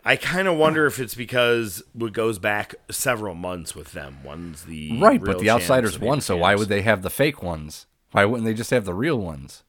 I 0.07 0.15
kind 0.15 0.47
of 0.47 0.55
wonder 0.55 0.85
if 0.85 0.99
it's 0.99 1.15
because 1.15 1.83
it 1.99 2.13
goes 2.13 2.39
back 2.39 2.75
several 2.89 3.35
months 3.35 3.75
with 3.75 3.91
them. 3.91 4.19
One's 4.23 4.63
the 4.63 4.97
Right, 5.01 5.21
but 5.21 5.39
the 5.39 5.49
outsiders 5.49 5.99
won, 5.99 6.21
so 6.21 6.37
why 6.37 6.55
would 6.55 6.69
they 6.69 6.81
have 6.81 7.01
the 7.01 7.09
fake 7.09 7.43
ones? 7.43 7.87
Why 8.11 8.23
wouldn't 8.23 8.45
they 8.45 8.53
just 8.53 8.71
have 8.71 8.85
the 8.85 8.93
real 8.93 9.17
ones? 9.19 9.65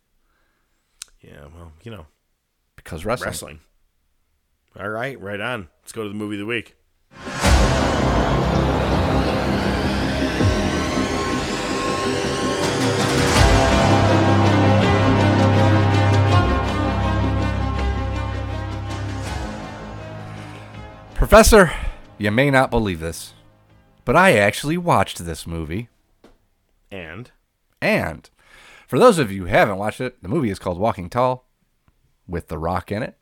Yeah, 1.20 1.46
well, 1.52 1.72
you 1.82 1.90
know, 1.90 2.06
Because 2.76 3.04
wrestling. 3.04 3.26
wrestling. 3.28 3.60
All 4.78 4.88
right, 4.88 5.20
right 5.20 5.40
on. 5.40 5.70
Let's 5.82 5.90
go 5.90 6.04
to 6.04 6.08
the 6.08 6.14
movie 6.14 6.36
of 6.36 6.40
the 6.40 6.46
week. 6.46 6.76
Professor, 21.18 21.72
you 22.16 22.30
may 22.30 22.48
not 22.48 22.70
believe 22.70 23.00
this, 23.00 23.34
but 24.04 24.14
I 24.14 24.38
actually 24.38 24.78
watched 24.78 25.18
this 25.18 25.48
movie. 25.48 25.88
And 26.92 27.32
And 27.82 28.30
for 28.86 29.00
those 29.00 29.18
of 29.18 29.32
you 29.32 29.42
who 29.42 29.46
haven't 29.48 29.78
watched 29.78 30.00
it, 30.00 30.22
the 30.22 30.28
movie 30.28 30.48
is 30.48 30.60
called 30.60 30.78
Walking 30.78 31.10
Tall 31.10 31.44
with 32.28 32.46
The 32.46 32.56
Rock 32.56 32.92
in 32.92 33.02
it. 33.02 33.18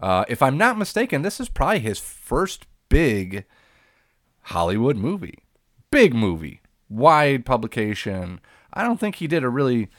Uh, 0.00 0.24
if 0.28 0.40
I'm 0.40 0.56
not 0.56 0.78
mistaken, 0.78 1.20
this 1.20 1.38
is 1.38 1.50
probably 1.50 1.80
his 1.80 1.98
first 1.98 2.64
big 2.88 3.44
Hollywood 4.44 4.96
movie. 4.96 5.40
Big 5.90 6.14
movie. 6.14 6.62
Wide 6.88 7.44
publication. 7.44 8.40
I 8.72 8.82
don't 8.82 8.98
think 8.98 9.16
he 9.16 9.26
did 9.26 9.44
a 9.44 9.50
really. 9.50 9.90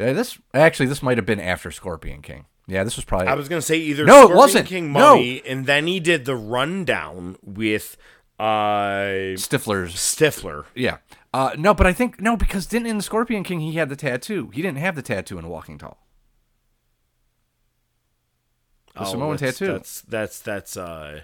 uh, 0.00 0.14
this 0.14 0.38
Actually, 0.54 0.86
this 0.86 1.02
might 1.02 1.18
have 1.18 1.26
been 1.26 1.38
after 1.38 1.70
Scorpion 1.70 2.22
King. 2.22 2.46
Yeah, 2.70 2.84
this 2.84 2.96
was 2.96 3.04
probably. 3.06 3.28
I 3.28 3.34
was 3.34 3.48
gonna 3.48 3.62
say 3.62 3.78
either 3.78 4.04
No, 4.04 4.30
it 4.30 4.34
wasn't. 4.36 4.66
King 4.68 4.92
No. 4.92 5.16
And 5.18 5.64
then 5.66 5.86
he 5.86 5.98
did 6.00 6.26
the 6.26 6.36
rundown 6.36 7.36
with 7.42 7.96
uh 8.38 9.34
Stifler's. 9.34 9.94
Stifler. 9.94 10.66
Yeah. 10.74 10.98
Uh, 11.34 11.50
no, 11.58 11.72
but 11.74 11.86
I 11.86 11.92
think 11.92 12.20
no 12.20 12.36
because 12.36 12.66
didn't 12.66 12.86
in 12.86 12.96
the 12.98 13.02
Scorpion 13.02 13.42
King 13.42 13.60
he 13.60 13.72
had 13.74 13.88
the 13.88 13.96
tattoo. 13.96 14.50
He 14.52 14.60
didn't 14.62 14.78
have 14.78 14.94
the 14.96 15.02
tattoo 15.02 15.38
in 15.38 15.48
Walking 15.48 15.78
Tall. 15.78 15.98
The 18.94 19.04
Samoan 19.04 19.34
Oh, 19.34 19.36
that's, 19.36 19.58
tattoo. 19.58 19.72
That's 19.72 20.00
that's 20.02 20.40
that's 20.40 20.76
uh 20.76 21.20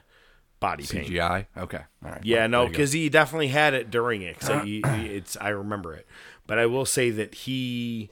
body 0.60 0.84
paint. 0.86 1.08
CGI. 1.08 1.46
Okay. 1.56 1.80
All 2.04 2.10
right. 2.10 2.24
Yeah, 2.24 2.40
Well, 2.40 2.48
no, 2.48 2.58
there 2.58 2.62
you 2.64 2.68
go. 2.68 2.72
because 2.72 2.92
he 2.92 3.08
definitely 3.08 3.48
had 3.48 3.74
it 3.74 3.90
during 3.90 4.22
it. 4.22 4.42
he, 4.62 4.82
he- 4.96 5.06
it's 5.06 5.36
I 5.40 5.48
remember 5.50 5.94
it, 5.94 6.06
but 6.46 6.58
I 6.58 6.66
will 6.66 6.86
say 6.86 7.10
that 7.10 7.34
he 7.34 8.10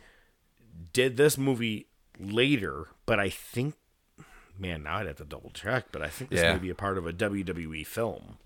did 0.92 1.16
this 1.16 1.38
movie 1.38 1.86
later. 2.22 2.88
But 3.06 3.18
I 3.20 3.28
think, 3.30 3.74
man, 4.58 4.82
now 4.84 4.96
I'd 4.98 5.06
have 5.06 5.16
to 5.16 5.24
double 5.24 5.50
check. 5.50 5.86
But 5.92 6.02
I 6.02 6.08
think 6.08 6.30
this 6.30 6.40
Yeah. 6.40 6.52
may 6.54 6.58
be 6.58 6.70
a 6.70 6.74
part 6.74 6.98
of 6.98 7.06
a 7.06 7.12
WWE 7.12 7.84
film. 7.86 8.38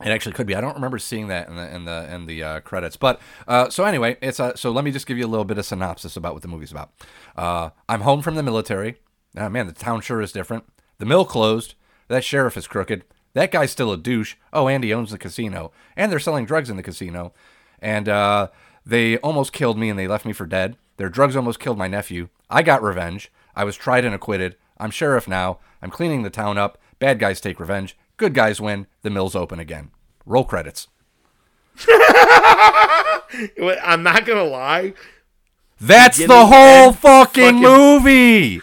It 0.00 0.06
actually 0.10 0.32
could 0.32 0.46
be. 0.46 0.54
I 0.54 0.60
don't 0.60 0.74
remember 0.76 0.98
seeing 1.00 1.26
that 1.28 1.48
in 1.48 1.56
the 1.56 1.74
in 1.74 1.84
the 1.84 2.14
in 2.14 2.26
the 2.26 2.42
uh, 2.42 2.60
credits. 2.60 2.96
But 2.96 3.20
uh, 3.48 3.68
so 3.68 3.84
anyway, 3.84 4.16
it's 4.22 4.38
uh, 4.38 4.54
so 4.54 4.70
let 4.70 4.84
me 4.84 4.92
just 4.92 5.06
give 5.08 5.18
you 5.18 5.26
a 5.26 5.28
little 5.28 5.44
bit 5.44 5.58
of 5.58 5.66
synopsis 5.66 6.16
about 6.16 6.34
what 6.34 6.42
the 6.42 6.48
movie's 6.48 6.70
about. 6.70 6.92
Uh, 7.36 7.70
I'm 7.88 8.02
home 8.02 8.22
from 8.22 8.36
the 8.36 8.42
military. 8.44 8.96
Ah, 9.36 9.48
man, 9.48 9.66
the 9.66 9.72
town 9.72 10.00
sure 10.00 10.20
is 10.20 10.30
different. 10.30 10.64
The 10.98 11.04
mill 11.06 11.24
closed. 11.24 11.74
That 12.06 12.22
sheriff 12.24 12.56
is 12.56 12.68
crooked. 12.68 13.04
That 13.34 13.50
guy's 13.50 13.72
still 13.72 13.90
a 13.92 13.96
douche. 13.98 14.36
Oh, 14.52 14.68
and 14.68 14.84
he 14.84 14.94
owns 14.94 15.10
the 15.10 15.18
casino, 15.18 15.72
and 15.96 16.10
they're 16.12 16.18
selling 16.20 16.46
drugs 16.46 16.70
in 16.70 16.76
the 16.76 16.82
casino. 16.82 17.32
And 17.80 18.08
uh, 18.08 18.48
they 18.86 19.18
almost 19.18 19.52
killed 19.52 19.78
me, 19.78 19.90
and 19.90 19.98
they 19.98 20.06
left 20.08 20.24
me 20.24 20.32
for 20.32 20.46
dead. 20.46 20.76
Their 20.98 21.08
drugs 21.08 21.36
almost 21.36 21.60
killed 21.60 21.78
my 21.78 21.88
nephew. 21.88 22.28
I 22.50 22.62
got 22.62 22.82
revenge. 22.82 23.32
I 23.56 23.64
was 23.64 23.76
tried 23.76 24.04
and 24.04 24.14
acquitted. 24.14 24.56
I'm 24.78 24.90
sheriff 24.90 25.26
now. 25.26 25.58
I'm 25.80 25.90
cleaning 25.90 26.22
the 26.22 26.30
town 26.30 26.58
up. 26.58 26.76
Bad 26.98 27.18
guys 27.18 27.40
take 27.40 27.58
revenge. 27.58 27.96
Good 28.16 28.34
guys 28.34 28.60
win. 28.60 28.86
The 29.02 29.10
mill's 29.10 29.34
open 29.34 29.58
again. 29.60 29.90
Roll 30.26 30.44
credits. 30.44 30.88
I'm 31.88 34.02
not 34.02 34.26
gonna 34.26 34.44
lie. 34.44 34.92
That's 35.80 36.18
the 36.18 36.46
whole 36.46 36.92
fucking, 36.92 37.44
fucking- 37.44 37.62
movie. 37.62 38.60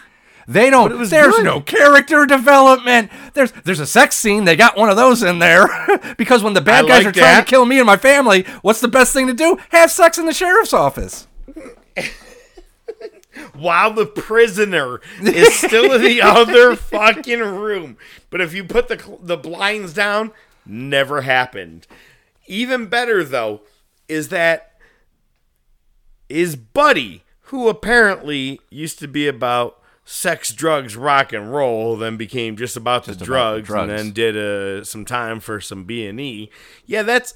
They 0.48 0.70
don't. 0.70 1.10
there's 1.10 1.36
good. 1.38 1.44
no 1.44 1.60
character 1.60 2.28
development. 2.28 3.10
There's 3.34 3.52
there's 3.52 3.80
a 3.80 3.88
sex 3.88 4.16
scene. 4.16 4.44
They 4.44 4.56
got 4.56 4.78
one 4.78 4.90
of 4.90 4.96
those 4.96 5.24
in 5.24 5.40
there 5.40 5.68
because 6.18 6.44
when 6.44 6.54
the 6.54 6.62
bad 6.62 6.86
I 6.86 6.88
guys 6.88 7.06
like 7.06 7.16
are 7.16 7.20
trying 7.20 7.44
to 7.44 7.50
kill 7.50 7.66
me 7.66 7.80
and 7.80 7.88
my 7.88 7.98
family, 7.98 8.44
what's 8.62 8.82
the 8.82 8.88
best 8.88 9.12
thing 9.12 9.26
to 9.28 9.34
do? 9.34 9.58
Have 9.70 9.90
sex 9.90 10.20
in 10.20 10.28
the 10.28 10.34
sheriff's 10.34 10.74
office. 10.74 11.28
While 13.58 13.94
the 13.94 14.06
prisoner 14.06 15.00
is 15.22 15.54
still 15.56 15.94
in 15.94 16.02
the 16.02 16.22
other 16.24 16.76
fucking 16.76 17.40
room, 17.40 17.98
but 18.30 18.42
if 18.42 18.54
you 18.54 18.64
put 18.64 18.88
the 18.88 19.18
the 19.22 19.38
blinds 19.38 19.94
down, 19.94 20.32
never 20.66 21.22
happened. 21.22 21.88
Even 22.48 22.88
better 22.88 23.24
though 23.24 23.62
is 24.08 24.30
that 24.30 24.74
his 26.30 26.56
buddy, 26.56 27.24
who 27.44 27.68
apparently 27.70 28.60
used 28.70 29.00
to 29.00 29.08
be 29.08 29.28
about 29.28 29.80
sex, 30.04 30.52
drugs, 30.54 30.96
rock 30.96 31.34
and 31.34 31.52
roll, 31.52 31.96
then 31.98 32.18
became 32.18 32.56
just 32.56 32.76
about 32.78 33.06
the 33.06 33.12
Just 33.12 33.20
the 33.20 33.26
drugs, 33.26 33.68
drugs. 33.68 33.90
and 33.90 34.00
then 34.00 34.12
did 34.12 34.38
uh, 34.38 34.84
some 34.84 35.06
time 35.06 35.40
for 35.40 35.60
some 35.62 35.84
B 35.86 36.06
and 36.06 36.20
E. 36.20 36.50
Yeah, 36.86 37.04
that's 37.04 37.36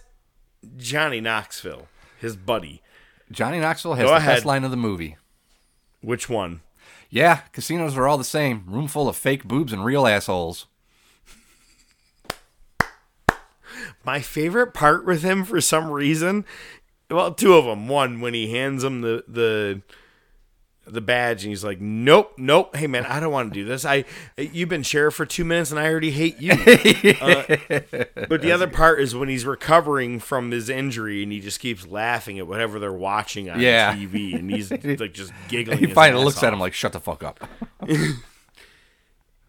Johnny 0.77 1.21
Knoxville, 1.21 1.87
his 2.19 2.35
buddy. 2.35 2.81
Johnny 3.31 3.59
Knoxville 3.59 3.93
has 3.95 4.03
Go 4.05 4.09
the 4.11 4.17
ahead. 4.17 4.35
best 4.37 4.45
line 4.45 4.63
of 4.63 4.71
the 4.71 4.77
movie. 4.77 5.15
Which 6.01 6.29
one? 6.29 6.61
Yeah, 7.09 7.41
casinos 7.51 7.97
are 7.97 8.07
all 8.07 8.17
the 8.17 8.23
same. 8.23 8.63
Room 8.67 8.87
full 8.87 9.09
of 9.09 9.15
fake 9.15 9.45
boobs 9.45 9.73
and 9.73 9.83
real 9.83 10.05
assholes. 10.07 10.67
My 14.03 14.21
favorite 14.21 14.73
part 14.73 15.05
with 15.05 15.23
him 15.23 15.43
for 15.43 15.59
some 15.61 15.91
reason, 15.91 16.45
well, 17.09 17.33
two 17.33 17.55
of 17.55 17.65
them. 17.65 17.87
One 17.87 18.21
when 18.21 18.33
he 18.33 18.51
hands 18.51 18.83
him 18.83 19.01
the 19.01 19.23
the 19.27 19.81
the 20.91 21.01
badge 21.01 21.43
and 21.43 21.51
he's 21.51 21.63
like, 21.63 21.79
"Nope, 21.79 22.33
nope. 22.37 22.75
Hey 22.75 22.87
man, 22.87 23.05
I 23.05 23.19
don't 23.19 23.31
want 23.31 23.53
to 23.53 23.59
do 23.59 23.65
this. 23.65 23.85
I 23.85 24.05
you've 24.37 24.69
been 24.69 24.83
sheriff 24.83 25.15
for 25.15 25.25
two 25.25 25.45
minutes 25.45 25.71
and 25.71 25.79
I 25.79 25.87
already 25.89 26.11
hate 26.11 26.39
you." 26.39 26.51
Uh, 27.21 27.57
but 28.27 28.41
the 28.41 28.51
other 28.51 28.67
part 28.67 28.99
is 29.01 29.15
when 29.15 29.29
he's 29.29 29.45
recovering 29.45 30.19
from 30.19 30.51
his 30.51 30.69
injury 30.69 31.23
and 31.23 31.31
he 31.31 31.39
just 31.39 31.59
keeps 31.59 31.85
laughing 31.87 32.39
at 32.39 32.47
whatever 32.47 32.79
they're 32.79 32.91
watching 32.93 33.49
on 33.49 33.59
Yeah. 33.59 33.93
TV 33.95 34.35
and 34.35 34.49
he's 34.51 34.71
like 34.99 35.13
just 35.13 35.31
giggling. 35.47 35.79
He 35.79 35.87
finally 35.87 36.23
looks 36.23 36.41
at 36.43 36.53
him 36.53 36.59
like, 36.59 36.73
"Shut 36.73 36.93
the 36.93 36.99
fuck 36.99 37.23
up." 37.23 37.39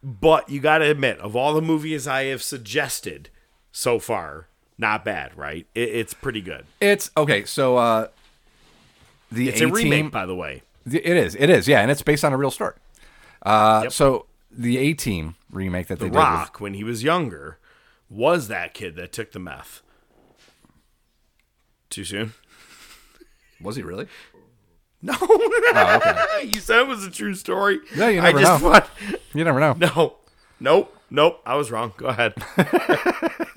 But 0.02 0.48
you 0.48 0.60
got 0.60 0.78
to 0.78 0.90
admit, 0.90 1.18
of 1.18 1.36
all 1.36 1.52
the 1.52 1.60
movies 1.60 2.06
I 2.08 2.24
have 2.24 2.42
suggested 2.42 3.28
so 3.70 3.98
far, 3.98 4.46
not 4.78 5.04
bad, 5.04 5.36
right? 5.36 5.66
It, 5.74 5.90
it's 5.90 6.14
pretty 6.14 6.40
good. 6.40 6.64
It's 6.80 7.10
okay. 7.16 7.44
So 7.44 7.76
uh, 7.76 8.08
the 9.30 9.48
It's 9.50 9.60
a 9.60 9.64
A-Team- 9.64 9.74
remake, 9.74 10.10
by 10.10 10.24
the 10.24 10.34
way. 10.34 10.62
It 10.92 11.06
is. 11.16 11.34
It 11.36 11.50
is. 11.50 11.68
Yeah, 11.68 11.80
and 11.80 11.90
it's 11.90 12.02
based 12.02 12.24
on 12.24 12.32
a 12.32 12.36
real 12.36 12.50
story. 12.50 12.74
Uh, 13.42 13.80
Yep. 13.84 13.92
So 13.92 14.26
the 14.50 14.78
A 14.78 14.92
Team 14.94 15.36
remake 15.50 15.86
that 15.88 15.98
The 15.98 16.06
they 16.06 16.10
Rock, 16.10 16.60
when 16.60 16.74
he 16.74 16.84
was 16.84 17.02
younger, 17.02 17.58
was 18.08 18.48
that 18.48 18.74
kid 18.74 18.96
that 18.96 19.12
took 19.12 19.32
the 19.32 19.38
meth. 19.38 19.82
Too 21.88 22.04
soon? 22.04 22.34
was 23.60 23.76
he 23.76 23.82
really? 23.82 24.06
No. 25.02 25.14
Oh, 25.18 25.96
okay. 26.38 26.46
you 26.52 26.60
said 26.60 26.80
it 26.80 26.86
was 26.86 27.06
a 27.06 27.10
true 27.10 27.34
story. 27.34 27.78
Yeah, 27.96 28.08
you 28.08 28.20
I 28.20 28.24
never 28.24 28.40
just 28.40 28.62
know. 28.62 28.68
want- 28.68 28.84
You 29.34 29.44
never 29.44 29.58
know. 29.58 29.72
No. 29.72 30.16
Nope. 30.60 30.94
Nope. 31.08 31.40
I 31.46 31.54
was 31.54 31.70
wrong. 31.70 31.94
Go 31.96 32.08
ahead. 32.08 32.34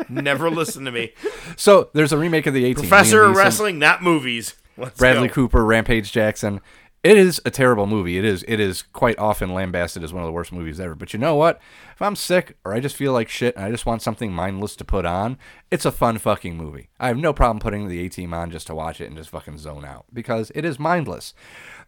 Never 0.07 0.49
listen 0.49 0.85
to 0.85 0.91
me. 0.91 1.11
So 1.57 1.89
there's 1.91 2.13
a 2.13 2.17
remake 2.17 2.47
of 2.47 2.53
the 2.53 2.63
A 2.63 2.67
Team. 2.73 2.75
Professor 2.75 3.23
of 3.23 3.35
wrestling, 3.35 3.77
not 3.77 4.01
movies. 4.01 4.55
Let's 4.77 4.97
Bradley 4.97 5.27
go. 5.27 5.33
Cooper, 5.33 5.65
Rampage 5.65 6.13
Jackson. 6.13 6.61
It 7.03 7.17
is 7.17 7.41
a 7.43 7.51
terrible 7.51 7.85
movie. 7.85 8.17
It 8.17 8.23
is. 8.23 8.45
It 8.47 8.61
is 8.61 8.81
quite 8.81 9.19
often 9.19 9.53
lambasted 9.53 10.03
as 10.03 10.13
one 10.13 10.23
of 10.23 10.27
the 10.27 10.31
worst 10.31 10.53
movies 10.53 10.79
ever. 10.79 10.95
But 10.95 11.13
you 11.13 11.19
know 11.19 11.35
what? 11.35 11.59
If 11.93 12.01
I'm 12.01 12.15
sick 12.15 12.57
or 12.65 12.73
I 12.73 12.79
just 12.79 12.95
feel 12.95 13.13
like 13.13 13.29
shit 13.29 13.55
and 13.55 13.63
I 13.63 13.71
just 13.71 13.85
want 13.85 14.01
something 14.01 14.33
mindless 14.33 14.75
to 14.77 14.83
put 14.83 15.05
on, 15.05 15.37
it's 15.71 15.85
a 15.85 15.91
fun 15.91 16.17
fucking 16.17 16.57
movie. 16.57 16.89
I 16.99 17.07
have 17.07 17.17
no 17.17 17.33
problem 17.33 17.59
putting 17.59 17.87
the 17.87 18.05
A 18.05 18.09
Team 18.09 18.33
on 18.33 18.51
just 18.51 18.67
to 18.67 18.75
watch 18.75 18.99
it 18.99 19.05
and 19.05 19.17
just 19.17 19.29
fucking 19.29 19.57
zone 19.57 19.85
out 19.85 20.05
because 20.11 20.51
it 20.55 20.65
is 20.65 20.79
mindless. 20.79 21.33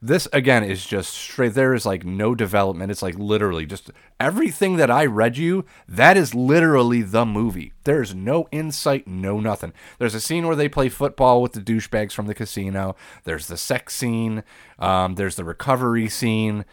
This 0.01 0.27
again 0.31 0.63
is 0.63 0.85
just 0.85 1.13
straight. 1.13 1.53
There 1.53 1.73
is 1.73 1.85
like 1.85 2.05
no 2.05 2.35
development. 2.35 2.91
It's 2.91 3.01
like 3.01 3.17
literally 3.17 3.65
just 3.65 3.91
everything 4.19 4.77
that 4.77 4.91
I 4.91 5.05
read 5.05 5.37
you. 5.37 5.65
That 5.87 6.17
is 6.17 6.35
literally 6.35 7.01
the 7.01 7.25
movie. 7.25 7.73
There 7.83 8.01
is 8.01 8.13
no 8.13 8.47
insight, 8.51 9.07
no 9.07 9.39
nothing. 9.39 9.73
There's 9.97 10.15
a 10.15 10.21
scene 10.21 10.45
where 10.47 10.55
they 10.55 10.69
play 10.69 10.89
football 10.89 11.41
with 11.41 11.53
the 11.53 11.61
douchebags 11.61 12.11
from 12.11 12.27
the 12.27 12.35
casino. 12.35 12.95
There's 13.23 13.47
the 13.47 13.57
sex 13.57 13.95
scene. 13.95 14.43
Um, 14.77 15.15
there's 15.15 15.35
the 15.35 15.43
recovery 15.43 16.09
scene. 16.09 16.65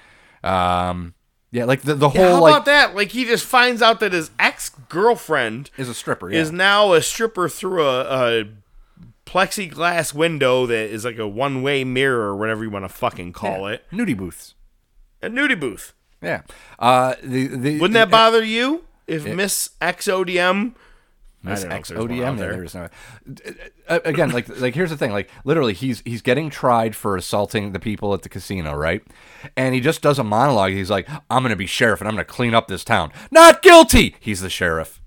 Um, 0.42 1.14
yeah, 1.53 1.65
like 1.66 1.83
the 1.83 1.95
the 1.95 2.09
Yeah, 2.11 2.27
whole 2.27 2.35
how 2.37 2.43
like 2.43 2.53
about 2.55 2.65
that? 2.65 2.95
Like 2.97 3.12
he 3.12 3.24
just 3.24 3.45
finds 3.45 3.81
out 3.83 4.01
that 4.01 4.12
his 4.12 4.31
ex 4.41 4.70
girlfriend 4.89 5.70
is 5.77 5.89
a 5.89 5.95
stripper. 5.95 6.31
Yeah. 6.33 6.41
is 6.41 6.51
now 6.51 6.93
a 6.95 7.01
stripper 7.03 7.49
through 7.49 7.87
a, 7.87 8.41
a 8.41 8.45
plexiglass 9.27 10.12
window 10.12 10.66
that 10.66 10.91
is 10.91 11.05
like 11.05 11.19
a 11.19 11.29
one 11.29 11.62
way 11.62 11.85
mirror 11.85 12.29
or 12.33 12.37
whatever 12.37 12.65
you 12.65 12.70
want 12.70 12.85
to 12.85 12.89
fucking 12.89 13.33
call 13.33 13.66
it. 13.66 13.85
nudie 13.93 14.16
booths. 14.16 14.55
A 15.23 15.29
nudie 15.31 15.59
booth. 15.59 15.93
Yeah. 16.20 16.43
Uh, 16.79 17.15
the, 17.23 17.47
the 17.47 17.79
Wouldn't 17.79 17.95
that 17.95 18.11
bother 18.11 18.43
you 18.45 18.85
if 19.07 19.24
Miss 19.27 19.70
XODM? 19.81 20.74
Miss 21.43 21.60
I 21.60 21.62
don't 21.62 21.70
know 21.70 21.74
if 21.74 21.81
X 21.81 21.90
ODM. 21.90 22.39
There. 22.39 22.52
there. 22.52 22.64
is 22.64 22.74
no. 22.74 22.89
Uh, 23.89 23.98
Again, 24.05 24.31
like 24.31 24.48
like 24.60 24.74
here's 24.74 24.90
the 24.90 24.97
thing. 24.97 25.10
Like 25.10 25.28
literally, 25.44 25.73
he's 25.73 26.01
he's 26.05 26.23
getting 26.23 26.51
tried 26.51 26.94
for 26.94 27.16
assaulting 27.16 27.73
the 27.73 27.81
people 27.81 28.14
at 28.14 28.23
the 28.23 28.28
casino, 28.28 28.74
right? 28.74 29.02
And 29.56 29.74
he 29.74 29.81
just 29.81 30.02
does 30.02 30.19
a 30.19 30.24
monologue. 30.24 30.73
He's 30.73 30.90
like, 30.90 31.09
"I'm 31.28 31.43
gonna 31.43 31.56
be 31.56 31.66
sheriff 31.66 32.01
and 32.01 32.09
I'm 32.09 32.14
gonna 32.14 32.24
clean 32.24 32.55
up 32.55 32.69
this 32.69 32.85
town." 32.85 33.12
Not 33.31 33.60
guilty. 33.62 34.14
He's 34.20 34.40
the 34.40 34.51
sheriff. 34.51 35.01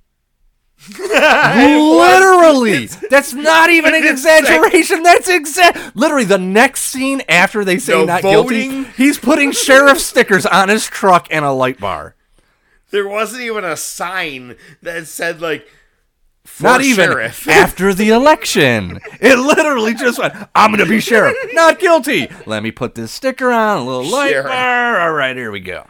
literally, 1.00 2.86
that's 3.10 3.34
not 3.34 3.70
even 3.70 3.96
an 3.96 4.06
exaggeration. 4.06 5.04
That's 5.04 5.30
exact. 5.30 5.96
Literally, 5.96 6.26
the 6.26 6.38
next 6.38 6.82
scene 6.86 7.22
after 7.30 7.64
they 7.64 7.80
say 7.80 7.94
No 7.94 8.06
not 8.06 8.22
voting? 8.22 8.72
guilty, 8.72 8.92
he's 8.98 9.18
putting 9.18 9.52
sheriff 9.52 10.00
stickers 10.00 10.46
on 10.46 10.70
his 10.70 10.86
truck 10.86 11.28
and 11.32 11.46
a 11.46 11.52
light 11.52 11.80
bar. 11.80 12.16
There 12.92 13.08
wasn't 13.08 13.44
even 13.44 13.64
a 13.64 13.76
sign 13.78 14.58
that 14.82 15.08
said 15.08 15.42
like 15.42 15.68
Not 16.62 16.82
even 16.82 17.06
sheriff. 17.10 17.48
after 17.50 17.94
the 17.94 18.10
election. 18.10 19.00
It 19.20 19.38
literally 19.38 19.94
just 19.94 20.20
went, 20.20 20.34
I'm 20.56 20.72
going 20.72 20.84
to 20.84 20.90
be 20.90 21.00
sheriff. 21.00 21.36
Not 21.54 21.80
guilty. 21.80 22.28
Let 22.46 22.64
me 22.64 22.72
put 22.72 22.96
this 22.96 23.12
sticker 23.12 23.52
on, 23.52 23.80
a 23.80 23.84
little 23.86 24.06
light 24.06 24.30
Sheriff. 24.32 24.48
bar. 24.48 25.02
All 25.02 25.14
right, 25.14 25.36
here 25.36 25.52
we 25.52 25.60
go. 25.60 25.86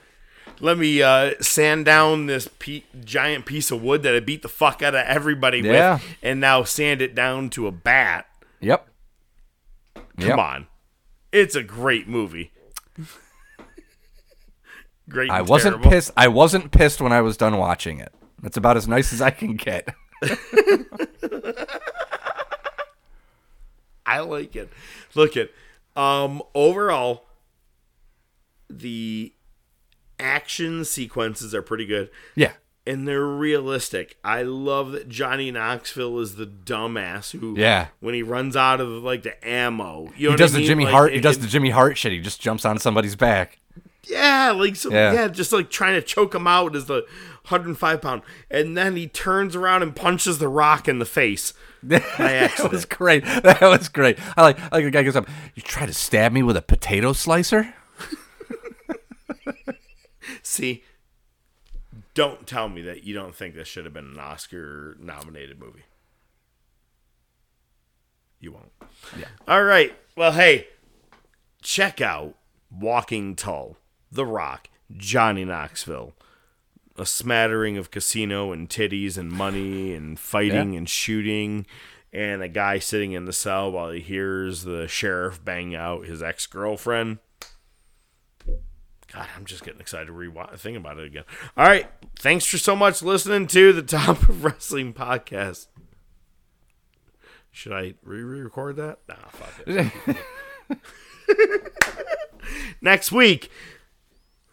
Let 0.61 0.77
me 0.77 1.02
uh, 1.03 1.34
sand 1.41 1.86
down 1.86 2.27
this 2.27 2.48
pe- 2.60 2.84
giant 3.03 3.45
piece 3.45 3.72
of 3.72 3.82
wood 3.84 4.03
that 4.03 4.15
I 4.15 4.22
beat 4.22 4.41
the 4.41 4.48
fuck 4.48 4.82
out 4.82 4.95
of 4.95 5.06
everybody 5.06 5.60
Yeah. 5.60 5.95
with, 5.95 6.03
and 6.23 6.40
now 6.40 6.64
sand 6.64 7.02
it 7.02 7.14
down 7.14 7.49
to 7.52 7.68
a 7.68 7.72
bat. 7.72 8.26
Yep. 8.61 8.88
Come 9.95 10.03
Yep. 10.30 10.38
on, 10.40 10.68
it's 11.34 11.56
a 11.56 11.64
great 11.64 12.07
movie. 12.07 12.53
Great. 15.10 15.30
I 15.30 15.40
and 15.40 15.48
wasn't 15.49 15.73
terrible. 15.76 15.91
pissed. 15.91 16.11
I 16.18 16.27
wasn't 16.30 16.72
pissed 16.72 17.02
when 17.02 17.11
I 17.11 17.22
was 17.22 17.38
done 17.38 17.57
watching 17.57 17.99
it. 17.99 18.14
That's 18.41 18.57
about 18.57 18.77
as 18.77 18.88
nice 18.88 19.14
as 19.14 19.22
I 19.22 19.30
can 19.32 19.56
get. 19.56 19.94
I 24.05 24.19
like 24.19 24.55
it. 24.55 24.69
Look 25.15 25.35
at 25.37 25.49
um 25.95 26.41
overall 26.53 27.25
the 28.69 29.33
action 30.19 30.85
sequences 30.85 31.53
are 31.55 31.61
pretty 31.61 31.85
good. 31.85 32.09
Yeah. 32.35 32.53
And 32.87 33.07
they're 33.07 33.25
realistic. 33.25 34.17
I 34.23 34.43
love 34.43 34.91
that 34.91 35.09
Johnny 35.09 35.49
Knoxville 35.49 36.19
is 36.19 36.35
the 36.35 36.45
dumbass 36.45 37.31
who 37.39 37.57
Yeah. 37.57 37.87
when 37.99 38.13
he 38.13 38.21
runs 38.21 38.55
out 38.55 38.79
of 38.79 38.89
like 39.03 39.23
the 39.23 39.43
ammo. 39.47 40.11
You 40.15 40.27
know 40.27 40.31
he 40.33 40.37
does 40.37 40.55
I 40.55 40.59
the? 40.59 40.65
Jimmy 40.67 40.83
Like, 40.85 40.93
Hart. 40.93 41.13
He 41.13 41.19
does 41.19 41.37
it- 41.37 41.41
the 41.41 41.47
Jimmy 41.47 41.71
Hart 41.71 41.97
shit. 41.97 42.11
He 42.11 42.19
just 42.19 42.39
jumps 42.41 42.63
on 42.65 42.77
somebody's 42.77 43.15
back. 43.15 43.59
Yeah, 44.07 44.52
like 44.52 44.76
so 44.76 44.91
yeah. 44.91 45.14
Yeah. 45.14 45.27
just 45.27 45.52
like 45.52 45.69
trying 45.69 45.94
to 45.94 46.02
choke 46.02 46.36
him 46.36 46.48
out 46.48 46.76
as 46.76 46.86
the 46.86 47.06
105 47.48 48.02
pound. 48.02 48.22
And 48.49 48.77
then 48.77 48.95
he 48.95 49.07
turns 49.07 49.56
around 49.56 49.84
and 49.84 49.95
punches 49.95 50.38
the 50.38 50.48
rock 50.48 50.88
in 50.88 50.99
the 50.99 51.06
face. 51.06 51.53
That 51.84 52.72
was 52.72 52.86
great. 52.86 53.23
That 53.26 53.61
was 53.61 53.90
great. 53.90 54.18
I 54.36 54.41
like. 54.41 54.60
I 54.60 54.77
like 54.77 54.86
the 54.86 54.91
guy 54.91 55.03
goes 55.03 55.15
up. 55.15 55.30
You 55.53 55.61
try 55.61 55.86
to 55.86 55.94
stab 55.94 56.32
me 56.32 56.41
with 56.41 56.57
a 56.57 56.61
potato 56.64 57.14
slicer? 57.14 57.76
See, 60.41 60.84
don't 62.15 62.48
tell 62.48 62.69
me 62.69 62.82
that 62.82 63.03
you 63.03 63.14
don't 63.14 63.36
think 63.36 63.53
this 63.53 63.68
should 63.68 63.86
have 63.86 63.94
been 63.94 64.07
an 64.07 64.19
Oscar 64.19 64.98
nominated 64.99 65.60
movie. 65.60 65.84
You 68.40 68.53
won't. 68.53 68.72
Yeah. 69.19 69.27
All 69.48 69.64
right. 69.64 69.95
Well, 70.15 70.32
hey, 70.32 70.65
check 71.61 72.02
out 72.02 72.34
Walking 72.72 73.36
Tall, 73.36 73.77
The 74.15 74.25
Rock, 74.25 74.69
Johnny 74.95 75.45
Knoxville. 75.45 76.13
A 76.97 77.05
smattering 77.05 77.77
of 77.77 77.91
casino 77.91 78.51
and 78.53 78.69
titties 78.69 79.17
and 79.17 79.29
money 79.29 79.93
and 79.93 80.17
fighting 80.33 80.73
Yeah. 80.73 80.77
and 80.79 80.89
shooting, 80.89 81.65
and 82.13 82.41
a 82.41 82.47
guy 82.47 82.79
sitting 82.79 83.11
in 83.11 83.25
the 83.25 83.33
cell 83.33 83.69
while 83.71 83.91
he 83.91 83.99
hears 83.99 84.63
the 84.63 84.87
sheriff 84.87 85.43
bang 85.43 85.75
out 85.75 86.05
his 86.05 86.23
ex 86.23 86.47
girlfriend. 86.47 87.17
God, 89.13 89.27
I'm 89.37 89.45
just 89.45 89.63
getting 89.65 89.79
excited 89.81 90.07
to 90.07 90.13
rewatch, 90.13 90.57
think 90.59 90.77
about 90.77 90.97
it 90.97 91.05
again. 91.07 91.23
All 91.57 91.65
right, 91.67 91.87
thanks 92.17 92.45
for 92.45 92.57
so 92.57 92.75
much 92.75 93.01
listening 93.01 93.47
to 93.47 93.71
the 93.73 93.81
Top 93.97 94.27
of 94.29 94.43
Wrestling 94.43 94.93
podcast. 94.93 95.67
Should 97.51 97.71
I 97.73 97.93
re-record 98.03 98.75
that? 98.77 98.99
Nah, 99.07 99.15
fuck 99.31 99.63
it. 99.67 100.17
Next 102.81 103.11
week, 103.11 103.49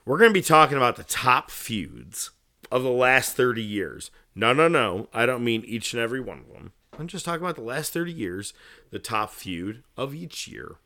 we're 0.04 0.18
going 0.18 0.30
to 0.30 0.34
be 0.34 0.42
talking 0.42 0.76
about 0.76 0.96
the 0.96 1.04
top 1.04 1.50
feuds 1.50 2.30
of 2.70 2.82
the 2.82 2.90
last 2.90 3.36
30 3.36 3.62
years. 3.62 4.10
No, 4.34 4.52
no, 4.52 4.68
no. 4.68 5.08
I 5.12 5.26
don't 5.26 5.44
mean 5.44 5.62
each 5.64 5.92
and 5.92 6.02
every 6.02 6.20
one 6.20 6.38
of 6.38 6.52
them. 6.52 6.72
I'm 6.98 7.06
just 7.06 7.24
talking 7.24 7.42
about 7.42 7.56
the 7.56 7.62
last 7.62 7.92
30 7.92 8.12
years, 8.12 8.52
the 8.90 8.98
top 8.98 9.30
feud 9.30 9.82
of 9.96 10.14
each 10.14 10.48
year. 10.48 10.76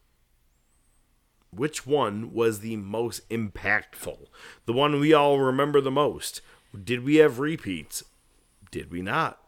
Which 1.51 1.87
one 1.87 2.33
was 2.33 2.61
the 2.61 2.77
most 2.77 3.29
impactful? 3.31 4.27
The 4.67 4.73
one 4.73 5.01
we 5.01 5.13
all 5.13 5.39
remember 5.39 5.81
the 5.81 5.91
most? 5.91 6.43
Did 6.85 7.05
we 7.05 7.17
have 7.17 7.39
repeats? 7.39 8.05
Did 8.71 8.91
we 8.91 9.01
not? 9.01 9.41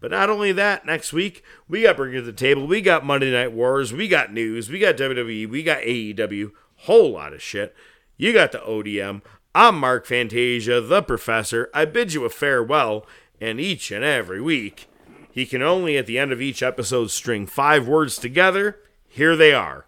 But 0.00 0.10
not 0.10 0.30
only 0.30 0.52
that, 0.52 0.86
next 0.86 1.12
week 1.12 1.42
we 1.68 1.82
got 1.82 1.96
Bring 1.96 2.12
It 2.12 2.16
to 2.16 2.22
the 2.22 2.32
Table, 2.32 2.66
we 2.66 2.80
got 2.80 3.04
Monday 3.06 3.30
Night 3.30 3.52
Wars, 3.52 3.92
we 3.92 4.08
got 4.08 4.32
news, 4.32 4.70
we 4.70 4.78
got 4.78 4.96
WWE, 4.96 5.48
we 5.48 5.62
got 5.62 5.82
AEW, 5.82 6.52
whole 6.76 7.12
lot 7.12 7.32
of 7.32 7.42
shit. 7.42 7.74
You 8.16 8.32
got 8.32 8.52
the 8.52 8.58
ODM. 8.58 9.22
I'm 9.56 9.78
Mark 9.80 10.06
Fantasia, 10.06 10.80
the 10.80 11.02
professor. 11.02 11.68
I 11.74 11.84
bid 11.84 12.12
you 12.12 12.24
a 12.24 12.30
farewell, 12.30 13.06
and 13.40 13.60
each 13.60 13.90
and 13.90 14.04
every 14.04 14.40
week, 14.40 14.86
he 15.32 15.44
can 15.46 15.62
only 15.62 15.98
at 15.98 16.06
the 16.06 16.16
end 16.16 16.30
of 16.30 16.40
each 16.40 16.62
episode 16.62 17.10
string 17.10 17.44
five 17.46 17.88
words 17.88 18.16
together. 18.16 18.78
Here 19.08 19.34
they 19.34 19.52
are. 19.52 19.86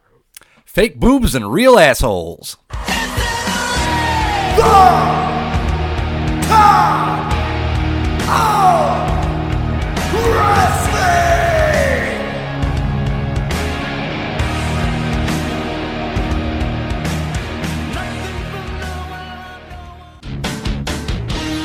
Fake 0.65 0.98
boobs 0.98 1.36
and 1.36 1.53
real 1.53 1.78
assholes. 1.78 2.57
The 8.27 8.66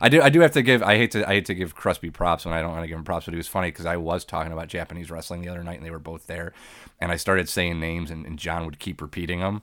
I 0.00 0.08
do. 0.08 0.22
I 0.22 0.28
do 0.28 0.40
have 0.40 0.52
to 0.52 0.62
give. 0.62 0.82
I 0.82 0.96
hate 0.96 1.10
to. 1.12 1.28
I 1.28 1.34
hate 1.34 1.46
to 1.46 1.54
give 1.54 1.74
Crosby 1.74 2.10
props 2.10 2.44
when 2.44 2.54
I 2.54 2.60
don't 2.60 2.72
want 2.72 2.84
to 2.84 2.88
give 2.88 2.98
him 2.98 3.04
props, 3.04 3.26
but 3.26 3.34
he 3.34 3.38
was 3.38 3.48
funny 3.48 3.68
because 3.68 3.86
I 3.86 3.96
was 3.96 4.24
talking 4.24 4.52
about 4.52 4.68
Japanese 4.68 5.10
wrestling 5.10 5.42
the 5.42 5.48
other 5.48 5.62
night, 5.62 5.78
and 5.78 5.86
they 5.86 5.90
were 5.90 5.98
both 5.98 6.26
there, 6.26 6.52
and 7.00 7.12
I 7.12 7.16
started 7.16 7.48
saying 7.48 7.80
names, 7.80 8.10
and, 8.10 8.26
and 8.26 8.38
John 8.38 8.64
would 8.64 8.78
keep 8.78 9.00
repeating 9.00 9.40
them, 9.40 9.62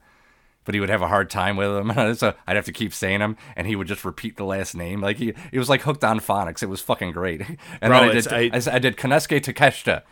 but 0.64 0.74
he 0.74 0.80
would 0.80 0.90
have 0.90 1.02
a 1.02 1.08
hard 1.08 1.30
time 1.30 1.58
with 1.58 1.74
them. 1.74 2.16
so 2.16 2.34
I'd 2.48 2.56
have 2.56 2.66
to 2.66 2.72
keep 2.72 2.94
saying 2.94 3.20
them, 3.20 3.38
and 3.56 3.68
he 3.68 3.76
would 3.76 3.88
just 3.88 4.06
repeat 4.06 4.38
the 4.38 4.46
last 4.46 4.76
name. 4.76 5.02
Like 5.02 5.18
he, 5.18 5.34
he 5.52 5.60
was 5.60 5.70
like 5.70 5.82
hooked 5.82 6.04
on 6.04 6.20
phonics. 6.20 6.62
It 6.64 6.70
was 6.70 6.82
fucking 6.82 7.12
great. 7.12 7.42
And 7.82 7.92
Bro, 7.92 8.00
then 8.00 8.10
I 8.10 8.14
did. 8.14 8.28
I- 8.28 8.72
I, 8.72 8.76
I 8.76 8.80
did 8.80 8.98
Konosuke 8.98 9.42
Takeshita. 9.42 10.04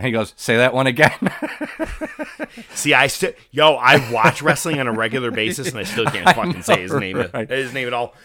And 0.00 0.06
he 0.06 0.12
goes, 0.12 0.32
"Say 0.34 0.56
that 0.56 0.72
one 0.72 0.86
again." 0.86 1.12
See, 2.74 2.94
I 2.94 3.06
still, 3.08 3.32
yo, 3.50 3.74
I 3.74 4.10
watch 4.10 4.40
wrestling 4.40 4.80
on 4.80 4.86
a 4.86 4.92
regular 4.92 5.30
basis, 5.30 5.68
and 5.68 5.78
I 5.78 5.82
still 5.82 6.06
can't 6.06 6.24
fucking 6.24 6.52
know, 6.52 6.60
say 6.62 6.80
his 6.80 6.94
name, 6.94 7.18
right. 7.18 7.46
his 7.46 7.74
name 7.74 7.86
at 7.86 7.92
all. 7.92 8.14